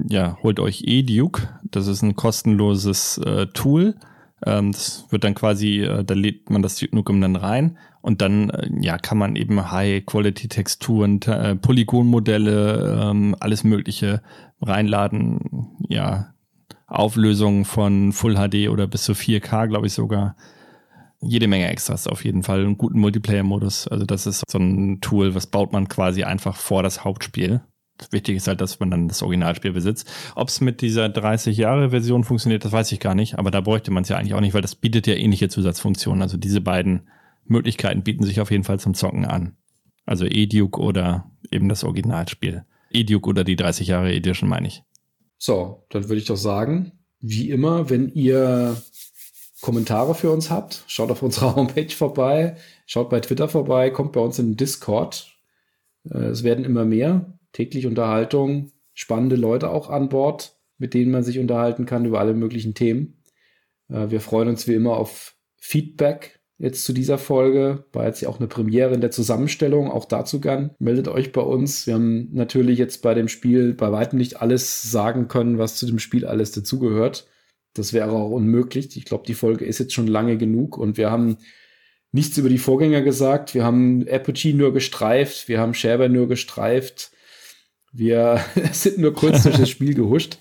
ja, 0.09 0.39
holt 0.43 0.61
euch 0.61 0.83
eDuke. 0.87 1.49
Das 1.63 1.87
ist 1.87 2.03
ein 2.03 2.17
kostenloses 2.17 3.19
äh, 3.19 3.47
Tool. 3.49 3.97
Ähm, 4.45 4.73
das 4.73 5.07
wird 5.11 5.25
dann 5.25 5.35
quasi, 5.35 5.81
äh, 5.81 6.05
da 6.05 6.15
lädt 6.15 6.51
man 6.51 6.63
das 6.63 6.81
Nukem 6.93 7.21
dann 7.21 7.37
rein 7.37 7.79
und 8.03 8.21
dann 8.21 8.51
äh, 8.51 8.69
ja 8.81 8.99
kann 8.99 9.19
man 9.19 9.37
eben 9.37 9.71
High-Quality-Texturen, 9.71 11.23
äh, 11.23 11.57
Polygonmodelle, 11.57 13.11
ähm, 13.11 13.37
alles 13.41 13.65
Mögliche 13.65 14.23
reinladen. 14.61 15.69
Ja, 15.89 16.35
Auflösungen 16.87 17.65
von 17.65 18.13
Full 18.13 18.35
HD 18.35 18.69
oder 18.69 18.87
bis 18.87 19.05
zu 19.05 19.13
4K, 19.13 19.69
glaube 19.69 19.87
ich 19.87 19.95
sogar 19.95 20.37
jede 21.21 21.49
Menge 21.49 21.69
Extras 21.69 22.07
auf 22.07 22.25
jeden 22.25 22.43
Fall. 22.43 22.61
Einen 22.61 22.77
guten 22.77 23.01
Multiplayer-Modus. 23.01 23.89
Also 23.89 24.05
das 24.05 24.27
ist 24.27 24.43
so 24.49 24.59
ein 24.59 25.01
Tool, 25.01 25.35
was 25.35 25.47
baut 25.47 25.73
man 25.73 25.89
quasi 25.89 26.25
einfach 26.25 26.57
vor 26.57 26.83
das 26.83 27.05
Hauptspiel. 27.05 27.63
Wichtig 28.11 28.37
ist 28.37 28.49
halt, 28.49 28.61
dass 28.61 28.81
man 28.81 28.91
dann 28.91 29.09
das 29.09 29.23
Originalspiel 29.23 29.73
besitzt. 29.73 30.11
Ob 30.35 30.49
es 30.49 30.61
mit 30.61 30.81
dieser 30.81 31.07
30-Jahre-Version 31.07 32.25
funktioniert, 32.25 32.65
das 32.65 32.73
weiß 32.73 32.91
ich 32.93 32.99
gar 32.99 33.15
nicht. 33.15 33.39
Aber 33.39 33.51
da 33.51 33.61
bräuchte 33.61 33.93
man 33.93 34.03
es 34.03 34.09
ja 34.09 34.17
eigentlich 34.17 34.35
auch 34.35 34.41
nicht, 34.41 34.55
weil 34.55 34.63
das 34.63 34.75
bietet 34.75 35.07
ja 35.07 35.15
ähnliche 35.15 35.49
Zusatzfunktionen. 35.49 36.21
Also 36.21 36.37
diese 36.37 36.61
beiden 36.61 37.09
Möglichkeiten 37.45 38.03
bieten 38.03 38.25
sich 38.25 38.41
auf 38.41 38.51
jeden 38.51 38.65
Fall 38.65 38.81
zum 38.81 38.95
Zocken 38.95 39.25
an. 39.25 39.57
Also 40.07 40.27
E-Duke 40.27 40.81
oder 40.81 41.31
eben 41.51 41.69
das 41.69 41.85
Originalspiel. 41.85 42.65
E-Duke 42.91 43.29
oder 43.29 43.45
die 43.45 43.57
30 43.57 43.89
Jahre 43.89 44.13
Edition 44.13 44.49
meine 44.49 44.67
ich. 44.67 44.83
So, 45.39 45.87
dann 45.91 46.05
würde 46.05 46.19
ich 46.19 46.27
doch 46.27 46.37
sagen, 46.37 46.93
wie 47.21 47.51
immer, 47.51 47.91
wenn 47.91 48.09
ihr 48.09 48.77
Kommentare 49.61 50.15
für 50.15 50.31
uns 50.31 50.51
habt, 50.51 50.85
schaut 50.89 51.11
auf 51.11 51.23
unserer 51.23 51.55
Homepage 51.57 51.91
vorbei, 51.91 52.57
schaut 52.87 53.09
bei 53.09 53.21
Twitter 53.21 53.49
vorbei, 53.49 53.91
kommt 53.91 54.13
bei 54.13 54.21
uns 54.21 54.39
in 54.39 54.51
den 54.51 54.57
Discord. 54.57 55.33
Äh, 56.11 56.27
es 56.27 56.43
werden 56.43 56.65
immer 56.65 56.85
mehr 56.85 57.39
täglich 57.55 57.87
Unterhaltung, 57.87 58.73
spannende 58.93 59.37
Leute 59.37 59.71
auch 59.71 59.89
an 59.89 60.11
Bord, 60.11 60.59
mit 60.77 60.93
denen 60.93 61.11
man 61.11 61.23
sich 61.23 61.39
unterhalten 61.39 61.87
kann 61.87 62.05
über 62.05 62.21
alle 62.21 62.35
möglichen 62.35 62.75
Themen. 62.75 63.23
Äh, 63.89 64.11
wir 64.11 64.21
freuen 64.21 64.49
uns 64.49 64.69
wie 64.69 64.75
immer 64.75 64.99
auf 64.99 65.37
Feedback 65.57 66.41
jetzt 66.59 66.85
zu 66.85 66.93
dieser 66.93 67.19
Folge. 67.19 67.85
War 67.93 68.07
jetzt 68.07 68.21
ja 68.21 68.29
auch 68.29 68.39
eine 68.39 68.49
Premiere 68.49 68.95
in 68.95 69.01
der 69.01 69.11
Zusammenstellung, 69.11 69.91
auch 69.91 70.05
dazu 70.05 70.41
gern. 70.41 70.71
Meldet 70.79 71.09
euch 71.09 71.33
bei 71.33 71.41
uns. 71.41 71.87
Wir 71.87 71.95
haben 71.95 72.29
natürlich 72.33 72.79
jetzt 72.79 73.03
bei 73.03 73.15
dem 73.15 73.29
Spiel 73.29 73.75
bei 73.75 73.91
weitem 73.93 74.19
nicht 74.19 74.41
alles 74.41 74.83
sagen 74.83 75.29
können, 75.29 75.59
was 75.59 75.77
zu 75.77 75.87
dem 75.87 75.99
Spiel 75.99 76.27
alles 76.27 76.53
dazugehört. 76.53 77.27
Das 77.73 77.93
wäre 77.93 78.13
auch 78.13 78.31
unmöglich. 78.31 78.97
Ich 78.97 79.05
glaube, 79.05 79.25
die 79.27 79.35
Folge 79.35 79.65
ist 79.65 79.79
jetzt 79.79 79.95
schon 79.95 80.07
lange 80.07 80.39
genug 80.39 80.79
und 80.79 80.97
wir 80.97 81.11
haben 81.11 81.39
nichts 82.13 82.39
über 82.39 82.49
die 82.49 82.59
Vorgänger 82.59 83.03
gesagt. 83.03 83.55
Wir 83.55 83.65
haben 83.65 84.07
Apogee 84.09 84.53
nur 84.53 84.73
gestreift, 84.73 85.49
wir 85.49 85.61
haben 85.61 85.75
Shareware 85.75 86.09
nur 86.09 86.29
gestreift. 86.29 87.11
Wir 87.95 88.45
sind 88.73 88.99
nur 88.99 89.15
kurz 89.15 89.45
durch 89.45 89.57
das 89.57 89.71
Spiel 89.71 89.95
gehuscht. 89.95 90.39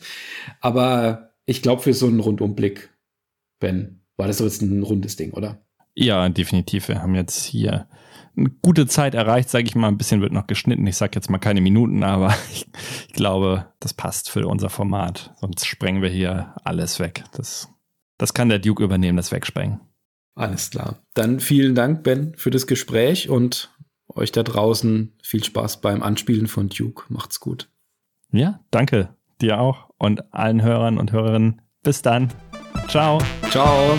Aber 0.59 1.29
ich 1.45 1.61
glaube, 1.61 1.83
für 1.83 1.93
so 1.93 2.07
einen 2.07 2.19
Rundumblick, 2.19 2.89
Ben, 3.59 4.01
war 4.17 4.27
das 4.27 4.39
so 4.39 4.43
jetzt 4.43 4.61
ein 4.61 4.83
rundes 4.83 5.15
Ding, 5.15 5.31
oder? 5.31 5.63
Ja, 5.95 6.27
definitiv. 6.29 6.87
Wir 6.87 7.01
haben 7.01 7.15
jetzt 7.15 7.43
hier 7.43 7.87
eine 8.35 8.49
gute 8.49 8.87
Zeit 8.87 9.13
erreicht, 9.13 9.49
sage 9.49 9.65
ich 9.65 9.75
mal. 9.75 9.87
Ein 9.87 9.99
bisschen 9.99 10.21
wird 10.21 10.33
noch 10.33 10.47
geschnitten. 10.47 10.87
Ich 10.87 10.97
sage 10.97 11.11
jetzt 11.13 11.29
mal 11.29 11.37
keine 11.37 11.61
Minuten, 11.61 12.03
aber 12.03 12.35
ich, 12.51 12.65
ich, 13.07 13.13
glaube, 13.13 13.67
das 13.79 13.93
passt 13.93 14.31
für 14.31 14.47
unser 14.47 14.69
Format. 14.69 15.33
Sonst 15.39 15.65
sprengen 15.67 16.01
wir 16.01 16.09
hier 16.09 16.55
alles 16.63 16.99
weg. 16.99 17.23
Das, 17.33 17.69
das 18.17 18.33
kann 18.33 18.49
der 18.49 18.59
Duke 18.59 18.83
übernehmen, 18.83 19.17
das 19.17 19.31
Wegsprengen. 19.31 19.79
Alles 20.35 20.71
klar. 20.71 20.97
Dann 21.13 21.39
vielen 21.39 21.75
Dank, 21.75 22.03
Ben, 22.03 22.33
für 22.35 22.49
das 22.49 22.65
Gespräch 22.65 23.29
und 23.29 23.69
euch 24.09 24.31
da 24.31 24.43
draußen 24.43 25.13
viel 25.21 25.43
Spaß 25.43 25.81
beim 25.81 26.03
Anspielen 26.03 26.47
von 26.47 26.69
Duke. 26.69 27.05
Macht's 27.09 27.39
gut. 27.39 27.69
Ja, 28.31 28.59
danke. 28.71 29.15
Dir 29.41 29.59
auch 29.59 29.89
und 29.97 30.33
allen 30.33 30.61
Hörern 30.61 30.97
und 30.97 31.11
Hörerinnen. 31.11 31.61
Bis 31.83 32.01
dann. 32.01 32.31
Ciao. 32.87 33.19
Ciao. 33.49 33.97